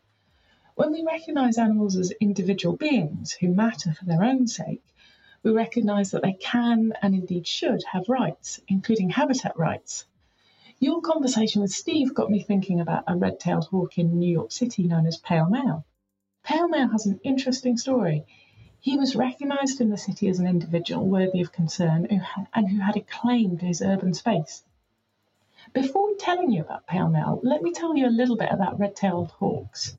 When 0.75 0.93
we 0.93 1.03
recognise 1.03 1.57
animals 1.57 1.97
as 1.97 2.13
individual 2.21 2.77
beings 2.77 3.33
who 3.33 3.49
matter 3.49 3.95
for 3.95 4.05
their 4.05 4.23
own 4.23 4.47
sake, 4.47 4.85
we 5.43 5.53
recognise 5.53 6.11
that 6.11 6.23
they 6.23 6.35
can 6.35 6.93
and 7.01 7.15
indeed 7.15 7.47
should 7.47 7.83
have 7.93 8.11
rights, 8.11 8.61
including 8.69 9.09
habitat 9.09 9.59
rights. 9.59 10.05
Your 10.79 11.01
conversation 11.01 11.63
with 11.63 11.71
Steve 11.71 12.13
got 12.13 12.31
me 12.31 12.43
thinking 12.43 12.79
about 12.79 13.05
a 13.07 13.17
red 13.17 13.41
tailed 13.41 13.69
hawk 13.69 13.97
in 13.97 14.19
New 14.19 14.31
York 14.31 14.53
City 14.53 14.83
known 14.83 15.07
as 15.07 15.17
Pale 15.17 15.49
Male. 15.49 15.85
Pale 16.43 16.69
Male 16.69 16.89
has 16.89 17.07
an 17.07 17.21
interesting 17.23 17.79
story. 17.79 18.27
He 18.81 18.99
was 18.99 19.17
recognised 19.17 19.81
in 19.81 19.89
the 19.89 19.97
city 19.97 20.29
as 20.29 20.41
an 20.41 20.47
individual 20.47 21.07
worthy 21.07 21.41
of 21.41 21.53
concern 21.53 22.07
and 22.55 22.69
who 22.69 22.81
had 22.81 22.97
a 22.97 23.01
claim 23.01 23.57
to 23.57 23.65
his 23.65 23.81
urban 23.81 24.13
space. 24.13 24.63
Before 25.73 26.15
telling 26.19 26.51
you 26.51 26.63
about 26.63 26.89
Pale 26.89 27.11
Male, 27.11 27.41
let 27.45 27.63
me 27.63 27.71
tell 27.71 27.97
you 27.97 28.09
a 28.09 28.11
little 28.11 28.37
bit 28.37 28.51
about 28.51 28.81
red-tailed 28.81 29.31
hawks. 29.31 29.97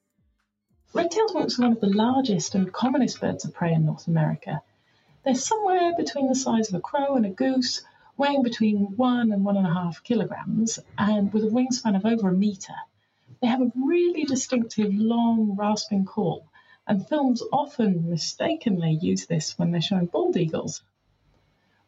Red-tailed 0.93 1.31
hawks 1.31 1.57
are 1.57 1.61
one 1.61 1.71
of 1.71 1.79
the 1.79 1.87
largest 1.87 2.55
and 2.55 2.73
commonest 2.73 3.21
birds 3.21 3.45
of 3.45 3.53
prey 3.53 3.73
in 3.73 3.85
North 3.85 4.07
America. 4.07 4.61
They're 5.23 5.33
somewhere 5.33 5.95
between 5.95 6.27
the 6.27 6.35
size 6.35 6.67
of 6.67 6.75
a 6.75 6.81
crow 6.81 7.15
and 7.15 7.25
a 7.25 7.29
goose, 7.29 7.83
weighing 8.17 8.43
between 8.43 8.97
one 8.97 9.31
and 9.31 9.45
one 9.45 9.55
and 9.55 9.65
a 9.65 9.73
half 9.73 10.03
kilograms, 10.03 10.77
and 10.97 11.31
with 11.31 11.45
a 11.45 11.47
wingspan 11.47 11.95
of 11.95 12.05
over 12.05 12.27
a 12.27 12.33
meter. 12.33 12.75
They 13.41 13.47
have 13.47 13.61
a 13.61 13.71
really 13.73 14.25
distinctive, 14.25 14.93
long, 14.93 15.55
rasping 15.55 16.03
call, 16.03 16.47
and 16.85 17.07
films 17.07 17.41
often 17.53 18.09
mistakenly 18.09 18.99
use 19.01 19.25
this 19.25 19.57
when 19.57 19.71
they're 19.71 19.81
showing 19.81 20.07
bald 20.07 20.35
eagles. 20.35 20.83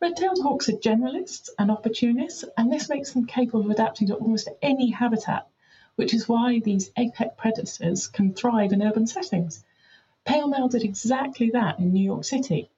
Red-tailed 0.03 0.41
hawks 0.41 0.67
are 0.67 0.73
generalists 0.73 1.47
and 1.57 1.71
opportunists, 1.71 2.43
and 2.57 2.69
this 2.69 2.89
makes 2.89 3.13
them 3.13 3.25
capable 3.25 3.61
of 3.61 3.71
adapting 3.71 4.07
to 4.07 4.15
almost 4.15 4.49
any 4.61 4.89
habitat, 4.89 5.47
which 5.95 6.13
is 6.13 6.27
why 6.27 6.59
these 6.59 6.91
apex 6.97 7.33
predators 7.37 8.09
can 8.09 8.33
thrive 8.33 8.73
in 8.73 8.83
urban 8.83 9.07
settings. 9.07 9.63
Pale 10.25 10.49
Male 10.49 10.67
did 10.67 10.83
exactly 10.83 11.51
that 11.51 11.79
in 11.79 11.93
New 11.93 12.03
York 12.03 12.25
City. 12.25 12.69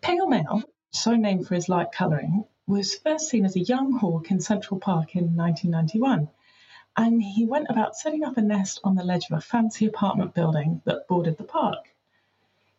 Pale 0.00 0.28
Male, 0.28 0.62
so 0.90 1.16
named 1.16 1.48
for 1.48 1.56
his 1.56 1.68
light 1.68 1.90
colouring, 1.90 2.44
was 2.68 2.94
first 2.94 3.28
seen 3.28 3.44
as 3.44 3.56
a 3.56 3.60
young 3.60 3.90
hawk 3.90 4.30
in 4.30 4.38
Central 4.40 4.78
Park 4.78 5.16
in 5.16 5.34
1991 5.34 6.28
and 6.96 7.20
he 7.20 7.44
went 7.44 7.66
about 7.68 7.96
setting 7.96 8.22
up 8.22 8.36
a 8.36 8.42
nest 8.42 8.78
on 8.84 8.94
the 8.94 9.02
ledge 9.02 9.28
of 9.28 9.38
a 9.38 9.40
fancy 9.40 9.86
apartment 9.86 10.34
building 10.34 10.82
that 10.84 11.08
bordered 11.08 11.36
the 11.36 11.42
park. 11.42 11.92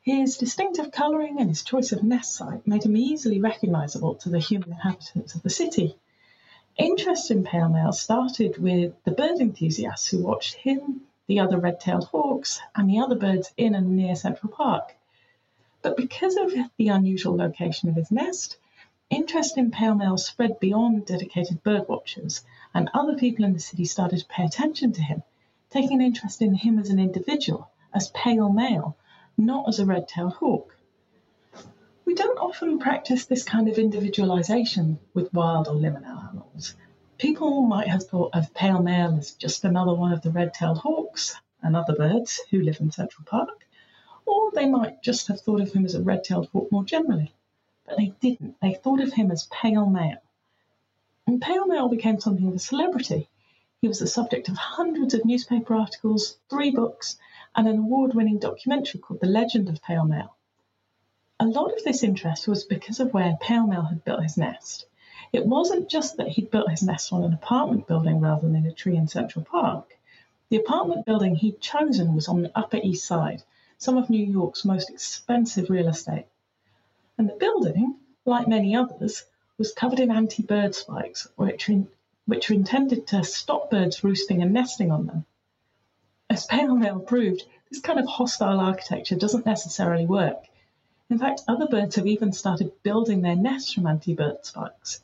His 0.06 0.36
distinctive 0.38 0.92
colouring 0.92 1.40
and 1.40 1.48
his 1.48 1.64
choice 1.64 1.94
of 1.94 2.04
nest 2.04 2.34
site 2.34 2.68
made 2.68 2.84
him 2.84 2.98
easily 2.98 3.40
recognisable 3.40 4.16
to 4.16 4.30
the 4.30 4.40
human 4.40 4.72
inhabitants 4.72 5.34
of 5.34 5.44
the 5.44 5.50
city. 5.50 5.96
Interest 6.76 7.32
in 7.32 7.46
pale 7.46 7.70
male 7.70 7.94
started 7.94 8.58
with 8.58 9.02
the 9.06 9.12
bird 9.12 9.40
enthusiasts 9.40 10.10
who 10.10 10.22
watched 10.22 10.56
him, 10.56 11.08
the 11.28 11.40
other 11.40 11.58
red 11.58 11.80
tailed 11.80 12.04
hawks, 12.08 12.60
and 12.76 12.90
the 12.90 13.00
other 13.00 13.16
birds 13.16 13.54
in 13.56 13.76
and 13.76 13.96
near 13.96 14.14
Central 14.14 14.52
Park. 14.52 14.94
But 15.82 15.96
because 15.96 16.36
of 16.36 16.52
the 16.76 16.90
unusual 16.90 17.38
location 17.38 17.88
of 17.88 17.96
his 17.96 18.12
nest, 18.12 18.58
interest 19.10 19.58
in 19.58 19.72
pale 19.72 19.96
male 19.96 20.18
spread 20.18 20.60
beyond 20.60 21.06
dedicated 21.06 21.64
bird 21.64 21.88
watchers 21.88 22.44
and 22.74 22.90
other 22.94 23.16
people 23.16 23.46
in 23.46 23.54
the 23.54 23.60
city 23.62 23.86
started 23.86 24.20
to 24.20 24.26
pay 24.26 24.44
attention 24.44 24.92
to 24.92 25.02
him, 25.02 25.24
taking 25.70 26.02
an 26.02 26.08
interest 26.08 26.42
in 26.42 26.56
him 26.56 26.78
as 26.78 26.90
an 26.90 27.00
individual, 27.00 27.70
as 27.94 28.10
pale 28.10 28.50
male, 28.50 28.98
not 29.38 29.68
as 29.68 29.80
a 29.80 29.86
red 29.86 30.08
tailed 30.08 30.34
hawk. 30.34 30.76
We 32.06 32.16
don't 32.16 32.38
often 32.38 32.80
practice 32.80 33.26
this 33.26 33.44
kind 33.44 33.68
of 33.68 33.78
individualization 33.78 35.00
with 35.14 35.34
wild 35.34 35.68
or 35.68 35.76
liminal 35.76 36.30
animals. 36.30 36.76
People 37.18 37.62
might 37.62 37.88
have 37.88 38.04
thought 38.04 38.32
of 38.34 38.54
pale 38.54 38.82
male 38.82 39.18
as 39.18 39.32
just 39.32 39.64
another 39.64 39.94
one 39.94 40.12
of 40.12 40.22
the 40.22 40.32
red 40.32 40.54
tailed 40.54 40.80
hawks 40.80 41.36
and 41.62 41.76
other 41.76 41.96
birds 41.96 42.42
who 42.52 42.62
live 42.62 42.80
in 42.80 42.92
Central 42.92 43.26
Park, 43.26 43.66
or 44.26 44.52
they 44.52 44.68
might 44.68 45.02
just 45.02 45.28
have 45.28 45.42
thought 45.42 45.62
of 45.62 45.72
him 45.72 45.86
as 45.86 45.96
a 45.96 46.02
red 46.02 46.24
tailed 46.24 46.50
hawk 46.50 46.72
more 46.72 46.84
generally. 46.84 47.34
But 47.86 47.98
they 47.98 48.14
didn't. 48.20 48.60
They 48.62 48.74
thought 48.74 49.02
of 49.02 49.14
him 49.14 49.32
as 49.32 49.48
pale 49.52 49.86
male. 49.86 50.22
And 51.26 51.42
Pale 51.42 51.68
Male 51.68 51.88
became 51.88 52.20
something 52.20 52.48
of 52.48 52.54
a 52.54 52.60
celebrity. 52.60 53.30
He 53.82 53.88
was 53.88 54.00
the 54.00 54.08
subject 54.08 54.50
of 54.50 54.58
hundreds 54.58 55.14
of 55.14 55.24
newspaper 55.24 55.74
articles, 55.74 56.38
three 56.50 56.72
books, 56.72 57.18
and 57.56 57.68
an 57.68 57.78
award 57.78 58.14
winning 58.14 58.40
documentary 58.40 59.00
called 59.00 59.20
The 59.20 59.28
Legend 59.28 59.70
of 59.70 59.82
Pale 59.82 60.06
Male. 60.06 60.36
A 61.40 61.46
lot 61.46 61.74
of 61.74 61.84
this 61.84 62.04
interest 62.04 62.48
was 62.48 62.64
because 62.64 63.00
of 63.00 63.14
where 63.14 63.38
Pale 63.42 63.68
Male 63.68 63.82
had 63.82 64.04
built 64.06 64.24
his 64.24 64.38
nest. 64.38 64.86
It 65.32 65.46
wasn't 65.46 65.90
just 65.90 66.18
that 66.18 66.30
he'd 66.30 66.52
built 66.52 66.70
his 66.70 66.84
nest 66.84 67.12
on 67.12 67.24
an 67.24 67.34
apartment 67.34 67.88
building 67.88 68.20
rather 68.20 68.48
than 68.48 68.56
in 68.56 68.66
a 68.66 68.72
tree 68.72 68.96
in 68.96 69.08
Central 69.08 69.44
Park. 69.44 69.98
The 70.50 70.58
apartment 70.58 71.06
building 71.06 71.36
he'd 71.36 71.60
chosen 71.60 72.16
was 72.16 72.28
on 72.28 72.44
the 72.44 72.58
Upper 72.58 72.78
East 72.78 73.06
Side, 73.06 73.44
some 73.78 73.98
of 73.98 74.10
New 74.10 74.24
York's 74.24 74.64
most 74.64 74.90
expensive 74.90 75.70
real 75.70 75.88
estate. 75.88 76.28
And 77.18 77.28
the 77.28 77.36
building, 77.36 77.98
like 78.26 78.48
many 78.48 78.76
others, 78.76 79.24
was 79.58 79.74
covered 79.74 80.00
in 80.00 80.12
anti-bird 80.12 80.76
spikes, 80.76 81.28
which, 81.36 81.70
in, 81.70 81.88
which 82.26 82.50
were 82.50 82.56
intended 82.56 83.08
to 83.08 83.24
stop 83.24 83.70
birds 83.70 84.04
roosting 84.04 84.42
and 84.42 84.54
nesting 84.54 84.92
on 84.92 85.08
them. 85.08 85.26
As 86.34 86.48
Pale 86.48 86.78
Male 86.78 87.00
proved, 87.00 87.44
this 87.70 87.80
kind 87.80 88.00
of 88.00 88.08
hostile 88.08 88.60
architecture 88.60 89.16
doesn't 89.16 89.46
necessarily 89.46 90.08
work. 90.08 90.50
In 91.08 91.20
fact, 91.20 91.44
other 91.48 91.68
birds 91.68 91.96
have 91.96 92.08
even 92.08 92.32
started 92.32 92.82
building 92.82 93.22
their 93.22 93.36
nests 93.36 93.72
from 93.72 93.86
anti-bird 93.86 94.44
spikes. 94.44 95.04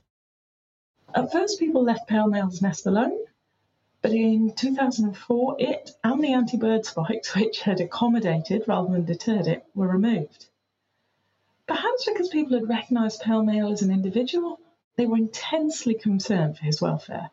At 1.14 1.32
first, 1.32 1.60
people 1.60 1.84
left 1.84 2.08
Pale 2.08 2.30
Male's 2.30 2.64
nest 2.64 2.88
alone, 2.88 3.16
but 4.02 4.12
in 4.12 4.56
2004, 4.56 5.58
it 5.60 5.92
and 6.04 6.24
the 6.24 6.34
anti-bird 6.34 6.88
spikes, 6.88 7.36
which 7.36 7.62
had 7.62 7.80
accommodated 7.80 8.68
rather 8.68 8.92
than 8.92 9.06
deterred 9.06 9.46
it, 9.46 9.64
were 9.76 9.88
removed. 9.88 10.48
Perhaps 11.68 12.06
because 12.06 12.30
people 12.30 12.58
had 12.58 12.68
recognised 12.68 13.22
Pale 13.22 13.44
Male 13.44 13.72
as 13.72 13.84
an 13.84 13.92
individual, 13.92 14.60
they 14.96 15.06
were 15.06 15.18
intensely 15.18 15.94
concerned 15.94 16.58
for 16.58 16.66
his 16.66 16.82
welfare. 16.82 17.30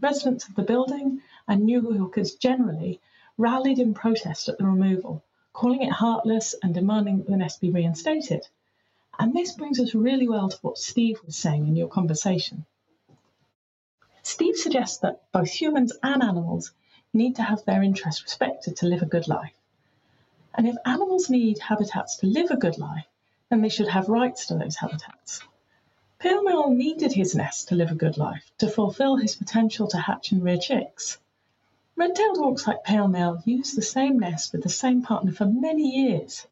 Residents 0.00 0.48
of 0.48 0.54
the 0.54 0.62
building 0.62 1.20
and 1.46 1.64
New 1.64 1.92
Yorkers 1.94 2.36
generally 2.36 2.98
rallied 3.38 3.78
in 3.78 3.94
protest 3.94 4.48
at 4.48 4.58
the 4.58 4.64
removal, 4.64 5.22
calling 5.52 5.82
it 5.82 5.92
heartless 5.92 6.54
and 6.62 6.74
demanding 6.74 7.18
that 7.18 7.26
the 7.26 7.36
nest 7.36 7.60
be 7.60 7.70
reinstated. 7.70 8.46
And 9.18 9.34
this 9.34 9.52
brings 9.52 9.80
us 9.80 9.94
really 9.94 10.28
well 10.28 10.48
to 10.48 10.58
what 10.62 10.78
Steve 10.78 11.20
was 11.24 11.36
saying 11.36 11.66
in 11.66 11.76
your 11.76 11.88
conversation. 11.88 12.66
Steve 14.22 14.56
suggests 14.56 14.98
that 14.98 15.22
both 15.32 15.48
humans 15.48 15.92
and 16.02 16.22
animals 16.22 16.72
need 17.12 17.36
to 17.36 17.42
have 17.42 17.64
their 17.64 17.82
interests 17.82 18.22
respected 18.22 18.76
to 18.76 18.86
live 18.86 19.02
a 19.02 19.06
good 19.06 19.28
life. 19.28 19.54
And 20.54 20.66
if 20.66 20.76
animals 20.84 21.30
need 21.30 21.58
habitats 21.58 22.16
to 22.16 22.26
live 22.26 22.50
a 22.50 22.56
good 22.56 22.78
life, 22.78 23.06
then 23.50 23.62
they 23.62 23.68
should 23.68 23.88
have 23.88 24.08
rights 24.08 24.46
to 24.46 24.54
those 24.54 24.76
habitats. 24.76 25.42
Pale 26.18 26.42
Male 26.42 26.70
needed 26.70 27.12
his 27.12 27.34
nest 27.34 27.68
to 27.68 27.74
live 27.74 27.90
a 27.90 27.94
good 27.94 28.16
life, 28.16 28.50
to 28.58 28.68
fulfill 28.68 29.16
his 29.16 29.36
potential 29.36 29.86
to 29.88 29.98
hatch 29.98 30.32
and 30.32 30.42
rear 30.42 30.58
chicks. 30.58 31.18
Red-tailed 31.98 32.36
hawks 32.36 32.66
like 32.66 32.84
Pale 32.84 33.08
Male 33.08 33.42
use 33.46 33.72
the 33.72 33.80
same 33.80 34.18
nest 34.18 34.52
with 34.52 34.62
the 34.62 34.68
same 34.68 35.00
partner 35.00 35.32
for 35.32 35.46
many 35.46 35.96
years. 35.96 36.46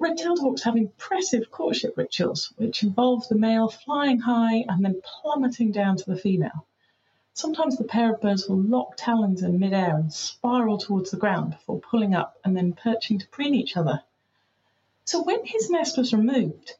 Red-tailed 0.00 0.40
hawks 0.40 0.64
have 0.64 0.76
impressive 0.76 1.52
courtship 1.52 1.96
rituals, 1.96 2.52
which 2.56 2.82
involve 2.82 3.28
the 3.28 3.36
male 3.36 3.68
flying 3.68 4.18
high 4.18 4.64
and 4.68 4.84
then 4.84 5.00
plummeting 5.04 5.70
down 5.70 5.96
to 5.96 6.10
the 6.10 6.18
female. 6.18 6.66
Sometimes 7.32 7.76
the 7.76 7.84
pair 7.84 8.12
of 8.12 8.20
birds 8.20 8.48
will 8.48 8.60
lock 8.60 8.96
talons 8.96 9.44
in 9.44 9.60
midair 9.60 9.98
and 9.98 10.12
spiral 10.12 10.78
towards 10.78 11.12
the 11.12 11.16
ground 11.16 11.52
before 11.52 11.78
pulling 11.78 12.16
up 12.16 12.36
and 12.44 12.56
then 12.56 12.72
perching 12.72 13.20
to 13.20 13.28
preen 13.28 13.54
each 13.54 13.76
other. 13.76 14.02
So 15.04 15.22
when 15.22 15.44
his 15.44 15.70
nest 15.70 15.96
was 15.96 16.12
removed, 16.12 16.72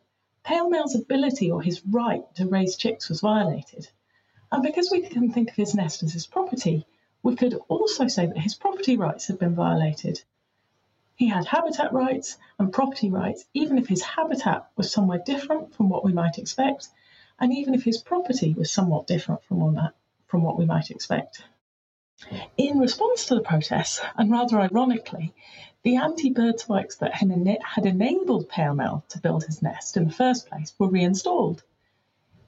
Pale 0.42 0.70
Male's 0.70 0.96
ability 0.96 1.52
or 1.52 1.62
his 1.62 1.86
right 1.86 2.24
to 2.34 2.48
raise 2.48 2.74
chicks 2.74 3.08
was 3.08 3.20
violated. 3.20 3.88
And 4.50 4.64
because 4.64 4.90
we 4.90 5.02
can 5.02 5.30
think 5.30 5.50
of 5.50 5.56
his 5.56 5.76
nest 5.76 6.02
as 6.02 6.12
his 6.12 6.26
property, 6.26 6.84
we 7.26 7.34
could 7.34 7.58
also 7.66 8.06
say 8.06 8.24
that 8.24 8.38
his 8.38 8.54
property 8.54 8.96
rights 8.96 9.26
had 9.26 9.36
been 9.36 9.56
violated. 9.56 10.22
He 11.16 11.26
had 11.26 11.44
habitat 11.44 11.92
rights 11.92 12.38
and 12.56 12.72
property 12.72 13.10
rights, 13.10 13.44
even 13.52 13.78
if 13.78 13.88
his 13.88 14.00
habitat 14.00 14.70
was 14.76 14.92
somewhere 14.92 15.20
different 15.26 15.74
from 15.74 15.88
what 15.88 16.04
we 16.04 16.12
might 16.12 16.38
expect, 16.38 16.88
and 17.40 17.52
even 17.52 17.74
if 17.74 17.82
his 17.82 18.00
property 18.00 18.54
was 18.54 18.70
somewhat 18.70 19.08
different 19.08 19.42
from, 19.42 19.76
from 20.28 20.44
what 20.44 20.56
we 20.56 20.66
might 20.66 20.92
expect. 20.92 21.42
In 22.56 22.78
response 22.78 23.26
to 23.26 23.34
the 23.34 23.40
protests, 23.40 24.00
and 24.16 24.30
rather 24.30 24.60
ironically, 24.60 25.34
the 25.82 25.96
anti-bird 25.96 26.60
spikes 26.60 26.94
that 26.98 27.12
had 27.14 27.86
enabled 27.86 28.48
Pale 28.48 28.74
Male 28.74 29.04
to 29.08 29.18
build 29.18 29.42
his 29.42 29.62
nest 29.62 29.96
in 29.96 30.04
the 30.04 30.12
first 30.12 30.48
place 30.48 30.72
were 30.78 30.86
reinstalled. 30.86 31.64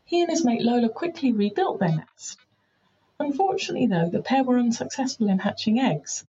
He 0.04 0.20
and 0.20 0.30
his 0.30 0.44
mate 0.44 0.62
Lola 0.62 0.88
quickly 0.88 1.32
rebuilt 1.32 1.80
their 1.80 1.96
nest. 1.96 2.38
Unfortunately, 3.20 3.86
though, 3.86 4.08
the 4.08 4.22
pair 4.22 4.44
were 4.44 4.58
unsuccessful 4.58 5.28
in 5.28 5.40
hatching 5.40 5.80
eggs. 5.80 6.24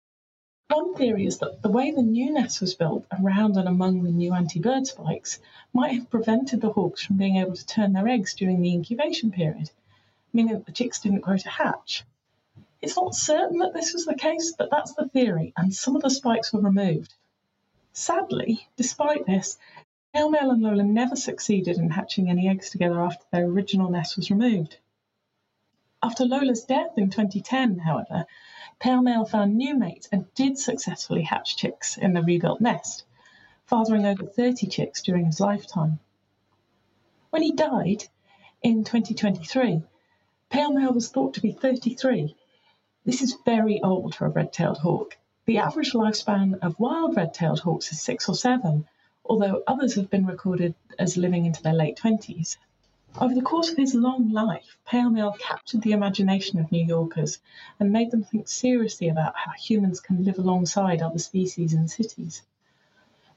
One 0.68 0.94
theory 0.94 1.26
is 1.26 1.38
that 1.38 1.62
the 1.62 1.70
way 1.70 1.90
the 1.90 2.02
new 2.02 2.32
nest 2.32 2.60
was 2.60 2.74
built 2.74 3.06
around 3.12 3.56
and 3.56 3.68
among 3.68 4.02
the 4.02 4.10
new 4.10 4.32
anti-bird 4.32 4.86
spikes 4.86 5.38
might 5.72 5.92
have 5.92 6.10
prevented 6.10 6.60
the 6.60 6.72
hawks 6.72 7.04
from 7.04 7.16
being 7.16 7.36
able 7.36 7.54
to 7.54 7.66
turn 7.66 7.92
their 7.92 8.08
eggs 8.08 8.34
during 8.34 8.60
the 8.60 8.72
incubation 8.72 9.30
period, 9.30 9.70
meaning 10.32 10.54
that 10.54 10.66
the 10.66 10.72
chicks 10.72 11.00
didn't 11.00 11.20
grow 11.20 11.36
to 11.36 11.48
hatch. 11.48 12.04
It's 12.82 12.96
not 12.96 13.14
certain 13.14 13.58
that 13.58 13.72
this 13.72 13.92
was 13.94 14.04
the 14.04 14.14
case, 14.14 14.52
but 14.52 14.70
that's 14.70 14.92
the 14.92 15.08
theory, 15.08 15.52
and 15.56 15.74
some 15.74 15.96
of 15.96 16.02
the 16.02 16.10
spikes 16.10 16.52
were 16.52 16.60
removed. 16.60 17.14
Sadly, 17.92 18.66
despite 18.76 19.24
this, 19.26 19.56
Pale 20.12 20.30
Male 20.30 20.50
and 20.50 20.62
Lola 20.62 20.82
never 20.82 21.16
succeeded 21.16 21.78
in 21.78 21.90
hatching 21.90 22.28
any 22.28 22.48
eggs 22.48 22.70
together 22.70 23.00
after 23.00 23.24
their 23.30 23.46
original 23.46 23.90
nest 23.90 24.16
was 24.16 24.30
removed. 24.30 24.76
After 26.06 26.26
Lola's 26.26 26.64
death 26.64 26.98
in 26.98 27.08
2010, 27.08 27.78
however, 27.78 28.26
Pale 28.78 29.00
Male 29.00 29.24
found 29.24 29.56
new 29.56 29.74
mates 29.74 30.06
and 30.12 30.26
did 30.34 30.58
successfully 30.58 31.22
hatch 31.22 31.56
chicks 31.56 31.96
in 31.96 32.12
the 32.12 32.22
rebuilt 32.22 32.60
nest, 32.60 33.04
fathering 33.64 34.04
over 34.04 34.26
30 34.26 34.66
chicks 34.66 35.00
during 35.00 35.24
his 35.24 35.40
lifetime. 35.40 36.00
When 37.30 37.40
he 37.40 37.52
died 37.52 38.04
in 38.62 38.84
2023, 38.84 39.82
Pale 40.50 40.72
Male 40.72 40.92
was 40.92 41.08
thought 41.08 41.32
to 41.34 41.40
be 41.40 41.52
33 41.52 42.36
this 43.06 43.22
is 43.22 43.38
very 43.46 43.80
old 43.80 44.14
for 44.14 44.26
a 44.26 44.28
red-tailed 44.28 44.76
hawk. 44.76 45.16
The 45.46 45.56
average 45.56 45.92
lifespan 45.92 46.58
of 46.60 46.78
wild 46.78 47.16
red-tailed 47.16 47.60
hawks 47.60 47.90
is 47.92 48.02
six 48.02 48.28
or 48.28 48.34
seven, 48.34 48.86
although 49.24 49.62
others 49.66 49.94
have 49.94 50.10
been 50.10 50.26
recorded 50.26 50.74
as 50.98 51.16
living 51.16 51.46
into 51.46 51.62
their 51.62 51.72
late 51.72 51.96
20s. 51.96 52.58
Over 53.20 53.34
the 53.34 53.42
course 53.42 53.70
of 53.70 53.76
his 53.76 53.94
long 53.94 54.32
life, 54.32 54.76
Pale 54.86 55.10
Male 55.10 55.36
captured 55.38 55.82
the 55.82 55.92
imagination 55.92 56.58
of 56.58 56.72
New 56.72 56.84
Yorkers 56.84 57.38
and 57.78 57.92
made 57.92 58.10
them 58.10 58.24
think 58.24 58.48
seriously 58.48 59.08
about 59.08 59.36
how 59.36 59.52
humans 59.52 60.00
can 60.00 60.24
live 60.24 60.38
alongside 60.38 61.00
other 61.00 61.20
species 61.20 61.74
in 61.74 61.86
cities. 61.86 62.42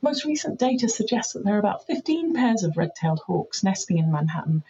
Most 0.02 0.26
recent 0.26 0.60
data 0.60 0.90
suggests 0.90 1.34
that 1.34 1.44
there 1.44 1.56
are 1.56 1.60
about 1.60 1.86
15 1.86 2.34
pairs 2.34 2.64
of 2.64 2.76
red-tailed 2.76 3.20
hawks 3.20 3.64
nesting 3.64 4.00
in 4.00 4.12
Manhattan, 4.12 4.64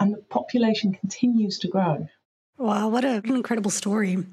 and 0.00 0.14
the 0.14 0.18
population 0.18 0.92
continues 0.92 1.58
to 1.58 1.68
grow. 1.68 2.08
Wow, 2.56 2.88
what 2.88 3.04
an 3.04 3.26
incredible 3.26 3.70
story. 3.70 4.24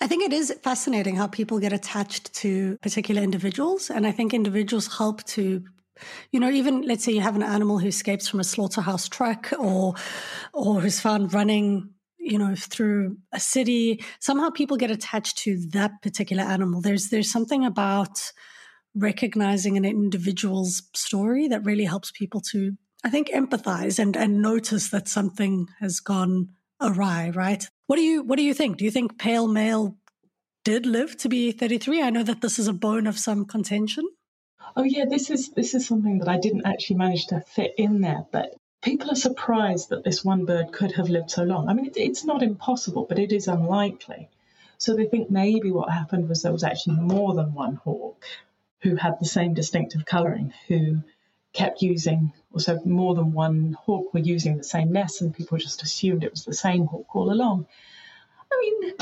I 0.00 0.08
think 0.08 0.24
it 0.24 0.32
is 0.32 0.52
fascinating 0.62 1.14
how 1.14 1.28
people 1.28 1.60
get 1.60 1.72
attached 1.72 2.32
to 2.34 2.76
particular 2.78 3.22
individuals. 3.22 3.90
And 3.90 4.06
I 4.06 4.12
think 4.12 4.34
individuals 4.34 4.98
help 4.98 5.22
to 5.24 5.64
you 6.30 6.40
know, 6.40 6.50
even 6.50 6.82
let's 6.82 7.04
say 7.04 7.12
you 7.12 7.20
have 7.20 7.36
an 7.36 7.42
animal 7.42 7.78
who 7.78 7.88
escapes 7.88 8.28
from 8.28 8.40
a 8.40 8.44
slaughterhouse 8.44 9.08
truck 9.08 9.52
or 9.58 9.94
or 10.52 10.80
who's 10.80 11.00
found 11.00 11.32
running 11.34 11.90
you 12.20 12.38
know, 12.38 12.54
through 12.54 13.16
a 13.32 13.40
city, 13.40 14.04
somehow 14.20 14.50
people 14.50 14.76
get 14.76 14.90
attached 14.90 15.38
to 15.38 15.58
that 15.70 16.02
particular 16.02 16.42
animal. 16.42 16.80
There's 16.80 17.08
there's 17.08 17.30
something 17.30 17.64
about 17.64 18.32
recognizing 18.94 19.76
an 19.76 19.84
individual's 19.84 20.82
story 20.94 21.48
that 21.48 21.64
really 21.64 21.84
helps 21.84 22.10
people 22.10 22.40
to, 22.40 22.76
I 23.04 23.10
think, 23.10 23.30
empathize 23.30 23.98
and 23.98 24.16
and 24.16 24.42
notice 24.42 24.90
that 24.90 25.08
something 25.08 25.68
has 25.80 26.00
gone 26.00 26.50
awry, 26.80 27.30
right? 27.30 27.66
What 27.86 27.96
do 27.96 28.02
you 28.02 28.22
what 28.22 28.36
do 28.36 28.44
you 28.44 28.54
think? 28.54 28.76
Do 28.76 28.84
you 28.84 28.90
think 28.90 29.18
Pale 29.18 29.48
Male 29.48 29.96
did 30.64 30.86
live 30.86 31.16
to 31.18 31.28
be 31.28 31.52
33? 31.52 32.02
I 32.02 32.10
know 32.10 32.22
that 32.22 32.42
this 32.42 32.58
is 32.58 32.68
a 32.68 32.72
bone 32.72 33.06
of 33.06 33.18
some 33.18 33.44
contention. 33.46 34.04
Oh 34.76 34.84
yeah, 34.84 35.04
this 35.04 35.30
is 35.30 35.50
this 35.50 35.74
is 35.74 35.86
something 35.86 36.18
that 36.18 36.28
I 36.28 36.38
didn't 36.38 36.66
actually 36.66 36.96
manage 36.96 37.26
to 37.28 37.40
fit 37.40 37.74
in 37.76 38.00
there, 38.00 38.24
but 38.30 38.54
people 38.82 39.10
are 39.10 39.16
surprised 39.16 39.90
that 39.90 40.04
this 40.04 40.24
one 40.24 40.44
bird 40.44 40.72
could 40.72 40.92
have 40.92 41.08
lived 41.08 41.30
so 41.30 41.42
long. 41.42 41.68
I 41.68 41.74
mean, 41.74 41.86
it, 41.86 41.96
it's 41.96 42.24
not 42.24 42.42
impossible, 42.42 43.06
but 43.08 43.18
it 43.18 43.32
is 43.32 43.48
unlikely. 43.48 44.28
So 44.78 44.94
they 44.94 45.06
think 45.06 45.30
maybe 45.30 45.70
what 45.70 45.90
happened 45.90 46.28
was 46.28 46.42
there 46.42 46.52
was 46.52 46.64
actually 46.64 46.96
more 46.96 47.34
than 47.34 47.52
one 47.52 47.76
hawk 47.76 48.24
who 48.80 48.96
had 48.96 49.18
the 49.18 49.26
same 49.26 49.52
distinctive 49.54 50.06
colouring, 50.06 50.54
who 50.68 51.02
kept 51.52 51.82
using, 51.82 52.32
or 52.52 52.60
so 52.60 52.80
more 52.84 53.14
than 53.14 53.32
one 53.32 53.76
hawk 53.84 54.14
were 54.14 54.20
using 54.20 54.56
the 54.56 54.64
same 54.64 54.92
nest, 54.92 55.20
and 55.20 55.34
people 55.34 55.58
just 55.58 55.82
assumed 55.82 56.24
it 56.24 56.30
was 56.30 56.44
the 56.44 56.54
same 56.54 56.86
hawk 56.86 57.14
all 57.14 57.30
along. 57.30 57.66
I 58.52 58.58
mean, 58.60 58.94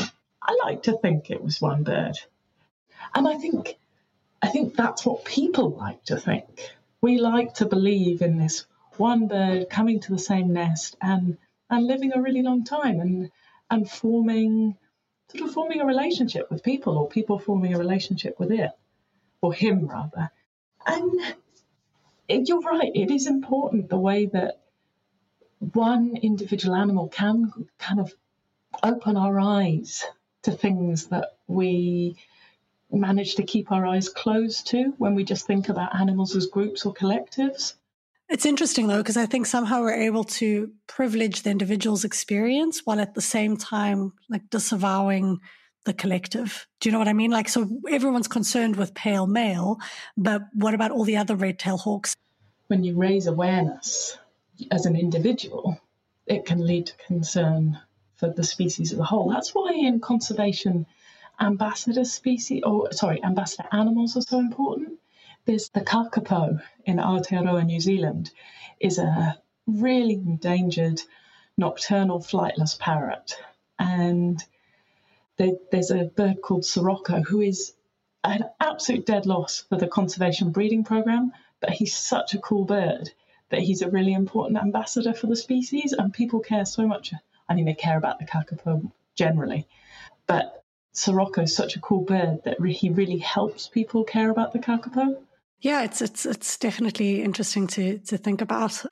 I 0.43 0.57
like 0.65 0.83
to 0.85 0.99
think 0.99 1.31
it 1.31 1.43
was 1.43 1.61
one 1.61 1.85
bird, 1.85 2.19
and 3.15 3.29
I 3.29 3.37
think, 3.37 3.79
I 4.43 4.49
think 4.49 4.77
that's 4.77 5.05
what 5.05 5.25
people 5.25 5.71
like 5.71 6.05
to 6.05 6.17
think. 6.17 6.47
We 7.01 7.19
like 7.19 7.55
to 7.55 7.67
believe 7.67 8.23
in 8.23 8.39
this 8.39 8.67
one 8.97 9.29
bird 9.29 9.71
coming 9.71 10.01
to 10.01 10.13
the 10.13 10.19
same 10.19 10.53
nest 10.53 10.97
and 11.01 11.39
and 11.71 11.87
living 11.87 12.13
a 12.15 12.21
really 12.21 12.43
long 12.43 12.65
time 12.65 13.01
and 13.01 13.31
and 13.71 13.89
forming 13.89 14.77
sort 15.31 15.49
of 15.49 15.55
forming 15.55 15.81
a 15.81 15.87
relationship 15.87 16.51
with 16.51 16.63
people 16.63 16.99
or 16.99 17.09
people 17.09 17.39
forming 17.39 17.75
a 17.75 17.79
relationship 17.79 18.39
with 18.39 18.51
it 18.51 18.71
or 19.43 19.53
him 19.53 19.87
rather 19.87 20.31
and 20.87 22.49
you're 22.49 22.61
right 22.61 22.93
it 22.95 23.11
is 23.11 23.27
important 23.27 23.89
the 23.89 23.99
way 23.99 24.27
that 24.27 24.61
one 25.59 26.17
individual 26.17 26.75
animal 26.75 27.09
can 27.09 27.53
kind 27.79 28.01
of 28.01 28.13
open 28.83 29.17
our 29.17 29.39
eyes 29.39 30.05
to 30.43 30.53
things 30.53 31.07
that 31.07 31.37
we 31.47 32.17
manage 32.91 33.35
to 33.37 33.43
keep 33.43 33.71
our 33.71 33.87
eyes 33.87 34.09
closed 34.09 34.67
to 34.69 34.95
when 34.99 35.15
we 35.15 35.25
just 35.25 35.47
think 35.47 35.69
about 35.69 35.95
animals 35.95 36.35
as 36.35 36.47
groups 36.47 36.87
or 36.87 36.95
collectives 36.95 37.75
it's 38.29 38.45
interesting 38.45 38.89
though, 38.89 38.99
because 38.99 39.17
I 39.17 39.27
think 39.27 39.47
somehow 39.47 39.81
we're 39.81 40.03
able 40.03 40.25
to 40.25 40.71
privilege 40.87 41.43
the 41.43 41.51
individual's 41.51 42.05
experience 42.05 42.83
while 42.85 43.01
at 43.01 43.15
the 43.15 43.23
same 43.23 43.57
time 43.57 44.13
like 44.29 44.51
disavowing 44.51 45.41
the 45.85 45.95
collective. 45.95 46.67
Do 46.81 46.89
you 46.89 46.93
know 46.93 46.99
what 46.99 47.09
I 47.09 47.15
mean? 47.15 47.31
Like, 47.31 47.49
so 47.49 47.67
everyone's 47.91 48.29
concerned 48.29 48.77
with 48.77 48.93
pale 48.93 49.27
male, 49.27 49.79
but 50.19 50.43
what 50.53 50.75
about 50.75 50.91
all 50.91 51.05
the 51.05 51.17
other 51.17 51.37
red 51.37 51.59
tail 51.59 51.79
hawks? 51.79 52.15
When 52.67 52.85
you 52.85 52.97
raise 52.97 53.27
awareness 53.27 54.19
as 54.71 54.85
an 54.85 54.95
individual, 54.95 55.81
it 56.27 56.45
can 56.45 56.67
lead 56.67 56.89
to 56.89 56.97
concern 57.07 57.79
for 58.17 58.29
the 58.29 58.45
species 58.45 58.93
as 58.93 58.99
a 58.99 59.05
whole. 59.05 59.31
That's 59.31 59.55
why 59.55 59.73
in 59.73 60.01
conservation, 60.01 60.85
ambassador 61.41 62.05
species, 62.05 62.63
or 62.65 62.93
sorry, 62.93 63.23
ambassador 63.23 63.69
animals 63.73 64.17
are 64.17 64.23
so 64.23 64.39
important 64.39 64.99
there's 65.49 65.71
the 65.71 65.81
kakapo 65.81 66.61
in 66.85 66.99
Aotearoa, 66.99 67.65
New 67.65 67.81
Zealand, 67.81 68.31
is 68.81 68.99
a 68.99 69.41
really 69.67 70.13
endangered 70.13 71.01
nocturnal 71.57 72.21
flightless 72.21 72.79
parrot. 72.79 73.35
And 73.79 74.45
there's 75.39 75.91
a 75.91 76.05
bird 76.05 76.43
called 76.43 76.67
Sirocco 76.67 77.23
who 77.23 77.41
is 77.41 77.73
an 78.23 78.45
absolute 78.61 79.07
dead 79.07 79.25
loss 79.25 79.65
for 79.71 79.79
the 79.79 79.87
conservation 79.87 80.51
breeding 80.51 80.85
program, 80.85 81.33
but 81.61 81.71
he's 81.71 81.97
such 81.97 82.35
a 82.35 82.41
cool 82.41 82.67
bird 82.67 83.11
that 83.49 83.61
he's 83.61 83.81
a 83.81 83.89
really 83.89 84.13
important 84.13 84.59
ambassador 84.59 85.15
for 85.15 85.29
the 85.29 85.37
species, 85.37 85.95
and 85.95 86.13
people 86.13 86.41
care 86.41 86.67
so 86.67 86.87
much. 86.87 87.15
I 87.49 87.55
mean, 87.55 87.65
they 87.65 87.73
care 87.73 87.97
about 87.97 88.19
the 88.19 88.27
kakapo 88.27 88.93
generally, 89.15 89.67
but 90.27 90.63
Sirocco 90.99 91.43
is 91.43 91.55
such 91.55 91.77
a 91.77 91.81
cool 91.81 92.03
bird 92.03 92.43
that 92.45 92.61
he 92.61 92.91
really 92.91 93.19
helps 93.19 93.69
people 93.69 94.05
care 94.05 94.31
about 94.31 94.53
the 94.53 94.59
kakapo. 94.59 95.17
Yeah, 95.61 95.83
it's 95.83 96.01
it's 96.01 96.25
it's 96.25 96.57
definitely 96.57 97.23
interesting 97.23 97.67
to 97.69 97.99
to 97.99 98.17
think 98.17 98.41
about. 98.41 98.85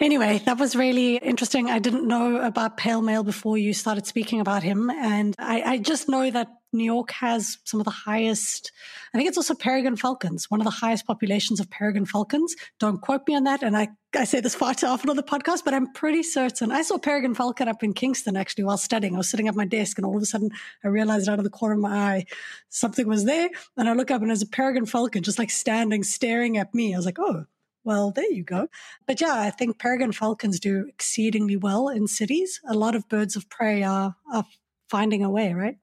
Anyway, 0.00 0.42
that 0.46 0.58
was 0.58 0.74
really 0.74 1.16
interesting. 1.16 1.70
I 1.70 1.78
didn't 1.78 2.08
know 2.08 2.38
about 2.38 2.76
Pale 2.76 3.02
Male 3.02 3.22
before 3.22 3.56
you 3.56 3.72
started 3.72 4.06
speaking 4.06 4.40
about 4.40 4.64
him, 4.64 4.90
and 4.90 5.36
I, 5.38 5.62
I 5.62 5.78
just 5.78 6.08
know 6.08 6.28
that 6.30 6.48
New 6.72 6.84
York 6.84 7.10
has 7.12 7.58
some 7.64 7.80
of 7.80 7.84
the 7.84 7.90
highest, 7.90 8.72
I 9.12 9.18
think 9.18 9.28
it's 9.28 9.36
also 9.36 9.54
peregrine 9.54 9.96
falcons, 9.96 10.50
one 10.50 10.60
of 10.60 10.64
the 10.64 10.70
highest 10.70 11.06
populations 11.06 11.60
of 11.60 11.68
peregrine 11.70 12.06
falcons. 12.06 12.54
Don't 12.78 13.00
quote 13.00 13.26
me 13.26 13.34
on 13.34 13.44
that. 13.44 13.62
And 13.62 13.76
I, 13.76 13.88
I 14.14 14.24
say 14.24 14.40
this 14.40 14.54
far 14.54 14.74
too 14.74 14.86
often 14.86 15.10
on 15.10 15.16
the 15.16 15.22
podcast, 15.22 15.64
but 15.64 15.74
I'm 15.74 15.92
pretty 15.92 16.22
certain. 16.22 16.72
I 16.72 16.82
saw 16.82 16.98
peregrine 16.98 17.34
falcon 17.34 17.68
up 17.68 17.82
in 17.82 17.92
Kingston 17.92 18.36
actually 18.36 18.64
while 18.64 18.78
studying. 18.78 19.14
I 19.14 19.18
was 19.18 19.28
sitting 19.28 19.48
at 19.48 19.54
my 19.54 19.66
desk 19.66 19.98
and 19.98 20.06
all 20.06 20.16
of 20.16 20.22
a 20.22 20.26
sudden 20.26 20.50
I 20.82 20.88
realized 20.88 21.28
out 21.28 21.38
of 21.38 21.44
the 21.44 21.50
corner 21.50 21.74
of 21.74 21.80
my 21.80 21.96
eye 21.96 22.26
something 22.68 23.06
was 23.06 23.24
there. 23.24 23.50
And 23.76 23.88
I 23.88 23.92
look 23.92 24.10
up 24.10 24.22
and 24.22 24.30
there's 24.30 24.42
a 24.42 24.46
peregrine 24.46 24.86
falcon 24.86 25.22
just 25.22 25.38
like 25.38 25.50
standing, 25.50 26.02
staring 26.02 26.56
at 26.56 26.74
me. 26.74 26.94
I 26.94 26.96
was 26.96 27.06
like, 27.06 27.18
oh, 27.18 27.44
well, 27.84 28.12
there 28.12 28.30
you 28.30 28.44
go. 28.44 28.68
But 29.06 29.20
yeah, 29.20 29.40
I 29.40 29.50
think 29.50 29.78
peregrine 29.78 30.12
falcons 30.12 30.60
do 30.60 30.86
exceedingly 30.88 31.56
well 31.56 31.88
in 31.88 32.06
cities. 32.06 32.60
A 32.68 32.74
lot 32.74 32.94
of 32.94 33.08
birds 33.08 33.36
of 33.36 33.48
prey 33.50 33.82
are, 33.82 34.14
are 34.32 34.44
finding 34.88 35.24
a 35.24 35.30
way, 35.30 35.52
right? 35.52 35.78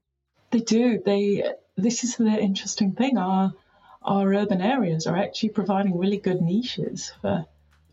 They 0.51 0.59
do. 0.59 1.01
They. 1.03 1.43
This 1.75 2.03
is 2.03 2.17
the 2.17 2.25
interesting 2.39 2.93
thing. 2.93 3.17
Our 3.17 3.53
our 4.01 4.33
urban 4.33 4.61
areas 4.61 5.07
are 5.07 5.17
actually 5.17 5.49
providing 5.49 5.97
really 5.97 6.17
good 6.17 6.41
niches 6.41 7.11
for 7.21 7.45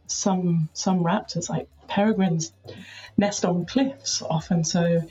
some 0.07 0.69
some 0.73 1.01
raptors. 1.05 1.51
Like 1.51 1.69
peregrines 1.89 2.53
nest 3.17 3.45
on 3.45 3.67
cliffs 3.67 4.23
often, 4.23 4.65
so 4.65 5.03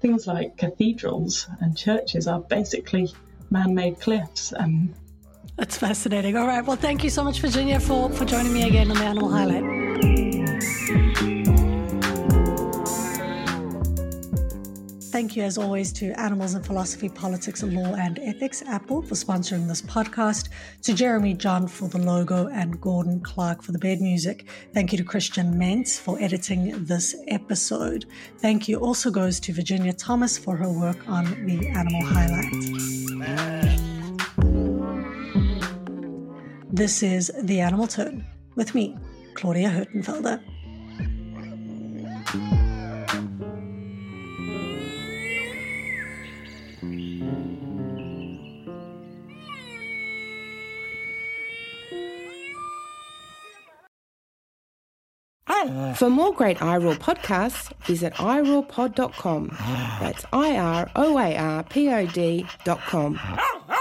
things 0.00 0.26
like 0.26 0.56
cathedrals 0.56 1.48
and 1.60 1.76
churches 1.76 2.26
are 2.26 2.40
basically 2.40 3.12
man-made 3.50 4.00
cliffs. 4.00 4.52
And 4.52 4.94
that's 5.56 5.76
fascinating. 5.76 6.36
All 6.36 6.46
right. 6.46 6.64
Well, 6.64 6.76
thank 6.76 7.04
you 7.04 7.10
so 7.10 7.24
much, 7.24 7.40
Virginia, 7.40 7.80
for 7.80 8.10
for 8.10 8.24
joining 8.24 8.52
me 8.52 8.66
again 8.68 8.90
on 8.90 8.96
the 8.96 9.04
Animal 9.04 9.30
Highlight. 9.30 10.31
Thank 15.12 15.36
you, 15.36 15.42
as 15.42 15.58
always, 15.58 15.92
to 15.92 16.18
Animals 16.18 16.54
and 16.54 16.64
Philosophy, 16.64 17.06
Politics, 17.06 17.62
Law 17.62 17.94
and 17.96 18.18
Ethics, 18.20 18.62
Apple, 18.66 19.02
for 19.02 19.14
sponsoring 19.14 19.68
this 19.68 19.82
podcast, 19.82 20.48
to 20.80 20.94
Jeremy 20.94 21.34
John 21.34 21.68
for 21.68 21.86
the 21.86 21.98
logo, 21.98 22.48
and 22.48 22.80
Gordon 22.80 23.20
Clark 23.20 23.60
for 23.62 23.72
the 23.72 23.78
bed 23.78 24.00
music. 24.00 24.48
Thank 24.72 24.90
you 24.90 24.96
to 24.96 25.04
Christian 25.04 25.54
Mentz 25.54 26.00
for 26.00 26.18
editing 26.18 26.82
this 26.86 27.14
episode. 27.28 28.06
Thank 28.38 28.68
you 28.68 28.78
also 28.78 29.10
goes 29.10 29.38
to 29.40 29.52
Virginia 29.52 29.92
Thomas 29.92 30.38
for 30.38 30.56
her 30.56 30.70
work 30.70 31.06
on 31.06 31.24
the 31.44 31.68
Animal 31.68 32.06
Highlight. 32.06 32.50
This 36.72 37.02
is 37.02 37.30
The 37.42 37.60
Animal 37.60 37.86
Turn 37.86 38.24
with 38.54 38.74
me, 38.74 38.96
Claudia 39.34 39.68
Hirtenfelder. 39.68 40.42
For 55.96 56.10
more 56.10 56.32
great 56.32 56.58
iROAR 56.58 56.96
podcasts, 56.96 57.72
visit 57.82 58.14
iroarpod.com. 58.14 59.56
That's 60.00 60.24
I 60.32 60.56
R 60.56 60.90
O 60.96 61.18
A 61.18 61.36
R 61.36 61.62
P 61.64 61.88
O 61.90 62.06
D.com. 62.06 63.20